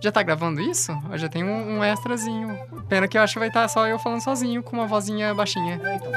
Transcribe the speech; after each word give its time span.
Já 0.00 0.12
tá 0.12 0.22
gravando 0.22 0.60
isso? 0.60 0.92
Eu 1.10 1.18
já 1.18 1.28
tem 1.28 1.42
um, 1.42 1.78
um 1.78 1.84
extrazinho. 1.84 2.56
Pena 2.88 3.08
que 3.08 3.18
eu 3.18 3.22
acho 3.22 3.32
que 3.32 3.38
vai 3.40 3.48
estar 3.48 3.66
só 3.66 3.86
eu 3.88 3.98
falando 3.98 4.22
sozinho, 4.22 4.62
com 4.62 4.76
uma 4.76 4.86
vozinha 4.86 5.34
baixinha. 5.34 5.80
É, 5.84 5.96
então. 5.96 6.12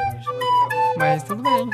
Mas 0.97 1.23
tudo 1.23 1.41
bem. 1.41 1.69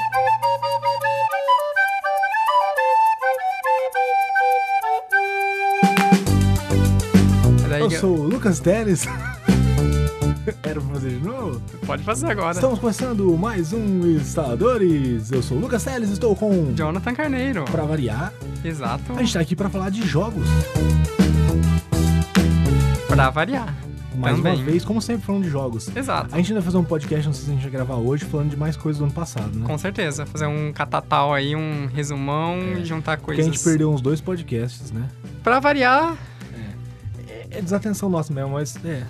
Eu 7.80 7.92
sou 7.92 8.18
o 8.18 8.24
Lucas 8.24 8.60
Teles. 8.60 9.06
Quero 10.64 10.82
fazer 10.82 11.10
de 11.10 11.26
novo? 11.26 11.62
Pode 11.86 12.04
fazer 12.04 12.32
agora. 12.32 12.54
Estamos 12.54 12.80
começando 12.80 13.38
mais 13.38 13.74
um 13.74 14.08
Instaladores. 14.16 15.30
Eu 15.32 15.44
sou 15.44 15.58
o 15.58 15.60
Lucas 15.60 15.84
Teles, 15.84 16.10
estou 16.10 16.36
com. 16.36 16.74
Jonathan 16.74 17.14
Carneiro. 17.14 17.66
Pra 17.66 17.84
variar, 17.84 18.32
Exato. 18.64 19.12
a 19.14 19.20
gente 19.20 19.34
tá 19.34 19.42
aqui 19.42 19.56
pra 19.58 19.70
falar 19.70 19.90
de 19.90 20.08
jogos. 20.08 20.48
Pra 23.18 23.30
variar. 23.32 23.74
Mais 24.16 24.36
Também. 24.38 24.56
uma 24.56 24.64
vez, 24.64 24.86
como 24.86 25.02
sempre, 25.02 25.26
falando 25.26 25.44
de 25.44 25.50
jogos. 25.50 25.96
Exato. 25.96 26.34
A 26.34 26.38
gente 26.38 26.48
ainda 26.52 26.62
vai 26.62 26.66
fazer 26.66 26.78
um 26.78 26.84
podcast, 26.84 27.26
não 27.28 27.34
sei 27.34 27.46
se 27.46 27.50
a 27.52 27.54
gente 27.54 27.62
vai 27.64 27.72
gravar 27.72 27.96
hoje, 27.96 28.26
falando 28.26 28.50
de 28.50 28.58
mais 28.58 28.76
coisas 28.78 29.00
do 29.00 29.06
ano 29.06 29.14
passado, 29.14 29.58
né? 29.58 29.66
Com 29.66 29.78
certeza. 29.78 30.26
Fazer 30.26 30.48
um 30.48 30.72
catatal 30.74 31.34
aí, 31.34 31.56
um 31.56 31.88
resumão 31.88 32.58
e 32.80 32.86
juntar 32.86 33.18
Porque 33.18 33.34
a 33.34 33.36
coisas. 33.36 33.46
gente 33.56 33.64
perdeu 33.64 33.92
uns 33.92 34.02
dois 34.02 34.22
podcasts, 34.22 34.92
né? 34.92 35.08
Pra 35.44 35.60
variar, 35.60 36.16
É, 37.28 37.58
é 37.58 37.62
desatenção 37.62 38.10
nossa 38.10 38.34
mesmo, 38.34 38.52
mas 38.52 38.76
é. 38.86 39.04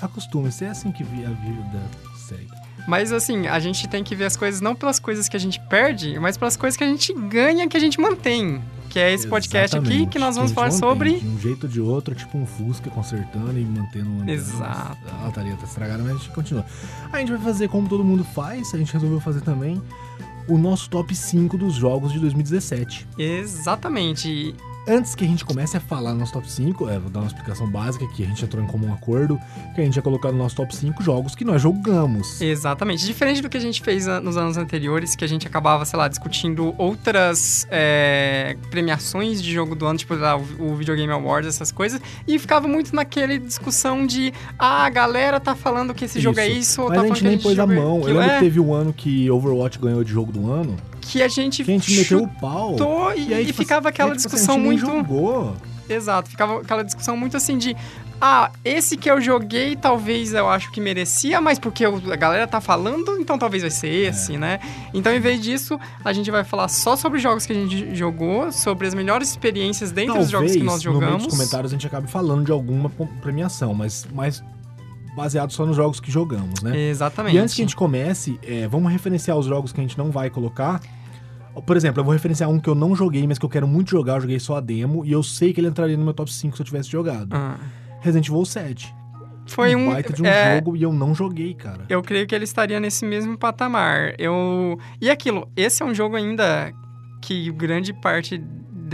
Acostume-se, 0.00 0.64
é 0.64 0.68
assim 0.68 0.92
que 0.92 1.02
a 1.02 1.06
vida 1.06 1.82
segue. 2.16 2.48
Mas 2.86 3.10
assim, 3.12 3.46
a 3.46 3.58
gente 3.58 3.88
tem 3.88 4.04
que 4.04 4.14
ver 4.14 4.26
as 4.26 4.36
coisas 4.36 4.60
não 4.60 4.74
pelas 4.74 4.98
coisas 5.00 5.28
que 5.28 5.36
a 5.36 5.40
gente 5.40 5.58
perde, 5.68 6.18
mas 6.20 6.36
pelas 6.36 6.56
coisas 6.56 6.76
que 6.76 6.84
a 6.84 6.88
gente 6.88 7.12
ganha, 7.14 7.66
que 7.68 7.76
a 7.76 7.80
gente 7.80 7.98
mantém. 8.00 8.62
Que 8.94 9.00
é 9.00 9.12
esse 9.12 9.26
podcast 9.26 9.76
aqui 9.76 10.06
que 10.06 10.20
nós 10.20 10.36
vamos 10.36 10.52
falar 10.52 10.70
sobre. 10.70 11.18
De 11.18 11.26
um 11.26 11.36
jeito 11.36 11.64
ou 11.64 11.68
de 11.68 11.80
outro, 11.80 12.14
tipo 12.14 12.38
um 12.38 12.46
Fusca 12.46 12.88
consertando 12.88 13.58
e 13.58 13.64
mantendo 13.64 14.08
um 14.08 14.28
Exato. 14.28 14.96
A 15.20 15.24
lataria 15.24 15.56
tá 15.56 15.64
estragada, 15.64 16.00
mas 16.00 16.12
a 16.12 16.16
gente 16.18 16.30
continua. 16.30 16.64
A 17.12 17.18
gente 17.18 17.32
vai 17.32 17.40
fazer 17.40 17.68
como 17.68 17.88
todo 17.88 18.04
mundo 18.04 18.22
faz, 18.22 18.72
a 18.72 18.78
gente 18.78 18.92
resolveu 18.92 19.18
fazer 19.18 19.40
também 19.40 19.82
o 20.46 20.56
nosso 20.56 20.88
top 20.88 21.12
5 21.12 21.58
dos 21.58 21.74
jogos 21.74 22.12
de 22.12 22.20
2017. 22.20 23.08
Exatamente. 23.18 24.54
Antes 24.86 25.14
que 25.14 25.24
a 25.24 25.26
gente 25.26 25.46
comece 25.46 25.78
a 25.78 25.80
falar 25.80 26.12
no 26.12 26.18
nosso 26.20 26.34
top 26.34 26.50
5, 26.50 26.90
é, 26.90 26.98
vou 26.98 27.08
dar 27.08 27.20
uma 27.20 27.26
explicação 27.26 27.66
básica 27.66 28.06
que 28.08 28.22
a 28.22 28.26
gente 28.26 28.44
entrou 28.44 28.62
em 28.62 28.66
comum 28.66 28.92
acordo, 28.92 29.40
que 29.74 29.80
a 29.80 29.84
gente 29.84 29.96
ia 29.96 30.02
colocar 30.02 30.30
no 30.30 30.36
nosso 30.36 30.56
top 30.56 30.76
5 30.76 31.02
jogos 31.02 31.34
que 31.34 31.42
nós 31.42 31.62
jogamos. 31.62 32.38
Exatamente. 32.40 33.06
Diferente 33.06 33.40
do 33.40 33.48
que 33.48 33.56
a 33.56 33.60
gente 33.60 33.80
fez 33.80 34.06
nos 34.22 34.36
anos 34.36 34.58
anteriores, 34.58 35.16
que 35.16 35.24
a 35.24 35.28
gente 35.28 35.46
acabava, 35.46 35.86
sei 35.86 35.98
lá, 35.98 36.06
discutindo 36.06 36.74
outras 36.76 37.66
é, 37.70 38.58
premiações 38.70 39.42
de 39.42 39.50
jogo 39.54 39.74
do 39.74 39.86
ano, 39.86 39.98
tipo 39.98 40.14
lá, 40.14 40.36
o, 40.36 40.42
o 40.60 40.76
Videogame 40.76 41.12
Awards, 41.12 41.48
essas 41.48 41.72
coisas, 41.72 41.98
e 42.28 42.38
ficava 42.38 42.68
muito 42.68 42.94
naquele 42.94 43.38
discussão 43.38 44.06
de 44.06 44.34
ah, 44.58 44.84
a 44.84 44.90
galera 44.90 45.40
tá 45.40 45.54
falando 45.54 45.94
que 45.94 46.04
esse 46.04 46.20
jogo 46.20 46.38
é 46.38 46.46
isso, 46.48 46.82
ou 46.82 46.88
Mas 46.90 46.96
tá 46.98 47.00
a 47.00 47.04
falando 47.04 47.16
gente 47.16 47.22
que 47.22 47.28
nem 47.28 47.34
esse 47.36 47.42
pôs 47.42 47.58
a 47.58 47.62
é 47.62 47.66
mão. 47.66 48.00
Eu 48.00 48.18
lembro 48.18 48.20
É, 48.22 48.34
que 48.34 48.40
teve 48.44 48.60
um 48.60 48.74
ano 48.74 48.92
que 48.92 49.30
Overwatch 49.30 49.78
ganhou 49.78 50.04
de 50.04 50.12
jogo 50.12 50.30
do 50.30 50.52
ano, 50.52 50.76
que 51.04 51.22
a 51.22 51.28
gente, 51.28 51.62
que 51.64 51.70
a 51.70 51.74
gente 51.74 51.96
meteu 51.96 52.22
o 52.22 52.28
pau. 52.28 52.70
chutou 52.70 53.12
e, 53.14 53.32
aí, 53.34 53.42
e 53.42 53.46
tipo, 53.46 53.58
ficava 53.58 53.88
assim, 53.88 53.94
aquela 53.94 54.16
tipo 54.16 54.26
assim, 54.26 54.36
discussão 54.36 54.54
a 54.54 54.58
gente 54.58 54.82
nem 54.84 54.92
muito. 54.92 55.08
jogou. 55.08 55.56
Exato, 55.88 56.30
ficava 56.30 56.60
aquela 56.60 56.82
discussão 56.82 57.16
muito 57.16 57.36
assim 57.36 57.58
de. 57.58 57.76
Ah, 58.20 58.50
esse 58.64 58.96
que 58.96 59.10
eu 59.10 59.20
joguei, 59.20 59.76
talvez 59.76 60.32
eu 60.32 60.48
acho 60.48 60.70
que 60.70 60.80
merecia, 60.80 61.40
mas 61.42 61.58
porque 61.58 61.84
a 61.84 62.16
galera 62.16 62.46
tá 62.46 62.58
falando, 62.58 63.18
então 63.18 63.36
talvez 63.36 63.62
vai 63.62 63.70
ser 63.70 63.88
É. 63.88 64.08
esse, 64.08 64.38
né? 64.38 64.60
Então, 64.94 65.12
em 65.12 65.20
vez 65.20 65.40
disso, 65.42 65.78
a 66.02 66.10
gente 66.12 66.30
vai 66.30 66.42
falar 66.42 66.68
só 66.68 66.96
sobre 66.96 67.18
jogos 67.18 67.44
que 67.44 67.52
a 67.52 67.56
gente 67.56 67.94
jogou, 67.94 68.50
sobre 68.50 68.86
as 68.86 68.94
melhores 68.94 69.28
experiências 69.28 69.92
dentro 69.92 70.14
dos 70.18 70.30
jogos 70.30 70.52
que 70.52 70.62
nós 70.62 70.82
no 70.82 70.92
jogamos. 70.92 71.24
dos 71.24 71.34
comentários 71.36 71.70
a 71.72 71.74
gente 71.74 71.86
acabe 71.86 72.10
falando 72.10 72.46
de 72.46 72.52
alguma 72.52 72.88
premiação, 73.20 73.74
mas 73.74 74.06
mais 74.14 74.42
baseado 75.14 75.52
só 75.52 75.64
nos 75.64 75.76
jogos 75.76 76.00
que 76.00 76.10
jogamos, 76.10 76.62
né? 76.62 76.76
Exatamente. 76.88 77.36
E 77.36 77.38
antes 77.38 77.54
que 77.54 77.62
a 77.62 77.64
gente 77.64 77.76
comece, 77.76 78.38
é, 78.42 78.66
vamos 78.66 78.92
referenciar 78.92 79.36
os 79.36 79.46
jogos 79.46 79.72
que 79.72 79.80
a 79.80 79.82
gente 79.82 79.96
não 79.96 80.10
vai 80.10 80.30
colocar. 80.30 80.80
Por 81.66 81.76
exemplo, 81.76 82.00
eu 82.00 82.04
vou 82.04 82.12
referenciar 82.12 82.50
um 82.50 82.58
que 82.58 82.68
eu 82.68 82.74
não 82.74 82.96
joguei, 82.96 83.26
mas 83.26 83.38
que 83.38 83.44
eu 83.44 83.48
quero 83.48 83.66
muito 83.66 83.90
jogar, 83.90 84.16
eu 84.16 84.22
joguei 84.22 84.40
só 84.40 84.56
a 84.56 84.60
demo, 84.60 85.04
e 85.04 85.12
eu 85.12 85.22
sei 85.22 85.52
que 85.52 85.60
ele 85.60 85.68
entraria 85.68 85.96
no 85.96 86.04
meu 86.04 86.12
top 86.12 86.32
5 86.32 86.56
se 86.56 86.62
eu 86.62 86.66
tivesse 86.66 86.90
jogado. 86.90 87.28
Ah, 87.32 87.58
Resident 88.00 88.28
Evil 88.28 88.44
7. 88.44 88.94
foi 89.46 89.76
um. 89.76 89.90
baita 89.92 90.12
de 90.12 90.22
um 90.22 90.26
é, 90.26 90.56
jogo 90.56 90.76
e 90.76 90.82
eu 90.82 90.92
não 90.92 91.14
joguei, 91.14 91.54
cara. 91.54 91.84
Eu 91.88 92.02
creio 92.02 92.26
que 92.26 92.34
ele 92.34 92.44
estaria 92.44 92.80
nesse 92.80 93.04
mesmo 93.06 93.38
patamar. 93.38 94.14
Eu 94.18 94.78
e 95.00 95.08
aquilo, 95.08 95.48
esse 95.56 95.82
é 95.82 95.86
um 95.86 95.94
jogo 95.94 96.16
ainda 96.16 96.72
que 97.22 97.50
grande 97.52 97.92
parte 97.92 98.42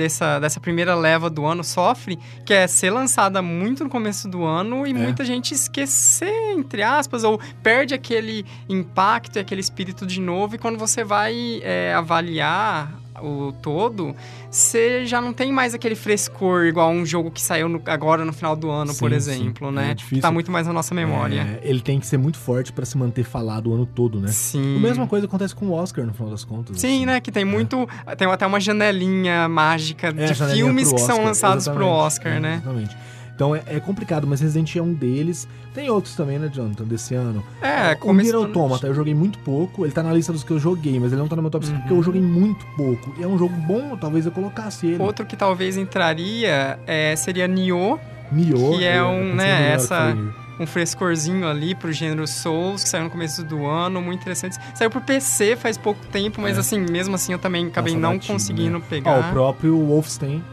dessa, 0.00 0.38
dessa 0.38 0.58
primeira 0.60 0.94
leva 0.94 1.28
do 1.30 1.44
ano 1.44 1.62
sofre, 1.62 2.18
que 2.44 2.52
é 2.52 2.66
ser 2.66 2.90
lançada 2.90 3.40
muito 3.42 3.84
no 3.84 3.90
começo 3.90 4.28
do 4.28 4.44
ano 4.44 4.86
e 4.86 4.90
É. 4.90 4.94
muita 4.94 5.24
gente 5.24 5.52
esquecer, 5.54 6.52
entre 6.56 6.82
aspas, 6.82 7.24
ou 7.24 7.40
perde 7.62 7.94
aquele 7.94 8.44
impacto 8.68 9.36
e 9.36 9.38
aquele 9.38 9.60
espírito 9.60 10.06
de 10.06 10.20
novo. 10.20 10.54
E 10.54 10.58
quando 10.58 10.78
você 10.78 11.04
vai 11.04 11.60
é, 11.62 11.94
avaliar 11.94 12.99
o 13.22 13.53
todo, 13.60 14.14
você 14.50 15.04
já 15.06 15.20
não 15.20 15.32
tem 15.32 15.53
mais 15.53 15.75
aquele 15.75 15.94
frescor 15.94 16.64
igual 16.66 16.91
um 16.91 17.04
jogo 17.06 17.31
que 17.31 17.41
saiu 17.41 17.69
no- 17.69 17.82
agora 17.86 18.25
no 18.25 18.32
final 18.32 18.56
do 18.56 18.70
ano, 18.70 18.94
por 18.94 19.10
Sim, 19.10 19.16
exemplo, 19.16 19.69
sim. 19.69 19.75
né? 19.75 19.91
É 19.91 19.94
difícil. 19.94 20.22
Tá 20.22 20.31
muito 20.31 20.50
mais 20.50 20.66
na 20.66 20.72
nossa 20.72 20.94
memória. 20.94 21.59
É, 21.62 21.69
ele 21.69 21.80
tem 21.80 21.98
que 22.00 22.06
ser 22.06 22.16
muito 22.19 22.38
forte 22.38 22.72
pra 22.72 22.84
se 22.84 22.97
manter 22.98 23.25
falado 23.25 23.70
o 23.70 23.75
ano 23.75 23.86
todo, 23.86 24.20
né? 24.20 24.28
Sim. 24.28 24.76
A 24.76 24.80
mesma 24.80 25.06
coisa 25.06 25.26
acontece 25.26 25.54
com 25.54 25.66
o 25.66 25.72
Oscar, 25.72 26.04
no 26.06 26.12
final 26.14 26.30
das 26.30 26.44
contas. 26.44 26.80
Sim, 26.80 26.97
assim. 26.98 27.06
né? 27.06 27.20
Que 27.20 27.30
tem 27.30 27.44
muito. 27.44 27.88
Tem 28.16 28.28
até 28.28 28.47
uma 28.47 28.60
janelinha 28.60 29.48
mágica 29.48 30.09
É, 30.09 30.12
de 30.12 30.34
janelinha 30.34 30.64
filmes 30.64 30.88
pro 30.88 30.97
que 30.97 31.03
são 31.03 31.16
Oscar, 31.16 31.26
lançados 31.26 31.64
pro 31.64 31.75
exatamente, 31.75 32.04
Oscar, 32.06 32.32
é, 32.32 32.41
né? 32.41 32.54
Exatamente. 32.62 32.97
Então 33.40 33.56
é, 33.56 33.62
é 33.68 33.80
complicado, 33.80 34.26
mas 34.26 34.42
Resident 34.42 34.68
Evil 34.76 34.82
é 34.82 34.86
um 34.86 34.92
deles. 34.92 35.48
Tem 35.72 35.88
outros 35.88 36.14
também, 36.14 36.38
né, 36.38 36.50
Jonathan, 36.52 36.84
desse 36.84 37.14
ano. 37.14 37.42
É, 37.62 37.92
o 37.94 37.96
começo 37.96 38.30
Nier 38.32 38.36
Automata, 38.46 38.86
eu 38.86 38.92
joguei 38.92 39.14
muito 39.14 39.38
pouco. 39.38 39.86
Ele 39.86 39.92
tá 39.94 40.02
na 40.02 40.12
lista 40.12 40.30
dos 40.30 40.44
que 40.44 40.50
eu 40.50 40.58
joguei, 40.58 41.00
mas 41.00 41.10
ele 41.10 41.22
não 41.22 41.26
tá 41.26 41.36
no 41.36 41.40
meu 41.40 41.50
top 41.50 41.64
5 41.64 41.78
porque 41.78 41.92
Uhum. 41.94 42.00
eu 42.00 42.02
joguei 42.04 42.20
muito 42.20 42.66
pouco. 42.76 43.14
E 43.18 43.22
é 43.22 43.26
um 43.26 43.38
jogo 43.38 43.54
bom, 43.66 43.96
talvez 43.96 44.26
eu 44.26 44.32
colocasse 44.32 44.88
ele. 44.88 45.02
Outro 45.02 45.24
que 45.24 45.38
talvez 45.38 45.78
entraria 45.78 46.78
é, 46.86 47.16
seria 47.16 47.48
Nioh, 47.48 47.98
Nioh. 48.30 48.76
que 48.76 48.84
é 48.84 49.02
um, 49.02 49.34
né, 49.34 49.72
essa- 49.72 50.14
um 50.58 50.66
frescorzinho 50.66 51.48
ali 51.48 51.74
pro 51.74 51.90
gênero 51.90 52.26
Souls, 52.28 52.82
que 52.82 52.90
saiu 52.90 53.04
no 53.04 53.10
começo 53.10 53.42
do 53.42 53.64
ano, 53.64 54.02
muito 54.02 54.20
interessante. 54.20 54.58
Saiu 54.74 54.90
pro 54.90 55.00
PC 55.00 55.56
faz 55.56 55.78
pouco 55.78 56.04
tempo, 56.08 56.42
mas 56.42 56.58
É. 56.58 56.60
assim, 56.60 56.78
mesmo 56.78 57.14
assim 57.14 57.32
eu 57.32 57.38
também 57.38 57.68
acabei 57.68 57.94
Passa 57.94 58.02
não 58.02 58.12
batido, 58.16 58.32
conseguindo 58.34 58.76
Ó, 58.76 58.80
pegar. 58.80 59.18
o 59.18 59.32
próprio 59.32 59.78
Wolfenstein. 59.78 60.44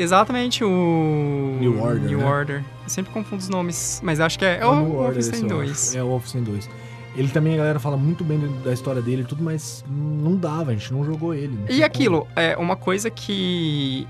Exatamente 0.00 0.64
o. 0.64 1.56
New 1.60 1.80
Order, 1.80 2.08
New 2.08 2.18
né? 2.18 2.24
Order. 2.24 2.64
Eu 2.84 2.88
sempre 2.88 3.12
confundo 3.12 3.42
os 3.42 3.48
nomes, 3.48 4.00
mas 4.02 4.18
acho 4.18 4.38
que 4.38 4.44
é, 4.44 4.58
é 4.60 4.66
o 4.66 4.70
o 4.70 4.92
Wolfenstein 4.92 5.42
eu 5.42 5.48
2. 5.48 5.70
acho. 5.70 5.98
É 5.98 6.02
o 6.02 6.08
Wolfenstein 6.08 6.42
2. 6.42 6.70
Ele 7.16 7.28
também, 7.28 7.54
a 7.54 7.56
galera 7.58 7.80
fala 7.80 7.96
muito 7.96 8.22
bem 8.22 8.38
da 8.64 8.72
história 8.72 9.02
dele 9.02 9.22
e 9.22 9.24
tudo, 9.24 9.42
mas 9.42 9.84
não 9.88 10.36
dava, 10.36 10.70
a 10.70 10.74
gente 10.74 10.92
não 10.92 11.04
jogou 11.04 11.34
ele. 11.34 11.58
não 11.58 11.74
E 11.74 11.82
aquilo, 11.82 12.26
é 12.36 12.56
uma 12.56 12.76
coisa 12.76 13.10
que 13.10 14.06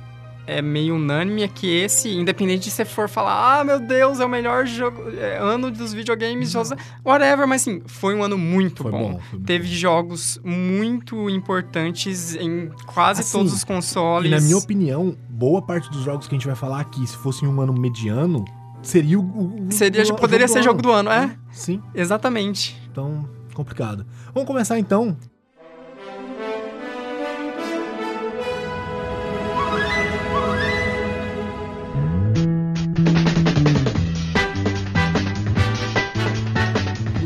é 0.58 0.62
meio 0.62 0.96
unânime 0.96 1.42
é 1.42 1.48
que 1.48 1.66
esse, 1.66 2.08
independente 2.10 2.64
de 2.64 2.70
você 2.70 2.84
for 2.84 3.08
falar, 3.08 3.60
ah, 3.60 3.64
meu 3.64 3.78
Deus, 3.80 4.20
é 4.20 4.24
o 4.24 4.28
melhor 4.28 4.66
jogo, 4.66 5.02
é, 5.18 5.38
ano 5.38 5.70
dos 5.70 5.92
videogames, 5.92 6.50
jogos- 6.50 6.72
whatever, 7.04 7.46
mas 7.46 7.62
assim, 7.62 7.82
foi 7.86 8.14
um 8.14 8.22
ano 8.22 8.36
muito 8.36 8.82
Foi 8.82 8.92
bom. 8.92 9.12
bom, 9.14 9.20
foi 9.30 9.38
bom. 9.38 9.44
Teve 9.44 9.66
jogos 9.68 10.40
muito 10.44 11.28
importantes 11.30 12.34
em 12.34 12.70
quase 12.86 13.20
Assim, 13.20 13.38
todos 13.38 13.52
os 13.52 13.62
E 13.62 13.66
consoles. 13.66 14.30
na 14.30 14.40
minha 14.40 14.56
opinião, 14.56 15.16
boa 15.28 15.62
parte 15.62 15.90
dos 15.90 16.02
jogos 16.02 16.26
que 16.26 16.34
a 16.34 16.38
gente 16.38 16.46
vai 16.46 16.56
falar 16.56 16.80
aqui, 16.80 17.06
se 17.06 17.16
fosse 17.16 17.44
um 17.46 17.60
ano 17.60 17.72
mediano, 17.72 18.44
seria 18.82 19.18
o. 19.18 19.22
o- 19.22 19.72
Seria, 19.72 20.02
o- 20.04 20.16
poderia 20.16 20.48
ser 20.48 20.62
jogo 20.62 20.80
do 20.82 20.90
ano, 20.90 21.10
é? 21.10 21.36
Sim, 21.50 21.80
Exatamente. 21.94 22.76
então, 22.90 23.28
complicado. 23.54 24.06
Vamos 24.34 24.46
começar 24.46 24.78
então. 24.78 25.16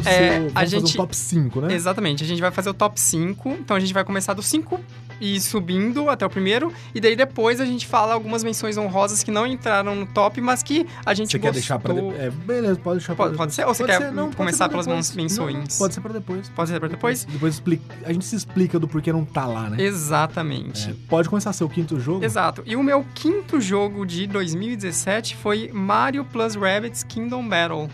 É, 0.07 0.13
seu- 0.13 0.35
a 0.37 0.39
vamos 0.39 0.53
fazer 0.55 0.77
gente- 0.81 0.95
um 0.95 0.97
top 0.97 1.17
5, 1.17 1.61
né? 1.61 1.75
Exatamente. 1.75 2.25
A 2.25 2.27
gente 2.27 2.41
vai 2.41 2.51
fazer 2.51 2.71
o 2.71 2.75
top 2.75 3.01
5. 3.01 3.51
Então 3.53 3.77
a 3.77 3.81
gente 3.81 3.93
vai 3.95 4.05
começar 4.05 4.35
do 4.35 4.43
5 4.43 4.81
e 5.21 5.41
subindo 5.41 6.09
até 6.11 6.27
o 6.27 6.31
primeiro. 6.31 6.73
E 6.95 7.01
daí 7.01 7.15
depois 7.17 7.61
a 7.61 7.65
gente 7.65 7.87
fala 7.87 8.15
algumas 8.15 8.43
menções 8.45 8.77
honrosas 8.77 9.23
que 9.23 9.31
não 9.31 9.47
entraram 9.47 9.95
no 9.95 10.07
top, 10.07 10.41
mas 10.41 10.63
que 10.63 10.87
a 11.07 11.15
gente 11.15 11.31
Você 11.31 11.39
gostou. 11.39 11.41
quer 11.41 11.53
deixar 11.53 11.79
pra 11.79 11.95
depois? 11.95 12.19
É, 12.19 12.31
beleza, 12.31 12.81
pode 12.81 12.99
deixar 12.99 13.15
pra 13.15 13.25
Pode- 13.25 13.33
depois. 13.33 13.47
pode 13.47 13.55
ser? 13.55 13.67
Ou 13.67 13.75
você 13.75 13.85
quer 13.85 14.13
pode 14.13 14.37
começar 14.37 14.65
ser 14.65 14.71
pra 14.71 14.83
pelas 14.85 15.15
menções? 15.15 15.55
Não, 15.55 15.61
não, 15.63 15.79
pode 15.79 15.95
ser 15.95 16.01
pra 16.01 16.13
depois. 16.13 16.49
Pode 16.51 16.71
ser 16.71 16.79
pra 16.81 16.89
depois? 16.89 17.25
Depois 17.25 17.63
a 18.05 18.13
gente 18.13 18.25
se 18.25 18.37
explica 18.37 18.79
do 18.79 18.89
porquê 18.89 19.13
não 19.13 19.25
tá 19.25 19.47
lá, 19.47 19.71
né? 19.71 19.77
Exatamente. 19.83 20.91
É, 20.91 20.95
pode 21.09 21.29
começar 21.29 21.53
seu 21.53 21.69
quinto 21.69 21.99
jogo? 22.01 22.25
Exato. 22.25 22.63
E 22.67 22.77
o 22.77 22.83
meu 22.83 23.05
quinto 23.15 23.61
jogo 23.61 24.05
de 24.07 24.27
2017 24.27 25.37
foi 25.37 25.71
Mario 25.73 26.25
Plus 26.25 26.55
Rabbids 26.55 27.03
Kingdom 27.03 27.49
Battle. 27.49 27.89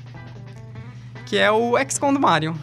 Que 1.30 1.38
é 1.38 1.48
o 1.48 1.74
XCOM 1.88 2.12
do 2.12 2.18
Mario. 2.18 2.56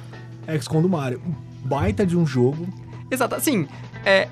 XCOM 0.60 0.82
do 0.82 0.90
Mario. 0.90 1.22
Baita 1.64 2.06
de 2.06 2.18
um 2.18 2.28
jogo. 2.28 2.68
Exato. 3.10 3.34
Assim, 3.34 3.66
é. 4.04 4.28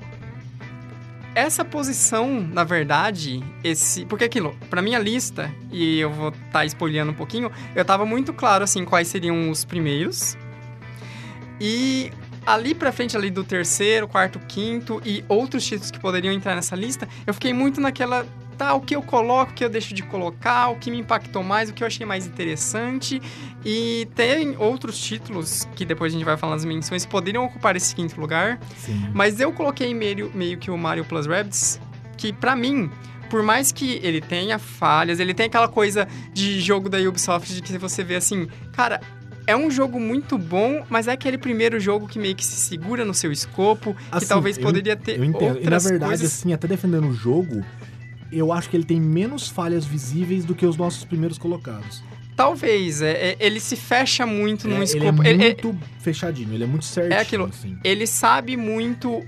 essa 1.34 1.64
posição, 1.64 2.38
na 2.42 2.62
verdade, 2.62 3.42
esse. 3.64 4.04
Porque 4.04 4.24
aquilo, 4.24 4.54
pra 4.68 4.82
minha 4.82 4.98
lista, 4.98 5.50
e 5.72 6.00
eu 6.00 6.12
vou 6.12 6.28
estar 6.28 6.52
tá 6.52 6.66
spoileando 6.66 7.12
um 7.12 7.14
pouquinho, 7.14 7.50
eu 7.74 7.82
tava 7.82 8.04
muito 8.04 8.34
claro, 8.34 8.62
assim, 8.62 8.84
quais 8.84 9.08
seriam 9.08 9.48
os 9.48 9.64
primeiros. 9.64 10.36
E 11.58 12.12
ali 12.44 12.74
pra 12.74 12.92
frente, 12.92 13.16
ali 13.16 13.30
do 13.30 13.42
terceiro, 13.42 14.06
quarto, 14.06 14.38
quinto 14.40 15.00
e 15.02 15.24
outros 15.30 15.64
títulos 15.64 15.90
que 15.90 15.98
poderiam 15.98 16.34
entrar 16.34 16.54
nessa 16.54 16.76
lista, 16.76 17.08
eu 17.26 17.32
fiquei 17.32 17.54
muito 17.54 17.80
naquela. 17.80 18.26
Tá, 18.56 18.72
o 18.74 18.80
que 18.80 18.96
eu 18.96 19.02
coloco, 19.02 19.52
o 19.52 19.54
que 19.54 19.62
eu 19.64 19.68
deixo 19.68 19.92
de 19.92 20.02
colocar, 20.02 20.68
o 20.68 20.76
que 20.76 20.90
me 20.90 20.98
impactou 20.98 21.42
mais, 21.42 21.68
o 21.68 21.74
que 21.74 21.82
eu 21.82 21.86
achei 21.86 22.06
mais 22.06 22.26
interessante. 22.26 23.20
E 23.64 24.08
tem 24.14 24.56
outros 24.56 24.98
títulos, 24.98 25.68
que 25.76 25.84
depois 25.84 26.12
a 26.12 26.16
gente 26.16 26.24
vai 26.24 26.36
falar 26.36 26.54
nas 26.54 26.64
menções, 26.64 27.04
poderiam 27.04 27.44
ocupar 27.44 27.76
esse 27.76 27.94
quinto 27.94 28.18
lugar. 28.20 28.58
Sim. 28.78 29.10
Mas 29.12 29.40
eu 29.40 29.52
coloquei 29.52 29.92
meio, 29.92 30.30
meio 30.34 30.56
que 30.56 30.70
o 30.70 30.78
Mario 30.78 31.04
Plus 31.04 31.26
Rabbids, 31.26 31.78
que 32.16 32.32
pra 32.32 32.56
mim, 32.56 32.90
por 33.28 33.42
mais 33.42 33.72
que 33.72 34.00
ele 34.02 34.20
tenha 34.22 34.58
falhas, 34.58 35.20
ele 35.20 35.34
tem 35.34 35.46
aquela 35.46 35.68
coisa 35.68 36.08
de 36.32 36.58
jogo 36.60 36.88
da 36.88 36.96
Ubisoft 36.98 37.52
de 37.52 37.60
que 37.60 37.76
você 37.76 38.02
vê 38.02 38.16
assim, 38.16 38.48
cara, 38.72 39.00
é 39.46 39.54
um 39.56 39.70
jogo 39.70 40.00
muito 40.00 40.38
bom, 40.38 40.84
mas 40.88 41.06
é 41.08 41.12
aquele 41.12 41.36
primeiro 41.38 41.78
jogo 41.78 42.08
que 42.08 42.18
meio 42.18 42.34
que 42.34 42.44
se 42.44 42.56
segura 42.56 43.04
no 43.04 43.12
seu 43.14 43.30
escopo, 43.30 43.94
que 43.94 44.00
Assim, 44.10 44.26
talvez 44.26 44.56
eu- 44.56 44.62
poderia 44.64 44.96
ter 44.96 45.18
Eu 45.18 45.24
entendo. 45.24 45.56
outras 45.56 45.66
e 45.66 45.70
na 45.70 45.78
verdade, 45.90 46.08
coisas. 46.10 46.32
assim, 46.32 46.52
até 46.52 46.66
defendendo 46.66 47.06
o 47.08 47.12
jogo, 47.14 47.64
eu 48.32 48.52
acho 48.52 48.68
que 48.70 48.76
ele 48.76 48.84
tem 48.84 49.00
menos 49.00 49.48
falhas 49.48 49.84
visíveis 49.84 50.44
do 50.44 50.54
que 50.54 50.66
os 50.66 50.76
nossos 50.76 51.04
primeiros 51.04 51.38
colocados. 51.38 52.02
Talvez, 52.34 53.00
é, 53.00 53.30
é- 53.30 53.36
ele 53.40 53.58
se 53.60 53.76
fecha 53.76 54.26
muito 54.26 54.66
É, 54.66 54.70
num 54.70 54.74
ele 54.76 54.82
é 54.82 54.84
escopo. 54.84 55.22
Ele, 55.24 55.42
é- 55.44 55.46
muito 55.64 55.78
fechadinho, 56.00 56.52
ele 56.52 56.64
é 56.64 56.66
muito 56.66 56.84
certinho. 56.84 57.20
aquilo. 57.20 57.44
assim. 57.46 57.78
ele 57.82 58.06
sabe 58.06 58.56
muito 58.56 59.24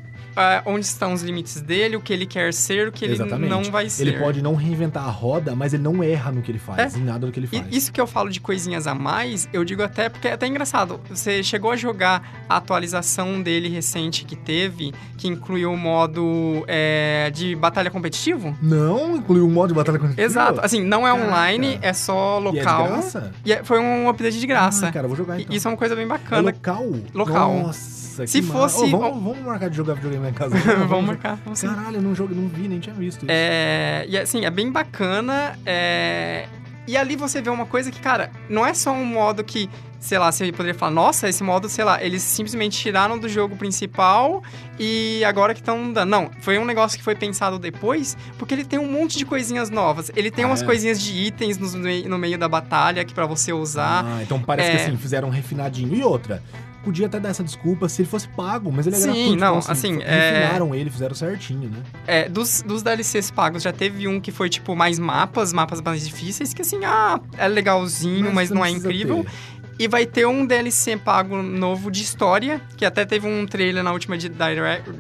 onde 0.65 0.87
estão 0.87 1.13
os 1.13 1.23
limites 1.23 1.61
dele, 1.61 1.97
o 1.97 2.01
que 2.01 2.13
ele 2.13 2.27
quer 2.27 2.53
ser, 2.55 2.89
o 2.89 2.93
que 2.93 3.05
ele 3.05 3.15
Exatamente. 3.15 3.51
não 3.51 3.63
vai 3.65 3.89
ser. 3.89 4.03
Ele 4.07 4.19
pode 4.19 4.43
não 4.43 4.55
reinventar 4.55 5.05
a 5.07 5.11
roda, 5.11 5.55
mas 5.55 5.75
ele 5.75 5.83
não 5.83 6.03
erra 6.03 6.31
no 6.33 6.43
que 6.43 6.51
ele 6.51 6.59
faz, 6.59 6.95
É. 6.95 6.99
em 6.99 7.03
nada 7.05 7.27
do 7.27 7.33
que 7.33 7.39
ele 7.41 7.49
E 7.53 7.59
faz. 7.61 7.75
isso 7.75 7.93
que 7.93 8.01
eu 8.01 8.07
falo 8.07 8.31
de 8.31 8.41
coisinhas 8.41 8.87
a 8.87 8.95
mais, 8.95 9.49
eu 9.53 9.65
digo 9.65 9.83
até 9.83 10.09
porque 10.09 10.29
é 10.29 10.33
até 10.33 10.47
engraçado. 10.47 11.01
Você 11.09 11.43
chegou 11.43 11.71
a 11.71 11.77
jogar 11.77 12.45
a 12.49 12.57
atualização 12.57 13.43
dele 13.43 13.69
recente 13.69 14.25
que 14.25 14.37
teve, 14.37 14.93
que 15.17 15.27
incluiu 15.29 15.73
o 15.73 15.77
modo 15.77 16.65
é, 16.67 17.31
de 17.35 17.55
batalha 17.57 17.91
competitivo? 17.91 18.57
Não 18.63 19.17
incluiu 19.17 19.47
um 19.47 19.51
modo 19.51 19.69
de 19.69 19.75
batalha 19.75 19.99
competitiva? 19.99 20.27
Exato. 20.27 20.61
Assim, 20.63 20.83
não 20.83 21.07
é 21.07 21.11
Caraca. 21.11 21.27
online, 21.29 21.79
é 21.83 21.93
só 21.93 22.37
E 22.41 22.47
é 22.47 22.51
de 22.51 22.59
local. 22.59 22.87
graça? 22.89 23.33
E 23.45 23.53
é- 23.53 23.65
foi 23.65 23.79
um 23.81 24.09
update 24.09 24.39
de 24.39 24.47
graça. 24.47 24.89
Ah, 24.89 24.93
cara, 24.93 25.05
eu 25.05 25.09
vou 25.09 25.17
jogar 25.17 25.39
E 25.39 25.43
então. 25.43 25.57
Isso 25.57 25.67
é 25.67 25.71
uma 25.71 25.77
coisa 25.77 25.95
bem 25.97 26.05
É 26.05 26.09
bacana. 26.09 26.43
local? 26.43 26.87
Local. 27.15 27.55
Nossa, 27.63 27.98
Se 28.27 28.43
fosse- 28.43 28.85
Ô, 28.85 28.99
vamos, 28.99 29.23
vamos 29.23 29.39
marcar 29.45 29.69
de 29.71 29.77
jogar 29.77 29.95
videogame 29.95 30.25
lá 30.25 30.31
em 30.31 30.35
casa. 30.35 30.57
Vamos 30.89 31.07
marcar 31.07 31.37
pra 31.39 31.55
você. 31.55 31.67
Caralho, 31.69 31.97
eu 31.97 32.03
não, 32.03 32.15
jogo, 32.15 32.35
não 32.35 32.49
vi, 32.49 32.67
nem 32.69 32.81
tinha 32.81 32.95
visto 32.95 33.19
isso. 33.23 33.27
É, 33.29 34.05
e 34.09 34.17
assim, 34.19 34.45
é 34.45 34.51
bem 34.51 34.71
bacana. 34.73 35.59
é, 35.67 36.47
E 36.87 36.97
ali 36.97 37.17
você 37.17 37.41
vê 37.43 37.51
uma 37.51 37.67
coisa 37.67 37.91
que, 37.91 38.01
cara, 38.01 38.31
não 38.49 38.67
é 38.67 38.73
só 38.73 38.93
um 38.93 39.05
modo 39.05 39.45
que, 39.45 39.69
sei 40.01 40.19
lá, 40.19 40.33
você 40.33 40.51
poderia 40.53 40.73
falar, 40.75 40.91
nossa, 40.93 41.29
esse 41.29 41.43
modo, 41.43 41.69
sei 41.69 41.85
lá, 41.85 42.03
eles 42.03 42.23
simplesmente 42.23 42.79
tiraram 42.79 43.19
do 43.19 43.29
jogo 43.29 43.57
principal 43.57 44.43
e 44.79 45.23
agora 45.25 45.53
que 45.53 45.61
estão 45.61 45.93
dando. 45.93 46.09
Não, 46.09 46.31
foi 46.41 46.57
um 46.59 46.65
negócio 46.65 46.97
que 46.97 47.05
foi 47.05 47.15
pensado 47.15 47.59
depois, 47.59 48.17
porque 48.39 48.55
ele 48.55 48.65
tem 48.65 48.79
um 48.79 48.91
monte 48.91 49.19
de 49.19 49.27
coisinhas 49.27 49.69
novas. 49.69 50.11
Ele 50.17 50.31
tem 50.31 50.45
Ah, 50.45 50.49
umas 50.49 50.63
é? 50.63 50.65
coisinhas 50.65 50.99
de 51.01 51.13
itens 51.13 51.59
no, 51.59 51.69
no 52.09 52.19
meio 52.19 52.39
da 52.39 52.49
batalha 52.49 53.05
que 53.05 53.13
para 53.13 53.27
você 53.27 53.53
usar. 53.53 54.05
Ah, 54.07 54.23
então 54.23 54.41
parece 54.41 54.71
É. 54.71 54.77
que 54.77 54.83
assim, 54.85 54.97
fizeram 54.97 55.29
um 55.29 55.31
refinadinho. 55.31 55.95
E 55.95 56.03
outra, 56.03 56.43
podia 56.89 57.07
até 57.07 57.21
dar 57.21 57.29
essa 57.29 57.45
desculpa 57.45 57.87
se 57.89 58.01
ele 58.03 58.09
fosse 58.09 58.27
pago, 58.29 58.73
mas 58.73 58.87
ele 58.87 58.97
é 58.97 58.99
Sim, 58.99 59.05
gratuito. 59.05 59.37
não, 59.37 59.59
então, 59.59 59.71
assim, 59.73 60.01
é- 60.03 60.31
refinaram 60.31 60.75
ele, 60.75 60.89
fizeram 60.91 61.15
certinho, 61.15 61.69
né? 61.69 61.83
É, 62.07 62.29
dos, 62.29 62.63
dos 62.63 62.83
DLCs 62.83 63.31
pagos, 63.31 63.63
já 63.63 63.73
teve 63.73 64.09
um 64.09 64.19
que 64.21 64.33
foi, 64.33 64.49
tipo, 64.49 64.75
mais 64.75 64.99
mapas, 64.99 65.53
mapas 65.53 65.83
mais 65.83 66.07
difíceis, 66.07 66.55
que 66.55 66.63
assim, 66.63 66.81
ah, 66.85 67.21
é 67.37 67.47
legalzinho, 67.47 68.33
mas, 68.33 68.49
você 68.49 68.55
não 68.55 68.65
é 68.65 68.71
precisa 68.71 68.89
incrível. 68.89 69.25
ter. 69.25 69.31
E 69.79 69.87
vai 69.87 70.07
ter 70.07 70.27
um 70.27 70.45
DLC 70.45 70.97
pago 70.97 71.41
novo 71.41 71.91
de 71.91 72.03
história, 72.03 72.61
que 72.77 72.85
até 72.85 73.05
teve 73.05 73.27
um 73.29 73.47
trailer 73.47 73.83
na 73.85 73.93
última 73.93 74.19
de 74.19 74.29
direct, 74.29 74.91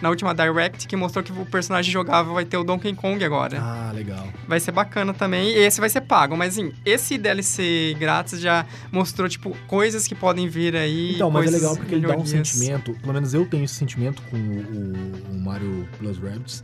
na 0.00 0.08
última 0.08 0.32
direct 0.32 0.86
que 0.86 0.94
mostrou 0.94 1.24
que 1.24 1.32
o 1.32 1.44
personagem 1.46 1.92
jogável 1.92 2.32
vai 2.32 2.44
ter 2.44 2.56
o 2.56 2.62
Donkey 2.62 2.94
Kong 2.94 3.24
agora. 3.24 3.58
Ah, 3.60 3.90
legal. 3.92 4.28
Vai 4.46 4.60
ser 4.60 4.70
bacana 4.70 5.12
também. 5.12 5.48
E 5.48 5.58
esse 5.58 5.80
vai 5.80 5.88
ser 5.88 6.02
pago, 6.02 6.36
mas 6.36 6.56
assim, 6.56 6.72
esse 6.84 7.18
DLC 7.18 7.96
grátis 7.98 8.40
já 8.40 8.64
mostrou 8.92 9.28
tipo 9.28 9.56
coisas 9.66 10.06
que 10.06 10.14
podem 10.14 10.48
vir 10.48 10.76
aí. 10.76 11.14
Então, 11.16 11.30
mas 11.30 11.52
é 11.52 11.56
legal 11.56 11.76
porque 11.76 11.94
ele 11.94 12.06
dá 12.06 12.14
um 12.16 12.22
melhorias. 12.22 12.48
sentimento, 12.48 12.94
pelo 13.00 13.12
menos 13.12 13.34
eu 13.34 13.44
tenho 13.46 13.64
esse 13.64 13.74
sentimento 13.74 14.22
com 14.30 14.36
o, 14.36 15.34
o 15.34 15.40
Mario 15.40 15.88
Plus 15.98 16.18
Rabbids, 16.18 16.62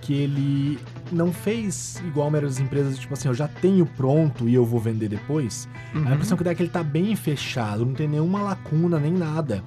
que 0.00 0.14
ele 0.14 0.78
não 1.12 1.32
fez 1.32 2.02
igual 2.06 2.28
a 2.28 2.30
maioria 2.30 2.48
das 2.48 2.58
empresas, 2.60 2.98
tipo 2.98 3.12
assim, 3.14 3.28
eu 3.28 3.34
já 3.34 3.46
tenho 3.48 3.84
pronto 3.84 4.48
e 4.48 4.54
eu 4.54 4.64
vou 4.64 4.80
vender 4.80 5.08
depois. 5.08 5.68
Uhum. 5.94 6.08
A 6.08 6.12
impressão 6.14 6.36
que 6.38 6.44
dá 6.44 6.50
é 6.50 6.54
que 6.54 6.62
ele 6.62 6.70
tá 6.70 6.82
bem 6.82 7.14
fechado, 7.16 7.84
não 7.84 7.94
tem 7.94 8.08
nenhuma 8.08 8.42
lacuna 8.42 8.98
nem 8.98 9.12
nada. 9.12 9.62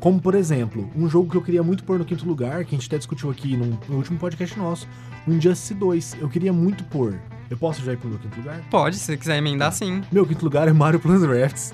Como, 0.00 0.20
por 0.20 0.34
exemplo, 0.34 0.90
um 0.94 1.08
jogo 1.08 1.30
que 1.30 1.36
eu 1.36 1.42
queria 1.42 1.62
muito 1.62 1.82
pôr 1.84 1.98
no 1.98 2.04
quinto 2.04 2.26
lugar, 2.26 2.64
que 2.64 2.74
a 2.74 2.78
gente 2.78 2.86
até 2.86 2.98
discutiu 2.98 3.30
aqui 3.30 3.56
num- 3.56 3.78
no 3.88 3.96
último 3.96 4.18
podcast 4.18 4.58
nosso, 4.58 4.86
o 5.26 5.32
Injustice 5.32 5.74
2. 5.74 6.16
Eu 6.20 6.28
queria 6.28 6.52
muito 6.52 6.84
pôr. 6.84 7.18
Eu 7.48 7.56
posso 7.56 7.82
já 7.84 7.92
ir 7.92 7.96
pro 7.96 8.08
meu 8.08 8.18
quinto 8.18 8.36
lugar? 8.38 8.60
Pode, 8.70 8.96
se 8.96 9.04
você 9.04 9.16
quiser 9.16 9.38
emendar, 9.38 9.72
sim. 9.72 10.02
Meu 10.12 10.26
quinto 10.26 10.44
lugar 10.44 10.68
é 10.68 10.72
Mario 10.72 11.00
Plus 11.00 11.22
Rabbids. 11.22 11.72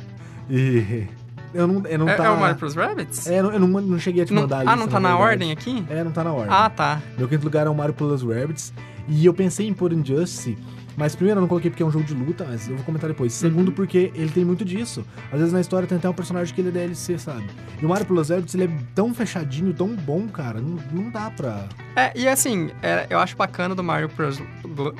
E 0.48 1.06
eu 1.54 1.66
não, 1.66 1.86
eu 1.86 1.98
não 1.98 2.08
é, 2.08 2.14
tá... 2.14 2.24
é 2.24 2.30
o 2.30 2.38
Mario 2.40 2.56
Plus 2.56 2.74
Rabbits? 2.74 3.26
É, 3.26 3.38
eu 3.38 3.42
não, 3.44 3.52
eu 3.78 3.82
não, 3.86 3.98
cheguei 3.98 4.22
a 4.22 4.26
te 4.26 4.32
Não- 4.32 4.42
mandar 4.42 4.66
ah, 4.66 4.76
não 4.76 4.86
tá 4.88 4.98
na 5.00 5.10
verdade. 5.10 5.30
ordem 5.30 5.52
aqui? 5.52 5.84
É, 5.88 6.02
não 6.04 6.10
tá 6.12 6.22
na 6.24 6.32
ordem. 6.32 6.54
Ah, 6.54 6.70
tá. 6.70 7.00
Meu 7.18 7.28
quinto 7.28 7.44
lugar 7.44 7.66
é 7.66 7.70
o 7.70 7.74
Mario 7.74 7.94
Plus 7.94 8.22
Rabbids. 8.22 8.72
E 9.08 9.26
eu 9.26 9.34
pensei 9.34 9.66
em 9.66 9.74
pôr 9.74 9.92
Injustice, 9.92 10.56
mas 10.96 11.16
primeiro 11.16 11.38
eu 11.38 11.40
não 11.42 11.48
coloquei 11.48 11.70
porque 11.70 11.82
é 11.82 11.86
um 11.86 11.90
jogo 11.90 12.04
de 12.04 12.14
luta, 12.14 12.46
mas 12.48 12.68
eu 12.68 12.76
vou 12.76 12.84
comentar 12.84 13.08
depois. 13.10 13.32
Segundo, 13.32 13.68
Uhum. 13.68 13.74
porque 13.74 14.12
ele 14.14 14.30
tem 14.30 14.44
muito 14.44 14.64
disso. 14.64 15.04
Às 15.32 15.38
vezes 15.40 15.52
na 15.52 15.60
história 15.60 15.88
tem 15.88 15.98
até 15.98 16.08
um 16.08 16.12
personagem 16.12 16.54
que 16.54 16.60
ele 16.60 16.68
é 16.68 16.72
DLC, 16.72 17.18
sabe? 17.18 17.44
E 17.80 17.84
o 17.84 17.88
Mario 17.88 18.06
Plus 18.06 18.28
Rabbids, 18.28 18.54
ele 18.54 18.64
é 18.64 18.70
tão 18.94 19.12
fechadinho, 19.12 19.74
tão 19.74 19.88
bom, 19.96 20.28
cara. 20.28 20.60
Não, 20.60 20.78
não 20.92 21.10
dá 21.10 21.30
pra... 21.32 21.64
É, 21.96 22.12
e 22.16 22.28
assim, 22.28 22.70
é, 22.80 23.06
eu 23.10 23.18
acho 23.18 23.36
bacana 23.36 23.74
do 23.74 23.82
Mario 23.82 24.08
Plus. 24.08 24.40
Bl- 24.64 24.90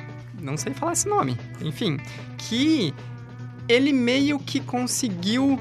Não 0.41 0.57
sei 0.57 0.73
falar 0.73 0.91
esse 0.93 1.07
nome. 1.07 1.37
Enfim, 1.61 1.97
que 2.37 2.93
ele 3.69 3.93
meio 3.93 4.37
que 4.39 4.59
conseguiu. 4.59 5.57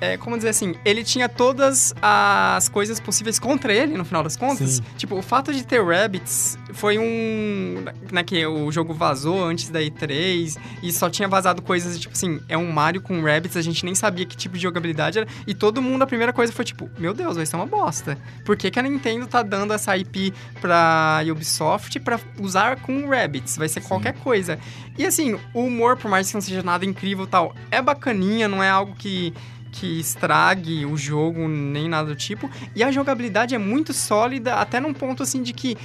É, 0.00 0.16
como 0.16 0.36
dizer 0.36 0.48
assim, 0.48 0.74
ele 0.84 1.04
tinha 1.04 1.28
todas 1.28 1.94
as 2.00 2.68
coisas 2.68 2.98
possíveis 2.98 3.38
contra 3.38 3.72
ele, 3.72 3.96
no 3.96 4.04
final 4.04 4.22
das 4.22 4.36
contas. 4.36 4.70
Sim. 4.70 4.82
Tipo, 4.96 5.16
o 5.16 5.22
fato 5.22 5.52
de 5.52 5.64
ter 5.64 5.84
Rabbits 5.84 6.58
foi 6.72 6.98
um. 6.98 7.84
Né, 8.10 8.22
que 8.22 8.44
o 8.46 8.70
jogo 8.72 8.94
vazou 8.94 9.44
antes 9.44 9.68
da 9.68 9.80
E3 9.80 10.56
e 10.82 10.92
só 10.92 11.10
tinha 11.10 11.28
vazado 11.28 11.62
coisas 11.62 11.98
tipo 11.98 12.14
assim, 12.14 12.40
é 12.48 12.56
um 12.56 12.70
Mario 12.72 13.00
com 13.02 13.20
Rabbits, 13.22 13.56
a 13.56 13.62
gente 13.62 13.84
nem 13.84 13.94
sabia 13.94 14.24
que 14.24 14.36
tipo 14.36 14.56
de 14.56 14.62
jogabilidade 14.62 15.18
era. 15.18 15.28
E 15.46 15.54
todo 15.54 15.82
mundo, 15.82 16.02
a 16.02 16.06
primeira 16.06 16.32
coisa 16.32 16.52
foi 16.52 16.64
tipo, 16.64 16.88
meu 16.98 17.12
Deus, 17.12 17.36
vai 17.36 17.44
ser 17.44 17.56
uma 17.56 17.66
bosta. 17.66 18.16
Por 18.44 18.56
que, 18.56 18.70
que 18.70 18.78
a 18.78 18.82
Nintendo 18.82 19.26
tá 19.26 19.42
dando 19.42 19.72
essa 19.72 19.96
IP 19.96 20.32
pra 20.60 21.20
Ubisoft 21.30 22.00
pra 22.00 22.18
usar 22.38 22.76
com 22.76 23.08
Rabbits? 23.08 23.56
Vai 23.56 23.68
ser 23.68 23.80
Sim. 23.82 23.88
qualquer 23.88 24.14
coisa. 24.14 24.58
E 24.96 25.06
assim, 25.06 25.38
o 25.54 25.64
humor, 25.64 25.96
por 25.96 26.10
mais 26.10 26.28
que 26.28 26.34
não 26.34 26.40
seja 26.40 26.62
nada 26.62 26.84
incrível 26.84 27.24
e 27.24 27.28
tal, 27.28 27.54
é 27.70 27.80
bacaninha, 27.80 28.48
não 28.48 28.62
é 28.62 28.70
algo 28.70 28.94
que 28.94 29.32
que 29.70 30.00
estrague 30.00 30.84
o 30.84 30.96
jogo, 30.96 31.48
nem 31.48 31.88
nada 31.88 32.08
do 32.08 32.16
tipo. 32.16 32.50
E 32.74 32.82
a 32.82 32.90
jogabilidade 32.90 33.54
é 33.54 33.58
muito 33.58 33.92
sólida, 33.92 34.54
até 34.54 34.80
num 34.80 34.92
ponto 34.92 35.22
assim 35.22 35.42
de 35.42 35.52
que 35.52 35.76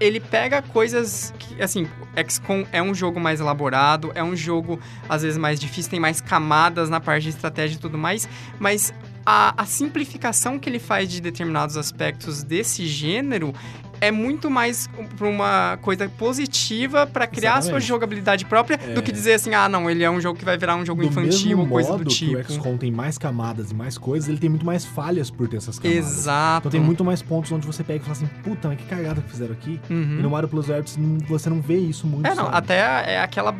ele 0.00 0.20
pega 0.20 0.62
coisas 0.62 1.34
que, 1.38 1.60
assim, 1.60 1.88
XCOM 2.28 2.64
é 2.72 2.80
um 2.80 2.94
jogo 2.94 3.18
mais 3.18 3.40
elaborado, 3.40 4.12
é 4.14 4.22
um 4.22 4.36
jogo 4.36 4.78
às 5.08 5.22
vezes 5.22 5.36
mais 5.36 5.58
difícil, 5.58 5.90
tem 5.90 6.00
mais 6.00 6.20
camadas 6.20 6.88
na 6.88 7.00
parte 7.00 7.24
de 7.24 7.30
estratégia 7.30 7.76
e 7.76 7.78
tudo 7.78 7.98
mais, 7.98 8.28
mas 8.60 8.94
a, 9.26 9.60
a 9.60 9.66
simplificação 9.66 10.58
que 10.58 10.70
ele 10.70 10.78
faz 10.78 11.08
de 11.08 11.20
determinados 11.20 11.76
aspectos 11.76 12.42
desse 12.42 12.86
gênero 12.86 13.52
é 14.00 14.10
muito 14.10 14.50
mais 14.50 14.88
uma 15.20 15.78
coisa 15.82 16.08
positiva 16.08 17.06
para 17.06 17.26
criar 17.26 17.56
a 17.56 17.62
sua 17.62 17.80
jogabilidade 17.80 18.44
própria 18.44 18.76
do 18.94 19.02
que 19.02 19.10
dizer 19.12 19.34
assim, 19.34 19.54
ah, 19.54 19.68
não, 19.68 19.90
ele 19.90 20.04
é 20.04 20.10
um 20.10 20.20
jogo 20.20 20.38
que 20.38 20.44
vai 20.44 20.56
virar 20.56 20.76
um 20.76 20.84
jogo 20.86 21.02
do 21.02 21.08
infantil 21.08 21.58
ou 21.60 21.66
coisa 21.66 21.96
do 21.96 22.04
tipo. 22.04 22.42
que 22.42 22.52
o 22.52 22.54
XCOM 22.54 22.76
tem 22.76 22.90
mais 22.90 23.18
camadas 23.18 23.70
e 23.70 23.74
mais 23.74 23.98
coisas, 23.98 24.28
ele 24.28 24.38
tem 24.38 24.48
muito 24.50 24.64
mais 24.66 24.84
falhas 24.84 25.30
por 25.30 25.48
ter 25.48 25.56
essas 25.58 25.78
camadas. 25.78 26.06
Exato. 26.06 26.58
Então 26.68 26.70
tem 26.70 26.80
muito 26.80 27.04
mais 27.04 27.22
pontos 27.22 27.50
onde 27.52 27.66
você 27.66 27.82
pega 27.82 27.98
e 27.98 28.02
fala 28.02 28.12
assim, 28.12 28.26
puta, 28.42 28.68
mas 28.68 28.78
que 28.78 28.84
cagada 28.84 29.20
que 29.20 29.30
fizeram 29.30 29.52
aqui. 29.52 29.80
Uhum. 29.90 30.16
E 30.18 30.22
no 30.22 30.30
Mario 30.30 30.48
Plus 30.48 30.68
Rabbids 30.68 30.96
não- 30.96 31.18
você 31.26 31.48
não 31.50 31.60
vê 31.60 31.76
isso 31.78 32.06
muito, 32.06 32.26
É, 32.26 32.34
não, 32.34 32.44
sabe? 32.44 32.56
até 32.56 32.78
é 33.14 33.20
aquela. 33.20 33.54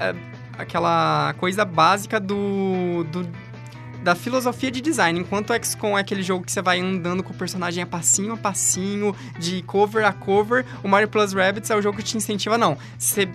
é, 0.00 0.14
aquela 0.58 1.34
coisa 1.38 1.64
básica 1.64 2.18
do. 2.18 3.04
do- 3.12 3.47
da 4.02 4.14
filosofia 4.14 4.70
de 4.70 4.80
design. 4.80 5.20
Enquanto 5.20 5.50
o 5.50 5.64
XCOM 5.64 5.96
é 5.96 6.00
aquele 6.00 6.22
jogo 6.22 6.44
que 6.44 6.52
você 6.52 6.62
vai 6.62 6.80
andando 6.80 7.22
com 7.22 7.32
o 7.32 7.36
personagem 7.36 7.82
a 7.82 7.86
passinho 7.86 8.34
a 8.34 8.36
passinho, 8.36 9.14
de 9.38 9.62
cover 9.62 10.04
a 10.04 10.12
cover, 10.12 10.64
o 10.82 10.88
Mario 10.88 11.08
Plus 11.08 11.32
Rabbids 11.32 11.70
é 11.70 11.76
o 11.76 11.82
jogo 11.82 11.98
que 11.98 12.02
te 12.02 12.16
incentiva, 12.16 12.58
não. 12.58 12.76
Você 12.98 13.28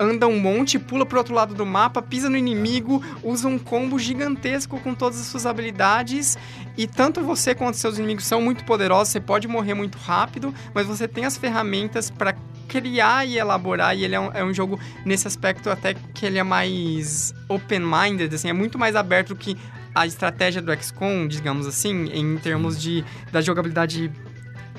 anda 0.00 0.26
um 0.26 0.40
monte, 0.40 0.78
pula 0.78 1.04
pro 1.04 1.18
outro 1.18 1.34
lado 1.34 1.54
do 1.54 1.66
mapa, 1.66 2.00
pisa 2.00 2.30
no 2.30 2.36
inimigo, 2.36 3.04
usa 3.22 3.46
um 3.46 3.58
combo 3.58 3.98
gigantesco 3.98 4.80
com 4.80 4.94
todas 4.94 5.20
as 5.20 5.26
suas 5.26 5.44
habilidades. 5.44 6.38
E 6.76 6.86
tanto 6.86 7.20
você 7.20 7.54
quanto 7.54 7.76
seus 7.76 7.98
inimigos 7.98 8.24
são 8.24 8.40
muito 8.40 8.64
poderosos, 8.64 9.12
você 9.12 9.20
pode 9.20 9.46
morrer 9.46 9.74
muito 9.74 9.98
rápido, 9.98 10.54
mas 10.72 10.86
você 10.86 11.06
tem 11.06 11.26
as 11.26 11.36
ferramentas 11.36 12.08
para 12.08 12.34
criar 12.66 13.26
e 13.26 13.36
elaborar, 13.36 13.96
e 13.96 14.04
ele 14.04 14.14
é 14.14 14.20
um, 14.20 14.30
é 14.32 14.44
um, 14.44 14.54
jogo 14.54 14.78
nesse 15.04 15.26
aspecto 15.26 15.68
até 15.68 15.92
que 15.92 16.24
ele 16.24 16.38
é 16.38 16.42
mais 16.42 17.34
open-minded, 17.48 18.32
assim, 18.32 18.48
é 18.48 18.52
muito 18.52 18.78
mais 18.78 18.94
aberto 18.94 19.30
do 19.30 19.36
que 19.36 19.56
a 19.94 20.06
estratégia 20.06 20.62
do 20.62 20.72
XCOM, 20.74 21.26
digamos 21.26 21.66
assim, 21.66 22.10
em 22.12 22.36
termos 22.38 22.80
de 22.80 23.04
da 23.32 23.40
jogabilidade 23.40 24.10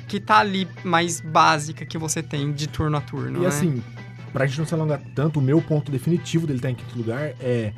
que 0.08 0.20
tá 0.20 0.40
ali 0.40 0.68
mais 0.84 1.22
básica 1.22 1.86
que 1.86 1.98
você 1.98 2.22
tem 2.22 2.52
de 2.52 2.68
turno 2.68 2.98
a 2.98 3.02
turno. 3.02 3.40
E 3.40 3.42
né? 3.42 3.48
assim, 3.48 3.82
pra 4.34 4.46
gente 4.46 4.60
não 4.60 4.66
se 4.66 4.74
alongar 4.74 5.02
tanto, 5.16 5.40
o 5.40 5.42
meu 5.42 5.62
ponto 5.62 5.92
definitivo 5.92 6.46
dele 6.46 6.60
estar 6.60 6.68
tá 6.68 6.72
em 6.72 6.76
quinto 6.76 6.98
lugar 6.98 7.34
é. 7.40 7.74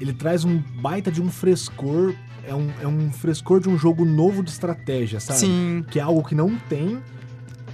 Ele 0.00 0.12
traz 0.12 0.44
um 0.44 0.58
baita 0.58 1.12
de 1.12 1.22
um 1.22 1.30
frescor. 1.30 2.14
É 2.44 2.52
um, 2.52 2.72
é 2.80 2.88
um 2.88 3.12
frescor 3.12 3.60
de 3.60 3.68
um 3.68 3.78
jogo 3.78 4.04
novo 4.04 4.42
de 4.42 4.50
estratégia, 4.50 5.20
sabe? 5.20 5.38
Sim. 5.38 5.84
Que 5.88 6.00
é 6.00 6.02
algo 6.02 6.24
que 6.24 6.34
não 6.34 6.56
tem. 6.68 7.00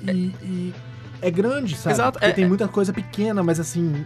E, 0.02 0.10
é, 0.10 0.12
e 0.12 0.74
é 1.22 1.30
grande, 1.30 1.74
sabe? 1.74 1.94
Exato. 1.94 2.18
Porque 2.18 2.26
é, 2.26 2.32
tem 2.32 2.44
é 2.44 2.48
muita 2.48 2.68
coisa 2.68 2.92
pequena, 2.92 3.42
mas 3.42 3.58
assim, 3.58 4.04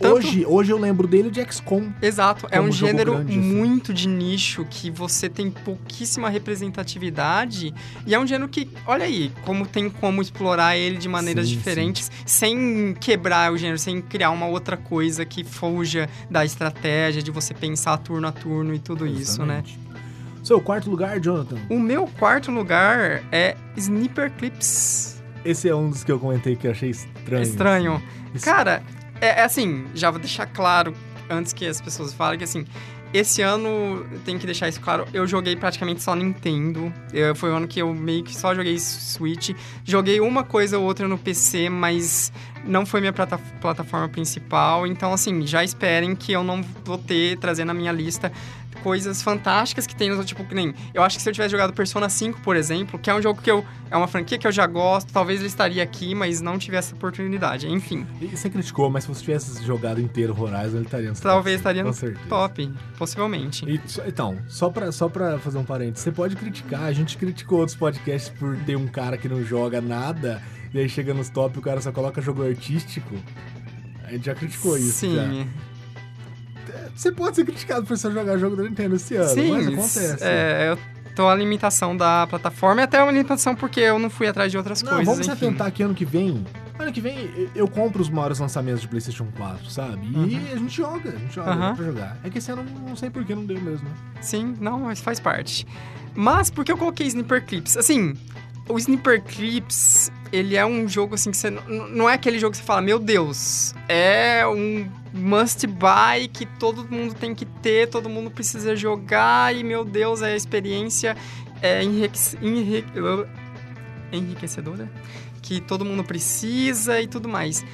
tanto... 0.00 0.16
Hoje, 0.16 0.46
hoje 0.46 0.72
eu 0.72 0.78
lembro 0.78 1.06
dele 1.06 1.30
de 1.30 1.44
XCOM. 1.44 1.92
Exato, 2.00 2.46
é 2.50 2.60
um 2.60 2.72
gênero 2.72 3.14
grande, 3.14 3.38
assim. 3.38 3.40
muito 3.40 3.92
de 3.92 4.08
nicho 4.08 4.66
que 4.68 4.90
você 4.90 5.28
tem 5.28 5.50
pouquíssima 5.50 6.28
representatividade 6.28 7.74
e 8.06 8.14
é 8.14 8.18
um 8.18 8.26
gênero 8.26 8.48
que, 8.48 8.68
olha 8.86 9.04
aí, 9.04 9.30
como 9.44 9.66
tem 9.66 9.90
como 9.90 10.22
explorar 10.22 10.76
ele 10.76 10.96
de 10.96 11.08
maneiras 11.08 11.46
sim, 11.46 11.54
diferentes 11.54 12.06
sim. 12.06 12.22
sem 12.26 12.96
quebrar 12.98 13.52
o 13.52 13.58
gênero, 13.58 13.78
sem 13.78 14.00
criar 14.00 14.30
uma 14.30 14.46
outra 14.46 14.76
coisa 14.76 15.24
que 15.24 15.44
fuja 15.44 16.08
da 16.30 16.44
estratégia 16.44 17.22
de 17.22 17.30
você 17.30 17.52
pensar 17.52 17.98
turno 17.98 18.26
a 18.26 18.32
turno 18.32 18.74
e 18.74 18.78
tudo 18.78 19.06
Exatamente. 19.06 19.22
isso, 19.22 19.44
né? 19.44 19.62
Seu 20.42 20.60
quarto 20.60 20.88
lugar, 20.88 21.20
Jonathan? 21.20 21.58
O 21.68 21.78
meu 21.78 22.06
quarto 22.18 22.50
lugar 22.50 23.22
é 23.30 23.54
Sniper 23.76 24.32
Clips. 24.32 25.22
Esse 25.44 25.68
é 25.68 25.74
um 25.74 25.90
dos 25.90 26.02
que 26.02 26.10
eu 26.10 26.18
comentei 26.18 26.56
que 26.56 26.66
eu 26.66 26.70
achei 26.70 26.90
estranho. 26.90 27.42
Estranho. 27.42 28.02
Isso. 28.34 28.44
Cara, 28.44 28.82
é, 29.20 29.40
é, 29.40 29.42
assim, 29.44 29.86
já 29.94 30.10
vou 30.10 30.20
deixar 30.20 30.46
claro, 30.46 30.94
antes 31.28 31.52
que 31.52 31.66
as 31.66 31.80
pessoas 31.80 32.12
falem, 32.12 32.38
que 32.38 32.44
assim, 32.44 32.64
esse 33.12 33.42
ano, 33.42 34.06
tem 34.24 34.38
que 34.38 34.46
deixar 34.46 34.68
isso 34.68 34.80
claro, 34.80 35.04
eu 35.12 35.26
joguei 35.26 35.56
praticamente 35.56 36.00
só 36.00 36.14
Nintendo. 36.14 36.92
Eu, 37.12 37.34
foi 37.34 37.50
o 37.50 37.56
ano 37.56 37.66
que 37.66 37.82
eu 37.82 37.92
meio 37.92 38.22
que 38.22 38.36
só 38.36 38.54
joguei 38.54 38.78
Switch. 38.78 39.50
Joguei 39.84 40.20
uma 40.20 40.44
coisa 40.44 40.78
ou 40.78 40.84
outra 40.84 41.08
no 41.08 41.18
PC, 41.18 41.68
mas 41.68 42.32
não 42.64 42.86
foi 42.86 43.00
minha 43.00 43.12
plata 43.12 43.36
plataforma 43.60 44.08
principal. 44.08 44.86
Então, 44.86 45.12
assim, 45.12 45.44
já 45.44 45.64
esperem 45.64 46.14
que 46.14 46.30
eu 46.30 46.44
não 46.44 46.62
vou 46.84 46.98
ter, 46.98 47.36
trazer 47.38 47.64
na 47.64 47.74
minha 47.74 47.90
lista 47.90 48.30
coisas 48.82 49.22
fantásticas 49.22 49.86
que 49.86 49.94
tem 49.94 50.10
no 50.10 50.24
tipo 50.24 50.44
que 50.44 50.54
nem. 50.54 50.74
Eu 50.92 51.02
acho 51.02 51.16
que 51.16 51.22
se 51.22 51.28
eu 51.28 51.32
tivesse 51.32 51.52
jogado 51.52 51.72
Persona 51.72 52.08
5, 52.08 52.40
por 52.40 52.56
exemplo, 52.56 52.98
que 52.98 53.10
é 53.10 53.14
um 53.14 53.22
jogo 53.22 53.40
que 53.40 53.50
eu. 53.50 53.64
É 53.90 53.96
uma 53.96 54.06
franquia 54.06 54.38
que 54.38 54.46
eu 54.46 54.52
já 54.52 54.66
gosto, 54.66 55.12
talvez 55.12 55.40
ele 55.40 55.48
estaria 55.48 55.82
aqui, 55.82 56.14
mas 56.14 56.40
não 56.40 56.56
tivesse 56.58 56.94
oportunidade. 56.94 57.68
Enfim. 57.68 58.06
E 58.20 58.26
você 58.26 58.48
criticou, 58.48 58.88
mas 58.88 59.04
se 59.04 59.08
você 59.08 59.20
tivesse 59.20 59.64
jogado 59.64 60.00
inteiro 60.00 60.32
Horizon, 60.40 60.76
ele 60.76 60.84
estaria 60.84 61.10
no 61.10 61.16
Talvez 61.16 61.56
estaria 61.56 61.82
no 61.82 61.92
top, 62.28 62.72
possivelmente. 62.96 63.64
E, 63.68 63.80
então, 64.06 64.38
só 64.46 64.70
pra, 64.70 64.92
só 64.92 65.08
pra 65.08 65.38
fazer 65.38 65.58
um 65.58 65.64
parênteses, 65.64 66.04
você 66.04 66.12
pode 66.12 66.36
criticar, 66.36 66.84
a 66.84 66.92
gente 66.92 67.16
criticou 67.16 67.58
outros 67.58 67.76
podcasts 67.76 68.32
por 68.38 68.56
ter 68.58 68.76
um 68.76 68.86
cara 68.86 69.18
que 69.18 69.28
não 69.28 69.44
joga 69.44 69.80
nada, 69.80 70.40
e 70.72 70.78
aí 70.78 70.88
chega 70.88 71.12
nos 71.12 71.28
top 71.28 71.56
e 71.56 71.58
o 71.58 71.62
cara 71.62 71.80
só 71.80 71.90
coloca 71.90 72.22
jogo 72.22 72.44
artístico. 72.44 73.16
A 74.04 74.12
gente 74.12 74.26
já 74.26 74.34
criticou 74.34 74.76
isso. 74.76 74.92
Sim. 74.92 75.16
Já 75.16 75.69
você 76.94 77.12
pode 77.12 77.36
ser 77.36 77.44
criticado 77.44 77.86
por 77.86 77.96
você 77.96 78.10
jogar 78.10 78.38
jogo 78.38 78.56
da 78.56 78.62
Nintendo 78.64 78.96
esse 78.96 79.16
ano, 79.16 79.28
Sim, 79.28 79.50
mas 79.52 79.66
acontece. 79.68 80.18
É, 80.20 80.70
eu 80.70 80.78
tô 81.14 81.28
a 81.28 81.34
limitação 81.34 81.96
da 81.96 82.26
plataforma 82.26 82.80
e 82.80 82.84
até 82.84 83.02
uma 83.02 83.12
limitação 83.12 83.54
porque 83.54 83.80
eu 83.80 83.98
não 83.98 84.08
fui 84.08 84.26
atrás 84.26 84.50
de 84.50 84.56
outras 84.56 84.82
não, 84.82 84.90
coisas. 84.90 85.06
Vamos 85.06 85.26
enfim. 85.26 85.38
se 85.38 85.44
atentar 85.44 85.70
que 85.72 85.82
ano 85.82 85.94
que 85.94 86.04
vem. 86.04 86.44
Ano 86.78 86.92
que 86.92 87.00
vem 87.00 87.50
eu 87.54 87.68
compro 87.68 88.00
os 88.00 88.08
maiores 88.08 88.38
lançamentos 88.38 88.80
de 88.80 88.88
PlayStation 88.88 89.26
4, 89.36 89.70
sabe? 89.70 90.06
E 90.06 90.16
uhum. 90.16 90.52
a 90.52 90.56
gente 90.56 90.76
joga, 90.76 91.10
a 91.10 91.16
gente 91.16 91.34
joga 91.34 91.50
uhum. 91.50 91.76
pra 91.76 91.84
jogar. 91.84 92.16
É 92.24 92.30
que 92.30 92.38
esse 92.38 92.50
ano 92.50 92.64
não 92.86 92.96
sei 92.96 93.10
por 93.10 93.24
que 93.24 93.34
não 93.34 93.44
deu 93.44 93.60
mesmo. 93.60 93.88
Sim, 94.20 94.54
não, 94.60 94.80
mas 94.80 95.00
faz 95.00 95.20
parte. 95.20 95.66
Mas 96.14 96.50
por 96.50 96.64
que 96.64 96.72
eu 96.72 96.78
coloquei 96.78 97.06
Sniper 97.06 97.44
Clips? 97.44 97.76
Assim, 97.76 98.14
o 98.68 98.78
Sniper 98.78 99.22
Clips, 99.22 100.10
ele 100.32 100.56
é 100.56 100.64
um 100.64 100.88
jogo 100.88 101.14
assim 101.14 101.30
que 101.30 101.36
você. 101.36 101.50
Não 101.50 102.08
é 102.08 102.14
aquele 102.14 102.38
jogo 102.38 102.52
que 102.52 102.58
você 102.58 102.64
fala, 102.64 102.80
meu 102.80 102.98
Deus, 102.98 103.74
é 103.88 104.46
um 104.46 104.88
must 105.12 105.66
buy 105.66 106.28
que 106.28 106.46
todo 106.46 106.86
mundo 106.88 107.14
tem 107.14 107.34
que 107.34 107.44
ter, 107.44 107.88
todo 107.88 108.08
mundo 108.08 108.30
precisa 108.30 108.76
jogar 108.76 109.54
e, 109.54 109.64
meu 109.64 109.84
Deus, 109.84 110.22
a 110.22 110.34
experiência 110.34 111.16
é 111.62 111.82
enriquecedora, 114.12 114.90
que 115.42 115.60
todo 115.60 115.84
mundo 115.84 116.04
precisa 116.04 117.00
e 117.00 117.06
tudo 117.06 117.28
mais. 117.28 117.64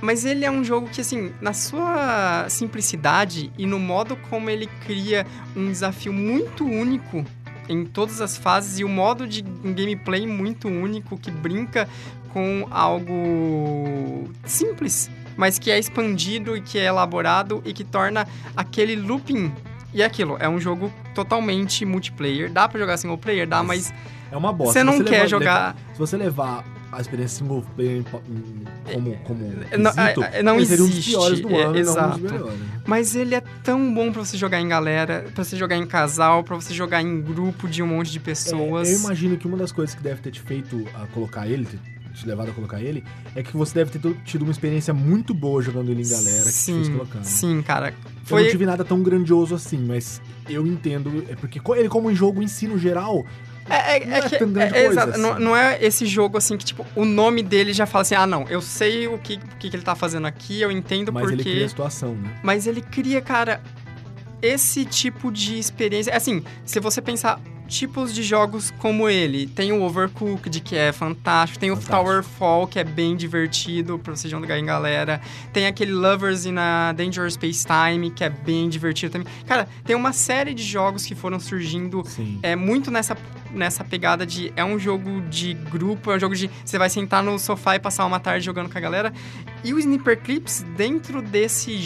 Mas 0.00 0.24
ele 0.24 0.44
é 0.44 0.50
um 0.50 0.64
jogo 0.64 0.88
que, 0.88 1.02
assim, 1.02 1.32
na 1.40 1.52
sua 1.52 2.48
simplicidade 2.48 3.52
e 3.58 3.66
no 3.66 3.78
modo 3.78 4.16
como 4.16 4.48
ele 4.48 4.66
cria 4.86 5.26
um 5.54 5.66
desafio 5.66 6.12
muito 6.12 6.64
único 6.64 7.24
em 7.68 7.84
todas 7.84 8.20
as 8.20 8.36
fases 8.36 8.78
e 8.80 8.84
o 8.84 8.88
modo 8.88 9.28
de 9.28 9.42
gameplay 9.42 10.26
muito 10.26 10.68
único 10.68 11.18
que 11.18 11.30
brinca 11.30 11.88
com 12.32 12.66
algo 12.70 14.28
simples, 14.44 15.10
mas 15.40 15.58
que 15.58 15.70
é 15.70 15.78
expandido 15.78 16.54
e 16.54 16.60
que 16.60 16.78
é 16.78 16.84
elaborado 16.84 17.62
e 17.64 17.72
que 17.72 17.82
torna 17.82 18.28
aquele 18.54 18.94
looping. 18.94 19.50
E 19.94 20.02
é 20.02 20.04
aquilo, 20.04 20.36
é 20.38 20.46
um 20.46 20.60
jogo 20.60 20.92
totalmente 21.14 21.84
multiplayer. 21.86 22.52
Dá 22.52 22.68
para 22.68 22.78
jogar 22.78 22.98
single 22.98 23.16
player, 23.16 23.48
dá, 23.48 23.62
mas. 23.62 23.90
É 24.30 24.36
uma 24.36 24.52
bosta. 24.52 24.74
Você 24.74 24.84
não 24.84 24.98
você 24.98 25.04
quer 25.04 25.10
levar, 25.10 25.26
jogar. 25.26 25.76
Se 25.94 25.98
você 25.98 26.16
levar 26.18 26.62
a 26.92 27.00
experiência 27.00 27.38
single 27.38 27.64
player 27.74 28.04
como, 28.92 29.16
como 29.24 29.40
não, 29.78 29.92
quesito, 29.92 30.42
não 30.44 30.60
existe. 30.60 30.82
um 30.82 30.88
dos 30.88 31.06
piores 31.06 31.40
do 31.40 31.56
ano, 31.56 31.76
é, 31.76 31.80
exato. 31.80 32.20
Melhores, 32.20 32.60
Mas 32.86 33.16
ele 33.16 33.34
é 33.34 33.42
tão 33.64 33.94
bom 33.94 34.12
para 34.12 34.22
você 34.22 34.36
jogar 34.36 34.60
em 34.60 34.68
galera, 34.68 35.24
para 35.34 35.42
você 35.42 35.56
jogar 35.56 35.76
em 35.76 35.86
casal, 35.86 36.44
para 36.44 36.54
você 36.54 36.74
jogar 36.74 37.00
em 37.00 37.22
grupo 37.22 37.66
de 37.66 37.82
um 37.82 37.86
monte 37.86 38.12
de 38.12 38.20
pessoas. 38.20 38.88
É, 38.88 38.92
eu 38.92 38.98
imagino 38.98 39.38
que 39.38 39.46
uma 39.48 39.56
das 39.56 39.72
coisas 39.72 39.94
que 39.94 40.02
deve 40.02 40.20
ter 40.20 40.32
te 40.32 40.40
feito 40.40 40.86
a 40.94 41.06
colocar 41.06 41.48
ele, 41.48 41.66
te 42.12 42.26
levado 42.26 42.50
a 42.50 42.52
colocar 42.52 42.80
ele, 42.80 43.04
é 43.34 43.42
que 43.42 43.56
você 43.56 43.74
deve 43.74 43.98
ter 43.98 44.16
tido 44.24 44.42
uma 44.42 44.50
experiência 44.50 44.92
muito 44.92 45.32
boa 45.32 45.62
jogando 45.62 45.90
ele 45.90 46.02
em 46.02 46.08
galera 46.08 46.44
que 46.44 46.52
sim, 46.52 46.74
fez 46.76 46.88
colocando. 46.88 47.24
Sim, 47.24 47.62
cara. 47.62 47.94
Foi... 48.24 48.40
Eu 48.40 48.44
não 48.44 48.50
tive 48.50 48.66
nada 48.66 48.84
tão 48.84 49.02
grandioso 49.02 49.54
assim, 49.54 49.78
mas 49.78 50.20
eu 50.48 50.66
entendo. 50.66 51.24
É 51.28 51.36
porque 51.36 51.60
ele, 51.76 51.88
como 51.88 52.14
jogo 52.14 52.42
em 52.42 52.48
si, 52.48 52.66
no 52.66 52.78
geral, 52.78 53.24
é, 53.68 53.96
é, 53.96 54.06
não 54.06 54.14
é, 54.14 54.18
é 54.18 54.28
que, 54.28 54.36
é, 54.76 54.86
exato, 54.86 55.10
assim. 55.10 55.20
não, 55.20 55.38
não, 55.38 55.56
é 55.56 55.78
esse 55.82 56.04
jogo 56.04 56.36
assim 56.36 56.56
que, 56.56 56.64
tipo, 56.64 56.84
o 56.96 57.04
nome 57.04 57.42
dele 57.42 57.72
já 57.72 57.86
fala 57.86 58.02
assim: 58.02 58.14
ah, 58.16 58.26
não, 58.26 58.46
eu 58.48 58.60
sei 58.60 59.06
o 59.06 59.16
que, 59.16 59.34
o 59.34 59.56
que 59.58 59.68
ele 59.68 59.82
tá 59.82 59.94
fazendo 59.94 60.26
aqui, 60.26 60.60
eu 60.60 60.70
entendo 60.70 61.12
Mas 61.12 61.22
porque. 61.22 61.36
Mas 61.36 61.46
ele 61.46 61.54
cria 61.54 61.66
a 61.66 61.68
situação, 61.68 62.14
né? 62.14 62.30
Mas 62.42 62.66
ele 62.66 62.80
cria, 62.82 63.20
cara, 63.20 63.60
esse 64.42 64.84
tipo 64.84 65.30
de 65.30 65.58
experiência. 65.58 66.14
Assim, 66.14 66.42
se 66.64 66.80
você 66.80 67.00
pensar 67.00 67.40
tipos 67.70 68.12
de 68.12 68.22
jogos 68.22 68.70
como 68.78 69.08
ele. 69.08 69.46
Tem 69.46 69.72
o 69.72 69.82
Overcooked, 69.82 70.60
que 70.60 70.76
é 70.76 70.92
fantástico. 70.92 71.60
Tem 71.60 71.70
fantástico. 71.70 71.96
o 71.96 72.04
Towerfall, 72.04 72.66
que 72.66 72.78
é 72.78 72.84
bem 72.84 73.16
divertido 73.16 73.98
pra 73.98 74.14
você 74.14 74.28
jogar 74.28 74.58
em 74.58 74.66
galera. 74.66 75.20
Tem 75.52 75.66
aquele 75.66 75.92
Lovers 75.92 76.44
in 76.44 76.56
a 76.58 76.92
Dangerous 76.92 77.34
Space 77.34 77.64
Time, 77.64 78.10
que 78.10 78.24
é 78.24 78.28
bem 78.28 78.68
divertido 78.68 79.12
também. 79.12 79.28
Cara, 79.46 79.68
tem 79.84 79.94
uma 79.94 80.12
série 80.12 80.52
de 80.52 80.64
jogos 80.64 81.06
que 81.06 81.14
foram 81.14 81.38
surgindo 81.38 82.02
é 82.42 82.56
muito 82.56 82.90
nessa 82.90 83.16
nessa 83.52 83.84
pegada 83.84 84.26
de 84.26 84.52
é 84.56 84.64
um 84.64 84.78
jogo 84.78 85.20
de 85.22 85.54
grupo, 85.54 86.10
é 86.10 86.16
um 86.16 86.20
jogo 86.20 86.34
de 86.34 86.50
você 86.64 86.78
vai 86.78 86.88
sentar 86.88 87.22
no 87.22 87.38
sofá 87.38 87.76
e 87.76 87.80
passar 87.80 88.06
uma 88.06 88.20
tarde 88.20 88.44
jogando 88.44 88.70
com 88.70 88.78
a 88.78 88.80
galera. 88.80 89.12
E 89.62 89.74
o 89.74 89.78
Sniper 89.78 90.20
Clips, 90.20 90.64
dentro 90.76 91.20
desse 91.20 91.76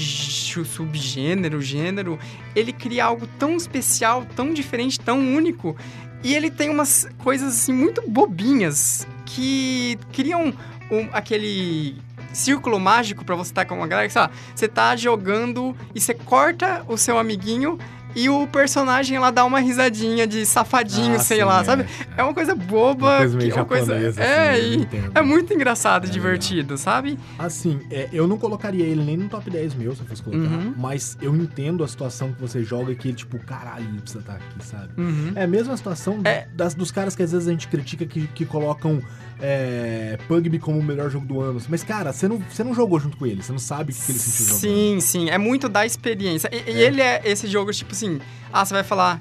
subgênero, 0.64 1.61
gênero, 1.61 2.18
ele 2.54 2.73
cria 2.73 3.06
algo 3.06 3.26
tão 3.38 3.56
especial, 3.56 4.25
tão 4.37 4.52
diferente, 4.52 5.00
tão 5.00 5.18
único. 5.18 5.76
E 6.23 6.35
ele 6.35 6.50
tem 6.50 6.71
umas 6.71 7.09
coisas 7.18 7.54
assim 7.54 7.73
muito 7.73 8.02
bobinhas 8.09 9.06
que 9.26 9.99
criam 10.12 10.54
um, 10.90 11.09
aquele 11.12 11.97
círculo 12.33 12.78
mágico 12.80 13.25
para 13.25 13.37
você 13.37 13.50
estar 13.50 13.64
com 13.64 13.76
uma 13.76 13.87
galera. 13.87 14.09
Sei 14.09 14.21
lá, 14.21 14.30
você 14.54 14.68
tá 14.68 14.97
jogando 14.97 15.76
e 15.94 16.00
você 16.00 16.14
corta 16.14 16.85
o 16.88 16.97
seu 16.97 17.18
amiguinho 17.18 17.78
e 18.14 18.28
o 18.28 18.47
personagem 18.47 19.16
ela 19.16 19.30
dá 19.30 19.44
uma 19.44 19.61
risadinha 19.61 20.26
de 20.26 20.44
safadinho, 20.47 21.16
Ah, 21.16 21.18
sei 21.18 21.38
sim, 21.38 21.44
lá, 21.44 21.61
é. 21.61 21.64
sabe? 21.64 21.87
É 22.16 22.23
uma 22.23 22.35
coisa 22.35 22.54
boba, 22.54 23.06
Uma 23.06 23.18
coisa 23.18 23.37
meio 23.37 23.52
que- 23.52 23.59
uma 23.59 23.64
coisa 23.64 23.94
é, 23.94 24.50
assim, 24.50 24.62
e 24.71 24.75
entendo. 24.76 25.12
é 25.14 25.23
muito 25.23 25.52
engraçado, 25.52 26.04
É 26.04 26.09
e 26.09 26.11
divertido, 26.11 26.76
sabe? 26.78 27.18
Assim, 27.38 27.80
é, 27.90 28.09
eu 28.12 28.26
não 28.26 28.38
colocaria 28.38 28.85
ele 28.85 29.02
nem 29.04 29.16
no 29.16 29.28
top 29.28 29.50
10 29.50 29.75
meu, 29.75 29.94
se 29.94 30.00
eu 30.02 30.06
fosse 30.06 30.23
colocar. 30.23 30.42
Uhum. 30.44 30.75
Mas 30.76 31.16
eu 31.21 31.35
entendo 31.35 31.83
a 31.85 31.88
situação 31.88 32.33
que 32.33 32.40
você 32.40 32.62
joga 32.62 32.94
que 32.94 33.09
ele, 33.09 33.16
tipo, 33.16 33.38
caralho, 33.40 33.85
ele 33.88 34.00
precisa 34.00 34.21
estar 34.21 34.35
aqui, 34.35 34.64
sabe? 34.64 34.88
Uhum. 34.97 35.33
É 35.35 35.44
a 35.44 35.49
mesma 35.49 35.76
situação 35.76 36.21
É. 36.25 36.47
das, 36.54 36.75
dos 36.75 36.90
caras 36.90 37.14
que 37.16 37.23
às 37.23 37.33
vezes 37.33 37.49
a 37.49 37.50
gente 37.50 37.68
critica 37.68 38.04
que, 38.06 38.26
que 38.28 38.44
colocam 38.44 39.00
é, 39.41 40.19
Pugby 40.29 40.59
como 40.59 40.79
o 40.79 40.83
melhor 40.83 41.11
jogo 41.11 41.26
do 41.26 41.41
ano. 41.41 41.61
Mas, 41.69 41.83
cara, 41.85 42.12
você 42.12 42.29
não, 42.29 42.38
você 42.38 42.62
não 42.64 42.75
jogou 42.75 42.99
junto 43.00 43.17
com 43.17 43.26
ele, 43.26 43.43
você 43.43 43.53
não 43.53 43.59
sabe 43.59 43.93
o 43.93 43.95
que, 43.95 44.11
ele 44.12 44.19
sentiu 44.19 44.47
jogando. 44.47 44.61
Sim, 44.61 44.99
sim. 45.00 45.31
É 45.31 45.38
muito 45.38 45.69
da 45.69 45.85
experiência. 45.85 46.49
E, 46.53 46.71
e 46.71 46.83
É. 46.83 46.87
ele 46.87 47.00
é 47.00 47.23
esse 47.25 47.47
jogo, 47.47 47.73
tipo 47.73 47.93
assim, 47.93 48.21
ah, 48.53 48.64
você 48.64 48.75
vai 48.75 48.85
falar. 48.85 49.21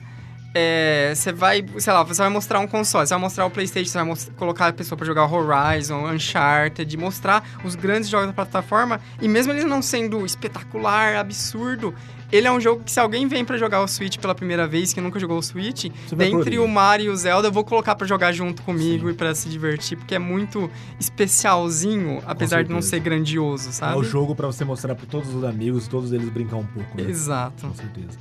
É, 0.54 1.14
você 1.16 1.32
vai, 1.32 1.66
sei 1.78 1.92
lá, 1.94 2.04
você 2.04 2.22
vai 2.22 2.30
mostrar 2.30 2.60
um 2.60 2.68
console, 2.68 3.08
você 3.08 3.14
vai 3.14 3.22
mostrar 3.22 3.46
o 3.46 3.50
PlayStation, 3.50 3.90
você 3.92 3.98
vai 3.98 4.06
mos- 4.08 4.32
colocar 4.38 4.68
a 4.68 4.74
pessoa 4.74 4.96
pra 4.98 5.06
jogar 5.06 5.26
Horizon, 5.26 6.08
Uncharted, 6.12 6.96
mostrar 6.98 7.44
os 7.64 7.76
grandes 7.76 8.08
jogos 8.10 8.28
da 8.28 8.34
plataforma. 8.34 9.00
E 9.22 9.28
mesmo 9.28 9.52
ele 9.52 9.64
não 9.64 9.82
sendo 9.82 10.26
espetacular, 10.26 11.16
absurdo, 11.16 11.94
ele 12.32 12.48
é 12.48 12.52
um 12.52 12.60
jogo 12.60 12.84
que 12.84 12.92
se 12.92 13.00
alguém 13.00 13.28
vem 13.28 13.46
pra 13.46 13.58
jogar 13.58 13.82
o 13.82 13.88
Switch 13.88 14.18
pela 14.18 14.34
primeira 14.34 14.68
vez, 14.68 14.92
que 14.94 15.00
nunca 15.00 15.20
jogou 15.20 15.38
o 15.38 15.42
Switch, 15.44 15.86
Você 16.08 16.16
por 16.16 16.18
dentre 16.18 16.58
o 16.60 16.68
Mario 16.68 17.08
e 17.08 17.10
o 17.10 17.16
Zelda, 17.16 17.48
eu 17.48 17.52
vou 17.52 17.64
colocar 17.64 17.94
pra 17.96 18.08
jogar 18.08 18.32
junto 18.32 18.62
comigo 18.64 19.06
Sim. 19.08 19.12
e 19.12 19.16
pra 19.16 19.34
se 19.36 19.48
divertir, 19.50 19.98
porque 19.98 20.16
é 20.16 20.20
muito 20.20 20.70
especialzinho, 21.00 22.22
apesar 22.26 22.64
de 22.64 22.72
não 22.72 22.82
ser 22.82 23.00
grandioso, 23.00 23.70
É 23.70 23.72
sabe? 23.72 23.98
o 24.00 24.04
jogo 24.04 24.36
pra 24.36 24.48
você 24.48 24.64
mostrar 24.66 24.96
pra 24.96 25.06
todos 25.06 25.34
os 25.34 25.44
amigos, 25.44 25.88
todos 25.88 26.12
eles 26.12 26.30
brincar 26.30 26.58
um 26.58 26.66
pouco, 26.66 27.00
né? 27.00 27.10
Exato. 27.10 27.68
Com 27.68 27.74
certeza. 27.76 28.18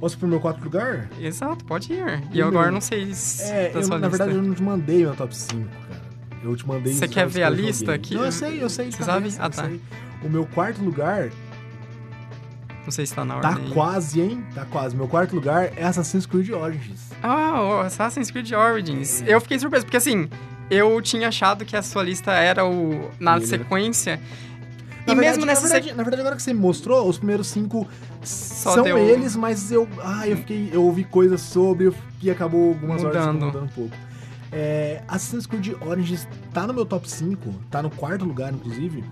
Posso 0.00 0.18
pro 0.18 0.28
meu 0.28 0.38
quarto 0.40 0.62
lugar? 0.62 1.08
Exato, 1.20 1.64
pode 1.64 1.92
ir. 1.92 2.22
E 2.32 2.38
eu 2.38 2.48
agora 2.48 2.70
não 2.70 2.80
sei 2.80 3.12
se 3.14 3.42
É, 3.42 3.70
eu, 3.70 3.74
na 3.74 3.96
lista. 3.96 4.08
verdade 4.08 4.32
eu 4.34 4.42
não 4.42 4.54
te 4.54 4.62
mandei 4.62 4.98
meu 4.98 5.14
top 5.16 5.34
5, 5.34 5.68
cara. 5.88 6.02
Eu 6.44 6.54
te 6.56 6.66
mandei 6.68 6.92
Você 6.92 7.08
quer 7.08 7.26
ver 7.26 7.42
a 7.44 7.50
lista 7.50 7.94
aqui? 7.94 8.14
Não, 8.14 8.24
eu 8.26 8.32
sei, 8.32 8.62
eu 8.62 8.68
sei. 8.68 8.90
Você 8.92 8.98
cabeça, 9.04 9.36
sabe? 9.38 9.50
Ah, 9.56 9.78
tá. 10.20 10.26
O 10.26 10.28
meu 10.30 10.46
quarto 10.46 10.82
lugar 10.82 11.30
Não 12.84 12.90
sei 12.90 13.04
se 13.06 13.14
tá 13.14 13.24
na 13.24 13.40
tá 13.40 13.48
ordem. 13.50 13.64
aí. 13.66 13.72
quase, 13.72 14.20
hein? 14.20 14.44
Tá 14.54 14.64
quase. 14.66 14.94
Meu 14.96 15.08
quarto 15.08 15.34
lugar 15.34 15.72
é 15.76 15.82
Assassin's 15.84 16.26
Creed 16.26 16.50
Origins. 16.50 17.10
Ah, 17.22 17.60
o 17.62 17.80
Assassin's 17.80 18.30
Creed 18.30 18.52
Origins. 18.52 19.22
É. 19.22 19.34
Eu 19.34 19.40
fiquei 19.40 19.58
surpreso, 19.58 19.84
porque 19.86 19.96
assim, 19.96 20.28
eu 20.70 21.00
tinha 21.02 21.28
achado 21.28 21.64
que 21.64 21.74
a 21.74 21.82
sua 21.82 22.02
lista 22.04 22.32
era 22.32 22.64
o 22.64 23.10
na 23.18 23.36
Ele, 23.38 23.46
sequência. 23.46 24.20
Na 25.06 25.12
e 25.12 25.16
verdade, 25.16 25.20
mesmo 25.38 25.46
nessa 25.46 25.62
na 25.62 25.68
verdade, 25.68 25.94
na 25.94 26.02
verdade, 26.02 26.20
agora 26.22 26.36
que 26.36 26.42
você 26.42 26.52
me 26.52 26.60
mostrou, 26.60 27.08
os 27.08 27.18
primeiros 27.18 27.46
cinco 27.46 27.86
Só 28.22 28.74
são 28.74 28.84
deu- 28.84 28.98
eles, 28.98 29.36
mas 29.36 29.70
eu. 29.70 29.88
Ah, 30.02 30.26
eu 30.26 30.36
fiquei. 30.38 30.68
Eu 30.72 30.82
ouvi 30.84 31.04
coisas 31.04 31.40
sobre 31.40 31.92
e 32.20 32.30
acabou 32.30 32.68
algumas 32.70 33.04
horas 33.04 33.16
Mudando. 33.26 33.34
ficou 33.34 33.46
mudando 33.48 33.64
um 33.64 33.68
pouco. 33.74 33.96
É, 34.52 35.02
Assassin's 35.08 35.46
Creed 35.46 35.74
Origins 35.80 36.26
tá 36.52 36.66
no 36.66 36.72
meu 36.74 36.84
top 36.86 37.08
5, 37.10 37.52
tá 37.70 37.82
no 37.82 37.90
quarto 37.90 38.24
lugar, 38.24 38.52
inclusive. 38.52 39.04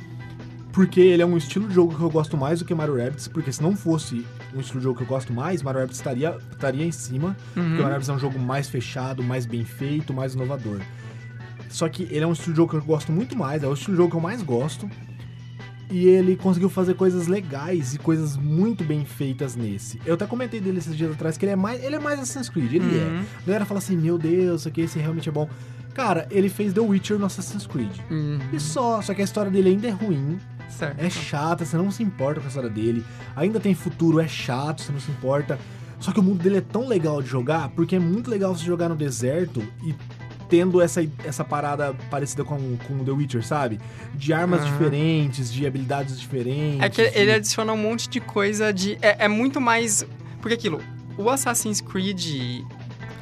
Porque 0.72 1.00
ele 1.00 1.22
é 1.22 1.26
um 1.26 1.36
estilo 1.36 1.68
de 1.68 1.74
jogo 1.74 1.94
que 1.94 2.02
eu 2.02 2.10
gosto 2.10 2.36
mais 2.36 2.58
do 2.58 2.64
que 2.64 2.74
Mario 2.74 2.96
Rabbids, 2.96 3.28
porque 3.28 3.52
se 3.52 3.62
não 3.62 3.76
fosse 3.76 4.26
um 4.52 4.58
estilo 4.58 4.80
de 4.80 4.84
jogo 4.84 4.96
que 4.98 5.04
eu 5.04 5.06
gosto 5.08 5.32
mais, 5.32 5.62
Mario 5.62 5.80
Rabbids 5.80 5.98
estaria, 5.98 6.36
estaria 6.50 6.84
em 6.84 6.90
cima, 6.90 7.36
porque 7.52 7.60
Uhum. 7.60 7.66
o 7.66 7.70
Mario 7.74 7.90
Rabbids 7.90 8.08
é 8.08 8.12
um 8.12 8.18
jogo 8.18 8.38
mais 8.40 8.68
fechado, 8.68 9.22
mais 9.22 9.46
bem 9.46 9.64
feito, 9.64 10.12
mais 10.12 10.34
inovador. 10.34 10.80
Só 11.68 11.88
que 11.88 12.04
ele 12.04 12.20
é 12.24 12.26
um 12.26 12.32
estilo 12.32 12.52
de 12.54 12.56
jogo 12.56 12.70
que 12.72 12.76
eu 12.76 12.82
gosto 12.82 13.12
muito 13.12 13.36
mais, 13.36 13.62
é 13.62 13.68
o 13.68 13.72
estilo 13.72 13.92
de 13.92 13.98
jogo 13.98 14.10
que 14.10 14.16
eu 14.16 14.20
mais 14.20 14.42
gosto. 14.42 14.90
E 15.90 16.06
ele 16.06 16.36
conseguiu 16.36 16.68
fazer 16.68 16.94
coisas 16.94 17.26
legais 17.26 17.94
e 17.94 17.98
coisas 17.98 18.36
muito 18.36 18.82
bem 18.82 19.04
feitas 19.04 19.54
nesse. 19.54 20.00
Eu 20.04 20.14
até 20.14 20.26
comentei 20.26 20.60
dele 20.60 20.78
esses 20.78 20.96
dias 20.96 21.12
atrás 21.12 21.36
que 21.36 21.44
ele 21.44 21.52
é 21.52 21.56
mais, 21.56 21.82
ele 21.84 21.96
é 21.96 21.98
mais 21.98 22.18
Assassin's 22.18 22.48
Creed, 22.48 22.72
ele 22.74 22.98
é. 22.98 23.04
Uhum. 23.04 23.24
A 23.42 23.46
galera 23.46 23.64
fala 23.64 23.78
assim, 23.78 23.96
meu 23.96 24.16
Deus, 24.18 24.60
isso 24.62 24.68
aqui 24.68 24.80
esse 24.80 24.98
realmente 24.98 25.28
é 25.28 25.32
bom. 25.32 25.48
Cara, 25.92 26.26
ele 26.30 26.48
fez 26.48 26.72
The 26.72 26.80
Witcher 26.80 27.18
no 27.18 27.26
Assassin's 27.26 27.66
Creed. 27.66 27.92
Uhum. 28.10 28.38
E 28.52 28.58
só, 28.58 29.00
só 29.00 29.14
que 29.14 29.20
a 29.20 29.24
história 29.24 29.50
dele 29.50 29.68
ainda 29.70 29.86
é 29.86 29.90
ruim, 29.90 30.38
Certo. 30.68 30.98
é 30.98 31.08
chata, 31.08 31.64
você 31.64 31.76
não 31.76 31.90
se 31.90 32.02
importa 32.02 32.40
com 32.40 32.46
a 32.46 32.48
história 32.48 32.70
dele. 32.70 33.04
Ainda 33.36 33.60
tem 33.60 33.74
futuro, 33.74 34.18
é 34.18 34.26
chato, 34.26 34.82
você 34.82 34.90
não 34.90 34.98
se 35.00 35.10
importa. 35.10 35.58
Só 36.00 36.12
que 36.12 36.20
o 36.20 36.22
mundo 36.22 36.42
dele 36.42 36.56
é 36.56 36.60
tão 36.60 36.86
legal 36.86 37.22
de 37.22 37.28
jogar, 37.28 37.68
porque 37.70 37.96
é 37.96 37.98
muito 37.98 38.28
legal 38.28 38.54
você 38.54 38.64
jogar 38.64 38.88
no 38.88 38.96
deserto 38.96 39.62
e 39.82 39.94
tendo 40.48 40.80
essa, 40.80 41.06
essa 41.24 41.44
parada 41.44 41.94
parecida 42.10 42.44
com, 42.44 42.76
com 42.86 43.04
The 43.04 43.10
Witcher, 43.10 43.44
sabe? 43.44 43.80
De 44.14 44.32
armas 44.32 44.64
diferentes, 44.64 45.52
de 45.52 45.66
habilidades 45.66 46.18
diferentes. 46.20 46.80
É 46.80 46.88
que 46.88 47.08
de- 47.10 47.18
ele 47.18 47.32
adiciona 47.32 47.72
um 47.72 47.76
monte 47.76 48.08
de 48.08 48.20
coisa 48.20 48.72
de. 48.72 48.98
É, 49.00 49.24
é 49.24 49.28
muito 49.28 49.60
mais. 49.60 50.06
Porque 50.40 50.54
aquilo, 50.54 50.80
o 51.16 51.30
Assassin's 51.30 51.80
Creed, 51.80 52.62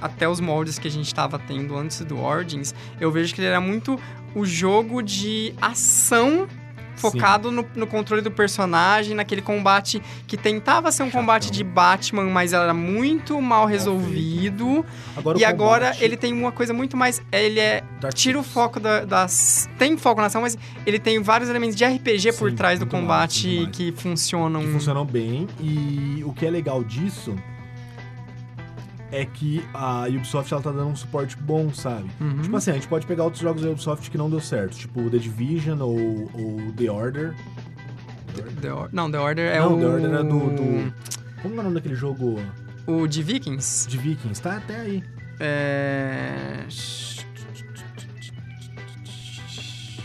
até 0.01 0.29
os 0.29 0.41
moldes 0.41 0.79
que 0.79 0.89
a 0.89 0.91
gente 0.91 1.15
tava 1.15 1.39
tendo 1.39 1.77
antes 1.77 2.01
do 2.05 2.19
Origins, 2.21 2.75
eu 3.01 3.11
vejo 3.13 3.35
que 3.35 3.41
ele 3.41 3.49
era 3.49 3.61
muito 3.61 3.99
o 4.35 4.45
jogo 4.45 5.03
de 5.03 5.55
ação 5.61 6.49
focado 6.97 7.51
no, 7.51 7.67
no 7.75 7.87
controle 7.87 8.23
do 8.23 8.31
personagem, 8.31 9.15
naquele 9.15 9.43
combate 9.43 10.03
que 10.27 10.37
tentava 10.37 10.93
ser 10.93 11.03
um 11.03 11.11
combate 11.11 11.51
de 11.51 11.65
Batman, 11.65 12.25
mas 12.25 12.53
era 12.53 12.73
muito 12.75 13.41
mal 13.41 13.67
resolvido. 13.67 14.85
Agora, 15.17 15.39
e 15.39 15.45
agora 15.45 15.87
combate- 15.87 16.05
ele 16.05 16.17
tem 16.17 16.33
uma 16.33 16.53
coisa 16.53 16.73
muito 16.73 16.97
mais. 16.97 17.21
Ele 17.33 17.61
é 17.61 17.83
tira 18.15 18.39
o 18.39 18.43
foco 18.43 18.79
da- 18.81 19.05
das. 19.05 19.69
Tem 19.79 19.97
foco 19.97 20.21
na 20.21 20.27
ação, 20.27 20.43
mas 20.43 20.57
ele 20.87 20.99
tem 20.99 21.21
vários 21.23 21.49
elementos 21.51 21.77
de 21.77 21.85
RPG 21.85 22.33
por 22.35 22.51
Sim, 22.51 22.57
trás 22.57 22.79
do 22.79 22.87
mais, 22.87 22.93
combate 23.01 23.57
mais. 23.57 23.69
que 23.77 23.93
funcionam. 23.93 24.63
que 24.63 24.73
funcionam 24.73 25.05
bem. 25.05 25.47
E 25.61 26.23
o 26.25 26.33
que 26.33 26.47
é 26.47 26.51
legal 26.51 26.83
disso 26.85 27.35
é 29.13 29.25
que 29.27 29.63
a 29.75 30.07
Ubisoft 30.09 30.53
ela 30.53 30.63
tá 30.63 30.71
dando 30.73 30.87
um 30.89 30.97
suporte 30.97 31.37
bom, 31.37 31.73
sabe? 31.73 32.11
Uhum. 32.21 32.41
Tipo 32.43 32.57
assim, 32.57 32.71
a 32.71 32.75
gente 32.75 32.89
pode 32.89 33.07
pegar 33.07 33.25
outros 33.25 33.43
jogos 33.43 33.63
da 33.63 33.71
Ubisoft 33.71 34.11
que 34.11 34.17
não 34.19 34.29
deu 34.31 34.41
certo, 34.41 34.77
tipo 34.77 35.09
The 35.11 35.19
Division 35.19 35.79
ou, 35.81 35.97
ou 36.35 36.73
The 36.77 36.91
Order. 36.91 37.35
The 38.63 38.73
Or- 38.73 38.89
Não, 38.93 39.11
The 39.11 39.19
Order 39.19 39.53
é 39.55 39.61
não, 39.61 39.77
o. 39.77 39.79
The 39.81 39.87
Order 39.87 40.11
é 40.15 40.23
do, 40.23 40.25
do- 40.25 40.95
Como 41.43 41.55
é 41.57 41.61
o 41.61 41.63
nome 41.63 41.75
daquele 41.75 41.95
jogo 41.95 42.37
O 42.87 43.07
de 43.07 43.23
Vikings. 43.23 43.87
de 43.89 43.99
Vikings? 43.99 44.41
Tá 44.41 44.57
até 44.57 44.77
aí. 44.81 45.05
É. 45.39 46.65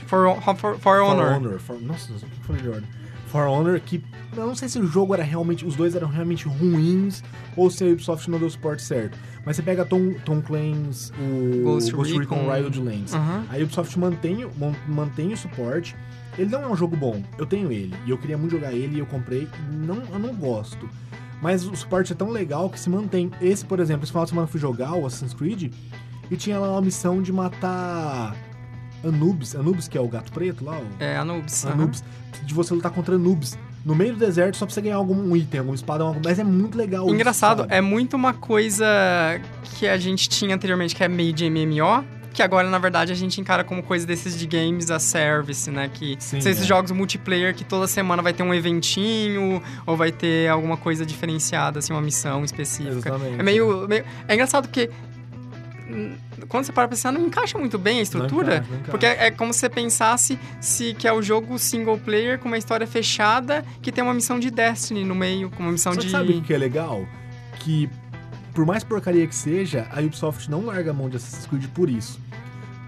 For, 0.08 0.42
for, 0.42 0.56
for 0.56 0.80
For 0.80 1.02
Honor. 1.02 1.34
Honor. 1.36 1.60
For- 1.60 1.82
Nossa, 1.82 2.12
eu 2.14 2.20
falei 2.44 2.62
de 2.62 2.68
Order. 2.70 2.84
For 3.28 3.48
Honor, 3.48 3.80
que 3.80 4.04
eu 4.36 4.46
não 4.46 4.56
sei 4.56 4.70
se 4.70 4.80
o 4.80 4.88
jogo 4.88 5.14
era 5.14 5.24
realmente. 5.24 5.66
Os 5.66 5.76
dois 5.76 5.96
eram 5.96 6.08
realmente 6.08 6.48
ruins 6.48 7.24
ou 7.56 7.70
se 7.70 7.84
a 7.84 7.88
Ubisoft 7.88 8.30
não 8.30 8.40
deu 8.40 8.48
o 8.48 8.52
suporte 8.52 8.82
certo. 8.82 9.18
Mas 9.46 9.56
você 9.56 9.62
pega 9.62 9.86
Tom, 9.86 10.14
Tom 10.26 10.42
Clancy's, 10.42 11.12
o 11.20 11.64
Ghost 11.64 11.92
Ghost 11.92 12.18
Recon 12.18 12.36
Recon. 12.36 12.52
Wildlands. 12.52 13.14
Aham. 13.14 13.46
A 13.50 13.58
Ubisoft 13.58 13.98
mantém, 14.00 14.48
mantém 14.88 15.34
o 15.34 15.38
suporte. 15.38 15.96
Ele 16.38 16.50
não 16.50 16.62
é 16.64 16.68
um 16.68 16.76
jogo 16.76 16.96
bom. 16.96 17.24
Eu 17.38 17.46
tenho 17.46 17.72
ele. 17.72 17.96
E 18.06 18.12
eu 18.12 18.18
queria 18.18 18.38
muito 18.38 18.52
jogar 18.52 18.72
ele 18.72 18.98
e 18.98 19.00
eu 19.00 19.06
comprei. 19.06 19.48
Não, 19.72 20.04
eu 20.12 20.20
não 20.20 20.34
gosto. 20.36 20.88
Mas 21.42 21.66
o 21.66 21.76
suporte 21.76 22.14
é 22.14 22.16
tão 22.16 22.30
legal 22.30 22.70
que 22.70 22.80
se 22.80 22.90
mantém. 22.90 23.32
Esse, 23.42 23.66
por 23.66 23.80
exemplo, 23.80 24.04
esse 24.04 24.12
final 24.12 24.26
de 24.26 24.30
semana 24.30 24.46
eu 24.48 24.52
fui 24.52 24.60
jogar 24.60 24.94
o 24.94 25.06
Assassin's 25.06 25.34
Creed 25.34 25.74
e 26.30 26.36
tinha 26.36 26.60
lá 26.60 26.72
uma 26.72 26.82
missão 26.82 27.22
de 27.22 27.32
matar 27.32 28.36
Anubis. 29.04 29.56
Anubis, 29.56 29.88
que 29.88 29.98
é 29.98 30.02
o 30.02 30.08
gato 30.08 30.32
preto 30.32 30.64
lá, 30.66 30.78
o 30.78 30.86
É 31.00 31.18
Anubis. 31.18 31.66
Anubis. 31.66 32.04
De 32.44 32.54
você 32.54 32.74
lutar 32.74 32.92
contra 32.92 33.16
Anubis. 33.16 33.58
No 33.86 33.96
meio 33.96 34.14
do 34.14 34.20
deserto, 34.20 34.58
só 34.58 34.66
pra 34.66 34.74
você 34.74 34.82
ganhar 34.82 34.98
algum 34.98 35.34
item, 35.36 35.60
alguma 35.60 35.76
espada, 35.76 36.04
algum... 36.04 36.20
mas 36.24 36.38
é 36.40 36.44
muito 36.44 36.78
legal. 36.78 37.06
isso, 37.06 37.16
Engraçado, 37.16 37.60
sabe? 37.62 37.74
é 37.74 37.80
muito 37.80 38.16
uma 38.16 38.34
coisa 38.34 38.86
que 39.78 39.88
a 39.88 39.98
gente 39.98 40.28
tinha 40.28 40.54
anteriormente, 40.56 40.94
que 40.96 41.04
é 41.04 41.08
meio 41.08 41.32
de 41.32 41.50
MMO, 41.50 42.04
que 42.34 42.44
agora, 42.44 42.70
na 42.70 42.78
verdade, 42.80 43.12
a 43.14 43.16
gente 43.16 43.40
encara 43.40 43.64
como 43.64 43.82
coisa 43.82 44.06
desses 44.06 44.38
de 44.38 44.46
games 44.46 44.92
a 44.92 45.00
service, 45.00 45.72
né? 45.72 45.90
Que 45.94 46.18
Sim, 46.20 46.42
são 46.42 46.52
esses 46.52 46.64
é. 46.66 46.68
jogos 46.68 46.92
multiplayer 46.92 47.56
que 47.56 47.64
toda 47.64 47.88
semana 47.88 48.22
vai 48.22 48.34
ter 48.34 48.44
um 48.44 48.54
eventinho, 48.54 49.62
ou 49.86 49.96
vai 49.96 50.12
ter 50.12 50.50
alguma 50.50 50.76
coisa 50.78 51.06
diferenciada, 51.06 51.80
assim, 51.80 51.94
uma 51.94 52.02
missão 52.02 52.44
específica. 52.44 53.10
Exatamente. 53.10 53.40
É 53.40 53.44
meio, 53.44 53.88
meio- 53.88 54.04
É 54.28 54.34
engraçado 54.34 54.68
porque. 54.68 54.90
Quando 56.50 56.66
você 56.66 56.72
para 56.72 56.88
pra 56.88 56.96
pensar, 56.96 57.12
não 57.12 57.26
encaixa 57.26 57.58
muito 57.58 57.78
bem 57.78 58.00
a 58.00 58.02
estrutura. 58.02 58.46
Não 58.48 58.54
encaixa, 58.58 58.70
não 58.72 58.76
encaixa. 58.80 58.92
Porque 58.92 59.06
é 59.06 59.28
é 59.28 59.32
como 59.32 59.54
se 59.54 59.60
você 59.62 59.70
pensasse 59.70 60.40
se 60.60 60.94
que 60.94 61.08
é 61.08 61.14
o 61.14 61.22
jogo 61.22 61.58
single 61.58 61.98
player 61.98 62.38
com 62.40 62.48
uma 62.48 62.58
história 62.58 62.86
fechada 62.86 63.64
que 63.82 63.92
tem 63.92 64.04
uma 64.04 64.14
missão 64.14 64.40
de 64.40 64.52
Destiny 64.52 65.04
no 65.04 65.16
meio, 65.16 65.50
com 65.50 65.64
uma 65.64 65.72
missão 65.72 65.94
Só 65.94 66.00
de. 66.02 66.10
sabe 66.10 66.34
o 66.34 66.42
que 66.42 66.54
é 66.54 66.58
legal? 66.58 67.06
Que, 67.60 67.90
por 68.54 68.66
mais 68.66 68.84
porcaria 68.84 69.26
que 69.28 69.36
seja, 69.36 69.88
a 69.92 70.00
Ubisoft 70.02 70.50
não 70.50 70.66
larga 70.66 70.92
a 70.92 70.94
mão 70.94 71.10
de 71.10 71.18
Assassin's 71.18 71.46
Creed 71.48 71.66
por 71.74 71.90
isso. 71.90 72.20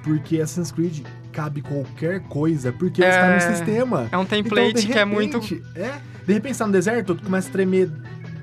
Porque 0.04 0.40
Assassin's 0.42 0.72
Creed 0.72 1.06
cabe 1.32 1.62
qualquer 1.62 2.22
coisa, 2.22 2.72
porque 2.72 3.04
É. 3.04 3.10
está 3.10 3.34
no 3.36 3.56
sistema. 3.56 4.10
É 4.12 4.18
um 4.18 4.24
Então, 4.24 4.26
template 4.26 4.74
de 4.82 4.88
que 4.88 4.98
é 4.98 5.06
muito. 5.06 5.40
repente, 5.40 5.64
É, 5.76 5.94
de 6.26 6.34
repente 6.34 6.54
você 6.56 6.60
tá 6.60 6.68
no 6.68 6.74
deserto, 6.74 7.16
tu 7.16 7.24
começa 7.24 7.50
a 7.50 7.52
tremer, 7.52 7.90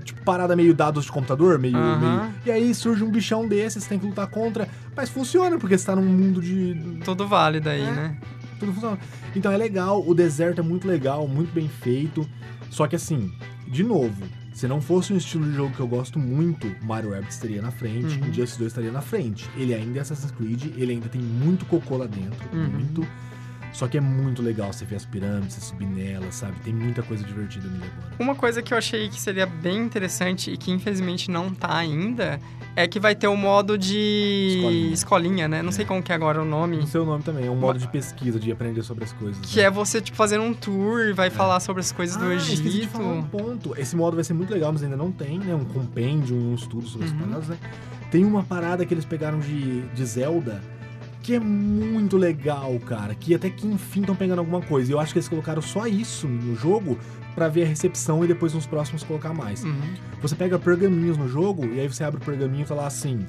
tipo, 0.07 0.23
parada 0.23 0.57
meio 0.57 0.73
dados 0.75 1.05
de 1.05 1.12
computador, 1.12 1.59
meio, 1.59 1.77
Aham. 1.77 1.99
meio- 2.23 2.35
E 2.47 2.51
aí 2.51 2.75
surge 2.75 3.05
um 3.05 3.11
bichão 3.11 3.47
desses, 3.47 3.83
você 3.83 3.88
tem 3.90 3.99
que 3.99 4.07
lutar 4.07 4.27
contra. 4.29 4.66
Mas 4.97 5.11
funciona, 5.11 5.59
porque 5.59 5.77
você 5.77 5.85
tá 5.85 5.95
num 5.95 6.03
mundo 6.07 6.40
de... 6.40 6.99
Tudo 7.05 7.27
válido 7.29 7.69
aí, 7.69 7.83
É. 7.83 7.90
né? 7.90 8.16
Tudo 8.59 8.73
funciona. 8.73 8.99
Então 9.35 9.53
é 9.53 9.57
legal, 9.57 10.03
o 10.07 10.14
deserto 10.14 10.61
é 10.61 10.64
muito 10.64 10.88
legal, 10.88 11.29
muito 11.29 11.53
bem 11.53 11.69
feito. 11.69 12.27
Só 12.71 12.87
que 12.87 12.97
assim, 12.97 13.31
de 13.69 13.83
novo, 13.85 14.23
Se 14.57 14.66
não 14.66 14.81
fosse 14.81 15.12
um 15.12 15.19
estilo 15.19 15.45
de 15.45 15.53
jogo 15.55 15.75
que 15.75 15.81
eu 15.81 15.87
gosto 15.87 16.19
muito, 16.19 16.66
Mario 16.83 17.11
Rabbids 17.11 17.35
estaria 17.35 17.61
na 17.61 17.71
frente, 17.71 18.19
Uhum. 18.19 18.29
Injustice 18.29 18.59
2 18.59 18.73
estaria 18.73 18.90
na 18.90 19.03
frente. 19.03 19.47
Ele 19.55 19.75
ainda 19.75 19.99
é 19.99 20.01
Assassin's 20.01 20.31
Creed, 20.31 20.73
ele 20.79 20.92
ainda 20.92 21.11
tem 21.11 21.21
muito 21.21 21.66
cocô 21.66 21.99
lá 21.99 22.07
dentro, 22.07 22.49
Uhum. 22.55 22.66
muito. 22.66 23.07
Só 23.76 23.86
que 23.86 23.98
é 23.98 24.00
muito 24.00 24.40
legal 24.40 24.72
você 24.72 24.86
ver 24.86 24.96
as 24.96 25.04
pirâmides, 25.04 25.52
você 25.56 25.60
subir 25.60 25.84
nelas, 25.84 26.34
sabe? 26.36 26.58
Tem 26.60 26.72
muita 26.72 27.02
coisa 27.02 27.22
divertida 27.22 27.68
nele 27.68 27.84
agora. 27.84 28.14
Uma 28.18 28.34
coisa 28.34 28.62
que 28.62 28.72
eu 28.72 28.78
achei 28.78 29.06
que 29.10 29.20
seria 29.20 29.44
bem 29.44 29.76
interessante 29.84 30.50
e 30.50 30.56
que 30.56 30.70
infelizmente 30.70 31.30
não 31.30 31.52
tá 31.52 31.76
ainda 31.76 32.40
é 32.74 32.88
que 32.88 32.98
vai 32.98 33.14
ter 33.14 33.26
o 33.28 33.36
modo 33.36 33.76
de 33.76 34.54
Escolinha. 34.56 34.94
escolinha, 34.94 35.48
né? 35.48 35.60
Não 35.62 35.68
É. 35.68 35.72
sei 35.72 35.84
como 35.84 36.02
que 36.02 36.10
é 36.10 36.14
agora 36.14 36.40
o 36.40 36.44
nome. 36.46 36.78
No 36.78 36.86
seu 36.86 37.04
nome 37.04 37.22
também, 37.22 37.46
é 37.46 37.50
um 37.50 37.56
modo 37.56 37.78
de 37.78 37.86
pesquisa, 37.88 38.40
de 38.40 38.50
aprender 38.50 38.82
sobre 38.82 39.04
as 39.04 39.12
coisas. 39.12 39.44
Que 39.44 39.58
né? 39.58 39.64
é 39.64 39.70
você, 39.70 40.00
tipo, 40.00 40.16
fazendo 40.16 40.44
um 40.44 40.54
tour 40.54 41.00
e 41.08 41.12
vai 41.12 41.28
falar 41.28 41.60
sobre 41.60 41.80
as 41.80 41.92
coisas 41.92 42.16
do 42.16 42.24
Ah, 42.24 42.34
de 42.34 42.52
Egito. 42.54 42.88
falar 42.88 43.12
um 43.12 43.24
ponto. 43.24 43.74
Esse 43.78 43.94
modo 43.94 44.14
vai 44.14 44.24
ser 44.24 44.32
muito 44.32 44.54
legal, 44.54 44.72
mas 44.72 44.82
ainda 44.82 44.96
não 44.96 45.12
tem, 45.12 45.38
né? 45.38 45.54
Um 45.54 45.66
compêndio, 45.66 46.34
um 46.34 46.54
estudo 46.54 46.86
sobre 46.86 47.08
as 47.08 47.12
Uhum. 47.12 47.18
paradas, 47.18 47.48
né? 47.48 47.58
Tem 48.10 48.24
uma 48.24 48.42
parada 48.42 48.86
que 48.86 48.94
eles 48.94 49.04
pegaram 49.04 49.38
de, 49.38 49.82
de 49.88 50.06
Zelda 50.06 50.62
que 51.26 51.34
é 51.34 51.40
muito 51.40 52.16
legal, 52.16 52.78
cara. 52.86 53.14
Que 53.14 53.34
até 53.34 53.50
que 53.50 53.66
enfim 53.66 54.00
estão 54.00 54.14
pegando 54.14 54.38
alguma 54.38 54.60
coisa. 54.62 54.92
Eu 54.92 55.00
acho 55.00 55.12
que 55.12 55.18
eles 55.18 55.28
colocaram 55.28 55.60
só 55.60 55.86
isso 55.86 56.28
no 56.28 56.54
jogo 56.54 56.98
pra 57.34 57.48
ver 57.48 57.64
a 57.64 57.66
recepção 57.66 58.24
e 58.24 58.28
depois 58.28 58.54
nos 58.54 58.64
próximos 58.66 59.02
colocar 59.02 59.34
mais. 59.34 59.64
Uhum. 59.64 59.74
Você 60.22 60.34
pega 60.34 60.58
pergaminhos 60.58 61.16
no 61.18 61.28
jogo 61.28 61.66
e 61.66 61.80
aí 61.80 61.88
você 61.88 62.04
abre 62.04 62.20
o 62.20 62.24
pergaminho 62.24 62.64
e 62.68 62.72
lá 62.72 62.86
assim. 62.86 63.26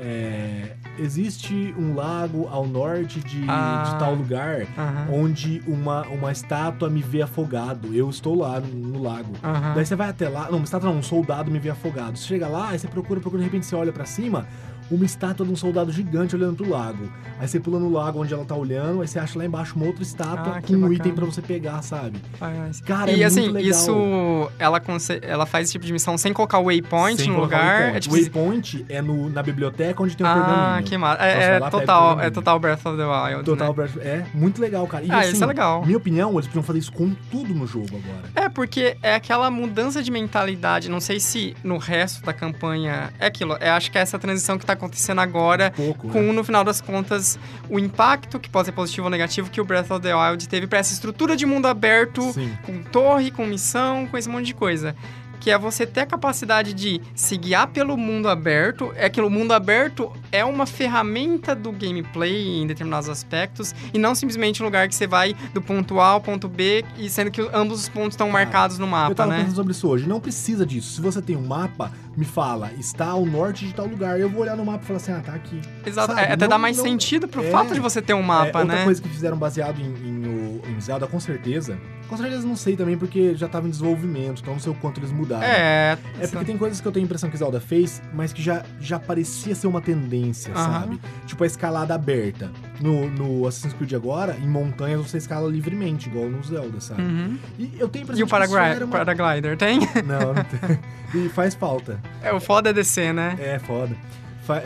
é, 0.00 0.76
existe 0.98 1.74
um 1.76 1.94
lago 1.94 2.46
ao 2.50 2.66
norte 2.66 3.18
de, 3.20 3.44
Ah. 3.48 3.82
de 3.92 3.98
tal 3.98 4.14
lugar 4.14 4.66
onde 5.12 5.60
uma, 5.66 6.02
uma 6.06 6.30
estátua 6.32 6.88
me 6.88 7.02
vê 7.02 7.20
afogado. 7.22 7.92
Eu 7.94 8.08
estou 8.08 8.36
lá 8.38 8.60
no, 8.60 8.68
no 8.68 9.02
lago. 9.02 9.32
Daí 9.74 9.84
você 9.84 9.96
vai 9.96 10.08
até 10.10 10.28
lá. 10.28 10.48
Não, 10.50 10.58
uma 10.58 10.64
estátua 10.64 10.88
não, 10.90 10.98
um 10.98 11.02
soldado 11.02 11.50
me 11.50 11.58
vê 11.58 11.70
afogado. 11.70 12.16
Você 12.16 12.26
chega 12.26 12.46
lá, 12.48 12.70
aí 12.70 12.78
você 12.78 12.86
procura, 12.88 13.20
procura, 13.20 13.40
de 13.42 13.46
repente 13.48 13.66
você 13.66 13.74
olha 13.74 13.92
pra 13.92 14.04
cima. 14.04 14.46
Uma 14.90 15.04
estátua 15.04 15.44
de 15.44 15.52
um 15.52 15.56
soldado 15.56 15.92
gigante 15.92 16.34
olhando 16.34 16.56
pro 16.56 16.70
lago. 16.70 17.10
Aí 17.38 17.46
você 17.46 17.60
pula 17.60 17.78
no 17.78 17.90
lago 17.92 18.22
onde 18.22 18.32
ela 18.32 18.44
tá 18.44 18.54
olhando, 18.56 19.02
aí 19.02 19.06
você 19.08 19.18
acha 19.18 19.38
lá 19.38 19.44
embaixo 19.44 19.76
uma 19.76 19.86
outra 19.86 20.02
estátua 20.02 20.56
Ah, 20.56 20.62
com 20.62 20.72
um 20.72 20.80
bacana. 20.80 20.94
item 20.94 21.12
pra 21.12 21.24
você 21.26 21.42
pegar, 21.42 21.82
sabe? 21.82 22.18
Ah, 22.40 22.70
Cara, 22.86 23.10
e 23.10 23.22
é 23.22 23.26
assim, 23.26 23.42
muito 23.42 23.54
legal. 23.54 23.70
isso 23.70 24.50
ela, 24.58 24.82
ela 25.22 25.46
faz 25.46 25.64
esse 25.64 25.72
tipo 25.72 25.84
de 25.84 25.92
missão 25.92 26.16
sem 26.16 26.32
colocar 26.32 26.58
o 26.58 26.64
waypoint 26.64 27.20
Sem 27.20 27.30
no 27.30 27.40
lugar. 27.40 27.60
waypoint. 27.82 27.96
É 27.96 28.00
tipo 28.00 28.14
o 28.14 28.18
waypoint 28.18 28.86
é 28.88 29.02
no, 29.02 29.28
na 29.30 29.42
biblioteca 29.42 30.02
onde 30.02 30.16
tem 30.16 30.26
o 30.26 30.28
ah, 30.30 30.34
pergaminho. 30.34 30.84
que 30.84 30.96
massa. 30.98 31.22
É, 31.22 31.56
é 31.56 31.60
total, 31.70 32.20
é 32.20 32.30
total 32.30 32.58
Breath 32.58 32.86
of 32.86 32.96
the 32.96 33.04
Wild. 33.04 33.44
Total 33.44 33.68
né? 33.68 33.74
Breath- 33.74 33.96
É 33.98 34.26
muito 34.34 34.60
legal, 34.60 34.86
cara. 34.86 35.04
E, 35.04 35.10
Ah, 35.10 35.18
assim, 35.20 35.32
isso 35.32 35.44
é 35.44 35.46
legal. 35.46 35.84
Minha 35.84 35.98
opinião, 35.98 36.32
eles 36.32 36.46
podiam 36.46 36.62
fazer 36.62 36.78
isso 36.78 36.92
com 36.92 37.10
tudo 37.30 37.54
no 37.54 37.66
jogo 37.66 37.88
agora. 37.90 38.30
É, 38.34 38.48
porque 38.48 38.96
é 39.02 39.14
aquela 39.14 39.50
mudança 39.50 40.02
de 40.02 40.10
mentalidade. 40.10 40.88
Não 40.88 41.00
sei 41.00 41.20
se 41.20 41.54
no 41.62 41.76
resto 41.78 42.24
da 42.24 42.32
campanha 42.32 43.12
é 43.18 43.26
aquilo. 43.26 43.56
É, 43.60 43.70
acho 43.70 43.90
que 43.90 43.98
é 43.98 44.00
essa 44.00 44.18
transição 44.18 44.56
que 44.58 44.64
tá 44.66 44.77
acontecendo 44.78 45.20
agora. 45.20 45.72
Um 45.78 45.84
pouco. 45.84 46.08
Com, 46.08 46.22
né? 46.22 46.32
no 46.32 46.42
final 46.44 46.64
das 46.64 46.80
contas, 46.80 47.38
o 47.68 47.78
impacto, 47.78 48.38
que 48.40 48.48
pode 48.48 48.66
ser 48.66 48.72
positivo 48.72 49.06
ou 49.06 49.10
negativo, 49.10 49.50
que 49.50 49.60
o 49.60 49.64
Breath 49.64 49.90
of 49.90 50.00
the 50.00 50.14
Wild 50.14 50.48
teve 50.48 50.66
pra 50.66 50.78
essa 50.78 50.92
estrutura 50.92 51.36
de 51.36 51.44
mundo 51.44 51.66
aberto, 51.66 52.32
Sim. 52.32 52.56
com 52.64 52.82
torre, 52.82 53.30
com 53.30 53.44
missão, 53.46 54.06
com 54.06 54.16
esse 54.16 54.28
monte 54.28 54.46
de 54.46 54.54
coisa. 54.54 54.94
Que 55.40 55.52
é 55.52 55.58
você 55.58 55.86
ter 55.86 56.00
a 56.00 56.06
capacidade 56.06 56.74
de 56.74 57.00
se 57.14 57.36
guiar 57.36 57.68
pelo 57.68 57.96
mundo 57.96 58.28
aberto. 58.28 58.92
É 58.96 59.08
que 59.08 59.20
o 59.20 59.30
mundo 59.30 59.52
aberto 59.52 60.12
é 60.32 60.44
uma 60.44 60.66
ferramenta 60.66 61.54
do 61.54 61.70
gameplay 61.70 62.60
em 62.60 62.66
determinados 62.66 63.08
aspectos. 63.08 63.72
E 63.94 63.98
não 63.98 64.16
simplesmente 64.16 64.60
um 64.60 64.66
lugar 64.66 64.88
que 64.88 64.96
você 64.96 65.06
vai 65.06 65.36
do 65.54 65.62
ponto 65.62 66.00
A 66.00 66.08
ao 66.08 66.20
ponto 66.20 66.48
B, 66.48 66.84
e 66.98 67.08
sendo 67.08 67.30
que 67.30 67.40
ambos 67.52 67.82
os 67.82 67.88
pontos 67.88 68.14
estão 68.14 68.28
marcados 68.30 68.78
no 68.78 68.86
Eu 68.86 68.90
mapa, 68.90 69.14
tava 69.14 69.30
né? 69.30 69.38
pensando 69.38 69.54
sobre 69.54 69.72
isso 69.72 69.88
hoje. 69.88 70.08
Não 70.08 70.18
precisa 70.18 70.66
disso. 70.66 70.96
Se 70.96 71.00
você 71.00 71.22
tem 71.22 71.36
um 71.36 71.46
mapa, 71.46 71.92
me 72.18 72.24
fala, 72.24 72.72
está 72.80 73.06
ao 73.06 73.24
norte 73.24 73.64
de 73.64 73.72
tal 73.72 73.86
lugar. 73.86 74.18
Eu 74.18 74.28
vou 74.28 74.42
olhar 74.42 74.56
no 74.56 74.64
mapa 74.64 74.82
e 74.82 74.86
falar 74.88 74.96
assim, 74.96 75.12
ah, 75.12 75.22
tá 75.24 75.32
aqui. 75.34 75.60
Exato. 75.86 76.08
Sabe? 76.12 76.20
É, 76.28 76.32
até 76.32 76.44
Não- 76.46 76.48
dá 76.48 76.58
mais 76.58 76.76
não- 76.76 76.84
sentido 76.84 77.28
pro 77.28 77.44
é. 77.44 77.50
fato 77.50 77.72
de 77.72 77.78
você 77.78 78.02
ter 78.02 78.12
um 78.14 78.18
É, 78.18 78.22
mapa, 78.22 78.58
outra 78.60 78.76
né? 78.76 78.84
coisa 78.84 79.00
que 79.00 79.08
fizeram 79.08 79.36
baseado 79.36 79.80
em, 79.80 79.84
em, 79.84 80.26
o- 80.26 80.62
em 80.68 80.80
Zelda, 80.80 81.06
com 81.06 81.20
certeza. 81.20 81.78
Com 82.08 82.16
certeza 82.16 82.46
não 82.46 82.56
sei 82.56 82.74
também, 82.74 82.96
porque 82.96 83.34
já 83.36 83.46
tava 83.48 83.66
em 83.68 83.70
desenvolvimento, 83.70 84.40
então 84.40 84.54
não 84.54 84.60
sei 84.60 84.72
o 84.72 84.74
quanto 84.74 84.98
eles 84.98 85.12
mudaram. 85.12 85.42
É. 85.44 85.96
É 86.18 86.26
porque 86.26 86.44
tem 86.46 86.56
coisas 86.56 86.80
que 86.80 86.88
eu 86.88 86.90
tenho 86.90 87.04
a 87.04 87.06
impressão 87.06 87.28
que 87.30 87.36
Zelda 87.36 87.60
fez, 87.60 88.00
mas 88.14 88.32
que 88.32 88.42
já, 88.42 88.64
já 88.80 88.98
parecia 88.98 89.54
ser 89.54 89.66
uma 89.66 89.80
tendência, 89.82 90.52
Aham. 90.54 90.72
sabe? 90.80 91.00
Tipo 91.26 91.44
a 91.44 91.46
escalada 91.46 91.94
aberta. 91.94 92.50
No, 92.80 93.08
no 93.10 93.46
Assassin's 93.46 93.74
Creed 93.74 93.92
agora, 93.92 94.36
em 94.42 94.48
montanhas 94.48 95.02
você 95.02 95.18
escala 95.18 95.48
livremente, 95.50 96.08
igual 96.08 96.30
no 96.30 96.42
Zelda, 96.42 96.80
sabe? 96.80 97.02
Uhum. 97.02 97.38
E 97.58 97.72
eu 97.78 97.88
tenho 97.88 98.02
a 98.02 98.04
impressão 98.04 98.20
E 98.20 98.22
o 98.22 98.26
que 98.26 98.30
paragra- 98.30 98.66
era 98.68 98.84
uma... 98.86 99.04
paraglider 99.04 99.56
tem? 99.58 99.80
Não, 100.06 100.32
não 100.32 100.44
tem. 100.44 100.78
E 101.14 101.28
faz 101.28 101.54
falta. 101.54 101.98
É, 102.22 102.32
o 102.32 102.40
foda 102.40 102.70
é 102.70 102.72
descer, 102.72 103.12
né? 103.14 103.36
É 103.40 103.58
foda. 103.58 103.94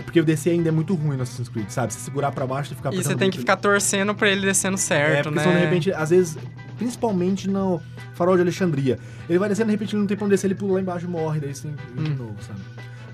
Porque 0.04 0.20
o 0.20 0.24
DC 0.24 0.48
ainda 0.50 0.68
é 0.68 0.72
muito 0.72 0.94
ruim 0.94 1.16
no 1.16 1.24
Assassin's 1.24 1.48
Creed, 1.48 1.68
sabe? 1.68 1.92
Se 1.92 1.98
segurar 1.98 2.30
pra 2.30 2.46
baixo 2.46 2.72
e 2.72 2.76
ficar 2.76 2.94
E 2.94 2.96
você 3.02 3.16
tem 3.16 3.30
que 3.30 3.38
ficar 3.38 3.56
torcendo 3.56 4.14
pra 4.14 4.30
ele 4.30 4.42
descendo 4.42 4.74
É, 4.74 4.78
certo, 4.78 5.24
porque 5.24 5.36
né? 5.38 5.42
senão 5.42 5.54
de 5.56 5.64
repente, 5.64 5.92
às 5.92 6.10
vezes, 6.10 6.38
principalmente 6.78 7.48
no 7.50 7.80
Farol 8.14 8.36
de 8.36 8.42
Alexandria, 8.42 8.96
ele 9.28 9.38
vai 9.40 9.48
descendo, 9.48 9.66
de 9.66 9.72
repente 9.72 9.94
ele 9.94 10.00
não 10.00 10.06
tem 10.06 10.16
pra 10.16 10.24
onde 10.24 10.34
descer, 10.34 10.46
ele 10.46 10.54
pula 10.54 10.74
lá 10.74 10.80
embaixo 10.80 11.06
e 11.06 11.08
morre, 11.08 11.40
daí 11.40 11.52
você 11.54 11.62
tem 11.68 11.72
ir 11.72 12.02
de 12.04 12.10
Hum. 12.12 12.14
novo, 12.26 12.36
sabe? 12.46 12.60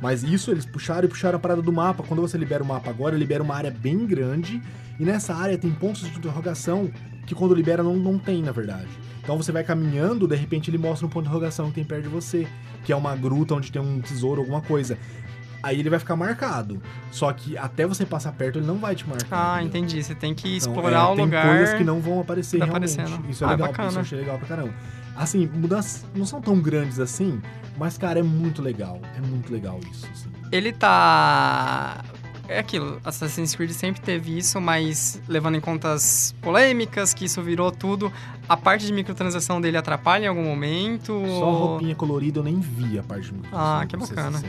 Mas 0.00 0.22
isso 0.22 0.50
eles 0.50 0.64
puxaram 0.66 1.06
e 1.06 1.08
puxaram 1.08 1.36
a 1.36 1.40
parada 1.40 1.60
do 1.62 1.72
mapa. 1.72 2.04
Quando 2.06 2.20
você 2.20 2.38
libera 2.38 2.62
o 2.62 2.66
mapa 2.66 2.88
agora, 2.90 3.16
libera 3.16 3.42
uma 3.42 3.56
área 3.56 3.70
bem 3.70 4.06
grande, 4.06 4.62
e 5.00 5.04
nessa 5.04 5.34
área 5.34 5.56
tem 5.58 5.70
pontos 5.72 6.02
de 6.02 6.16
interrogação 6.18 6.90
que 7.26 7.34
quando 7.34 7.52
libera 7.54 7.82
não, 7.82 7.96
não 7.96 8.18
tem, 8.18 8.42
na 8.42 8.52
verdade. 8.52 8.88
Então 9.22 9.36
você 9.36 9.50
vai 9.52 9.64
caminhando, 9.64 10.28
de 10.28 10.36
repente 10.36 10.70
ele 10.70 10.78
mostra 10.78 11.06
um 11.06 11.10
ponto 11.10 11.24
de 11.24 11.28
interrogação 11.30 11.68
que 11.68 11.74
tem 11.74 11.84
perto 11.84 12.02
de 12.04 12.08
você, 12.08 12.46
que 12.88 12.92
é 12.94 12.96
uma 12.96 13.14
gruta 13.14 13.54
onde 13.54 13.70
tem 13.70 13.82
um 13.82 14.00
tesouro, 14.00 14.40
alguma 14.40 14.62
coisa. 14.62 14.96
Aí 15.62 15.78
ele 15.78 15.90
vai 15.90 15.98
ficar 15.98 16.16
marcado. 16.16 16.80
Só 17.10 17.30
que 17.34 17.54
até 17.58 17.86
você 17.86 18.06
passar 18.06 18.32
perto, 18.32 18.58
ele 18.58 18.66
não 18.66 18.78
vai 18.78 18.94
te 18.94 19.06
marcar. 19.06 19.56
Ah, 19.56 19.62
entendeu? 19.62 19.82
entendi. 19.82 20.02
Você 20.02 20.14
tem 20.14 20.32
que 20.34 20.56
Então, 20.56 20.72
explorar 20.72 21.00
é, 21.00 21.12
o 21.12 21.14
tem 21.16 21.24
lugar. 21.26 21.46
coisas 21.48 21.74
que 21.76 21.84
não 21.84 22.00
vão 22.00 22.18
aparecer 22.18 22.58
tá 22.58 22.64
realmente. 22.64 22.98
aparecendo. 22.98 23.28
Isso 23.30 23.44
é 23.44 23.46
Ah, 23.46 23.50
legal, 23.50 23.66
bacana. 23.68 23.88
isso 23.90 23.98
eu 23.98 24.00
achei 24.00 24.18
legal 24.20 24.38
pra 24.38 24.48
caramba. 24.48 24.72
Assim, 25.14 25.46
mudanças 25.52 26.06
não 26.14 26.24
são 26.24 26.40
tão 26.40 26.58
grandes 26.60 26.98
assim, 26.98 27.42
mas, 27.76 27.98
cara, 27.98 28.20
é 28.20 28.22
muito 28.22 28.62
legal. 28.62 28.98
É 29.14 29.20
muito 29.20 29.52
legal 29.52 29.78
isso, 29.92 30.06
assim. 30.10 30.30
Ele 30.50 30.72
tá. 30.72 32.02
É 32.48 32.58
aquilo, 32.60 32.98
Assassin's 33.04 33.54
Creed 33.54 33.70
sempre 33.72 34.00
teve 34.00 34.36
isso, 34.38 34.58
mas 34.58 35.20
levando 35.28 35.56
em 35.56 35.60
conta 35.60 35.92
as 35.92 36.34
polêmicas, 36.40 37.12
que 37.12 37.26
isso 37.26 37.42
virou 37.42 37.70
tudo, 37.70 38.10
a 38.48 38.56
parte 38.56 38.86
de 38.86 38.92
microtransação 38.92 39.60
dele 39.60 39.76
atrapalha 39.76 40.24
em 40.24 40.28
algum 40.28 40.44
momento? 40.44 41.22
Só 41.26 41.50
roupinha 41.52 41.94
colorida 41.94 42.38
eu 42.40 42.42
nem 42.44 42.58
vi 42.58 42.98
a 42.98 43.02
parte 43.02 43.26
de 43.26 43.34
microtransação, 43.34 43.80
Ah, 43.80 43.86
que 43.86 43.96
bacana. 43.98 44.42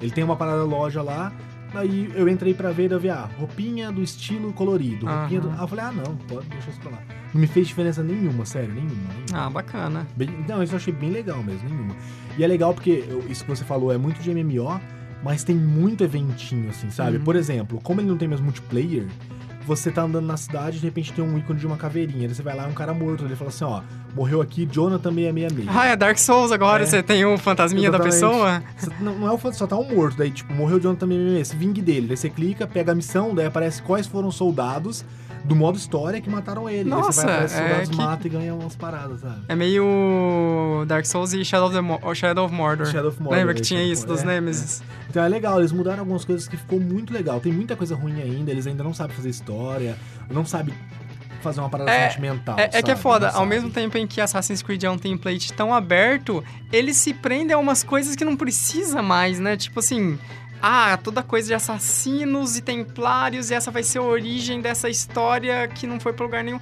Ele 0.00 0.10
tem 0.10 0.24
uma 0.24 0.34
parada 0.34 0.64
loja 0.64 1.00
lá, 1.00 1.32
aí 1.72 2.10
eu 2.16 2.28
entrei 2.28 2.54
pra 2.54 2.72
ver 2.72 2.90
e 2.90 2.94
eu 2.94 2.98
vi, 2.98 3.08
ah, 3.08 3.30
roupinha 3.38 3.92
do 3.92 4.02
estilo 4.02 4.52
colorido. 4.52 5.06
Roupinha 5.06 5.40
do... 5.40 5.48
Aham. 5.48 5.56
Ah, 5.60 5.62
eu 5.62 5.68
falei, 5.68 5.84
ah, 5.84 5.92
não, 5.92 6.16
pode 6.26 6.46
deixar 6.48 6.70
isso 6.70 6.80
pra 6.80 6.90
lá. 6.90 6.98
Não 7.32 7.40
me 7.40 7.46
fez 7.46 7.68
diferença 7.68 8.02
nenhuma, 8.02 8.44
sério, 8.44 8.74
nenhuma. 8.74 8.94
nenhuma. 8.96 9.46
Ah, 9.46 9.48
bacana. 9.48 10.06
Bem- 10.16 10.44
não, 10.48 10.60
isso 10.60 10.72
eu 10.72 10.76
achei 10.76 10.92
bem 10.92 11.10
legal 11.10 11.40
mesmo, 11.42 11.68
nenhuma. 11.68 11.94
E 12.36 12.42
é 12.42 12.46
legal 12.48 12.74
porque 12.74 13.04
eu- 13.08 13.24
isso 13.28 13.44
que 13.44 13.50
você 13.50 13.64
falou 13.64 13.92
é 13.92 13.98
muito 13.98 14.20
de 14.20 14.30
MMO, 14.32 14.80
mas 15.24 15.42
tem 15.42 15.56
muito 15.56 16.04
eventinho, 16.04 16.68
assim, 16.70 16.90
sabe? 16.90 17.16
Uhum. 17.16 17.24
Por 17.24 17.34
exemplo, 17.34 17.80
como 17.82 18.00
ele 18.00 18.08
não 18.08 18.16
tem 18.18 18.28
mais 18.28 18.40
multiplayer, 18.40 19.06
você 19.66 19.90
tá 19.90 20.02
andando 20.02 20.26
na 20.26 20.36
cidade 20.36 20.76
e 20.76 20.80
de 20.80 20.86
repente 20.86 21.10
tem 21.14 21.24
um 21.24 21.38
ícone 21.38 21.58
de 21.58 21.66
uma 21.66 21.78
caveirinha. 21.78 22.28
Daí 22.28 22.34
você 22.34 22.42
vai 22.42 22.54
lá, 22.54 22.64
é 22.64 22.66
um 22.66 22.74
cara 22.74 22.92
morto. 22.92 23.24
Ele 23.24 23.34
fala 23.34 23.48
assim: 23.48 23.64
ó, 23.64 23.80
morreu 24.14 24.42
aqui 24.42 24.68
Jonathan 24.70 25.10
666. 25.14 25.68
Ah, 25.74 25.86
é 25.86 25.96
Dark 25.96 26.18
Souls 26.18 26.52
agora, 26.52 26.82
É. 26.82 26.86
você 26.86 27.02
tem 27.02 27.24
o 27.24 27.38
fantasminha 27.38 27.90
da 27.90 27.96
Exatamente. 27.96 28.20
pessoa? 28.20 28.62
Você- 28.76 28.90
Não, 29.02 29.18
não 29.18 29.26
é 29.28 29.32
o 29.32 29.38
fato, 29.38 29.56
só 29.56 29.66
tá 29.66 29.76
um 29.78 29.88
morto. 29.94 30.18
Daí, 30.18 30.30
tipo, 30.30 30.52
morreu 30.52 30.78
Jonathan 30.78 31.06
666, 31.06 31.48
se 31.48 31.56
vingue 31.56 31.80
dele. 31.80 32.08
Daí 32.08 32.16
você 32.18 32.28
clica, 32.28 32.66
pega 32.66 32.92
a 32.92 32.94
missão, 32.94 33.34
daí 33.34 33.46
aparece 33.46 33.80
quais 33.80 34.06
foram 34.06 34.28
os 34.28 34.34
soldados 34.36 35.02
do 35.44 35.54
modo 35.54 35.76
história 35.76 36.20
que 36.20 36.30
mataram 36.30 36.68
ele. 36.70 36.88
daí 36.88 37.00
você 37.02 37.06
Nossa, 37.24 37.26
vai, 37.26 37.44
os 37.44 37.52
é 37.52 37.86
que- 37.90 37.96
mata 37.96 38.26
e 38.26 38.30
ganha 38.30 38.54
umas 38.54 38.74
paradas, 38.74 39.20
sabe? 39.20 39.42
É 39.48 39.54
meio 39.54 40.84
Dark 40.86 41.04
Souls 41.04 41.32
e 41.32 41.44
Shadow 41.44 41.68
of, 41.68 41.80
Mo- 41.80 42.14
Shadow 42.14 42.46
of 42.46 42.54
Mordor. 42.54 42.86
Shadow 42.86 43.08
of 43.10 43.20
Mordor, 43.20 43.38
Lembra 43.38 43.54
que 43.54 43.60
é, 43.60 43.64
tinha 43.64 43.82
isso 43.84 44.06
dos. 44.06 44.22
É, 44.22 44.26
Nemesis? 44.26 44.82
Então 45.10 45.22
é 45.22 45.28
legal, 45.28 45.58
eles 45.58 45.72
mudaram 45.72 46.00
algumas 46.00 46.24
coisas 46.24 46.48
que 46.48 46.56
ficou 46.56 46.80
muito 46.80 47.12
legal. 47.12 47.40
Tem 47.40 47.52
muita 47.52 47.76
coisa 47.76 47.94
ruim 47.94 48.20
ainda, 48.22 48.50
eles 48.50 48.66
ainda 48.66 48.82
não 48.82 48.94
sabem 48.94 49.14
fazer 49.14 49.28
história, 49.28 49.96
não 50.30 50.44
sabem 50.44 50.74
fazer 51.42 51.60
uma 51.60 51.68
parada 51.68 51.90
É, 51.90 52.08
sentimental. 52.08 52.58
É, 52.58 52.70
é 52.72 52.82
que 52.82 52.90
é 52.90 52.96
foda, 52.96 53.28
ao 53.28 53.44
mesmo 53.44 53.68
tempo 53.70 53.98
em 53.98 54.06
que 54.06 54.18
Assassin's 54.18 54.62
Creed 54.62 54.82
é 54.84 54.90
um 54.90 54.96
template 54.96 55.52
tão 55.52 55.74
aberto, 55.74 56.42
ele 56.72 56.94
se 56.94 57.12
prende 57.12 57.52
a 57.52 57.58
umas 57.58 57.84
coisas 57.84 58.16
que 58.16 58.24
não 58.24 58.34
precisa 58.34 59.02
mais, 59.02 59.38
né? 59.38 59.54
Tipo 59.54 59.80
assim, 59.80 60.18
ah, 60.66 60.96
toda 60.96 61.22
coisa 61.22 61.48
de 61.48 61.54
assassinos 61.54 62.56
e 62.56 62.62
templários, 62.62 63.50
e 63.50 63.54
essa 63.54 63.70
vai 63.70 63.82
ser 63.82 63.98
a 63.98 64.02
origem 64.02 64.60
dessa 64.60 64.88
história 64.88 65.68
que 65.68 65.86
não 65.86 66.00
foi 66.00 66.12
pra 66.12 66.24
lugar 66.24 66.42
nenhum. 66.42 66.58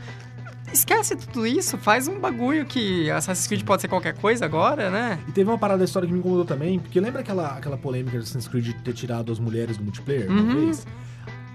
Esquece 0.72 1.14
tudo 1.16 1.46
isso, 1.46 1.76
faz 1.76 2.08
um 2.08 2.18
bagulho 2.18 2.64
que 2.64 3.10
Assassin's 3.10 3.46
Creed 3.46 3.62
pode 3.62 3.82
ser 3.82 3.88
qualquer 3.88 4.14
coisa 4.14 4.44
agora, 4.46 4.88
né? 4.90 5.18
E 5.28 5.32
teve 5.32 5.48
uma 5.50 5.58
parada 5.58 5.80
da 5.80 5.84
história 5.84 6.06
que 6.06 6.12
me 6.12 6.18
incomodou 6.18 6.46
também, 6.46 6.78
porque 6.78 6.98
lembra 6.98 7.20
aquela, 7.20 7.48
aquela 7.58 7.76
polêmica 7.76 8.12
de 8.16 8.22
Assassin's 8.24 8.48
Creed 8.48 8.64
de 8.64 8.74
ter 8.76 8.94
tirado 8.94 9.30
as 9.30 9.38
mulheres 9.38 9.76
do 9.76 9.84
multiplayer 9.84 10.30
uma 10.30 10.40
Uhum. 10.40 10.64
vez? 10.66 10.86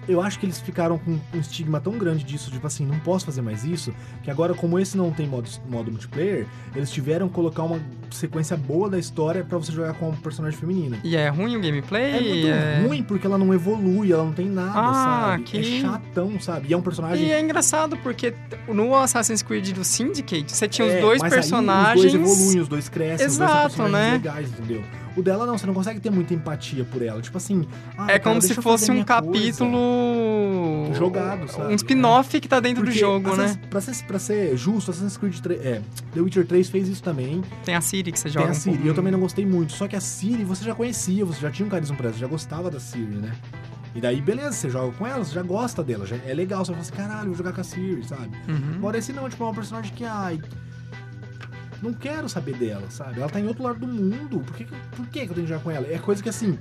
Eu 0.07 0.21
acho 0.21 0.39
que 0.39 0.45
eles 0.45 0.59
ficaram 0.59 0.97
com 0.97 1.11
um 1.33 1.39
estigma 1.39 1.79
tão 1.79 1.97
grande 1.97 2.23
disso, 2.23 2.49
tipo 2.51 2.65
assim, 2.65 2.85
não 2.85 2.97
posso 2.99 3.25
fazer 3.25 3.41
mais 3.41 3.63
isso, 3.65 3.93
que 4.23 4.31
agora, 4.31 4.53
como 4.53 4.79
esse 4.79 4.95
não 4.97 5.11
tem 5.11 5.27
modo, 5.27 5.49
modo 5.69 5.91
multiplayer, 5.91 6.45
eles 6.75 6.89
tiveram 6.91 7.27
que 7.27 7.33
colocar 7.35 7.63
uma 7.63 7.79
sequência 8.11 8.55
boa 8.55 8.89
da 8.89 8.97
história 8.97 9.43
pra 9.43 9.57
você 9.57 9.71
jogar 9.71 9.93
com 9.95 10.09
uma 10.09 10.17
personagem 10.17 10.57
feminina. 10.57 10.97
E 11.03 11.15
é 11.15 11.27
ruim 11.29 11.55
o 11.57 11.61
gameplay? 11.61 12.11
É 12.11 12.21
muito 12.79 12.87
ruim 12.87 13.03
porque 13.03 13.27
ela 13.27 13.37
não 13.37 13.53
evolui, 13.53 14.11
ela 14.11 14.23
não 14.23 14.33
tem 14.33 14.47
nada, 14.47 14.71
Ah, 14.79 14.93
sabe? 15.31 15.43
que- 15.43 15.57
É 15.77 15.81
chatão, 15.81 16.39
sabe? 16.39 16.67
E 16.69 16.73
é 16.73 16.77
um 16.77 16.81
personagem. 16.81 17.25
E 17.25 17.31
é 17.31 17.41
engraçado 17.41 17.97
porque 17.97 18.33
no 18.67 18.95
Assassin's 18.95 19.41
Creed 19.41 19.71
do 19.71 19.83
Syndicate, 19.83 20.51
você 20.55 20.67
tinha 20.67 20.87
os 20.87 20.93
É, 20.93 21.01
dois 21.01 21.21
mas 21.21 21.33
aí 21.33 21.39
personagens. 21.39 22.05
os 22.05 22.11
dois 22.11 22.13
evoluem, 22.31 22.59
os 22.61 22.67
dois 22.67 22.89
crescem, 22.89 23.27
os 23.27 23.37
dois 23.37 23.49
Exato, 23.49 23.73
são 23.75 23.85
personagens 23.85 24.11
né? 24.11 24.17
legais, 24.31 24.49
entendeu? 24.51 24.83
O 25.17 25.23
dela 25.23 25.45
não, 25.47 25.57
você 25.57 25.65
não 25.65 25.73
consegue 25.73 25.99
ter 25.99 26.11
muita 26.11 26.33
empatia 26.33 26.85
por 26.85 27.01
ela. 27.01 27.19
Tipo 27.21 27.37
assim. 27.37 27.67
ah, 27.97 28.05
É 28.11 28.19
como 28.19 28.39
se 28.41 28.53
fosse 28.53 28.91
um 28.91 29.03
capítulo. 29.03 30.93
Jogado, 30.93 31.47
sabe? 31.51 31.73
Um 31.73 31.75
spin-off 31.75 32.39
que 32.39 32.47
tá 32.47 32.59
dentro 32.59 32.83
Porque 32.83 32.95
do 32.97 32.99
jogo, 32.99 33.31
Assassin's- 33.33 33.55
né? 33.57 33.61
Pra 33.69 33.81
ser, 33.81 34.05
pra 34.05 34.19
ser 34.19 34.57
justo, 34.57 34.91
Assassin's 34.91 35.17
Creed 35.17 35.39
3. 35.39 35.65
É, 35.65 35.81
The 36.13 36.21
Witcher 36.21 36.45
3 36.45 36.69
fez 36.69 36.87
isso 36.87 37.03
também. 37.03 37.43
Tem 37.65 37.75
a 37.75 37.81
Siri 37.81 38.11
que 38.11 38.19
você 38.19 38.25
Tem 38.25 38.33
joga. 38.33 38.47
a 38.47 38.51
um 38.51 38.53
Siri. 38.53 38.75
pouco. 38.75 38.87
Eu 38.89 38.93
também 38.93 39.11
não 39.11 39.19
gostei 39.19 39.45
muito. 39.45 39.73
Só 39.73 39.87
que 39.87 39.95
a 39.95 40.01
Siri 40.01 40.43
você 40.43 40.63
já 40.63 40.73
conhecia, 40.75 41.25
você 41.25 41.41
já 41.41 41.51
tinha 41.51 41.65
um 41.65 41.69
carisma 41.69 41.95
por 41.95 42.05
ela, 42.05 42.13
você 42.13 42.19
já 42.19 42.27
gostava 42.27 42.69
da 42.69 42.79
Siri, 42.79 43.05
né? 43.05 43.31
E 43.95 44.01
daí, 44.01 44.21
beleza, 44.21 44.51
você 44.51 44.69
joga 44.69 44.95
com 44.95 45.07
ela, 45.07 45.23
você 45.25 45.33
já 45.33 45.41
gosta 45.41 45.83
dela. 45.83 46.05
já- 46.05 46.17
é 46.25 46.33
legal, 46.33 46.63
você 46.63 46.71
fala 46.71 46.81
assim, 46.81 46.93
caralho, 46.93 47.27
vou 47.29 47.35
jogar 47.35 47.51
com 47.53 47.61
a 47.61 47.63
Siri, 47.63 48.03
sabe? 48.07 48.29
Uhum. 48.47 48.75
Agora 48.75 48.97
esse 48.97 49.11
não, 49.11 49.27
tipo, 49.27 49.43
é 49.43 49.47
uma 49.47 49.53
personagem 49.55 49.91
que, 49.95 50.05
ai. 50.05 50.39
Não 51.81 51.93
quero 51.93 52.27
saber 52.27 52.55
dela, 52.55 52.89
sabe? 52.89 53.19
Ela 53.19 53.29
tá 53.29 53.39
em 53.39 53.47
outro 53.47 53.63
lado 53.63 53.79
do 53.79 53.87
mundo. 53.87 54.39
Por 54.39 54.55
que, 54.55 54.65
por 54.65 55.07
que, 55.07 55.19
eu 55.19 55.27
tenho 55.27 55.41
que 55.41 55.47
jogar 55.47 55.61
com 55.63 55.71
ela? 55.71 55.87
É 55.87 55.97
coisa 55.97 56.21
que 56.23 56.29
assim. 56.29 56.57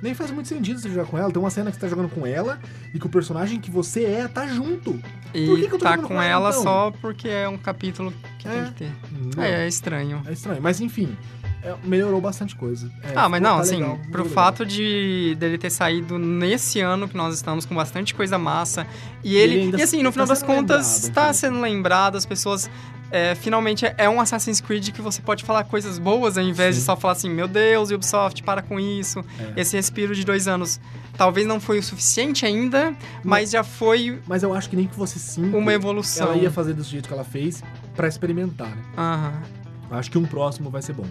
Nem 0.00 0.14
faz 0.14 0.30
muito 0.30 0.46
sentido 0.48 0.78
você 0.78 0.88
jogar 0.88 1.06
com 1.06 1.18
ela. 1.18 1.28
Tem 1.32 1.42
uma 1.42 1.50
cena 1.50 1.70
que 1.70 1.76
você 1.76 1.80
tá 1.80 1.88
jogando 1.88 2.08
com 2.08 2.24
ela 2.24 2.60
e 2.94 3.00
que 3.00 3.06
o 3.06 3.08
personagem 3.08 3.60
que 3.60 3.68
você 3.70 4.04
é 4.04 4.28
tá 4.28 4.46
junto. 4.46 4.92
Por 4.92 5.32
que 5.32 5.40
E 5.40 5.68
que 5.68 5.74
eu 5.74 5.78
tô 5.78 5.84
tá 5.84 5.98
com 5.98 6.04
com 6.08 6.14
ela, 6.22 6.24
ela 6.24 6.50
então? 6.50 6.62
só 6.62 6.92
porque 7.00 7.28
é 7.28 7.48
um 7.48 7.58
capítulo 7.58 8.12
que 8.38 8.46
É. 8.46 8.50
tem 8.52 8.64
que 8.66 8.72
ter. 8.74 8.92
Entendeu? 9.12 9.42
É, 9.42 9.64
é 9.64 9.68
estranho. 9.68 10.22
É 10.24 10.32
estranho. 10.32 10.62
Mas 10.62 10.80
enfim, 10.80 11.16
é, 11.64 11.74
melhorou 11.82 12.20
bastante 12.20 12.54
coisa. 12.54 12.88
É, 13.02 13.12
ah, 13.16 13.28
mas 13.28 13.42
não, 13.42 13.56
tá 13.56 13.62
assim, 13.62 13.78
legal, 13.78 13.98
pro 14.12 14.22
legal. 14.22 14.34
fato 14.34 14.64
de 14.64 15.34
dele 15.36 15.58
ter 15.58 15.70
saído 15.70 16.16
nesse 16.16 16.80
ano 16.80 17.08
que 17.08 17.16
nós 17.16 17.34
estamos 17.34 17.66
com 17.66 17.74
bastante 17.74 18.14
coisa 18.14 18.38
massa. 18.38 18.86
E 19.24 19.34
ele. 19.36 19.56
Ele 19.56 19.76
e 19.78 19.82
assim, 19.82 19.98
no 19.98 20.10
tá 20.10 20.12
final 20.12 20.26
das 20.28 20.42
contas, 20.44 20.86
lembrado, 20.86 21.14
tá 21.14 21.20
entendeu? 21.22 21.34
sendo 21.34 21.60
lembrado, 21.60 22.16
as 22.16 22.24
pessoas. 22.24 22.70
É, 23.10 23.34
finalmente 23.34 23.86
é- 23.86 23.94
é 23.98 24.08
um 24.08 24.20
Assassin's 24.20 24.60
Creed 24.60 24.90
que 24.90 25.00
você 25.00 25.20
pode 25.22 25.44
falar 25.44 25.64
coisas 25.64 25.98
boas 25.98 26.36
ao 26.38 26.44
invés 26.44 26.74
de 26.74 26.80
Sim. 26.80 26.86
só 26.86 26.96
falar 26.96 27.12
assim, 27.12 27.30
meu 27.30 27.48
Deus, 27.48 27.90
Ubisoft, 27.90 28.42
para 28.42 28.60
com 28.62 28.78
isso. 28.78 29.24
É. 29.56 29.60
Esse 29.60 29.76
respiro 29.76 30.14
de 30.14 30.24
dois 30.24 30.46
anos 30.48 30.80
talvez 31.16 31.46
não 31.46 31.58
foi 31.58 31.78
o 31.78 31.82
suficiente 31.82 32.46
ainda, 32.46 32.94
mas 33.24 33.50
já 33.50 33.64
foi 33.64 34.20
Mas 34.26 34.42
eu 34.42 34.52
acho 34.54 34.68
que 34.70 34.76
nem 34.76 34.86
que 34.86 34.94
fosse 34.94 35.18
cinco, 35.18 35.56
uma 35.56 35.72
evolução. 35.72 36.28
ela 36.28 36.36
ia 36.36 36.50
fazer 36.50 36.74
desse 36.74 36.90
jeito 36.90 37.08
que 37.08 37.14
ela 37.14 37.24
fez 37.24 37.62
pra 37.96 38.06
experimentar, 38.08 38.68
né? 38.68 38.82
Aham. 38.96 39.42
Acho 39.90 40.10
que 40.10 40.18
um 40.18 40.24
próximo 40.26 40.68
vai 40.70 40.82
ser 40.82 40.92
bom. 40.92 41.06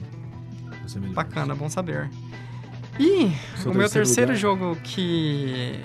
Vai 0.65 0.87
ser. 0.87 0.99
Bacana, 0.99 1.55
bom 1.55 1.67
saber. 1.67 2.09
E 2.99 3.31
Seu 3.61 3.71
o 3.71 3.75
meu 3.75 3.89
terceiro 3.89 4.31
lugar? 4.31 4.39
jogo 4.39 4.77
que 4.83 5.79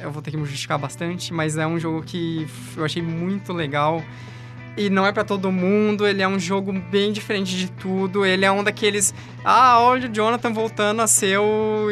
eu 0.00 0.10
vou 0.10 0.20
ter 0.20 0.30
que 0.32 0.36
me 0.36 0.44
justificar 0.44 0.78
bastante, 0.78 1.32
mas 1.32 1.56
é 1.56 1.66
um 1.66 1.78
jogo 1.78 2.02
que 2.02 2.46
eu 2.76 2.84
achei 2.84 3.00
muito 3.02 3.52
legal. 3.52 4.02
E 4.76 4.88
não 4.88 5.06
é 5.06 5.12
pra 5.12 5.22
todo 5.22 5.52
mundo, 5.52 6.06
ele 6.06 6.22
é 6.22 6.28
um 6.28 6.38
jogo 6.38 6.72
bem 6.72 7.12
diferente 7.12 7.54
de 7.56 7.70
tudo. 7.70 8.24
Ele 8.24 8.44
é 8.44 8.50
um 8.50 8.64
daqueles. 8.64 9.12
Ah, 9.44 9.78
olha 9.80 10.08
o 10.08 10.12
Jonathan 10.12 10.50
voltando 10.52 11.02
a 11.02 11.06
ser 11.06 11.38
o. 11.38 11.88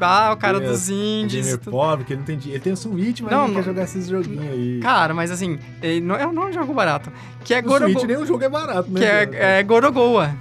Ah, 0.00 0.32
o 0.32 0.36
cara 0.38 0.56
Ele 0.56 0.66
é 0.66 0.68
dos 0.70 0.88
indies. 0.88 1.58
Tu- 1.58 1.70
pobre, 1.70 2.04
que 2.06 2.12
ele 2.14 2.20
não 2.20 2.26
tem 2.26 2.38
dinheiro. 2.38 2.56
Ele 2.56 2.64
tem 2.64 2.72
o 2.72 2.76
Switch, 2.76 3.20
mas 3.20 3.30
Não, 3.30 3.40
não, 3.42 3.48
não- 3.48 3.54
quer 3.56 3.64
jogar 3.64 3.82
esses 3.84 4.08
joguinhos 4.08 4.50
aí. 4.50 4.80
Cara, 4.80 5.12
mas 5.12 5.30
assim, 5.30 5.58
ele 5.82 6.00
não, 6.00 6.14
é, 6.14 6.32
não 6.32 6.44
é 6.44 6.46
um 6.46 6.52
jogo 6.52 6.72
barato. 6.72 7.12
Que 7.44 7.52
é, 7.54 7.58
o 7.58 7.62
Gorogo... 7.62 7.92
Switch 7.92 8.04
nem 8.06 8.16
o 8.16 8.26
jogo 8.26 8.42
é 8.42 8.48
barato, 8.48 8.90
né? 8.90 9.00
que 9.00 9.36
é, 9.36 9.58
é 9.58 9.62
Gorogoa. 9.62 10.34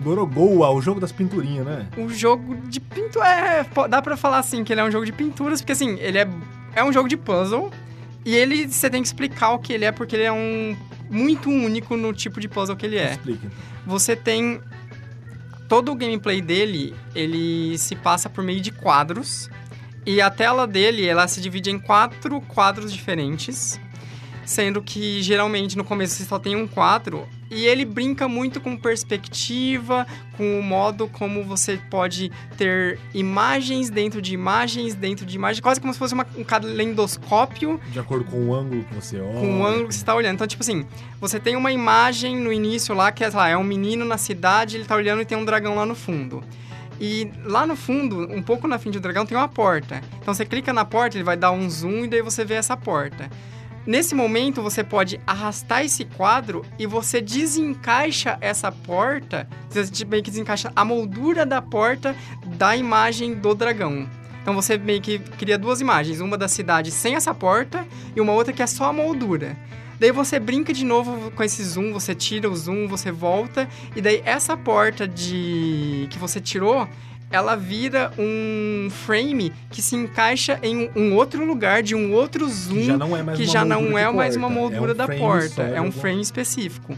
Gorogoa, 0.00 0.70
o 0.70 0.80
jogo 0.80 1.00
das 1.00 1.10
pinturinhas, 1.10 1.64
né? 1.66 1.86
um 1.96 2.08
jogo 2.08 2.54
de 2.68 2.78
pintura. 2.80 3.26
É, 3.26 3.66
dá 3.88 4.00
pra 4.02 4.16
falar 4.16 4.38
assim 4.38 4.62
que 4.62 4.72
ele 4.72 4.80
é 4.80 4.84
um 4.84 4.90
jogo 4.90 5.06
de 5.06 5.12
pinturas, 5.12 5.60
porque 5.60 5.72
assim, 5.72 5.96
ele 6.00 6.18
é, 6.18 6.28
é 6.74 6.84
um 6.84 6.92
jogo 6.92 7.08
de 7.08 7.16
puzzle. 7.16 7.70
E 8.24 8.34
ele 8.34 8.66
você 8.68 8.90
tem 8.90 9.00
que 9.02 9.06
explicar 9.08 9.50
o 9.52 9.58
que 9.58 9.72
ele 9.72 9.84
é, 9.84 9.92
porque 9.92 10.16
ele 10.16 10.24
é 10.24 10.32
um 10.32 10.76
muito 11.10 11.48
único 11.50 11.96
no 11.96 12.12
tipo 12.12 12.40
de 12.40 12.48
puzzle 12.48 12.76
que 12.76 12.86
ele 12.86 12.96
é. 12.96 13.12
Explica. 13.12 13.50
Você 13.86 14.16
tem. 14.16 14.60
Todo 15.68 15.90
o 15.90 15.96
gameplay 15.96 16.40
dele, 16.40 16.94
ele 17.12 17.76
se 17.78 17.96
passa 17.96 18.28
por 18.28 18.44
meio 18.44 18.60
de 18.60 18.70
quadros. 18.70 19.50
E 20.04 20.20
a 20.20 20.30
tela 20.30 20.64
dele, 20.66 21.04
ela 21.04 21.26
se 21.26 21.40
divide 21.40 21.70
em 21.70 21.78
quatro 21.78 22.40
quadros 22.42 22.92
diferentes. 22.92 23.80
Sendo 24.46 24.80
que 24.80 25.20
geralmente 25.22 25.76
no 25.76 25.82
começo 25.84 26.14
você 26.14 26.24
só 26.24 26.38
tem 26.38 26.54
um 26.56 26.66
quadro. 26.68 27.26
E 27.50 27.66
ele 27.66 27.84
brinca 27.84 28.26
muito 28.28 28.60
com 28.60 28.76
perspectiva, 28.76 30.06
com 30.36 30.58
o 30.58 30.62
modo 30.62 31.08
como 31.08 31.42
você 31.44 31.78
pode 31.90 32.30
ter 32.56 32.98
imagens 33.12 33.90
dentro 33.90 34.22
de 34.22 34.32
imagens, 34.34 34.94
dentro 34.94 35.26
de 35.26 35.36
imagens, 35.36 35.60
quase 35.60 35.80
como 35.80 35.92
se 35.92 35.98
fosse 35.98 36.14
uma- 36.14 36.26
um 36.36 36.44
calendoscópio 36.44 37.80
De 37.90 37.98
acordo 37.98 38.24
com 38.24 38.46
o 38.48 38.54
ângulo 38.54 38.84
que 38.84 38.94
você 38.94 39.20
olha. 39.20 39.32
com 39.40 39.60
o 39.60 39.66
ângulo 39.66 39.88
que 39.88 39.94
você 39.94 40.04
tá 40.04 40.14
olhando. 40.14 40.34
Então, 40.34 40.46
tipo 40.46 40.62
assim, 40.62 40.86
você 41.20 41.38
tem 41.38 41.56
uma 41.56 41.72
imagem 41.72 42.36
no 42.36 42.52
início 42.52 42.94
lá 42.94 43.10
que 43.12 43.24
é, 43.24 43.28
lá, 43.28 43.48
é 43.48 43.56
um 43.56 43.64
menino 43.64 44.04
na 44.04 44.16
cidade, 44.18 44.76
ele 44.76 44.84
tá 44.84 44.94
olhando 44.96 45.22
e 45.22 45.24
tem 45.24 45.36
um 45.36 45.44
dragão 45.44 45.74
lá 45.74 45.84
no 45.86 45.94
fundo. 45.94 46.42
E 47.00 47.30
lá 47.44 47.66
no 47.66 47.76
fundo, 47.76 48.20
um 48.32 48.42
pouco 48.42 48.66
na 48.66 48.78
frente 48.78 48.94
do 48.94 49.00
dragão, 49.00 49.26
tem 49.26 49.36
uma 49.36 49.48
porta. 49.48 50.00
Então 50.20 50.32
você 50.32 50.46
clica 50.46 50.72
na 50.72 50.84
porta, 50.84 51.16
ele 51.16 51.24
vai 51.24 51.36
dar 51.36 51.50
um 51.50 51.68
zoom 51.68 52.04
e 52.04 52.08
daí 52.08 52.22
você 52.22 52.44
vê 52.44 52.54
essa 52.54 52.76
porta. 52.76 53.28
Nesse 53.86 54.16
momento, 54.16 54.60
você 54.60 54.82
pode 54.82 55.20
arrastar 55.24 55.84
esse 55.84 56.04
quadro 56.04 56.64
e 56.76 56.86
você 56.86 57.20
desencaixa 57.20 58.36
essa 58.40 58.72
porta, 58.72 59.48
você 59.70 60.04
meio 60.04 60.24
que 60.24 60.30
desencaixa 60.30 60.72
a 60.74 60.84
moldura 60.84 61.46
da 61.46 61.62
porta 61.62 62.16
da 62.44 62.76
imagem 62.76 63.34
do 63.34 63.54
dragão. 63.54 64.08
Então 64.42 64.54
você 64.54 64.76
meio 64.76 65.00
que 65.00 65.20
cria 65.20 65.56
duas 65.56 65.80
imagens, 65.80 66.20
uma 66.20 66.36
da 66.36 66.48
cidade 66.48 66.90
sem 66.90 67.14
essa 67.14 67.32
porta 67.32 67.86
e 68.14 68.20
uma 68.20 68.32
outra 68.32 68.52
que 68.52 68.62
é 68.62 68.66
só 68.66 68.86
a 68.86 68.92
moldura. 68.92 69.56
Daí 70.00 70.12
você 70.12 70.38
brinca 70.38 70.72
de 70.72 70.84
novo 70.84 71.30
com 71.30 71.42
esse 71.42 71.62
zoom, 71.64 71.92
você 71.92 72.14
tira 72.14 72.50
o 72.50 72.56
zoom, 72.56 72.86
você 72.86 73.10
volta, 73.10 73.68
e 73.94 74.00
daí 74.00 74.20
essa 74.24 74.56
porta 74.56 75.08
de 75.08 76.06
que 76.10 76.18
você 76.18 76.40
tirou, 76.40 76.86
ela 77.30 77.56
vira 77.56 78.12
um 78.18 78.88
frame 78.90 79.52
que 79.70 79.82
se 79.82 79.96
encaixa 79.96 80.58
em 80.62 80.90
um 80.94 81.14
outro 81.14 81.44
lugar 81.44 81.82
de 81.82 81.94
um 81.94 82.12
outro 82.12 82.48
zoom 82.48 82.74
Que 82.76 82.84
já 82.86 82.96
não 82.98 83.16
é 83.16 83.22
mais 83.22 83.38
que 83.38 83.44
uma 83.44 83.52
já 83.52 83.64
não 83.64 83.80
moldura 83.82 84.00
é 84.02 84.12
mais 84.12 84.36
uma 84.36 84.48
moldura 84.48 84.92
é 84.92 84.94
um 84.94 84.96
da 84.96 85.08
porta, 85.08 85.62
é 85.62 85.80
um 85.80 85.86
alguma- 85.86 85.92
frame 85.92 86.20
específico. 86.20 86.96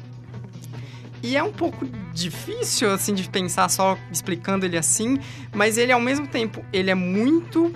E 1.22 1.36
é 1.36 1.42
um 1.42 1.52
pouco 1.52 1.84
difícil, 2.14 2.92
assim, 2.92 3.12
de 3.12 3.28
pensar 3.28 3.68
só 3.68 3.98
explicando 4.12 4.64
ele 4.64 4.76
assim, 4.78 5.18
mas 5.52 5.76
ele, 5.76 5.90
ao 5.90 6.00
mesmo 6.00 6.28
tempo, 6.28 6.64
ele 6.72 6.90
é 6.90 6.94
muito 6.94 7.72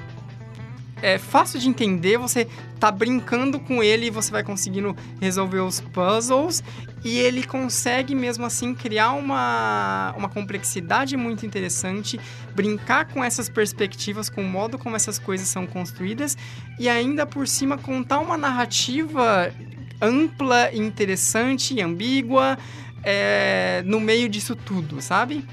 é 1.03 1.19
fácil 1.19 1.59
de 1.59 1.69
entender, 1.69 2.17
você 2.17 2.47
tá 2.79 2.91
brincando 2.91 3.59
com 3.59 3.83
ele 3.83 4.07
e 4.07 4.11
você 4.11 4.31
vai 4.31 4.43
conseguindo 4.43 4.97
resolver 5.21 5.61
os 5.61 5.81
puzzles. 5.81 6.63
E 7.05 7.19
ele 7.19 7.43
consegue, 7.43 8.15
mesmo 8.15 8.47
assim, 8.47 8.75
criar 8.75 9.13
uma, 9.13 10.15
uma 10.17 10.29
complexidade 10.29 11.17
muito 11.17 11.45
interessante, 11.45 12.19
brincar 12.55 13.07
com 13.07 13.25
essas 13.25 13.49
perspectivas, 13.49 14.31
com 14.31 14.41
o 14.41 14.49
modo 14.49 14.79
como 14.79 14.95
essas 14.95 15.19
coisas 15.19 15.49
são 15.49 15.67
construídas, 15.67 16.39
e 16.79 16.89
ainda 16.89 17.27
por 17.27 17.49
cima 17.49 17.77
contar 17.77 18.21
uma 18.21 18.39
narrativa 18.39 19.53
ampla, 20.01 20.73
interessante 20.73 21.75
e 21.75 21.83
ambígua 21.83 22.57
é, 23.03 23.83
no 23.85 23.99
meio 23.99 24.29
disso 24.29 24.55
tudo, 24.55 25.01
sabe? 25.03 25.45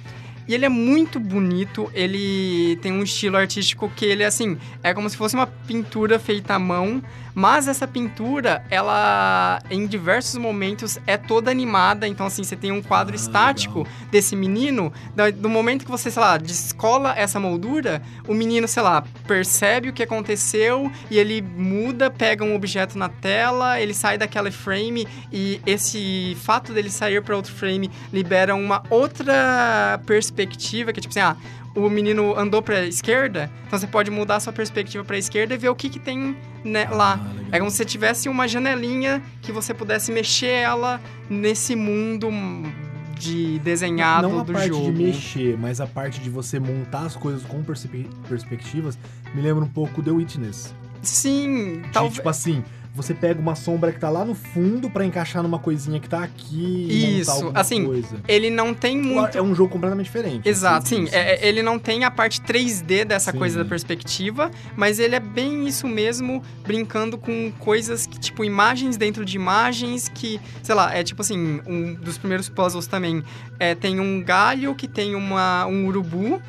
E 0.49 0.53
ele 0.55 0.65
é 0.65 0.69
muito 0.69 1.19
bonito, 1.19 1.91
ele 1.93 2.75
tem 2.81 2.91
um 2.91 3.03
estilo 3.03 3.37
artístico 3.37 3.87
que 3.95 4.03
ele, 4.03 4.23
assim, 4.23 4.57
é 4.81 4.95
como 4.95 5.07
se 5.07 5.15
fosse 5.15 5.35
uma 5.35 5.45
pintura 5.45 6.17
feita 6.17 6.55
à 6.55 6.59
mão, 6.59 7.03
mas 7.35 7.67
essa 7.67 7.87
pintura, 7.87 8.63
ela, 8.69 9.61
em 9.69 9.85
diversos 9.85 10.35
momentos, 10.39 10.97
é 11.05 11.17
toda 11.17 11.51
animada. 11.51 12.07
Então, 12.07 12.25
assim, 12.25 12.43
você 12.43 12.55
tem 12.55 12.71
um 12.71 12.81
quadro 12.81 13.13
Ah, 13.13 13.15
estático 13.15 13.87
desse 14.11 14.35
menino, 14.35 14.91
do 15.35 15.47
momento 15.47 15.85
que 15.85 15.91
você, 15.91 16.09
sei 16.09 16.21
lá, 16.21 16.35
descola 16.37 17.13
essa 17.15 17.39
moldura, 17.39 18.01
o 18.27 18.33
menino, 18.33 18.67
sei 18.67 18.81
lá, 18.81 19.03
percebe 19.27 19.89
o 19.89 19.93
que 19.93 20.01
aconteceu 20.01 20.91
e 21.11 21.19
ele 21.19 21.41
muda, 21.41 22.09
pega 22.09 22.43
um 22.43 22.55
objeto 22.55 22.97
na 22.97 23.07
tela, 23.07 23.79
ele 23.79 23.93
sai 23.93 24.17
daquela 24.17 24.51
frame 24.51 25.07
e 25.31 25.61
esse 25.63 26.35
fato 26.41 26.73
dele 26.73 26.89
sair 26.89 27.21
para 27.21 27.35
outro 27.35 27.53
frame 27.53 27.91
libera 28.11 28.55
uma 28.55 28.81
outra 28.89 30.01
perspectiva, 30.05 30.38
que 30.47 30.99
é 30.99 31.01
tipo 31.01 31.11
assim, 31.11 31.19
ah, 31.19 31.35
o 31.75 31.89
menino 31.89 32.37
andou 32.37 32.61
pra 32.61 32.85
esquerda, 32.85 33.49
então 33.67 33.77
você 33.79 33.87
pode 33.87 34.09
mudar 34.11 34.37
a 34.37 34.39
sua 34.39 34.53
perspectiva 34.53 35.03
pra 35.03 35.17
esquerda 35.17 35.53
e 35.53 35.57
ver 35.57 35.69
o 35.69 35.75
que, 35.75 35.89
que 35.89 35.99
tem 35.99 36.35
né, 36.63 36.87
lá. 36.89 37.19
Ah. 37.21 37.43
É 37.51 37.59
como 37.59 37.69
se 37.71 37.77
você 37.77 37.85
tivesse 37.85 38.27
uma 38.29 38.47
janelinha 38.47 39.21
que 39.41 39.51
você 39.51 39.73
pudesse 39.73 40.11
mexer 40.11 40.47
ela 40.47 40.99
nesse 41.29 41.75
mundo 41.75 42.29
de 43.17 43.59
desenhado 43.59 44.29
Não 44.29 44.39
a 44.39 44.43
do 44.43 44.53
parte 44.53 44.69
jogo. 44.69 44.85
de 44.91 45.03
mexer, 45.03 45.57
mas 45.57 45.81
a 45.81 45.87
parte 45.87 46.19
de 46.21 46.29
você 46.29 46.59
montar 46.59 47.01
as 47.01 47.15
coisas 47.15 47.43
com 47.43 47.61
perspe- 47.63 48.09
perspectivas 48.29 48.97
me 49.35 49.41
lembra 49.41 49.63
um 49.63 49.67
pouco 49.67 50.01
The 50.01 50.11
Witness. 50.11 50.73
Sim, 51.01 51.81
talvez. 51.93 52.15
tipo 52.15 52.29
assim, 52.29 52.63
você 52.95 53.13
pega 53.13 53.39
uma 53.39 53.55
sombra 53.55 53.91
que 53.91 53.99
tá 53.99 54.09
lá 54.09 54.25
no 54.25 54.33
fundo 54.35 54.89
pra 54.89 55.05
encaixar 55.05 55.43
numa 55.43 55.59
coisinha 55.59 55.99
que 55.99 56.09
tá 56.09 56.23
aqui 56.23 56.87
e 56.89 57.19
Isso, 57.19 57.51
assim, 57.53 57.85
coisa. 57.85 58.17
Ele 58.27 58.49
não 58.49 58.73
tem 58.73 58.97
muito. 58.97 59.37
É 59.37 59.41
um 59.41 59.53
jogo 59.55 59.71
completamente 59.71 60.05
diferente. 60.07 60.47
Exato, 60.47 60.85
assim, 60.85 60.95
sim. 60.97 61.03
isso. 61.03 61.15
É- 61.15 61.35
é- 61.35 61.47
ele 61.47 61.61
não 61.61 61.77
tem 61.79 62.03
a 62.03 62.11
parte 62.11 62.41
3D 62.41 63.05
dessa 63.05 63.31
Sim. 63.31 63.37
coisa 63.37 63.63
da 63.63 63.69
perspectiva, 63.69 64.49
mas 64.75 64.99
ele 64.99 65.15
é 65.15 65.19
bem 65.19 65.67
isso 65.67 65.87
mesmo, 65.87 66.43
brincando 66.63 67.17
com 67.17 67.51
coisas 67.59 68.05
que, 68.07 68.19
tipo, 68.19 68.43
imagens 68.43 68.97
dentro 68.97 69.23
de 69.23 69.35
imagens 69.35 70.09
que, 70.09 70.39
sei 70.63 70.75
lá, 70.75 70.93
é 70.93 71.03
tipo 71.03 71.21
assim, 71.21 71.61
um 71.67 71.93
dos 71.93 72.17
primeiros 72.17 72.49
puzzles 72.49 72.87
também 72.87 73.23
é, 73.59 73.75
tem 73.75 73.99
um 73.99 74.21
galho 74.23 74.73
que 74.75 74.87
tem 74.87 75.15
uma, 75.15 75.65
um 75.67 75.85
urubu. 75.85 76.41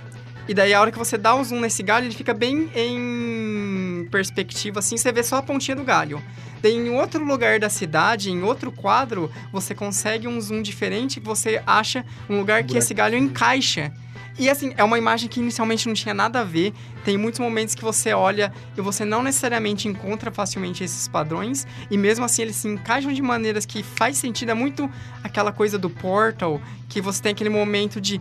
E 0.48 0.54
daí, 0.54 0.74
a 0.74 0.80
hora 0.80 0.90
que 0.90 0.98
você 0.98 1.16
dá 1.16 1.34
o 1.34 1.44
zoom 1.44 1.60
nesse 1.60 1.82
galho, 1.82 2.06
ele 2.06 2.14
fica 2.14 2.34
bem 2.34 2.70
em 2.74 4.08
perspectiva, 4.10 4.80
assim, 4.80 4.96
você 4.96 5.12
vê 5.12 5.22
só 5.22 5.36
a 5.36 5.42
pontinha 5.42 5.76
do 5.76 5.84
galho. 5.84 6.22
Daí, 6.62 6.74
em 6.74 6.90
outro 6.90 7.24
lugar 7.24 7.58
da 7.58 7.68
cidade, 7.68 8.30
em 8.30 8.42
outro 8.42 8.70
quadro, 8.70 9.30
você 9.52 9.74
consegue 9.74 10.28
um 10.28 10.40
zoom 10.40 10.60
diferente 10.62 11.20
que 11.20 11.26
você 11.26 11.62
acha 11.66 12.04
um 12.28 12.38
lugar 12.38 12.64
que 12.64 12.76
esse 12.76 12.92
galho 12.92 13.16
encaixa. 13.16 13.92
E 14.38 14.48
assim, 14.48 14.72
é 14.78 14.82
uma 14.82 14.96
imagem 14.96 15.28
que 15.28 15.38
inicialmente 15.38 15.86
não 15.86 15.94
tinha 15.94 16.14
nada 16.14 16.40
a 16.40 16.44
ver. 16.44 16.72
Tem 17.04 17.16
muitos 17.16 17.38
momentos 17.38 17.74
que 17.74 17.82
você 17.82 18.14
olha 18.14 18.50
e 18.74 18.80
você 18.80 19.04
não 19.04 19.22
necessariamente 19.22 19.86
encontra 19.86 20.30
facilmente 20.30 20.82
esses 20.82 21.06
padrões. 21.06 21.66
E 21.90 21.98
mesmo 21.98 22.24
assim, 22.24 22.42
eles 22.42 22.56
se 22.56 22.66
encaixam 22.66 23.12
de 23.12 23.20
maneiras 23.20 23.66
que 23.66 23.82
faz 23.82 24.16
sentido. 24.16 24.50
É 24.50 24.54
muito 24.54 24.90
aquela 25.22 25.52
coisa 25.52 25.78
do 25.78 25.90
Portal, 25.90 26.58
que 26.88 27.02
você 27.02 27.22
tem 27.22 27.32
aquele 27.32 27.50
momento 27.50 28.00
de. 28.00 28.18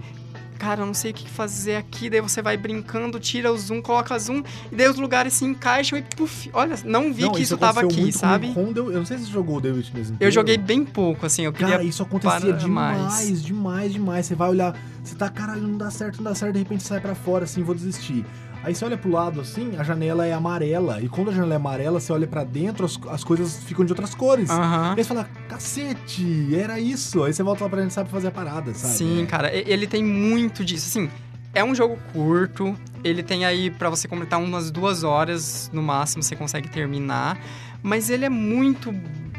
Cara, 0.60 0.82
eu 0.82 0.86
não 0.86 0.94
sei 0.94 1.12
o 1.12 1.14
que 1.14 1.28
fazer 1.30 1.78
aqui. 1.78 2.10
Daí 2.10 2.20
você 2.20 2.42
vai 2.42 2.58
brincando, 2.58 3.18
tira 3.18 3.50
o 3.52 3.58
zoom, 3.58 3.82
coloca 3.82 4.20
zoom. 4.20 4.44
E 4.70 4.76
daí 4.76 4.90
os 4.90 4.98
lugares 4.98 5.32
se 5.34 5.46
encaixam 5.46 5.98
e 5.98 6.02
puf. 6.02 6.50
Olha, 6.52 6.76
não 6.84 7.14
vi 7.14 7.24
Não, 7.24 7.32
que 7.32 7.42
isso 7.42 7.58
tava 7.58 7.80
aconteceu 7.80 8.04
aqui, 8.04 8.12
sabe? 8.12 8.54
eu 8.56 8.92
não 8.92 9.06
sei 9.06 9.18
se 9.18 9.26
você 9.26 9.32
jogou 9.32 9.58
o 9.58 9.62
The 9.62 9.70
Witness 9.70 10.10
inteiro. 10.10 10.18
Eu 10.20 10.32
joguei 10.32 10.58
bem 10.58 10.84
pouco, 10.84 11.26
assim. 11.26 11.44
Eu 11.44 11.54
queria 11.54 11.78
Cara, 11.78 11.84
isso 11.84 12.04
acontecia 12.04 12.52
demais, 12.52 13.02
mais. 13.02 13.42
demais, 13.42 13.94
demais. 13.94 14.26
Você 14.26 14.36
vai 14.36 14.50
olhar, 14.50 14.78
você 15.02 15.16
tá, 15.16 15.30
caralho, 15.30 15.62
não 15.62 15.78
dá 15.78 15.90
certo, 15.90 16.18
não 16.18 16.26
dá 16.26 16.36
certo, 16.36 16.54
de 16.54 16.60
repente 16.60 16.84
sai 16.84 17.00
pra 17.00 17.16
fora, 17.16 17.46
assim, 17.46 17.64
vou 17.64 17.74
desistir. 17.74 18.26
Aí 18.64 18.76
você 18.76 18.84
olha 18.84 18.98
pro 18.98 19.10
lado, 19.10 19.40
assim, 19.40 19.72
a 19.78 19.84
janela 19.84 20.26
é 20.26 20.34
amarela. 20.34 21.00
E 21.02 21.08
quando 21.08 21.30
a 21.30 21.34
janela 21.34 21.54
é 21.54 21.56
amarela, 21.56 22.00
você 22.00 22.12
olha 22.12 22.28
pra 22.28 22.44
dentro, 22.44 22.86
as, 22.86 23.00
as 23.10 23.24
coisas 23.24 23.64
ficam 23.64 23.86
de 23.86 23.92
outras 23.94 24.14
cores. 24.14 24.50
Aham. 24.50 24.90
Aí 24.98 25.04
você 25.04 25.08
fala, 25.08 25.30
cacete, 25.48 26.54
era 26.56 26.80
isso. 26.80 27.24
Aí 27.24 27.34
você 27.34 27.42
volta 27.42 27.64
lá 27.64 27.70
pra 27.70 27.78
dentro 27.80 27.92
e 27.92 27.94
sabe 27.94 28.10
fazer 28.10 28.28
a 28.28 28.32
parada, 28.32 28.74
sabe? 28.74 28.94
Sim, 28.94 29.24
É. 29.24 29.26
cara, 29.26 29.56
e- 29.56 29.64
ele 29.66 29.88
tem 29.88 30.04
muito 30.04 30.66
disso. 30.66 30.88
Assim, 30.88 31.10
é 31.54 31.64
um 31.64 31.74
jogo 31.74 31.98
curto, 32.12 32.76
ele 33.04 33.24
tem 33.24 33.46
aí 33.46 33.70
pra 33.72 33.90
você 33.90 34.08
completar 34.08 34.42
umas 34.42 34.70
duas 34.70 35.04
horas 35.04 35.70
no 35.74 35.82
máximo, 35.82 36.22
você 36.22 36.36
consegue 36.36 36.68
terminar. 36.70 37.40
Mas 37.82 38.10
ele 38.10 38.26
é 38.26 38.30
muito 38.30 38.92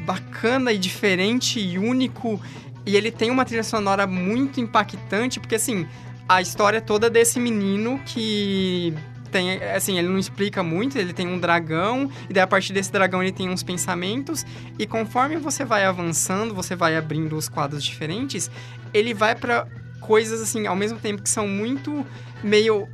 bacana 0.06 0.72
e 0.72 0.78
diferente 0.78 1.60
e 1.60 1.78
único. 1.78 2.40
E 2.86 2.96
ele 2.96 3.10
tem 3.10 3.30
uma 3.30 3.44
trilha 3.44 3.62
sonora 3.62 4.06
muito 4.06 4.60
impactante, 4.60 5.38
porque 5.38 5.56
assim, 5.56 5.86
a 6.26 6.40
história 6.40 6.78
é 6.78 6.80
toda 6.80 7.10
desse 7.10 7.38
menino 7.38 8.00
que. 8.06 8.94
Tem, 9.30 9.62
assim, 9.62 9.98
ele 9.98 10.08
não 10.08 10.18
explica 10.18 10.62
muito, 10.62 10.98
ele 10.98 11.12
tem 11.12 11.26
um 11.28 11.38
dragão, 11.38 12.10
e 12.28 12.32
daí 12.32 12.42
a 12.42 12.46
partir 12.46 12.72
desse 12.72 12.90
dragão 12.90 13.22
ele 13.22 13.32
tem 13.32 13.48
uns 13.48 13.62
pensamentos, 13.62 14.44
e 14.78 14.86
conforme 14.86 15.36
você 15.36 15.64
vai 15.64 15.84
avançando, 15.84 16.54
você 16.54 16.74
vai 16.74 16.96
abrindo 16.96 17.36
os 17.36 17.48
quadros 17.48 17.84
diferentes, 17.84 18.50
ele 18.92 19.14
vai 19.14 19.34
pra 19.34 19.66
coisas 20.00 20.40
assim, 20.40 20.66
ao 20.66 20.74
mesmo 20.74 20.98
tempo 20.98 21.22
que 21.22 21.30
são 21.30 21.46
muito 21.46 22.04
meio 22.42 22.88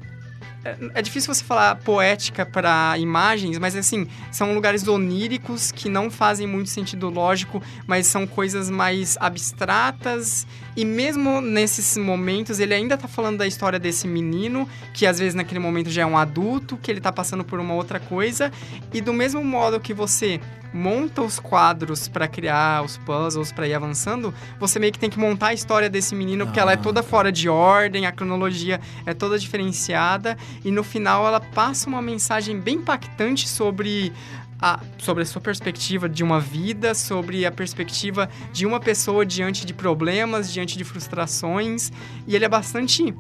é- 0.67 0.77
é 0.95 1.03
difícil 1.03 1.33
você 1.33 1.45
falar 1.45 1.77
poética 1.77 2.45
para 2.45 2.99
imagens, 2.99 3.57
mas 3.57 3.77
assim, 3.77 4.09
são 4.33 4.53
lugares 4.53 4.87
oníricos 4.89 5.71
que 5.71 5.89
não 5.89 6.11
fazem 6.11 6.47
muito 6.47 6.69
sentido 6.71 7.09
lógico, 7.09 7.63
mas 7.87 8.09
são 8.09 8.27
coisas 8.27 8.69
mais 8.69 9.17
abstratas. 9.21 10.45
E 10.77 10.85
mesmo 10.85 11.41
nesses 11.41 11.97
momentos, 11.97 12.61
ele 12.61 12.75
ainda 12.75 12.99
tá 12.99 13.09
falando 13.09 13.39
da 13.39 13.47
história 13.47 13.79
desse 13.79 14.07
menino, 14.07 14.69
que 14.93 15.07
às 15.07 15.19
vezes 15.19 15.35
naquele 15.35 15.59
momento 15.59 15.89
já 15.89 16.03
é 16.03 16.07
um 16.07 16.19
adulto, 16.19 16.77
que 16.77 16.91
ele 16.91 17.01
tá 17.01 17.11
passando 17.11 17.43
por 17.45 17.59
uma 17.59 17.73
outra 17.75 17.99
coisa. 17.99 18.53
E 18.93 19.01
do 19.01 19.13
mesmo 19.13 19.43
modo 19.43 19.81
que 19.81 19.95
você 19.95 20.39
monta 20.75 21.23
os 21.23 21.39
quadros 21.39 22.07
para 22.07 22.29
criar 22.29 22.85
os 22.85 22.99
puzzles, 22.99 23.51
para 23.51 23.67
ir 23.67 23.73
avançando, 23.73 24.35
você 24.61 24.79
meio 24.79 24.93
que 24.93 24.99
tem 24.99 25.09
que 25.09 25.19
montar 25.19 25.49
a 25.49 25.55
história 25.55 25.89
desse 25.89 26.15
menino, 26.15 26.45
porque 26.45 26.61
ela 26.61 26.73
é 26.73 26.75
Ah. 26.75 26.79
toda 26.79 27.03
fora 27.03 27.33
de 27.33 27.49
ordem, 27.49 28.05
a 28.05 28.13
cronologia 28.13 28.79
é 29.07 29.15
toda 29.15 29.39
diferenciada, 29.39 30.37
e 30.63 30.71
no 30.71 30.85
final 30.85 31.27
ela 31.27 31.41
passa 31.41 31.89
uma 31.89 32.03
mensagem 32.03 32.61
bem 32.61 32.77
impactante 32.77 33.49
sobre 33.49 34.13
a, 34.61 34.81
sobre 34.99 35.23
a 35.23 35.27
sua 35.27 35.41
perspectiva 35.41 36.09
de 36.09 36.23
uma 36.23 36.41
vida, 36.41 36.95
sobre 36.95 37.45
a 37.45 37.53
perspectiva 37.53 38.29
de 38.53 38.67
uma 38.67 38.81
pessoa 38.81 39.25
diante 39.25 39.67
de 39.67 39.75
problemas, 39.75 40.53
diante 40.53 40.79
de 40.79 40.85
frustrações, 40.85 41.93
e 42.27 42.35
ele 42.35 42.45
é 42.45 42.49
bastante 42.49 43.15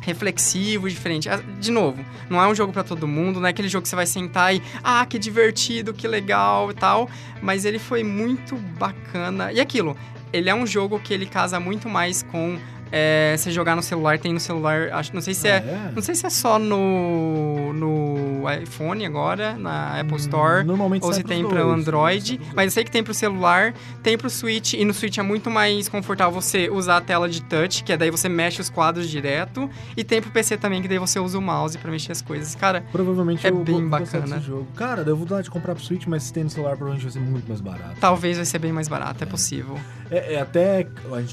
reflexivo, 0.00 0.88
diferente. 0.88 1.28
Ah, 1.28 1.36
De 1.36 1.70
novo, 1.70 2.04
não 2.28 2.42
é 2.42 2.48
um 2.48 2.54
jogo 2.54 2.72
pra 2.72 2.82
todo 2.82 3.06
mundo, 3.06 3.40
não 3.40 3.46
é 3.46 3.50
aquele 3.50 3.68
jogo 3.68 3.82
que 3.82 3.88
você 3.88 3.96
vai 3.96 4.06
sentar 4.06 4.54
e, 4.54 4.62
ah, 4.82 5.04
que 5.04 5.18
divertido, 5.18 5.92
que 5.92 6.08
legal 6.08 6.70
e 6.70 6.74
tal, 6.74 7.08
mas 7.42 7.64
ele 7.64 7.78
foi 7.78 8.02
muito 8.02 8.56
bacana. 8.56 9.52
E 9.52 9.60
aquilo, 9.60 9.96
ele 10.32 10.48
é 10.48 10.54
um 10.54 10.66
jogo 10.66 10.98
que 10.98 11.12
ele 11.12 11.26
casa 11.26 11.60
muito 11.60 11.88
mais 11.88 12.22
com 12.22 12.58
é, 12.92 13.34
você 13.36 13.50
jogar 13.50 13.76
no 13.76 13.82
celular, 13.82 14.18
tem 14.18 14.32
no 14.32 14.40
celular, 14.40 14.92
acho, 14.92 15.14
não 15.14 15.20
sei 15.20 15.34
se 15.34 15.48
é, 15.48 15.56
é. 15.56 15.92
não 15.94 16.02
sei 16.02 16.14
se 16.14 16.26
é 16.26 16.30
só 16.30 16.58
no, 16.58 17.72
no 17.72 18.44
iPhone 18.62 19.04
agora, 19.06 19.56
na 19.56 20.00
Apple 20.00 20.16
Store, 20.16 20.64
Normalmente 20.64 21.04
ou 21.04 21.12
se 21.12 21.22
tem 21.22 21.46
para 21.46 21.62
Android, 21.62 22.38
dois. 22.38 22.50
mas 22.54 22.64
eu 22.66 22.70
sei 22.70 22.84
que 22.84 22.90
tem 22.90 23.02
pro 23.02 23.14
celular, 23.14 23.74
tem 24.02 24.16
pro 24.16 24.28
Switch, 24.30 24.74
e 24.74 24.84
no 24.84 24.92
Switch 24.94 25.18
é 25.18 25.22
muito 25.22 25.50
mais 25.50 25.88
confortável 25.88 26.32
você 26.40 26.68
usar 26.68 26.98
a 26.98 27.00
tela 27.00 27.28
de 27.28 27.42
touch, 27.42 27.84
que 27.84 27.92
é 27.92 27.96
daí 27.96 28.10
você 28.10 28.28
mexe 28.28 28.60
os 28.60 28.70
quadros 28.70 29.08
direto, 29.08 29.68
e 29.96 30.02
tem 30.04 30.20
pro 30.20 30.30
PC 30.30 30.56
também, 30.56 30.82
que 30.82 30.88
daí 30.88 30.98
você 30.98 31.18
usa 31.18 31.38
o 31.38 31.42
mouse 31.42 31.76
pra 31.78 31.90
mexer 31.90 32.12
as 32.12 32.22
coisas. 32.22 32.54
Cara, 32.54 32.84
Provavelmente 32.92 33.46
É 33.46 33.50
eu 33.50 33.62
bem 33.62 33.86
bacana. 33.86 34.42
Cara, 34.74 35.02
eu 35.02 35.16
vou 35.16 35.26
dar 35.26 35.42
de 35.42 35.50
comprar 35.50 35.74
pro 35.74 35.82
Switch, 35.84 36.06
mas 36.06 36.24
se 36.24 36.32
tem 36.32 36.44
no 36.44 36.50
celular, 36.50 36.76
provavelmente 36.76 37.02
vai 37.02 37.12
ser 37.12 37.20
muito 37.20 37.48
mais 37.48 37.60
barato. 37.60 37.96
talvez 38.00 38.36
vai 38.36 38.46
ser 38.46 38.58
bem 38.58 38.72
mais 38.72 38.88
barato, 38.88 39.22
é 39.22 39.26
possível. 39.26 39.78
É, 40.10 40.34
é, 40.34 40.40
até. 40.40 40.86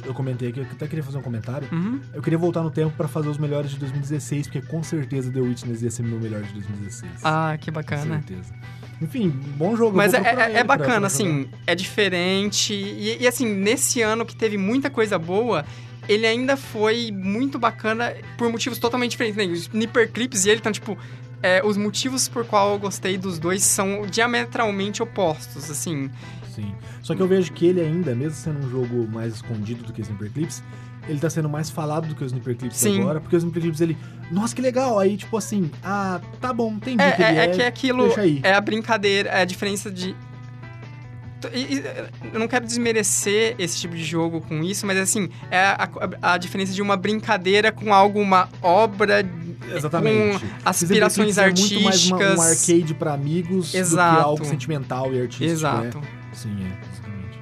Eu 0.06 0.14
comentei 0.14 0.50
aqui, 0.50 0.60
eu 0.60 0.66
até 0.72 0.88
queria 0.88 1.04
fazer 1.04 1.18
um 1.18 1.22
comentário. 1.22 1.47
Uhum. 1.72 2.00
Eu 2.14 2.22
queria 2.22 2.38
voltar 2.38 2.62
no 2.64 2.72
tempo 2.72 2.94
pra 2.96 3.08
fazer 3.08 3.30
os 3.30 3.38
melhores 3.38 3.72
de 3.72 3.78
2016, 3.80 4.48
porque 4.48 4.62
com 4.68 4.82
certeza 4.84 5.32
The 5.32 5.40
Witness 5.40 5.82
ia 5.82 5.92
ser 5.92 6.04
meu 6.04 6.20
melhor 6.20 6.42
de 6.44 6.54
2016. 6.54 7.12
Ah, 7.24 7.58
que 7.60 7.72
com 7.72 7.76
bacana. 7.76 8.16
certeza. 8.24 8.54
Enfim, 9.02 9.30
bom 9.58 9.76
jogo. 9.76 9.96
Mas 9.96 10.14
é, 10.14 10.18
é- 10.18 10.22
é 10.22 10.64
pra- 10.64 10.78
bacana, 10.78 11.00
pra 11.02 11.08
assim, 11.08 11.48
é 11.68 11.76
diferente. 11.76 12.74
E, 12.74 13.18
e, 13.22 13.28
assim, 13.28 13.46
nesse 13.46 14.02
ano 14.02 14.26
que 14.26 14.36
teve 14.36 14.58
muita 14.58 14.90
coisa 14.90 15.20
boa, 15.20 15.64
ele 16.10 16.26
ainda 16.26 16.58
foi 16.58 17.12
muito 17.12 17.60
bacana 17.60 18.14
por 18.38 18.50
motivos 18.52 18.80
totalmente 18.80 19.12
diferentes. 19.12 19.38
Né? 19.38 19.54
Os 19.54 19.70
Nipperclips 19.70 20.46
e 20.46 20.50
ele 20.50 20.58
estão, 20.60 20.72
tipo. 20.72 20.98
é, 21.44 21.62
os 21.64 21.78
motivos 21.78 22.28
por 22.28 22.44
qual 22.46 22.74
eu 22.74 22.80
gostei 22.80 23.16
dos 23.16 23.38
dois 23.38 23.62
são 23.62 24.08
diametralmente 24.10 25.04
opostos, 25.04 25.70
assim. 25.70 26.10
Sim. 26.56 26.74
Só 27.04 27.14
que 27.14 27.22
eu 27.22 27.28
vejo 27.28 27.54
que 27.54 27.68
ele 27.68 27.80
ainda, 27.80 28.16
mesmo 28.16 28.34
sendo 28.36 28.66
um 28.66 28.70
jogo 28.72 29.08
mais 29.08 29.36
escondido 29.36 29.84
do 29.84 29.94
que 29.94 30.02
Sniper 30.02 30.32
Clips, 30.32 30.64
ele 31.08 31.20
tá 31.20 31.30
sendo 31.30 31.48
mais 31.50 31.70
falado 31.70 32.08
do 32.08 32.16
que 32.16 32.24
o 32.24 32.26
Sniper 32.28 32.56
Clips 32.56 32.78
Sim. 32.78 33.00
agora, 33.02 33.20
porque 33.20 33.36
o 33.36 33.38
Sniper 33.40 33.62
Clips 33.62 33.82
ele, 33.82 33.98
nossa, 34.32 34.54
que 34.56 34.62
legal. 34.62 35.00
Aí, 35.00 35.16
tipo 35.18 35.36
assim, 35.38 35.72
ah, 35.84 36.20
tá 36.42 36.52
bom, 36.54 36.74
entendi 36.74 37.02
É, 37.04 37.12
que 37.12 37.24
é, 37.24 37.36
é. 37.36 37.38
é 37.38 37.48
que 37.48 37.62
aquilo. 37.62 38.08
É 38.44 38.54
a 38.54 38.62
brincadeira, 38.62 39.30
é 39.30 39.42
a 39.42 39.46
diferença 39.46 39.90
de. 39.92 40.16
Eu 42.34 42.40
não 42.40 42.48
quero 42.48 42.66
desmerecer 42.66 43.56
esse 43.60 43.78
tipo 43.80 43.96
de 43.96 44.04
jogo 44.04 44.42
com 44.42 44.64
isso, 44.64 44.88
mas 44.88 44.98
assim, 44.98 45.30
é 45.52 45.60
a, 45.60 45.88
a 46.34 46.38
diferença 46.38 46.74
de 46.74 46.82
uma 46.82 46.98
brincadeira 46.98 47.72
com 47.72 47.94
algo, 47.94 48.20
uma 48.20 48.50
obra 48.62 49.24
Exatamente. 49.74 50.40
com 50.40 50.46
aspirações 50.66 51.36
Clips 51.36 51.38
é 51.38 51.46
muito 51.76 51.84
mais 51.84 52.08
uma- 52.08 52.18
artísticas. 52.18 52.40
um 52.40 52.42
arcade 52.42 52.94
pra 52.96 53.14
amigos 53.14 53.72
do 53.72 53.78
Exato. 53.78 54.16
que 54.18 54.24
algo 54.24 54.46
sentimental 54.46 55.14
e 55.14 55.22
artístico. 55.22 55.52
Exato. 55.52 56.00
né? 56.00 56.08
Sim, 56.34 56.58
é, 56.60 56.78
exatamente. 56.92 57.40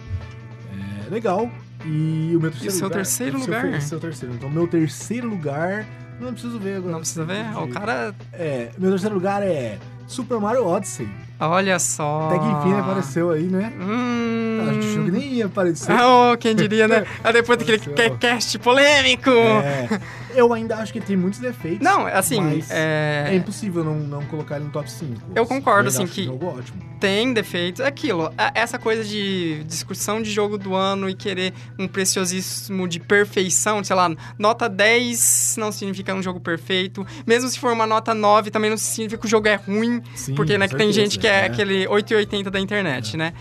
É, 1.08 1.10
legal. 1.10 1.50
E 1.86 2.34
o 2.36 2.40
meu 2.40 2.50
terceiro 2.52 2.66
E 2.66 2.68
o 2.68 2.72
seu 2.72 2.88
lugar. 2.88 2.96
terceiro 2.98 3.38
o 3.38 3.40
seu 3.42 3.54
lugar? 3.54 3.70
foi- 3.72 3.82
seu 3.82 4.00
terceiro. 4.00 4.36
Então, 4.36 4.50
meu 4.50 4.68
terceiro 4.68 5.28
lugar. 5.30 5.86
Não 6.20 6.32
preciso 6.34 6.58
ver 6.60 6.78
agora. 6.78 6.92
Não 6.94 7.00
precisa 7.00 7.26
ver? 7.26 7.46
O 7.58 7.68
cara. 7.68 8.16
É, 8.34 8.70
meu 8.78 8.90
terceiro 8.92 9.16
lugar 9.16 9.44
é 9.44 9.78
Super 10.08 10.40
Mario 10.40 10.66
Odyssey. 10.66 11.08
Olha 11.40 11.78
só. 11.80 12.28
Até 12.30 12.40
que 12.40 12.46
enfim 12.46 12.72
ele 12.72 12.80
apareceu 12.80 13.32
aí, 13.32 13.44
né? 13.44 13.74
Hum. 13.80 14.66
A 14.70 14.74
gente 14.74 14.88
achou 14.88 15.04
que 15.06 15.12
nem 15.12 15.34
ia 15.34 15.46
aparecer. 15.46 15.92
Oh, 15.94 16.38
quem 16.38 16.56
diria, 16.56 16.88
né? 16.88 17.06
Ah, 17.24 17.32
depois 17.34 17.58
daquele 17.60 17.80
cast 18.18 18.58
polêmico. 18.60 19.30
É, 19.30 20.00
eu 20.34 20.52
ainda 20.54 20.78
acho 20.78 20.92
que 20.94 21.00
tem 21.02 21.16
muitos 21.18 21.40
defeitos. 21.40 21.82
Não, 21.82 22.08
assim, 22.08 22.42
mas 22.42 22.72
é... 22.72 23.28
é 23.30 23.36
impossível 23.36 23.84
não, 23.84 23.96
não 23.96 24.26
colocar 24.26 24.56
ele 24.56 24.66
no 24.66 24.72
top 24.72 24.90
5. 24.90 25.14
Eu 25.36 25.46
concordo, 25.46 25.90
assim, 25.90 26.04
acho 26.04 26.14
que- 26.14 26.26
jogo 26.26 26.46
ótimo. 26.48 26.82
tem 27.00 27.34
defeitos. 27.34 27.82
É 27.82 27.88
aquilo, 27.88 28.32
a- 28.38 28.52
essa 28.56 28.80
coisa 28.80 29.04
de 29.04 29.64
discussão 29.66 30.22
de 30.22 30.32
jogo 30.32 30.58
do 30.58 30.74
ano 30.74 31.10
e 31.10 31.14
querer 31.14 31.54
um 31.78 31.88
preciosismo 31.88 32.88
de 32.88 33.00
perfeição, 33.00 33.84
sei 33.84 33.96
lá, 33.96 34.10
nota 34.40 34.68
10 34.70 35.56
não 35.58 35.72
significa 35.72 36.14
um 36.14 36.22
jogo 36.24 36.40
perfeito. 36.40 37.06
Mesmo 37.28 37.50
se 37.50 37.60
for 37.60 37.72
uma 37.74 37.86
nota 37.86 38.14
9, 38.14 38.50
também 38.52 38.70
não 38.70 38.78
significa 38.78 39.20
que 39.20 39.28
o 39.28 39.30
jogo 39.30 39.48
é 39.48 39.56
ruim. 39.56 40.02
Sim, 40.16 40.34
porque 40.36 40.58
né, 40.58 40.68
que 40.68 40.76
tem 40.76 40.92
gente 40.92 41.20
que 41.26 41.30
é, 41.30 41.42
É. 41.42 41.46
aquele 41.46 41.88
880 41.88 42.52
da 42.52 42.60
internet, 42.60 43.18
né? 43.18 43.34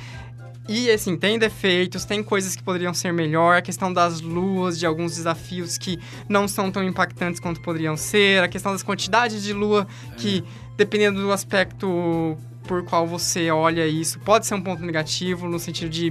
E, 0.66 0.90
assim, 0.90 1.14
tem 1.14 1.38
defeitos, 1.38 2.06
tem 2.06 2.22
coisas 2.22 2.56
que 2.56 2.62
poderiam 2.62 2.94
ser 2.94 3.12
melhor, 3.12 3.56
a 3.56 3.60
questão 3.60 3.92
das 3.92 4.22
luas, 4.22 4.78
de 4.78 4.86
alguns 4.86 5.14
desafios 5.14 5.76
que 5.76 5.98
não 6.26 6.48
são 6.48 6.70
tão 6.70 6.82
impactantes 6.82 7.38
quanto 7.38 7.60
poderiam 7.60 7.96
ser, 7.98 8.42
a 8.42 8.48
questão 8.48 8.72
das 8.72 8.82
quantidades 8.82 9.42
de 9.42 9.52
lua, 9.52 9.86
que, 10.16 10.42
dependendo 10.74 11.20
do 11.20 11.30
aspecto 11.32 12.34
por 12.66 12.82
qual 12.82 13.06
você 13.06 13.50
olha 13.50 13.86
isso, 13.86 14.18
pode 14.20 14.46
ser 14.46 14.54
um 14.54 14.62
ponto 14.62 14.82
negativo, 14.82 15.46
no 15.46 15.58
sentido 15.58 15.90
de 15.90 16.10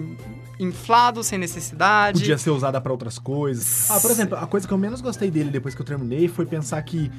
inflado, 0.60 1.24
sem 1.24 1.38
necessidade. 1.38 2.20
Podia 2.20 2.38
ser 2.38 2.50
usada 2.52 2.80
pra 2.80 2.92
outras 2.92 3.18
coisas. 3.20 3.90
Ah, 3.90 4.00
por 4.00 4.12
exemplo, 4.12 4.38
a 4.38 4.46
coisa 4.48 4.68
que 4.68 4.74
eu 4.74 4.78
menos 4.78 5.02
gostei 5.02 5.30
dele 5.32 5.50
depois 5.50 5.74
que 5.76 5.82
eu 5.82 5.86
terminei 5.86 6.28
foi 6.28 6.46
pensar 6.46 6.82
que 6.84 7.12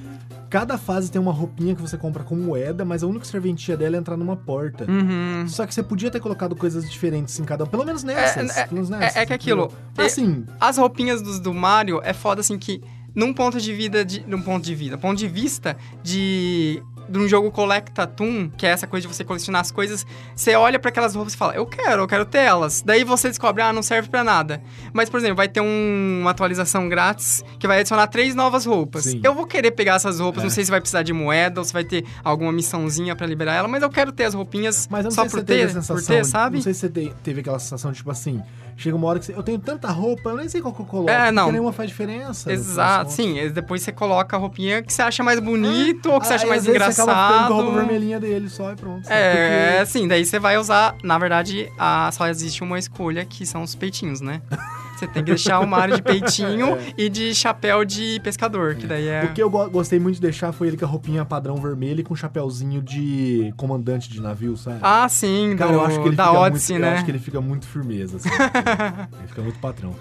cada 0.50 0.78
fase 0.78 1.10
tem 1.10 1.20
uma 1.20 1.32
roupinha 1.32 1.74
que 1.74 1.80
você 1.82 1.96
compra 1.98 2.22
com 2.22 2.36
moeda, 2.36 2.84
mas 2.84 3.02
a 3.02 3.06
única 3.06 3.24
serventia 3.24 3.76
dela 3.76 3.96
é 3.96 3.98
entrar 3.98 4.16
numa 4.16 4.36
porta. 4.36 4.84
Uhum. 4.90 5.46
Só 5.48 5.66
que 5.66 5.74
você 5.74 5.82
podia 5.82 6.10
ter 6.10 6.20
colocado 6.20 6.54
coisas 6.54 6.88
diferentes 6.90 7.38
em 7.40 7.44
cada 7.44 7.64
um. 7.64 7.66
Pelo 7.66 7.84
menos 7.84 8.02
nessas. 8.04 8.56
É, 8.56 8.62
pelo 8.64 8.74
menos 8.74 8.88
nessas, 8.90 9.16
é- 9.16 9.22
é 9.22 9.26
que 9.26 9.32
aquilo, 9.32 9.72
é- 9.98 10.04
Assim, 10.04 10.44
As 10.60 10.78
roupinhas 10.78 11.20
dos, 11.22 11.40
do 11.40 11.52
Mario 11.52 12.00
é 12.04 12.12
foda 12.12 12.40
assim 12.40 12.58
que 12.58 12.82
num 13.14 13.32
ponto 13.32 13.60
de 13.60 13.72
vida 13.72 14.04
de 14.04 14.24
num 14.26 14.42
ponto 14.42 14.64
de 14.64 14.74
vida, 14.74 14.98
ponto 14.98 15.16
de 15.18 15.28
vista 15.28 15.76
de 16.02 16.82
de 17.08 17.18
um 17.18 17.28
jogo 17.28 17.50
Collectatum, 17.50 18.50
que 18.56 18.66
é 18.66 18.70
essa 18.70 18.86
coisa 18.86 19.06
de 19.06 19.14
você 19.14 19.24
colecionar 19.24 19.60
as 19.60 19.70
coisas, 19.70 20.06
você 20.34 20.54
olha 20.54 20.78
pra 20.78 20.88
aquelas 20.90 21.14
roupas 21.14 21.34
e 21.34 21.36
fala, 21.36 21.54
eu 21.54 21.66
quero, 21.66 22.02
eu 22.02 22.06
quero 22.06 22.24
ter 22.24 22.38
elas. 22.38 22.82
Daí 22.82 23.04
você 23.04 23.28
descobre, 23.28 23.62
ah, 23.62 23.72
não 23.72 23.82
serve 23.82 24.08
pra 24.08 24.24
nada. 24.24 24.62
Mas, 24.92 25.08
por 25.10 25.18
exemplo, 25.18 25.36
vai 25.36 25.48
ter 25.48 25.60
um- 25.60 26.18
uma 26.22 26.30
atualização 26.30 26.88
grátis 26.88 27.44
que 27.58 27.66
vai 27.66 27.80
adicionar 27.80 28.06
três 28.06 28.34
novas 28.34 28.64
roupas. 28.64 29.04
Sim. 29.04 29.20
Eu 29.22 29.34
vou 29.34 29.46
querer 29.46 29.70
pegar 29.72 29.94
essas 29.96 30.20
roupas, 30.20 30.42
É. 30.42 30.44
não 30.44 30.50
sei 30.50 30.64
se 30.64 30.70
vai 30.70 30.80
precisar 30.80 31.02
de 31.02 31.12
moeda 31.12 31.60
ou 31.60 31.64
se 31.64 31.72
vai 31.72 31.84
ter 31.84 32.04
alguma 32.22 32.52
missãozinha 32.52 33.14
pra 33.14 33.26
liberar 33.26 33.54
ela, 33.54 33.68
mas 33.68 33.82
eu 33.82 33.90
quero 33.90 34.12
ter 34.12 34.24
as 34.24 34.34
roupinhas 34.34 34.88
mas 34.90 35.04
eu 35.04 35.10
não 35.10 35.14
só 35.14 35.24
por 35.28 35.42
ter, 35.42 35.68
sensação. 35.68 35.96
por 35.96 36.04
ter, 36.04 36.24
sabe? 36.24 36.56
Não 36.56 36.62
sei 36.62 36.74
se 36.74 36.80
você 36.80 36.88
te- 36.88 37.12
teve 37.22 37.40
aquela 37.40 37.58
sensação 37.58 37.90
de 37.90 37.98
tipo 37.98 38.10
assim. 38.10 38.42
Chega 38.76 38.96
uma 38.96 39.06
hora 39.06 39.20
que 39.20 39.26
você, 39.26 39.32
eu 39.36 39.42
tenho 39.42 39.58
tanta 39.60 39.86
roupa, 39.88 40.30
eu 40.30 40.36
nem 40.36 40.48
sei 40.48 40.60
qual 40.60 40.74
que 40.74 40.80
eu 40.80 40.84
coloco. 40.86 41.08
É, 41.08 41.30
não. 41.30 41.44
Porque 41.44 41.52
nenhuma 41.52 41.72
faz 41.72 41.88
diferença. 41.88 42.48
no 42.50 42.54
Exato, 42.54 43.12
sim. 43.12 43.36
Depois 43.52 43.82
você 43.82 43.92
coloca 43.92 44.36
a 44.36 44.38
roupinha 44.38 44.82
que 44.82 44.92
você 44.92 45.00
acha 45.00 45.22
mais 45.22 45.38
bonito 45.38 46.10
ou 46.10 46.20
que 46.20 46.26
você 46.26 46.34
acha 46.34 46.46
mais 46.46 46.64
vezes, 46.66 46.93
Ficando 46.94 47.06
com 47.12 47.12
a 47.12 47.46
roupa 47.48 47.72
vermelhinha 47.78 48.20
dele 48.20 48.48
só 48.48 48.72
e 48.72 48.76
pronto. 48.76 49.08
É, 49.10 49.78
Porque- 49.78 49.86
sim, 49.86 50.08
daí 50.08 50.24
você 50.24 50.38
vai 50.38 50.56
usar. 50.58 50.94
Na 51.02 51.18
verdade, 51.18 51.70
a, 51.78 52.10
só 52.12 52.26
existe 52.28 52.62
uma 52.62 52.78
escolha 52.78 53.24
que 53.24 53.44
são 53.46 53.62
os 53.62 53.74
peitinhos, 53.74 54.20
né? 54.20 54.40
Você 54.94 55.08
tem 55.08 55.24
que 55.24 55.30
deixar 55.32 55.58
o 55.58 55.66
Mario 55.66 55.96
de 55.96 56.02
peitinho 56.02 56.78
e 56.96 57.08
de 57.08 57.34
chapéu 57.34 57.84
de 57.84 58.20
pescador, 58.22 58.76
que 58.76 58.86
daí 58.86 59.08
é. 59.08 59.24
O 59.24 59.32
que 59.32 59.42
eu 59.42 59.50
go- 59.50 59.68
gostei 59.68 59.98
muito 59.98 60.14
de 60.14 60.20
deixar 60.20 60.52
foi 60.52 60.68
ele 60.68 60.76
com 60.76 60.84
a 60.84 60.88
roupinha 60.88 61.24
padrão 61.24 61.56
vermelha 61.56 62.00
e 62.00 62.04
com 62.04 62.14
um 62.14 62.16
chapéuzinho 62.16 62.80
de 62.80 63.52
comandante 63.56 64.08
de 64.08 64.22
navio, 64.22 64.56
sabe? 64.56 64.78
Ah, 64.80 65.08
sim, 65.08 65.56
Cara, 65.58 65.72
do, 65.72 65.78
eu 65.78 65.84
acho 65.84 66.00
que 66.00 66.08
ele 66.10 66.14
da 66.16 66.28
fica 66.28 66.38
Odyssey, 66.38 66.74
muito, 66.76 66.82
né? 66.86 66.92
Eu 66.92 66.94
acho 66.94 67.04
que 67.06 67.10
ele 67.10 67.18
fica 67.18 67.40
muito 67.40 67.66
firmeza, 67.66 68.18
assim. 68.18 68.28
ele 69.18 69.26
fica 69.28 69.42
muito 69.42 69.58
patrão. 69.58 69.96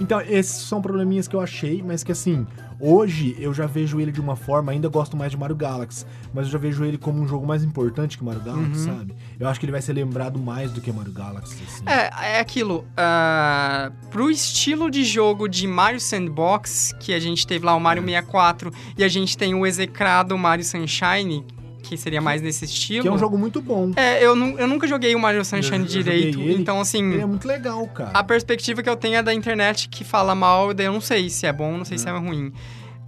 Então, 0.00 0.20
esses 0.20 0.62
são 0.62 0.80
probleminhas 0.80 1.26
que 1.26 1.34
eu 1.34 1.40
achei, 1.40 1.82
mas 1.82 2.04
que 2.04 2.12
assim, 2.12 2.46
hoje 2.80 3.34
eu 3.38 3.52
já 3.52 3.66
vejo 3.66 4.00
ele 4.00 4.12
de 4.12 4.20
uma 4.20 4.36
forma, 4.36 4.70
ainda 4.70 4.88
gosto 4.88 5.16
mais 5.16 5.32
de 5.32 5.36
Mario 5.36 5.56
Galaxy, 5.56 6.04
mas 6.32 6.46
eu 6.46 6.52
já 6.52 6.58
vejo 6.58 6.84
ele 6.84 6.96
como 6.96 7.20
um 7.20 7.26
jogo 7.26 7.44
mais 7.46 7.64
importante 7.64 8.16
que 8.16 8.22
Mario 8.24 8.40
Galaxy, 8.42 8.88
Uhum. 8.88 8.96
sabe? 8.98 9.14
Eu 9.40 9.48
acho 9.48 9.58
que 9.58 9.66
ele 9.66 9.72
vai 9.72 9.82
ser 9.82 9.92
lembrado 9.94 10.38
mais 10.38 10.70
do 10.70 10.80
que 10.80 10.92
Mario 10.92 11.12
Galaxy, 11.12 11.56
assim. 11.66 11.82
É, 11.86 12.36
é 12.36 12.40
aquilo. 12.40 12.84
ah, 12.96 13.90
pro 14.10 14.30
estilo 14.30 14.90
de 14.90 15.02
jogo 15.04 15.48
de 15.48 15.66
Mario 15.66 16.00
Sandbox, 16.00 16.94
que 17.00 17.12
a 17.12 17.18
gente 17.18 17.46
teve 17.46 17.64
lá 17.66 17.74
o 17.74 17.80
Mario 17.80 18.02
64 18.04 18.72
e 18.96 19.02
a 19.02 19.08
gente 19.08 19.36
tem 19.36 19.54
o 19.54 19.66
execrado 19.66 20.36
Mario 20.38 20.64
Sunshine, 20.64 21.44
que 21.88 21.96
seria 21.96 22.20
mais 22.20 22.42
nesse 22.42 22.64
estilo. 22.64 23.02
Que 23.02 23.08
é 23.08 23.12
um 23.12 23.18
jogo 23.18 23.38
muito 23.38 23.60
bom. 23.60 23.92
É, 23.96 24.22
eu, 24.24 24.36
nu- 24.36 24.58
eu 24.58 24.66
nunca 24.68 24.86
joguei 24.86 25.14
o 25.14 25.18
Mario 25.18 25.44
Sunshine 25.44 25.78
Eu- 25.78 25.82
eu 25.82 25.88
direito, 25.88 26.40
ele. 26.40 26.60
então 26.60 26.80
assim. 26.80 27.12
Ele 27.12 27.22
é 27.22 27.26
muito 27.26 27.46
legal, 27.48 27.86
cara. 27.88 28.10
A 28.12 28.22
perspectiva 28.22 28.82
que 28.82 28.88
eu 28.90 28.96
tenho 28.96 29.16
é 29.16 29.22
da 29.22 29.32
internet 29.34 29.88
que 29.88 30.04
fala 30.04 30.34
mal, 30.34 30.72
daí 30.74 30.86
eu 30.86 30.92
não 30.92 31.00
sei 31.00 31.28
se 31.30 31.46
é 31.46 31.52
bom, 31.52 31.76
não 31.78 31.84
sei 31.84 31.98
se 31.98 32.08
é 32.08 32.12
ruim. 32.12 32.52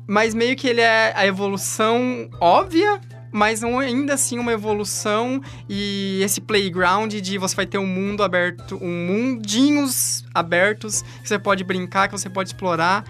Mas 0.06 0.34
meio 0.34 0.56
que 0.56 0.66
ele 0.66 0.80
é 0.80 1.12
a 1.14 1.24
evolução 1.26 2.28
óbvia, 2.40 3.00
mas 3.32 3.62
é 3.62 3.66
ainda 3.78 4.14
assim 4.14 4.38
uma 4.40 4.52
evolução 4.52 5.40
e 5.68 6.20
esse 6.24 6.40
playground 6.40 7.12
de 7.14 7.38
você 7.38 7.54
vai 7.54 7.66
ter 7.66 7.78
um 7.78 7.86
mundo 7.86 8.24
aberto, 8.24 8.76
um 8.82 9.06
mundinhos 9.06 10.24
abertos 10.34 11.02
que 11.22 11.28
você 11.28 11.38
pode 11.38 11.62
brincar, 11.64 12.08
que 12.08 12.18
você 12.18 12.28
pode 12.28 12.48
explorar. 12.50 13.04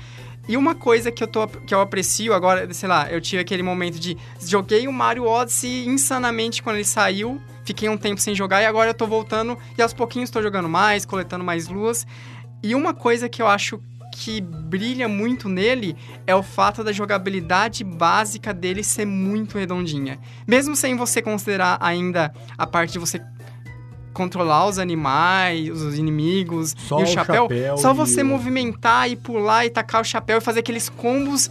E 0.51 0.57
uma 0.57 0.75
coisa 0.75 1.13
que 1.13 1.23
eu, 1.23 1.29
tô, 1.29 1.47
que 1.47 1.73
eu 1.73 1.81
aprecio 1.81 2.35
agora, 2.35 2.75
sei 2.75 2.89
lá, 2.89 3.09
eu 3.09 3.21
tive 3.21 3.41
aquele 3.41 3.63
momento 3.63 4.01
de 4.01 4.19
joguei 4.41 4.89
o 4.89 4.93
Mario 4.93 5.25
Odyssey 5.25 5.87
insanamente 5.87 6.61
quando 6.61 6.75
ele 6.75 6.85
saiu, 6.85 7.41
fiquei 7.65 7.89
um 7.89 7.97
tempo 7.97 8.21
sem 8.21 8.35
jogar 8.35 8.61
e 8.61 8.67
agora 8.67 8.91
eu 8.91 8.95
tô 8.95 9.07
voltando 9.07 9.57
e 9.79 9.81
aos 9.81 9.95
pouquinhos 9.95 10.29
tô 10.29 10.43
jogando 10.43 10.69
mais, 10.69 11.07
coletando 11.07 11.45
mais 11.45 11.69
luas. 11.69 12.05
E 12.65 12.75
uma 12.75 12.93
coisa 12.93 13.29
que 13.29 13.41
eu 13.41 13.47
acho 13.47 13.81
que 14.11 14.41
brilha 14.41 15.09
muito 15.09 15.49
nele 15.49 15.97
é 16.27 16.35
o 16.35 16.43
fato 16.43 16.83
da 16.83 16.91
jogabilidade 16.91 17.85
básica 17.85 18.53
dele 18.53 18.83
ser 18.83 19.05
muito 19.05 19.57
redondinha. 19.57 20.19
Mesmo 20.49 20.75
sem 20.75 20.97
você 20.97 21.23
considerar 21.23 21.79
ainda 21.81 22.35
a 22.59 22.67
parte 22.67 22.95
de 22.95 22.99
você 22.99 23.21
controlar 24.25 24.67
os 24.67 24.79
animais, 24.79 25.69
os 25.71 25.97
inimigos 25.97 26.77
Só 26.87 27.01
e 27.01 27.03
o 27.03 27.05
o 27.05 27.07
chapéu, 27.07 27.43
chapéu 27.45 27.79
só 27.79 27.95
você 27.95 28.23
o- 28.23 28.27
movimentar 28.27 29.11
e 29.11 29.17
pular 29.17 29.65
e 29.65 29.71
tacar 29.71 30.01
o 30.03 30.05
chapéu 30.05 30.37
e 30.39 30.41
fazer 30.41 30.61
aqueles 30.61 30.89
combos 30.91 31.51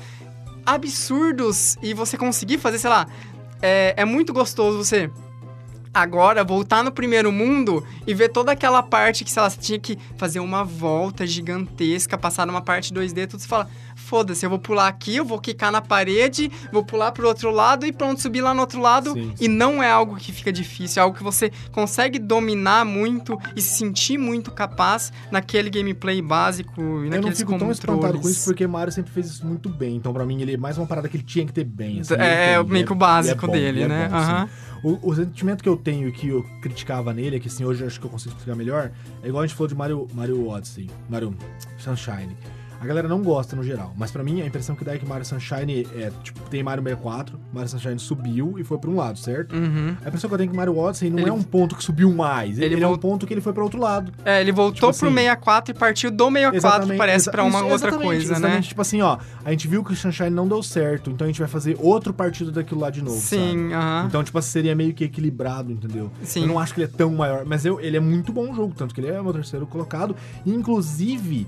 absurdos 0.65 1.78
e 1.82 1.93
você 1.93 2.15
conseguir 2.17 2.57
fazer, 2.59 2.78
sei 2.78 2.89
lá, 2.89 3.07
é, 3.61 3.93
é 3.97 4.05
muito 4.05 4.32
gostoso 4.32 4.78
você 4.78 5.09
agora 5.91 6.43
voltar 6.43 6.84
no 6.84 6.91
primeiro 6.91 7.32
mundo 7.32 7.84
e 8.05 8.13
ver 8.13 8.30
toda 8.30 8.51
aquela 8.51 8.84
parte 8.84 9.24
que, 9.26 9.32
sei 9.32 9.41
lá, 9.41 9.49
você 9.49 9.59
tinha 9.59 9.80
que 9.80 9.97
fazer 10.15 10.39
uma 10.39 10.63
volta 10.63 11.26
gigantesca, 11.26 12.15
passar 12.17 12.45
numa 12.45 12.61
parte 12.61 12.93
2D, 12.93 13.26
tudo 13.28 13.39
você 13.41 13.47
fala, 13.47 13.67
foda-se, 14.10 14.43
eu 14.45 14.49
vou 14.49 14.57
pular 14.60 14.88
aqui, 14.88 15.16
eu 15.18 15.24
vou 15.26 15.39
quicar 15.39 15.72
na 15.72 15.82
parede, 15.82 16.51
vou 16.72 16.84
pular 16.84 17.12
pro 17.12 17.28
outro 17.28 17.51
lado 17.51 17.86
e 17.86 17.91
pronto, 17.91 18.20
subir 18.20 18.41
lá 18.41 18.53
no 18.53 18.62
outro 18.62 18.82
lado. 18.82 19.14
Sim, 19.14 19.34
E 19.39 19.47
não 19.47 19.82
é 19.84 19.89
algo 19.91 20.16
que 20.16 20.32
fica 20.32 20.51
difícil, 20.51 20.99
é 20.99 21.03
algo 21.03 21.16
que 21.16 21.24
você 21.24 21.51
consegue 21.72 22.18
dominar 22.18 22.84
muito 22.86 23.38
e 23.55 23.62
se 23.62 23.78
sentir 23.78 24.18
muito 24.18 24.51
capaz 24.51 25.14
naquele 25.32 25.70
gameplay 25.70 26.22
básico 26.22 26.82
e 26.82 26.84
Eu 26.84 26.89
não 27.03 27.10
naqueles 27.10 27.38
fico 27.38 27.51
tão 27.51 27.60
controles. 27.68 27.78
espantado 27.80 28.20
com 28.20 28.30
isso 28.30 28.45
porque 28.45 28.66
Mario 28.66 28.91
sempre 28.91 29.12
fez 29.12 29.28
isso 29.28 29.45
muito 29.45 29.70
bem. 29.70 29.95
Então, 29.95 30.12
pra 30.12 30.26
mim, 30.26 30.41
ele 30.41 30.53
é 30.55 30.57
mais 30.57 30.78
uma 30.78 30.88
parada 30.88 31.07
que 31.07 31.16
ele 31.18 31.24
tinha 31.24 31.45
que 31.45 31.53
ter 31.53 31.64
bem. 31.64 31.99
assim, 31.99 32.16
É, 32.16 32.55
ele 32.55 32.64
tem, 32.64 32.72
meio 32.74 32.86
que 32.86 32.91
o 32.91 32.93
ele 32.93 32.99
básico 32.99 33.45
bom, 33.45 33.53
dele, 33.53 33.68
ele 33.68 33.84
é 33.84 33.88
né? 33.88 34.07
bom, 34.10 34.16
assim. 34.16 34.32
Aham. 34.32 34.49
O, 34.82 35.10
o 35.10 35.16
sentimento 35.16 35.62
que 35.62 35.68
eu 35.70 35.76
tenho 35.76 36.07
e 36.07 36.12
que 36.12 36.30
eu 36.30 36.41
criticava 36.62 37.14
nele, 37.14 37.36
é 37.36 37.39
que 37.39 37.47
assim, 37.49 37.66
hoje 37.66 37.82
eu 37.84 37.88
acho 37.88 37.99
que 37.99 38.05
eu 38.05 38.10
consigo 38.10 38.32
explicar 38.34 38.55
melhor, 38.55 38.91
é 39.22 39.28
igual 39.28 39.43
a 39.43 39.45
gente 39.45 39.55
falou 39.55 39.68
de 39.68 39.76
Mario, 39.76 40.07
Mario 40.14 40.47
Odyssey, 40.47 40.89
Mario 41.10 41.36
Sunshine. 41.78 42.36
A 42.82 42.86
galera 42.86 43.08
não 43.08 43.22
gosta 43.22 43.56
no 43.56 43.64
geral, 43.64 43.94
mas 43.98 44.10
pra 44.12 44.24
mim 44.24 44.42
a 44.42 44.46
impressão 44.46 44.76
que 44.76 44.86
dá 44.86 44.94
é 44.96 44.98
que 44.98 45.06
Mario 45.06 45.26
Sunshine 45.26 45.86
é, 45.96 46.12
tipo, 46.24 46.40
tem 46.50 46.64
Mario 46.64 46.82
64, 46.84 47.38
Mario 47.54 47.70
Sunshine 47.70 48.00
subiu 48.00 48.56
e 48.58 48.64
foi 48.64 48.78
pra 48.78 48.90
um 48.90 48.96
lado, 48.96 49.20
certo? 49.20 49.54
Uhum. 49.56 49.96
A 50.04 50.08
impressão 50.08 50.30
que 50.30 50.34
eu 50.34 50.38
tenho 50.38 50.48
é 50.48 50.52
que 50.52 50.56
Mario 50.58 50.78
Odyssey 50.78 51.10
não 51.10 51.20
Ele- 51.20 51.30
é 51.30 51.34
um 51.34 51.44
ponto 51.44 51.76
que 51.76 51.84
subiu 51.84 52.12
mais, 52.12 52.58
ele, 52.58 52.76
Ele 52.76 52.84
é 52.84 52.88
um 52.88 52.96
ponto 52.98 53.28
que 53.28 53.34
ele 53.34 53.42
foi 53.42 53.52
pra 53.52 53.64
outro 53.64 53.80
lado. 53.80 54.12
É, 54.24 54.40
ele 54.40 54.52
voltou 54.52 54.74
Tipo 54.92 55.00
pro 55.00 55.08
assim, 55.10 55.16
64 55.16 55.72
e 55.76 55.78
partiu 55.78 56.10
do 56.12 56.32
64, 56.32 56.96
parece, 56.98 57.30
pra 57.30 57.44
uma 57.44 57.60
isso, 57.60 57.68
outra 57.70 57.76
exatamente, 57.90 58.06
coisa, 58.06 58.34
exatamente. 58.34 58.56
né? 58.64 58.70
Tipo 58.70 58.82
assim, 58.82 59.02
ó, 59.02 59.18
a 59.44 59.52
gente 59.52 59.68
viu 59.68 59.84
que 59.84 59.92
o 59.92 59.96
Sunshine 59.96 60.30
não 60.30 60.48
deu 60.48 60.64
certo, 60.64 61.10
então 61.12 61.26
a 61.26 61.28
gente 61.28 61.40
vai 61.40 61.50
fazer 61.50 61.76
outro 61.80 62.14
partido 62.14 62.52
daquilo 62.52 62.80
lá 62.80 62.90
de 62.90 63.02
novo? 63.04 63.20
Sim, 63.20 63.74
aham. 63.74 64.06
Então, 64.08 64.24
tipo 64.24 64.38
assim, 64.38 64.50
seria 64.52 64.74
meio 64.76 64.94
que 64.94 65.04
equilibrado, 65.04 65.72
entendeu? 65.72 66.10
Sim. 66.24 66.42
Eu 66.44 66.48
não 66.48 66.58
acho 66.60 66.74
que 66.74 66.80
ele 66.82 66.90
é 66.94 66.98
tão 66.98 67.12
maior, 67.14 67.44
mas 67.46 67.66
eu, 67.66 67.80
ele 67.82 67.98
é 67.98 68.00
muito 68.00 68.32
bom 68.32 68.54
jogo, 68.54 68.74
tanto 68.76 68.96
que 68.96 69.02
ele 69.02 69.08
é 69.10 69.22
meu 69.22 69.34
terceiro 69.34 69.68
colocado. 69.68 70.16
Inclusive, 70.46 71.48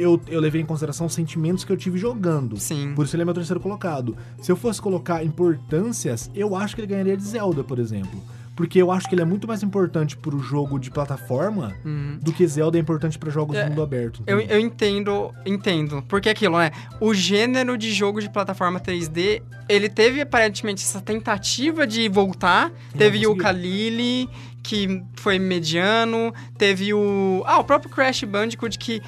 eu, 0.00 0.20
eu 0.28 0.40
levei 0.40 0.60
em 0.60 0.64
consideração 0.66 1.06
os 1.06 1.14
sentimentos 1.14 1.64
que 1.64 1.72
eu 1.72 1.76
tive 1.76 1.98
jogando. 1.98 2.56
Sim. 2.58 2.92
Por 2.94 3.04
isso 3.04 3.14
ele 3.16 3.22
é 3.22 3.24
meu 3.24 3.34
terceiro 3.34 3.60
colocado. 3.60 4.16
Se 4.40 4.50
eu 4.50 4.56
fosse 4.56 4.80
colocar 4.80 5.22
importâncias, 5.24 6.30
eu 6.34 6.56
acho 6.56 6.74
que 6.74 6.80
ele 6.80 6.88
ganharia 6.88 7.16
de 7.16 7.22
Zelda, 7.22 7.62
por 7.62 7.78
exemplo. 7.78 8.20
Porque 8.56 8.80
eu 8.82 8.90
acho 8.90 9.08
que 9.08 9.14
ele 9.14 9.22
é 9.22 9.24
muito 9.24 9.48
mais 9.48 9.62
importante 9.62 10.16
pro 10.16 10.38
jogo 10.38 10.78
de 10.78 10.90
plataforma 10.90 11.74
Uhum. 11.82 12.18
do 12.20 12.30
que 12.30 12.46
Zelda 12.46 12.76
é 12.76 12.80
importante 12.80 13.18
pra 13.18 13.30
jogos 13.30 13.56
É, 13.56 13.62
de 13.62 13.70
mundo 13.70 13.80
aberto. 13.82 14.22
Eu, 14.26 14.38
eu 14.40 14.60
entendo, 14.60 15.32
entendo. 15.46 16.02
Porque 16.08 16.28
é 16.28 16.32
aquilo, 16.32 16.58
né? 16.58 16.70
O 17.00 17.14
gênero 17.14 17.78
de 17.78 17.90
jogo 17.90 18.20
de 18.20 18.28
plataforma 18.28 18.78
3D, 18.78 19.40
ele 19.66 19.88
teve 19.88 20.20
aparentemente 20.20 20.84
essa 20.84 21.00
tentativa 21.00 21.86
de 21.86 22.06
voltar. 22.08 22.70
Teve 22.98 23.26
o. 23.26 23.34
Kalili, 23.34 24.28
que 24.62 25.02
foi 25.14 25.38
mediano. 25.38 26.34
Teve 26.58 26.92
o. 26.92 27.42
Ah, 27.46 27.60
o 27.60 27.64
próprio 27.64 27.90
Crash 27.90 28.24
Bandicoot, 28.24 28.78
que 28.78 29.00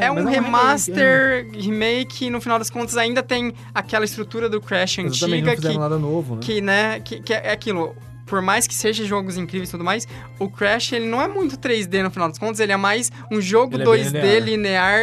é, 0.00 0.10
um 0.10 0.14
mas 0.14 0.24
remake, 0.24 0.44
remaster, 0.44 1.50
remake, 1.52 2.26
e 2.26 2.30
no 2.30 2.40
final 2.40 2.58
das 2.58 2.70
contas 2.70 2.96
ainda 2.96 3.22
tem 3.22 3.52
aquela 3.74 4.04
estrutura 4.04 4.48
do 4.48 4.60
Crash 4.60 4.98
é. 4.98 5.02
Exatamente, 5.02 5.42
não 5.42 5.52
antiga 5.52 5.56
fizeram 5.56 5.74
que, 5.74 5.80
nada 5.80 5.98
novo, 5.98 6.34
né? 6.36 6.40
que, 6.42 6.60
né, 6.60 7.00
que, 7.00 7.20
que 7.20 7.32
é 7.32 7.52
aquilo. 7.52 7.94
Por 8.26 8.40
mais 8.40 8.64
que 8.68 8.74
seja 8.74 9.04
jogos 9.04 9.36
incríveis 9.36 9.70
e 9.70 9.72
tudo 9.72 9.82
mais, 9.82 10.06
o 10.38 10.48
Crash 10.48 10.92
ele 10.92 11.06
não 11.06 11.20
é 11.20 11.26
muito 11.26 11.56
3D 11.56 12.00
no 12.04 12.12
final 12.12 12.28
das 12.28 12.38
contas, 12.38 12.60
ele 12.60 12.70
é 12.70 12.76
mais 12.76 13.10
um 13.28 13.40
jogo 13.40 13.74
Ele 13.74 13.82
é 13.82 13.86
bem 13.86 14.04
2D 14.04 14.38
linear. 14.38 15.00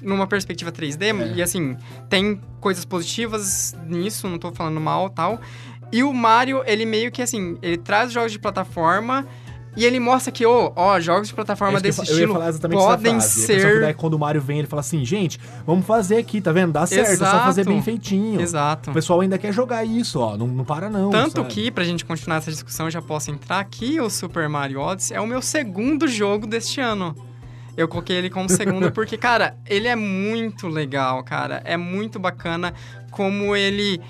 numa 0.00 0.26
perspectiva 0.26 0.72
3D. 0.72 1.02
É. 1.02 1.34
E 1.34 1.42
assim, 1.42 1.76
tem 2.08 2.40
coisas 2.58 2.86
positivas 2.86 3.76
nisso, 3.86 4.26
não 4.26 4.38
tô 4.38 4.50
falando 4.50 4.80
mal 4.80 5.10
tal. 5.10 5.38
E 5.92 6.02
o 6.02 6.14
Mario, 6.14 6.62
ele 6.64 6.86
meio 6.86 7.10
que 7.10 7.20
assim, 7.20 7.58
ele 7.60 7.76
traz 7.76 8.12
jogos 8.12 8.32
de 8.32 8.38
plataforma 8.38 9.26
e 9.76 9.84
ele 9.84 10.00
mostra 10.00 10.32
que, 10.32 10.44
ó, 10.44 10.72
ó, 10.74 10.98
jogos 10.98 11.28
de 11.28 11.34
plataforma 11.34 11.78
É 11.78 11.80
desse 11.80 12.00
eu 12.00 12.04
ia 12.04 12.10
estilo 12.10 12.32
falar 12.34 12.48
exatamente 12.48 12.78
podem 12.78 13.16
essa 13.16 13.28
frase. 13.28 13.60
Ser. 13.62 13.82
é 13.84 13.92
quando 13.92 14.14
o 14.14 14.18
Mario 14.18 14.40
vem, 14.40 14.58
ele 14.58 14.66
fala 14.68 14.80
assim, 14.80 15.04
gente, 15.04 15.38
vamos 15.64 15.86
fazer 15.86 16.16
aqui, 16.16 16.40
tá 16.40 16.52
vendo? 16.52 16.72
Dá 16.72 16.86
certo, 16.86 17.12
é 17.12 17.16
só 17.16 17.24
Exato. 17.24 17.44
fazer 17.44 17.64
bem 17.64 17.80
feitinho. 17.80 18.40
Exato. 18.40 18.90
O 18.90 18.94
pessoal 18.94 19.20
ainda 19.20 19.38
quer 19.38 19.52
jogar 19.52 19.84
isso, 19.84 20.18
ó. 20.18 20.36
Não, 20.36 20.46
não 20.46 20.64
para 20.64 20.90
não. 20.90 21.10
Tanto 21.10 21.42
sabe? 21.42 21.48
que, 21.48 21.70
pra 21.70 21.84
gente 21.84 22.04
continuar 22.04 22.38
essa 22.38 22.50
discussão, 22.50 22.86
eu 22.86 22.90
já 22.90 23.00
posso 23.02 23.30
entrar 23.30 23.60
aqui, 23.60 24.00
o 24.00 24.10
Super 24.10 24.48
Mario 24.48 24.80
Odyssey 24.80 25.16
é 25.16 25.20
o 25.20 25.26
meu 25.26 25.40
segundo 25.40 26.08
jogo 26.08 26.46
deste 26.46 26.80
ano. 26.80 27.14
Eu 27.76 27.86
coloquei 27.86 28.16
ele 28.16 28.28
como 28.28 28.48
segundo 28.48 28.90
porque, 28.92 29.16
cara, 29.16 29.56
ele 29.66 29.86
é 29.86 29.96
muito 29.96 30.66
legal, 30.66 31.22
cara. 31.22 31.62
É 31.64 31.76
muito 31.76 32.18
bacana 32.18 32.74
como 33.10 33.54
ele 33.54 34.00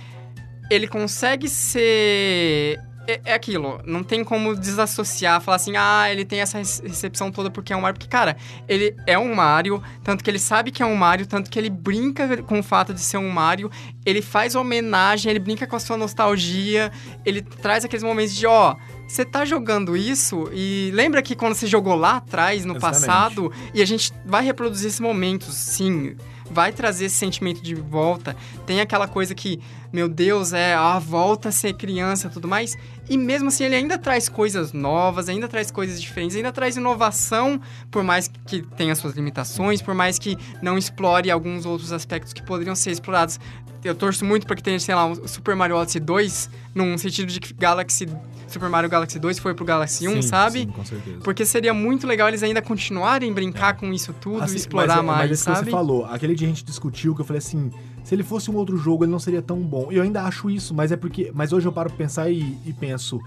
ele 0.70 0.86
consegue 0.86 1.48
ser 1.48 2.78
é, 3.10 3.20
é 3.24 3.34
aquilo, 3.34 3.80
não 3.84 4.02
tem 4.02 4.22
como 4.24 4.54
desassociar, 4.54 5.40
falar 5.40 5.56
assim, 5.56 5.72
ah, 5.76 6.10
ele 6.10 6.24
tem 6.24 6.40
essa 6.40 6.58
rece- 6.58 6.82
recepção 6.86 7.30
toda 7.30 7.50
porque 7.50 7.72
é 7.72 7.76
um 7.76 7.80
Mario. 7.80 7.98
Porque, 7.98 8.08
cara, 8.08 8.36
ele 8.68 8.94
é 9.06 9.18
um 9.18 9.34
Mario, 9.34 9.82
tanto 10.02 10.22
que 10.22 10.30
ele 10.30 10.38
sabe 10.38 10.70
que 10.70 10.82
é 10.82 10.86
um 10.86 10.96
Mario, 10.96 11.26
tanto 11.26 11.50
que 11.50 11.58
ele 11.58 11.70
brinca 11.70 12.42
com 12.42 12.58
o 12.58 12.62
fato 12.62 12.94
de 12.94 13.00
ser 13.00 13.18
um 13.18 13.28
Mario, 13.30 13.70
ele 14.04 14.22
faz 14.22 14.54
homenagem, 14.54 15.30
ele 15.30 15.38
brinca 15.38 15.66
com 15.66 15.76
a 15.76 15.80
sua 15.80 15.96
nostalgia, 15.96 16.90
ele 17.24 17.42
traz 17.42 17.84
aqueles 17.84 18.02
momentos 18.02 18.34
de, 18.34 18.46
ó, 18.46 18.76
você 19.06 19.24
tá 19.24 19.44
jogando 19.44 19.96
isso 19.96 20.48
e 20.52 20.90
lembra 20.94 21.20
que 21.20 21.34
quando 21.34 21.54
você 21.54 21.66
jogou 21.66 21.96
lá 21.96 22.16
atrás, 22.16 22.64
no 22.64 22.76
Exatamente. 22.76 23.06
passado, 23.06 23.52
e 23.74 23.82
a 23.82 23.84
gente 23.84 24.12
vai 24.24 24.44
reproduzir 24.44 24.86
esses 24.88 25.00
momentos, 25.00 25.54
sim, 25.54 26.16
vai 26.50 26.72
trazer 26.72 27.06
esse 27.06 27.16
sentimento 27.16 27.62
de 27.62 27.74
volta. 27.74 28.36
Tem 28.66 28.80
aquela 28.80 29.06
coisa 29.06 29.34
que, 29.34 29.60
meu 29.92 30.08
Deus, 30.08 30.52
é, 30.52 30.74
ah, 30.74 30.98
volta 30.98 31.50
a 31.50 31.52
ser 31.52 31.74
criança 31.74 32.28
tudo 32.28 32.48
mais. 32.48 32.76
E 33.08 33.16
mesmo 33.16 33.48
assim, 33.48 33.64
ele 33.64 33.76
ainda 33.76 33.98
traz 33.98 34.28
coisas 34.28 34.72
novas, 34.72 35.28
ainda 35.28 35.48
traz 35.48 35.70
coisas 35.70 36.00
diferentes, 36.00 36.36
ainda 36.36 36.52
traz 36.52 36.76
inovação, 36.76 37.60
por 37.90 38.02
mais 38.02 38.28
que 38.46 38.62
tenha 38.76 38.94
suas 38.94 39.14
limitações, 39.14 39.80
por 39.80 39.94
mais 39.94 40.18
que 40.18 40.36
não 40.62 40.76
explore 40.76 41.30
alguns 41.30 41.66
outros 41.66 41.92
aspectos 41.92 42.32
que 42.32 42.42
poderiam 42.42 42.74
ser 42.74 42.90
explorados. 42.90 43.38
Eu 43.82 43.94
torço 43.94 44.24
muito 44.24 44.46
para 44.46 44.56
que 44.56 44.62
tenha, 44.62 44.78
sei 44.78 44.94
lá, 44.94 45.06
o 45.06 45.26
Super 45.26 45.56
Mario 45.56 45.76
Odyssey 45.76 46.00
2, 46.00 46.50
num 46.74 46.98
sentido 46.98 47.32
de 47.32 47.40
que 47.40 47.54
Galaxy, 47.54 48.06
Super 48.52 48.68
Mario 48.68 48.90
Galaxy 48.90 49.18
2 49.18 49.38
foi 49.38 49.54
pro 49.54 49.64
Galaxy 49.64 50.06
1, 50.08 50.12
Sim, 50.14 50.22
sabe? 50.22 50.58
Sim, 50.60 50.66
com 50.66 50.84
certeza. 50.84 51.18
Porque 51.22 51.44
seria 51.44 51.72
muito 51.72 52.06
legal 52.06 52.28
eles 52.28 52.42
ainda 52.42 52.60
continuarem 52.60 53.32
brincar 53.32 53.76
com 53.76 53.92
isso 53.92 54.12
tudo, 54.12 54.42
Assim, 54.42 54.56
explorar 54.56 54.96
mas, 54.96 54.98
é- 54.98 55.06
mais, 55.06 55.18
mas 55.30 55.38
isso 55.38 55.48
que 55.48 55.54
sabe? 55.56 55.64
você 55.66 55.70
falou, 55.70 56.04
aquele 56.06 56.34
dia 56.34 56.46
a 56.46 56.50
gente 56.50 56.64
discutiu 56.64 57.14
que 57.14 57.20
eu 57.20 57.24
falei 57.24 57.38
assim, 57.38 57.70
se 58.02 58.14
ele 58.14 58.22
fosse 58.22 58.50
um 58.50 58.56
outro 58.56 58.76
jogo, 58.76 59.04
ele 59.04 59.12
não 59.12 59.18
seria 59.18 59.42
tão 59.42 59.58
bom. 59.60 59.88
Eu 59.90 60.02
ainda 60.02 60.22
acho 60.22 60.50
isso, 60.50 60.74
mas 60.74 60.90
é 60.90 60.96
porque. 60.96 61.30
Mas 61.34 61.52
hoje 61.52 61.66
eu 61.66 61.72
paro 61.72 61.88
pra 61.90 61.98
pensar 61.98 62.30
e, 62.30 62.56
e 62.66 62.72
penso, 62.72 63.20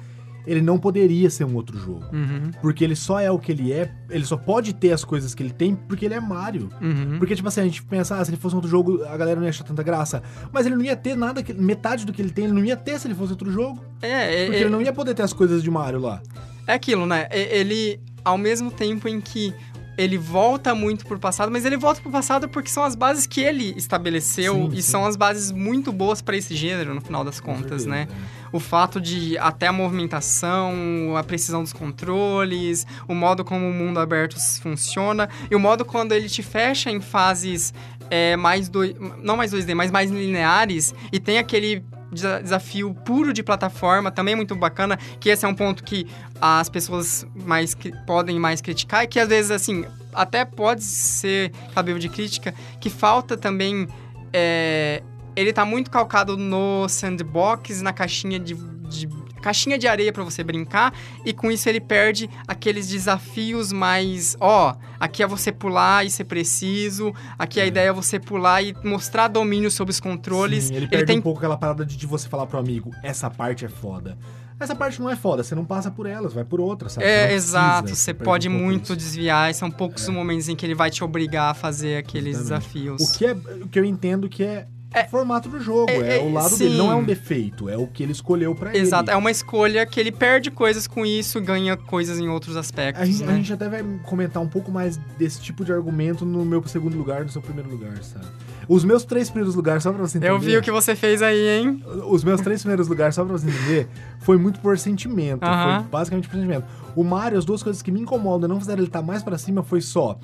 ele 0.46 0.62
não 0.62 0.78
poderia 0.78 1.30
ser 1.30 1.46
um 1.46 1.56
outro 1.56 1.78
jogo. 1.78 2.04
Uhum, 2.14 2.52
Porque 2.62 2.84
ele 2.84 2.96
só 2.96 3.20
é 3.20 3.32
o 3.32 3.40
que 3.40 3.52
ele 3.52 3.72
é, 3.72 3.92
ele 4.10 4.26
só 4.26 4.38
pode 4.38 4.74
ter 4.74 4.92
as 4.92 5.04
coisas 5.04 5.34
que 5.34 5.42
ele 5.42 5.54
tem 5.54 5.76
porque 5.76 6.06
ele 6.06 6.14
é 6.14 6.20
Mario. 6.20 6.70
uhum. 6.82 7.18
Porque, 7.18 7.36
tipo 7.36 7.48
assim, 7.48 7.62
a 7.62 7.64
gente 7.64 7.84
pensa, 7.84 8.18
ah, 8.18 8.26
se 8.26 8.32
ele 8.32 8.38
fosse 8.38 8.56
um 8.56 8.58
outro 8.58 8.70
jogo, 8.70 9.04
a 9.06 9.16
galera 9.18 9.38
não 9.38 9.44
ia 9.44 9.50
achar 9.50 9.64
tanta 9.64 9.84
graça. 9.84 10.22
Mas 10.52 10.66
ele 10.66 10.76
não 10.76 10.84
ia 10.84 10.96
ter 10.96 11.16
nada, 11.16 11.42
que, 11.42 11.54
metade 11.54 12.06
do 12.06 12.14
que 12.14 12.22
ele 12.22 12.32
tem, 12.32 12.46
ele 12.46 12.54
não 12.54 12.64
ia 12.64 12.76
ter 12.76 13.00
se 13.00 13.08
ele 13.08 13.16
fosse 13.16 13.32
outro 13.32 13.52
jogo. 13.52 13.82
É, 14.02 14.08
é, 14.08 14.46
Porque 14.46 14.58
é, 14.58 14.62
ele 14.62 14.70
não 14.70 14.82
ia 14.82 14.94
poder 14.94 15.14
ter 15.14 15.24
as 15.24 15.34
coisas 15.34 15.64
de 15.64 15.72
Mario 15.72 16.00
lá. 16.00 16.22
é 16.68 16.74
aquilo, 16.74 17.06
né? 17.06 17.28
Ele, 17.32 18.00
ao 18.24 18.38
mesmo 18.38 18.72
tempo 18.72 19.08
em 19.08 19.22
que 19.22 19.54
ele 19.98 20.18
volta 20.18 20.74
muito 20.74 21.06
pro 21.06 21.20
passado, 21.20 21.52
mas 21.52 21.66
ele 21.66 21.78
volta 21.78 22.02
pro 22.02 22.12
passado 22.12 22.50
porque 22.50 22.70
são 22.70 22.84
as 22.84 22.96
bases 22.96 23.28
que 23.28 23.42
ele 23.42 23.74
estabeleceu 23.78 24.56
Sim, 24.56 24.70
e 24.74 24.82
sim. 24.82 24.92
são 24.92 25.06
as 25.06 25.16
bases 25.16 25.52
muito 25.52 25.92
boas 25.92 26.22
pra 26.22 26.36
esse 26.36 26.56
gênero, 26.56 26.96
no 26.96 27.02
final 27.02 27.24
das 27.24 27.40
contas, 27.40 27.84
certeza, 27.84 27.90
né? 27.90 28.08
é. 28.10 28.43
O 28.54 28.60
fato 28.60 29.02
de 29.02 29.38
até 29.38 29.68
a 29.68 29.74
movimentação, 29.74 31.18
a 31.18 31.24
precisão 31.24 31.64
dos 31.64 31.74
controles, 31.74 32.86
o 33.08 33.14
modo 33.14 33.44
como 33.44 33.68
o 33.68 33.74
mundo 33.74 34.00
aberto 34.00 34.38
funciona 34.62 35.28
e 35.52 35.56
o 35.56 35.60
modo 35.60 35.84
quando 35.84 36.14
ele 36.14 36.30
te 36.30 36.42
fecha 36.42 36.90
em 36.90 37.02
fases 37.02 37.74
é, 38.10 38.38
mais 38.38 38.70
do, 38.70 38.82
não 39.22 39.36
mais 39.36 39.52
2D, 39.52 39.74
mas 39.74 39.90
mais 39.92 40.12
lineares 40.12 40.94
e 41.12 41.20
tem 41.20 41.40
aquele 41.40 41.84
desa- 42.12 42.42
desafio 42.42 42.94
puro 42.94 43.34
de 43.34 43.42
plataforma 43.42 44.12
também 44.12 44.36
muito 44.36 44.56
bacana, 44.56 44.98
que 45.20 45.30
esse 45.30 45.44
é 45.46 45.48
um 45.48 45.56
ponto 45.56 45.84
que 45.84 46.08
as 46.40 46.70
pessoas 46.70 47.26
mais 47.36 47.76
podem 48.06 48.40
mais 48.40 48.62
criticar 48.62 49.04
e 49.04 49.08
que 49.08 49.20
às 49.20 49.28
vezes 49.28 49.52
assim 49.52 49.86
até 50.14 50.46
pode 50.46 50.84
ser 50.84 51.52
cabível 51.74 52.00
de 52.00 52.08
crítica, 52.08 52.54
que 52.80 52.90
falta 52.90 53.36
também 53.36 53.88
é, 54.32 55.02
ele 55.36 55.52
tá 55.54 55.66
muito 55.66 55.90
calcado 55.92 56.38
no 56.38 56.88
sandbox, 56.90 57.82
na 57.82 57.94
caixinha 57.94 58.40
de, 58.40 58.54
de- 58.56 59.10
caixinha 59.42 59.78
de 59.78 59.88
areia 59.88 60.14
pra 60.14 60.24
você 60.24 60.42
brincar, 60.44 60.94
e 61.26 61.34
com 61.34 61.52
isso 61.52 61.68
ele 61.68 61.82
perde 61.82 62.30
aqueles 62.48 62.88
desafios 62.88 63.74
mais, 63.74 64.38
ó, 64.40 64.74
aqui 65.00 65.22
é 65.22 65.28
você 65.28 65.52
pular 65.52 66.06
e 66.06 66.10
ser 66.10 66.24
preciso, 66.24 67.14
aqui 67.38 67.60
a 67.60 67.66
É. 67.66 67.68
ideia 67.68 67.90
é 67.90 67.94
você 67.94 68.20
pular 68.20 68.62
e 68.62 68.74
mostrar 68.86 69.28
domínio 69.28 69.70
sobre 69.70 69.92
os 69.92 70.00
controles. 70.00 70.66
Sim, 70.66 70.76
ele 70.76 70.88
perde 70.88 71.06
tem 71.08 71.18
um 71.20 71.22
pouco 71.22 71.40
aquela 71.40 71.58
parada 71.58 71.86
de, 71.86 71.98
de 71.98 72.08
você 72.08 72.30
falar 72.30 72.46
pro 72.48 72.58
amigo, 72.58 72.92
essa 73.04 73.30
parte 73.30 73.66
é 73.66 73.70
foda. 73.70 74.18
Essa 74.60 74.76
parte 74.76 75.02
não 75.02 75.10
é 75.10 75.16
foda, 75.18 75.44
você 75.44 75.56
não 75.56 75.66
passa 75.66 75.92
por 75.92 76.06
elas, 76.06 76.32
vai 76.32 76.46
por 76.46 76.62
outras, 76.62 76.94
sabe? 76.94 77.06
É, 77.06 77.26
precisa, 77.28 77.36
exato. 77.58 77.90
você 77.90 77.96
Você 77.96 78.14
pode 78.14 78.48
um 78.48 78.52
muito 78.52 78.84
isso. 78.94 78.96
desviar, 78.96 79.52
e 79.52 79.54
são 79.54 79.70
poucos 79.70 80.04
os 80.04 80.10
momentos 80.10 80.48
em 80.48 80.56
que 80.56 80.66
ele 80.66 80.76
vai 80.76 80.90
te 80.90 81.04
obrigar 81.04 81.52
a 81.52 81.54
fazer 81.54 81.98
aqueles 81.98 82.38
Exatamente. 82.38 82.68
desafios. 82.80 83.02
O 83.14 83.18
que, 83.18 83.26
é, 83.26 83.32
o 83.34 83.68
que 83.68 83.78
eu 83.80 83.84
entendo 83.84 84.30
que 84.30 84.42
é, 84.44 84.68
É- 84.94 85.06
o 85.06 85.10
formato 85.10 85.50
do 85.50 85.60
jogo, 85.60 85.90
é- 85.90 86.18
é, 86.18 86.22
o 86.22 86.30
é- 86.30 86.32
lado 86.34 86.58
dele, 86.58 86.78
não 86.78 86.92
é 86.92 86.96
um 86.96 87.00
sim. 87.00 87.06
defeito, 87.06 87.68
é 87.70 87.78
o 87.78 87.88
que 87.88 88.04
ele 88.04 88.12
escolheu 88.12 88.54
pra 88.56 88.76
Exato, 88.76 89.10
ele. 89.10 89.16
é 89.16 89.18
uma 89.18 89.32
escolha 89.32 89.86
que 89.86 90.00
ele 90.00 90.12
perde 90.12 90.52
coisas 90.52 90.86
com 90.88 91.06
isso, 91.06 91.42
ganha 91.42 91.76
coisas 91.76 92.20
em 92.20 92.28
outros 92.30 92.56
aspectos, 92.56 93.02
A 93.02 93.06
gente, 93.06 93.24
né? 93.24 93.34
a 93.34 93.36
gente 93.36 93.52
até 93.54 93.68
vai 93.70 93.84
comentar 94.04 94.42
um 94.42 94.48
pouco 94.48 94.72
mais 94.72 94.98
desse 95.18 95.42
tipo 95.42 95.66
de 95.66 95.72
argumento 95.74 96.26
no 96.26 96.46
meu 96.46 96.62
segundo 96.68 96.98
lugar, 96.98 97.24
no 97.24 97.30
seu 97.30 97.42
primeiro 97.42 97.70
lugar, 97.70 97.98
sabe? 98.04 98.26
Os 98.68 98.84
meus 98.86 99.04
três 99.04 99.30
primeiros 99.30 99.56
lugares, 99.56 99.84
só 99.84 99.92
pra 99.92 100.02
você 100.02 100.18
entender. 100.18 100.32
Eu 100.32 100.40
vi 100.40 100.56
o 100.56 100.62
que 100.62 100.72
você 100.72 100.96
fez 100.96 101.22
aí, 101.22 101.60
hein? 101.60 101.84
Os 102.08 102.24
meus 102.24 102.40
três 102.40 102.62
primeiros 102.62 102.88
lugares, 102.88 103.14
só 103.16 103.26
pra 103.26 103.34
você 103.38 103.48
entender, 103.50 103.88
foi 104.22 104.38
muito 104.38 104.60
por 104.62 104.78
sentimento. 104.78 105.44
Aham. 105.44 105.82
Foi 105.82 105.90
basicamente 105.90 106.30
por 106.30 106.36
sentimento. 106.36 106.66
O 106.96 107.04
Mario, 107.04 107.38
as 107.38 107.44
duas 107.44 107.62
coisas 107.62 107.82
que 107.82 107.92
me 107.92 108.00
incomodam, 108.00 108.48
não 108.48 108.60
fizeram 108.60 108.80
ele 108.80 108.88
estar 108.88 109.02
mais 109.02 109.22
pra 109.22 109.38
cima, 109.38 109.64
foi 109.64 109.82
só 109.82 110.18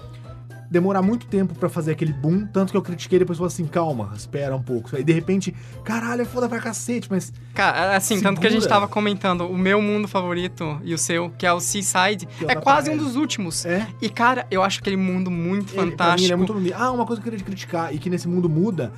demorar 0.70 1.02
muito 1.02 1.26
tempo 1.26 1.56
pra 1.56 1.68
fazer 1.70 1.92
aquele 1.92 2.14
boom, 2.14 2.46
tanto 2.46 2.72
que 2.72 2.78
eu 2.78 2.82
critiquei 2.82 3.18
depois 3.20 3.40
assim, 3.42 3.66
calma, 3.66 4.12
espera 4.16 4.56
um 4.56 4.62
pouco. 4.62 4.96
Aí 4.96 5.04
de 5.04 5.12
repente, 5.14 5.54
caralho, 5.84 6.22
é 6.22 6.26
foda 6.26 6.48
pra 6.48 6.60
cacete, 6.60 7.08
mas 7.10 7.34
Cara, 7.54 7.96
assim, 7.96 8.22
tanto 8.22 8.40
que 8.40 8.48
a 8.48 8.50
gente 8.50 8.62
Segura. 8.62 8.80
tava 8.82 8.88
comentando, 8.88 9.42
o 9.48 9.58
meu 9.58 9.82
mundo 9.82 10.08
favorito 10.08 10.80
e 10.84 10.94
o 10.94 10.98
seu, 10.98 11.30
que 11.38 11.46
é 11.46 11.52
o 11.54 11.60
Seaside, 11.60 12.28
é 12.48 12.52
é 12.52 12.56
quase 12.56 12.90
um 12.90 12.94
praia. 12.94 12.98
dos 13.08 13.16
últimos. 13.16 13.66
é. 13.66 13.88
E, 14.02 14.10
cara, 14.10 14.46
eu 14.52 14.62
acho 14.64 14.80
aquele 14.80 14.98
mundo 14.98 15.32
muito 15.32 15.70
Ele, 15.70 15.76
pra 15.76 15.84
mim, 15.86 15.92
fantástico. 15.92 16.26
ele 16.26 16.34
é 16.34 16.36
muito. 16.36 16.74
Ah, 16.76 16.92
uma 16.92 17.06
coisa 17.06 17.22
que 17.22 17.28
eu 17.28 17.32
queria 17.32 17.46
criticar 17.46 17.94
e 17.94 17.98
que 17.98 18.10
nesse 18.10 18.28
mundo 18.28 18.48
muda, 18.50 18.92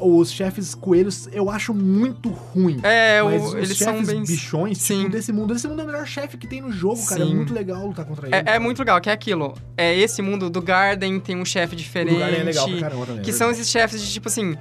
os 0.00 0.32
chefes 0.32 0.74
coelhos 0.74 1.28
eu 1.32 1.50
acho 1.50 1.72
muito 1.74 2.28
ruim. 2.30 2.80
É, 2.82 3.22
o- 3.22 3.26
Mas 3.30 3.42
os 3.44 3.54
eles 3.54 3.78
são 3.78 3.92
chefes 3.94 4.06
bem... 4.08 4.22
bichões, 4.24 4.78
Sim. 4.78 4.98
tipo, 5.00 5.10
desse 5.10 5.32
mundo, 5.32 5.54
esse 5.54 5.68
mundo 5.68 5.80
é 5.80 5.84
o 5.84 5.86
melhor 5.86 6.06
chefe 6.06 6.36
que 6.36 6.46
tem 6.46 6.60
no 6.62 6.72
jogo, 6.72 7.04
cara. 7.06 7.22
É 7.22 7.26
Sim. 7.26 7.34
muito 7.34 7.52
legal 7.54 7.86
lutar 7.86 8.04
contra 8.04 8.26
ele. 8.26 8.34
É, 8.36 8.56
é 8.56 8.58
muito 8.58 8.78
legal, 8.80 9.00
que 9.00 9.10
é 9.10 9.12
aquilo. 9.12 9.54
É 9.76 9.96
esse 9.96 10.20
mundo 10.22 10.48
do 10.50 10.60
Garden, 10.62 11.20
tem 11.20 11.36
um 11.36 11.44
chefe 11.44 11.74
O 11.74 11.76
diferente. 11.76 12.14
lugar 12.14 12.32
é 12.32 12.42
legal 12.42 12.68
pra 12.68 12.80
caramba 12.80 13.06
também. 13.06 13.22
Que 13.22 13.30
é 13.30 13.32
são 13.32 13.50
esses 13.50 13.68
chefes 13.68 14.02
de 14.02 14.10
tipo 14.12 14.28
assim. 14.28 14.56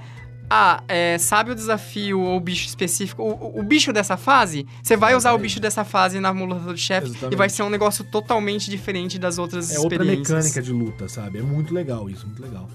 Ah, 0.51 0.81
é, 0.87 1.15
sabe 1.19 1.51
o 1.51 1.55
desafio 1.55 2.19
ou 2.21 2.35
o 2.35 2.39
bicho 2.39 2.67
específico? 2.67 3.21
O, 3.21 3.27
o- 3.29 3.59
o 3.59 3.63
bicho 3.63 3.93
dessa 3.93 4.17
fase, 4.17 4.65
você 4.81 4.97
vai 4.97 5.15
usar 5.15 5.33
o 5.33 5.37
bicho 5.37 5.59
dessa 5.59 5.83
fase 5.83 6.19
na 6.19 6.33
mulatura 6.33 6.73
de 6.73 6.81
chefe 6.81 7.11
e 7.31 7.35
vai 7.35 7.47
ser 7.49 7.61
um 7.61 7.69
negócio 7.69 8.03
totalmente 8.03 8.67
diferente 8.67 9.19
das 9.19 9.37
outras 9.37 9.71
É 9.71 9.77
outra 9.77 9.97
experiências. 10.01 10.27
mecânica 10.47 10.61
de 10.63 10.71
luta, 10.73 11.07
sabe? 11.07 11.37
É 11.37 11.43
muito 11.43 11.71
legal 11.71 12.09
isso, 12.09 12.25
muito 12.25 12.41
legal. 12.41 12.67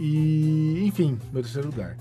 E, 0.00 0.84
enfim, 0.86 1.18
meu 1.32 1.42
terceiro 1.42 1.68
lugar. 1.68 1.96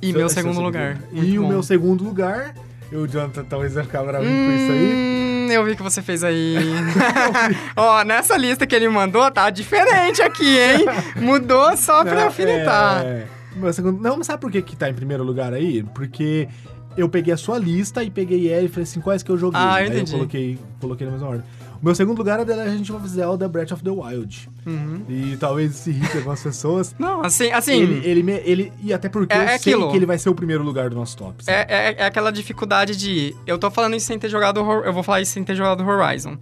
E 0.00 0.10
Seu- 0.10 0.18
meu 0.18 0.28
segundo 0.28 0.60
lugar. 0.60 0.98
E 1.12 1.16
Muito 1.16 1.38
o 1.38 1.42
bom. 1.42 1.48
meu 1.48 1.62
segundo 1.62 2.04
lugar, 2.04 2.54
eu, 2.90 3.06
Jonathan, 3.06 3.44
talvez 3.44 3.74
vai 3.74 3.84
ficar 3.84 4.02
bravo 4.02 4.24
com 4.24 4.30
isso 4.30 4.72
aí. 4.72 4.94
Hum, 4.94 5.48
eu 5.52 5.64
vi 5.64 5.76
que 5.76 5.82
você 5.82 6.02
fez 6.02 6.22
aí. 6.24 6.56
Ó, 7.76 8.04
nessa 8.04 8.36
lista 8.36 8.66
que 8.66 8.74
ele 8.74 8.88
mandou, 8.88 9.30
tá 9.30 9.50
diferente 9.50 10.22
aqui, 10.22 10.58
hein? 10.58 10.84
Mudou 11.16 11.76
só 11.76 12.04
pra 12.04 12.14
Não, 12.14 12.22
alfinetar. 12.24 13.02
é, 13.04 13.26
meu 13.56 13.72
segundo, 13.72 14.00
não, 14.00 14.16
mas 14.18 14.26
sabe 14.26 14.40
por 14.40 14.50
que, 14.50 14.62
que 14.62 14.76
tá 14.76 14.88
em 14.88 14.94
primeiro 14.94 15.22
lugar 15.24 15.52
aí? 15.52 15.82
Porque 15.94 16.48
eu 16.96 17.08
peguei 17.08 17.32
a 17.32 17.36
sua 17.36 17.58
lista 17.58 18.02
e 18.02 18.10
peguei 18.10 18.50
ela 18.52 18.64
e 18.64 18.68
falei 18.68 18.84
assim, 18.84 19.00
quais 19.00 19.22
que 19.22 19.30
eu 19.30 19.38
joguei? 19.38 19.60
Ah, 19.60 19.80
eu 19.82 19.86
Aí 19.86 19.88
entendi. 19.90 20.12
coloquei, 20.12 20.58
coloquei 20.80 21.06
na 21.06 21.12
mesma 21.12 21.28
ordem. 21.28 21.44
Meu 21.82 21.94
segundo 21.96 22.16
lugar 22.18 22.38
é 22.38 22.44
The 22.44 22.54
Legend 22.54 22.92
of 22.92 23.08
Zelda 23.08 23.48
Breath 23.48 23.72
of 23.72 23.82
the 23.82 23.90
Wild. 23.90 24.48
Uhum. 24.64 25.04
E 25.08 25.36
talvez 25.36 25.74
se 25.74 25.90
irrite 25.90 26.16
algumas 26.18 26.40
pessoas. 26.40 26.94
Não, 27.00 27.22
assim, 27.24 27.50
assim. 27.50 27.72
Ele, 27.82 28.08
ele, 28.08 28.42
ele, 28.44 28.72
e 28.80 28.92
até 28.92 29.08
porque 29.08 29.32
É- 29.34 29.36
eu 29.36 29.42
é 29.42 29.46
sei 29.58 29.74
aquilo. 29.74 29.90
que 29.90 29.96
ele 29.96 30.06
vai 30.06 30.16
ser 30.16 30.28
o 30.28 30.34
primeiro 30.34 30.62
lugar 30.62 30.88
do 30.90 30.94
nosso 30.96 31.16
top. 31.16 31.42
É, 31.46 31.66
é, 31.68 31.94
é 31.98 32.04
aquela 32.06 32.30
dificuldade 32.30 32.96
de. 32.96 33.34
Eu 33.46 33.58
tô 33.58 33.68
falando 33.70 33.96
isso 33.96 34.06
sem 34.06 34.16
ter 34.18 34.28
jogado. 34.28 34.60
Eu 34.84 34.92
vou 34.92 35.02
falar 35.02 35.20
isso 35.20 35.32
sem 35.32 35.42
ter 35.42 35.56
jogado 35.56 35.84
Horizon. 35.84 36.36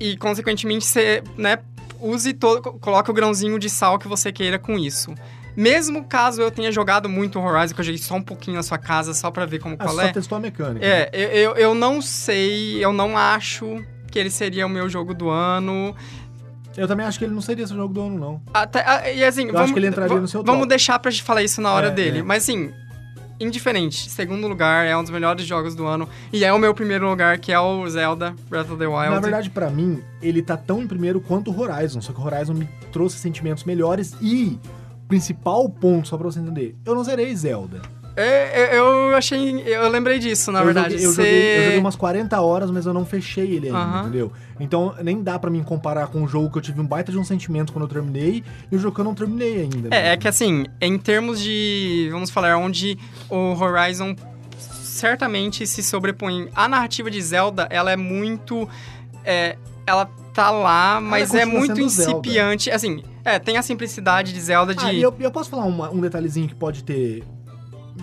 E, 0.00 0.16
consequentemente, 0.16 0.84
você, 0.86 1.22
né, 1.36 1.58
use 2.00 2.32
todo. 2.32 2.62
co- 2.62 2.72
Coloque 2.78 3.10
o 3.10 3.14
grãozinho 3.14 3.58
de 3.58 3.68
sal 3.68 3.98
que 3.98 4.08
você 4.08 4.32
queira 4.32 4.58
com 4.58 4.78
isso. 4.78 5.14
mesmo 5.54 6.04
caso 6.04 6.42
eu 6.42 6.50
tenha 6.50 6.70
jogado 6.70 7.08
muito 7.08 7.38
Horizon, 7.40 7.74
que 7.74 7.80
eu 7.80 7.84
joguei 7.84 7.98
só 7.98 8.14
um 8.14 8.22
pouquinho 8.22 8.56
na 8.58 8.62
sua 8.62 8.76
casa, 8.78 9.14
só 9.14 9.30
pra 9.30 9.46
ver 9.46 9.58
como 9.58 9.74
Ah, 9.78 9.84
qual 9.84 9.94
só 9.94 10.02
é. 10.02 10.12
testou 10.12 10.36
a 10.36 10.40
mecânica. 10.40 10.84
É, 10.84 11.08
eu, 11.14 11.28
eu, 11.30 11.54
eu 11.56 11.74
não 11.74 12.02
sei, 12.02 12.84
eu 12.84 12.92
não 12.92 13.16
acho 13.16 13.82
que 14.16 14.20
ele 14.20 14.30
seria 14.30 14.64
o 14.64 14.68
meu 14.70 14.88
jogo 14.88 15.12
do 15.12 15.28
ano. 15.28 15.94
Eu 16.74 16.88
também 16.88 17.04
acho 17.04 17.18
que 17.18 17.24
ele 17.26 17.34
não 17.34 17.42
seria 17.42 17.64
esse 17.64 17.74
jogo 17.74 17.92
do 17.92 18.00
ano, 18.00 18.18
não. 18.18 18.42
Até, 18.54 18.82
ah, 18.86 19.12
e 19.12 19.22
assim, 19.22 19.50
acho 19.54 19.74
que 19.74 19.78
ele 19.78 19.88
entraria 19.88 20.18
no 20.18 20.26
seu 20.26 20.42
Vamos 20.42 20.60
top. 20.62 20.68
deixar 20.70 20.98
pra 20.98 21.10
gente 21.10 21.22
falar 21.22 21.42
isso 21.42 21.60
na 21.60 21.70
hora 21.70 21.88
É, 21.88 21.90
dele. 21.90 22.18
é. 22.20 22.22
Mas 22.22 22.44
assim, 22.44 22.70
indiferente. 23.38 24.08
Segundo 24.10 24.48
lugar, 24.48 24.86
é 24.86 24.96
um 24.96 25.02
dos 25.02 25.10
melhores 25.10 25.44
jogos 25.44 25.74
do 25.74 25.84
ano. 25.84 26.08
E 26.32 26.46
é 26.46 26.52
o 26.52 26.58
meu 26.58 26.72
primeiro 26.74 27.06
lugar, 27.10 27.36
que 27.38 27.52
é 27.52 27.60
o 27.60 27.86
Zelda 27.90 28.34
Breath 28.48 28.70
of 28.70 28.78
the 28.78 28.86
Wild. 28.86 29.10
Na 29.10 29.20
verdade, 29.20 29.50
pra 29.50 29.68
mim, 29.68 30.02
ele 30.22 30.40
tá 30.40 30.56
tão 30.56 30.80
em 30.82 30.86
primeiro 30.86 31.20
quanto 31.20 31.50
o 31.50 31.60
Horizon. 31.60 32.00
Só 32.00 32.14
que 32.14 32.20
o 32.20 32.24
Horizon 32.24 32.54
me 32.54 32.66
trouxe 32.90 33.18
sentimentos 33.18 33.64
melhores 33.64 34.14
e. 34.22 34.58
Principal 35.08 35.68
ponto, 35.68 36.08
só 36.08 36.16
pra 36.16 36.24
você 36.24 36.40
entender, 36.40 36.74
eu 36.84 36.92
não 36.92 37.04
zerei 37.04 37.32
Zelda. 37.36 37.80
É, 38.16 38.70
eu, 38.78 38.84
eu 39.10 39.16
achei. 39.16 39.62
Eu 39.66 39.88
lembrei 39.90 40.18
disso, 40.18 40.50
na 40.50 40.60
eu 40.60 40.64
verdade. 40.64 40.92
Joguei, 40.98 41.06
eu, 41.06 41.10
Cê- 41.12 41.22
joguei, 41.22 41.58
eu 41.58 41.62
joguei 41.64 41.78
umas 41.78 41.96
40 41.96 42.40
horas, 42.40 42.70
mas 42.70 42.86
eu 42.86 42.94
não 42.94 43.04
fechei 43.04 43.52
ele 43.52 43.68
ainda, 43.68 43.98
entendeu? 44.00 44.32
Então 44.58 44.94
nem 45.02 45.22
dá 45.22 45.38
pra 45.38 45.50
mim 45.50 45.62
comparar 45.62 46.06
com 46.06 46.22
um 46.22 46.26
jogo 46.28 46.50
que 46.50 46.56
eu 46.56 46.62
tive 46.62 46.80
um 46.80 46.86
baita 46.86 47.12
de 47.12 47.18
um 47.18 47.24
sentimento 47.24 47.72
quando 47.74 47.84
eu 47.84 47.88
terminei 47.88 48.42
e 48.72 48.76
o 48.76 48.78
jogo 48.78 48.94
que 48.94 49.00
eu 49.00 49.04
não 49.04 49.14
terminei 49.14 49.60
ainda. 49.62 49.94
É, 49.94 49.98
é 49.98 50.02
mesmo. 50.10 50.20
que 50.22 50.28
assim, 50.28 50.64
em 50.80 50.96
termos 50.98 51.40
de. 51.40 52.08
Vamos 52.10 52.30
falar, 52.30 52.56
onde 52.56 52.98
o 53.28 53.52
Horizon 53.54 54.16
certamente 54.58 55.66
se 55.66 55.82
sobrepõe. 55.82 56.48
A 56.54 56.68
narrativa 56.68 57.10
de 57.10 57.20
Zelda, 57.20 57.66
ela 57.70 57.90
é 57.92 57.96
muito. 57.96 58.68
é, 59.24 59.56
ela 59.86 60.08
tá 60.32 60.50
lá, 60.50 61.00
mas 61.00 61.34
é 61.34 61.44
muito 61.46 61.74
sendo 61.88 61.88
Zelda. 61.88 62.74
Assim, 62.74 63.02
é, 63.24 63.38
tem 63.38 63.56
a 63.56 63.62
simplicidade 63.62 64.32
de 64.32 64.40
Zelda 64.40 64.74
de. 64.74 64.84
Ah, 64.84 64.92
e 64.92 65.02
eu, 65.02 65.14
eu 65.18 65.30
posso 65.30 65.48
falar 65.50 65.64
uma- 65.64 65.90
um 65.90 66.00
detalhezinho 66.00 66.46
que 66.48 66.54
pode 66.54 66.82
ter 66.84 67.22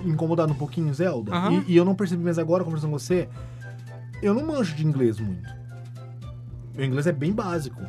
incomodado 0.06 0.52
um 0.52 0.56
pouquinho, 0.56 0.94
Zelda? 0.94 1.34
Aham. 1.34 1.64
E, 1.68 1.74
e 1.74 1.78
eu 1.78 1.86
não 1.86 1.96
percebi 1.96 2.24
mais 2.24 2.38
agora, 2.38 2.64
conversando 2.64 2.92
com 2.92 3.00
você, 3.00 3.28
eu 4.22 4.34
não 4.34 4.46
manjo 4.46 4.76
de 4.76 4.86
inglês 4.86 5.20
muito. 5.20 5.50
Meu 6.76 6.86
inglês 6.86 7.08
é 7.08 7.12
bem 7.12 7.32
básico. 7.32 7.82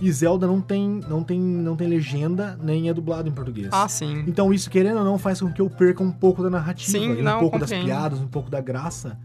E 0.00 0.10
Zelda 0.10 0.46
não 0.46 0.62
tem, 0.62 1.00
não 1.08 1.22
tem, 1.22 1.38
não 1.38 1.76
tem 1.76 1.86
legenda, 1.86 2.58
nem 2.62 2.88
é 2.88 2.94
dublado 2.94 3.28
em 3.28 3.32
português. 3.32 3.68
Ah, 3.70 3.86
sim. 3.86 4.24
Então 4.26 4.52
isso, 4.52 4.70
querendo 4.70 4.98
ou 4.98 5.04
não, 5.04 5.18
faz 5.18 5.40
com 5.40 5.52
que 5.52 5.60
eu 5.60 5.68
perca 5.68 6.02
um 6.02 6.10
pouco 6.10 6.42
da 6.42 6.48
narrativa. 6.48 6.98
Sim, 6.98 7.16
e 7.16 7.20
um 7.20 7.22
não, 7.22 7.38
pouco 7.38 7.58
das 7.58 7.70
piadas, 7.70 8.18
um 8.18 8.26
pouco 8.26 8.48
da 8.48 8.62
graça. 8.62 9.18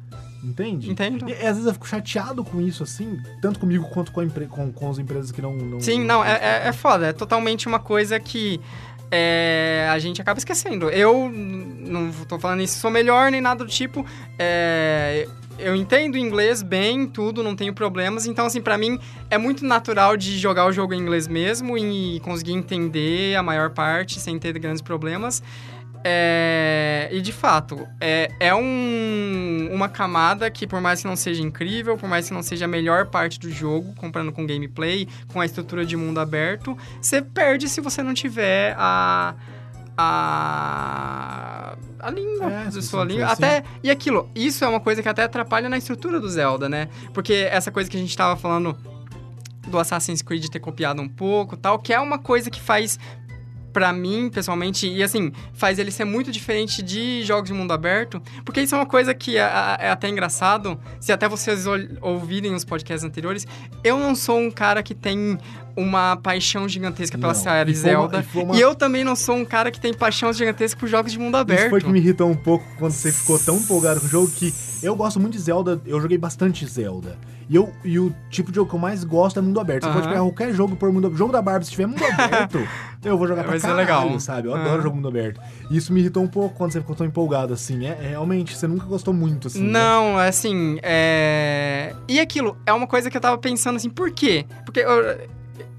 Entende? 0.43 0.91
Entendo. 0.91 1.29
E, 1.29 1.33
às 1.33 1.55
vezes 1.55 1.65
eu 1.65 1.73
fico 1.73 1.87
chateado 1.87 2.43
com 2.43 2.61
isso, 2.61 2.83
assim, 2.83 3.19
tanto 3.41 3.57
comigo 3.59 3.85
quanto 3.89 4.11
com, 4.11 4.29
com, 4.29 4.71
com 4.71 4.91
as 4.91 4.99
empresas 4.99 5.31
que 5.31 5.41
não. 5.41 5.55
não 5.55 5.79
Sim, 5.79 6.03
não, 6.03 6.23
é, 6.23 6.33
é, 6.33 6.67
é 6.67 6.73
foda. 6.73 7.07
É 7.07 7.13
totalmente 7.13 7.67
uma 7.67 7.79
coisa 7.79 8.19
que 8.19 8.59
é, 9.11 9.87
a 9.89 9.99
gente 9.99 10.21
acaba 10.21 10.37
esquecendo. 10.37 10.89
Eu 10.89 11.29
não 11.29 12.11
tô 12.27 12.39
falando 12.39 12.61
isso, 12.61 12.79
sou 12.79 12.91
melhor 12.91 13.31
nem 13.31 13.41
nada 13.41 13.63
do 13.63 13.69
tipo. 13.69 14.05
É, 14.37 15.27
eu 15.57 15.75
entendo 15.75 16.17
inglês 16.17 16.61
bem, 16.61 17.07
tudo, 17.07 17.43
não 17.43 17.55
tenho 17.55 17.73
problemas. 17.73 18.25
Então, 18.25 18.45
assim, 18.45 18.61
pra 18.61 18.77
mim 18.77 18.99
é 19.29 19.37
muito 19.37 19.65
natural 19.65 20.17
de 20.17 20.37
jogar 20.37 20.65
o 20.65 20.71
jogo 20.71 20.93
em 20.93 20.99
inglês 20.99 21.27
mesmo 21.27 21.77
e 21.77 22.19
conseguir 22.21 22.53
entender 22.53 23.35
a 23.35 23.43
maior 23.43 23.69
parte 23.69 24.19
sem 24.19 24.37
ter 24.37 24.57
grandes 24.59 24.81
problemas. 24.81 25.41
É, 26.07 27.09
e 27.11 27.19
de 27.19 27.31
fato, 27.33 27.87
é, 27.99 28.29
é 28.39 28.53
um- 28.53 29.69
uma 29.73 29.89
camada 29.89 30.51
que, 30.51 30.67
por 30.67 30.79
mais 30.79 31.01
que 31.01 31.07
não 31.07 31.15
seja 31.15 31.41
incrível, 31.41 31.97
por 31.97 32.07
mais 32.07 32.27
que 32.27 32.33
não 32.33 32.43
seja 32.43 32.65
a 32.65 32.67
melhor 32.67 33.07
parte 33.07 33.39
do 33.39 33.49
jogo, 33.49 33.91
comparando 33.95 34.31
com 34.31 34.45
gameplay, 34.45 35.07
com 35.29 35.41
a 35.41 35.45
estrutura 35.47 35.83
de 35.83 35.97
mundo 35.97 36.19
aberto, 36.19 36.77
você 37.01 37.23
perde 37.23 37.67
se 37.67 37.81
você 37.81 38.03
não 38.03 38.13
tiver 38.13 38.75
a. 38.77 39.33
a. 39.97 41.75
a 41.99 42.09
língua, 42.11 42.51
É, 42.51 42.67
a 42.67 42.71
sua 42.81 43.03
língua. 43.03 43.27
for 43.27 43.33
Até. 43.33 43.63
E 43.83 43.89
aquilo, 43.89 44.29
isso 44.35 44.63
é 44.63 44.67
uma 44.67 44.79
coisa 44.79 45.01
que 45.01 45.09
até 45.09 45.23
atrapalha 45.23 45.67
na 45.69 45.77
estrutura 45.77 46.19
do 46.19 46.29
Zelda, 46.29 46.69
né? 46.69 46.87
Porque 47.13 47.47
essa 47.51 47.71
coisa 47.71 47.89
que 47.89 47.97
a 47.97 47.99
gente 47.99 48.15
tava 48.15 48.35
falando 48.39 48.77
do 49.67 49.79
Assassin's 49.79 50.21
Creed 50.21 50.45
ter 50.49 50.59
copiado 50.59 51.01
um 51.01 51.09
pouco 51.09 51.57
tal, 51.57 51.79
que 51.79 51.91
é 51.91 51.99
uma 51.99 52.19
coisa 52.19 52.51
que 52.51 52.61
faz 52.61 52.99
pra 53.75 53.91
mim, 53.91 54.29
pessoalmente, 54.29 54.87
e 54.87 55.03
assim, 55.03 55.33
faz 55.53 55.77
ele 55.77 55.91
ser 55.91 56.05
muito 56.05 56.31
diferente 56.31 56.81
de 56.81 57.21
jogos 57.23 57.49
de 57.49 57.53
mundo 57.53 57.73
aberto, 57.73 58.21
porque 58.45 58.61
isso 58.61 58.73
é 58.73 58.77
uma 58.77 58.85
coisa 58.85 59.13
que 59.13 59.35
é, 59.35 59.41
é 59.41 59.89
até 59.89 60.07
engraçado, 60.07 60.79
se 60.97 61.11
até 61.11 61.27
vocês 61.27 61.65
ouvirem 61.99 62.55
os 62.55 62.63
podcasts 62.63 63.03
anteriores, 63.03 63.45
eu 63.83 63.99
não 63.99 64.15
sou 64.15 64.39
um 64.39 64.49
cara 64.49 64.81
que 64.81 64.95
tem 64.95 65.37
uma 65.75 66.15
paixão 66.17 66.67
gigantesca 66.69 67.17
pela 67.17 67.33
Não. 67.33 67.39
série 67.39 67.71
E 67.71 67.75
foi 67.75 67.95
uma- 67.95 67.99
Zelda, 68.09 68.25
e 68.33 68.37
uma- 68.43 68.55
e 68.55 68.61
eu 68.61 68.73
também 68.75 69.03
não 69.03 69.15
sou 69.15 69.35
um 69.35 69.45
cara 69.45 69.69
que 69.71 69.79
tem 69.79 69.93
paixão 69.93 70.31
gigantesca 70.33 70.79
por 70.79 70.87
jogos 70.87 71.11
de 71.11 71.19
mundo 71.19 71.35
aberto. 71.35 71.61
Isso 71.61 71.69
foi 71.69 71.81
que 71.81 71.89
me 71.89 71.99
irritou 71.99 72.29
um 72.29 72.35
pouco 72.35 72.65
quando 72.77 72.91
você 72.93 73.11
ficou 73.11 73.37
tão 73.39 73.57
empolgado 73.57 73.99
com 73.99 74.07
o 74.07 74.09
jogo 74.09 74.31
que 74.31 74.53
eu 74.83 74.95
gosto 74.95 75.19
muito 75.19 75.33
de 75.33 75.39
Zelda, 75.39 75.81
eu 75.85 75.99
joguei 75.99 76.17
bastante 76.17 76.65
Zelda. 76.65 77.17
E, 77.47 77.55
eu, 77.55 77.71
e 77.83 77.99
o 77.99 78.11
tipo 78.31 78.49
de 78.51 78.55
jogo 78.55 78.67
que 78.71 78.75
eu 78.75 78.79
mais 78.79 79.03
gosto 79.03 79.37
é 79.37 79.41
mundo 79.41 79.59
aberto. 79.59 79.83
Você 79.85 79.91
pode 79.93 80.07
pegar 80.07 80.19
qualquer 80.21 80.51
jogo 80.51 80.75
por 80.75 80.91
mundo 80.91 81.05
aberto. 81.05 81.19
Jogo 81.19 81.31
da 81.31 81.43
Barbie, 81.43 81.65
se 81.65 81.71
tiver 81.71 81.85
mundo 81.85 82.01
aberto, 82.17 82.67
eu 83.03 83.15
vou 83.19 83.27
jogar 83.27 83.43
pra 83.43 83.51
Vai 83.51 83.59
caralho, 83.59 83.77
legal. 83.77 84.19
sabe? 84.19 84.47
Eu 84.47 84.55
adoro 84.55 84.81
jogo 84.81 84.95
mundo 84.95 85.09
aberto. 85.09 85.39
E 85.69 85.77
isso 85.77 85.93
me 85.93 85.99
irritou 85.99 86.23
um 86.23 86.27
pouco 86.27 86.55
quando 86.55 86.71
você 86.71 86.79
ficou 86.81 86.95
tão 86.95 87.05
empolgado, 87.05 87.53
assim. 87.53 87.85
É, 87.85 87.89
é, 88.01 88.07
realmente, 88.09 88.55
você 88.57 88.65
nunca 88.67 88.85
gostou 88.87 89.13
muito, 89.13 89.45
assim. 89.47 89.61
né? 89.61 89.73
Não, 89.73 90.17
assim, 90.17 90.79
é... 90.81 91.93
E 92.07 92.19
aquilo, 92.19 92.57
é 92.65 92.73
uma 92.73 92.87
coisa 92.87 93.11
que 93.11 93.17
eu 93.17 93.21
tava 93.21 93.37
pensando 93.37 93.75
assim, 93.75 93.91
por 93.91 94.09
quê? 94.09 94.45
Porque 94.65 94.79
eu, 94.79 95.15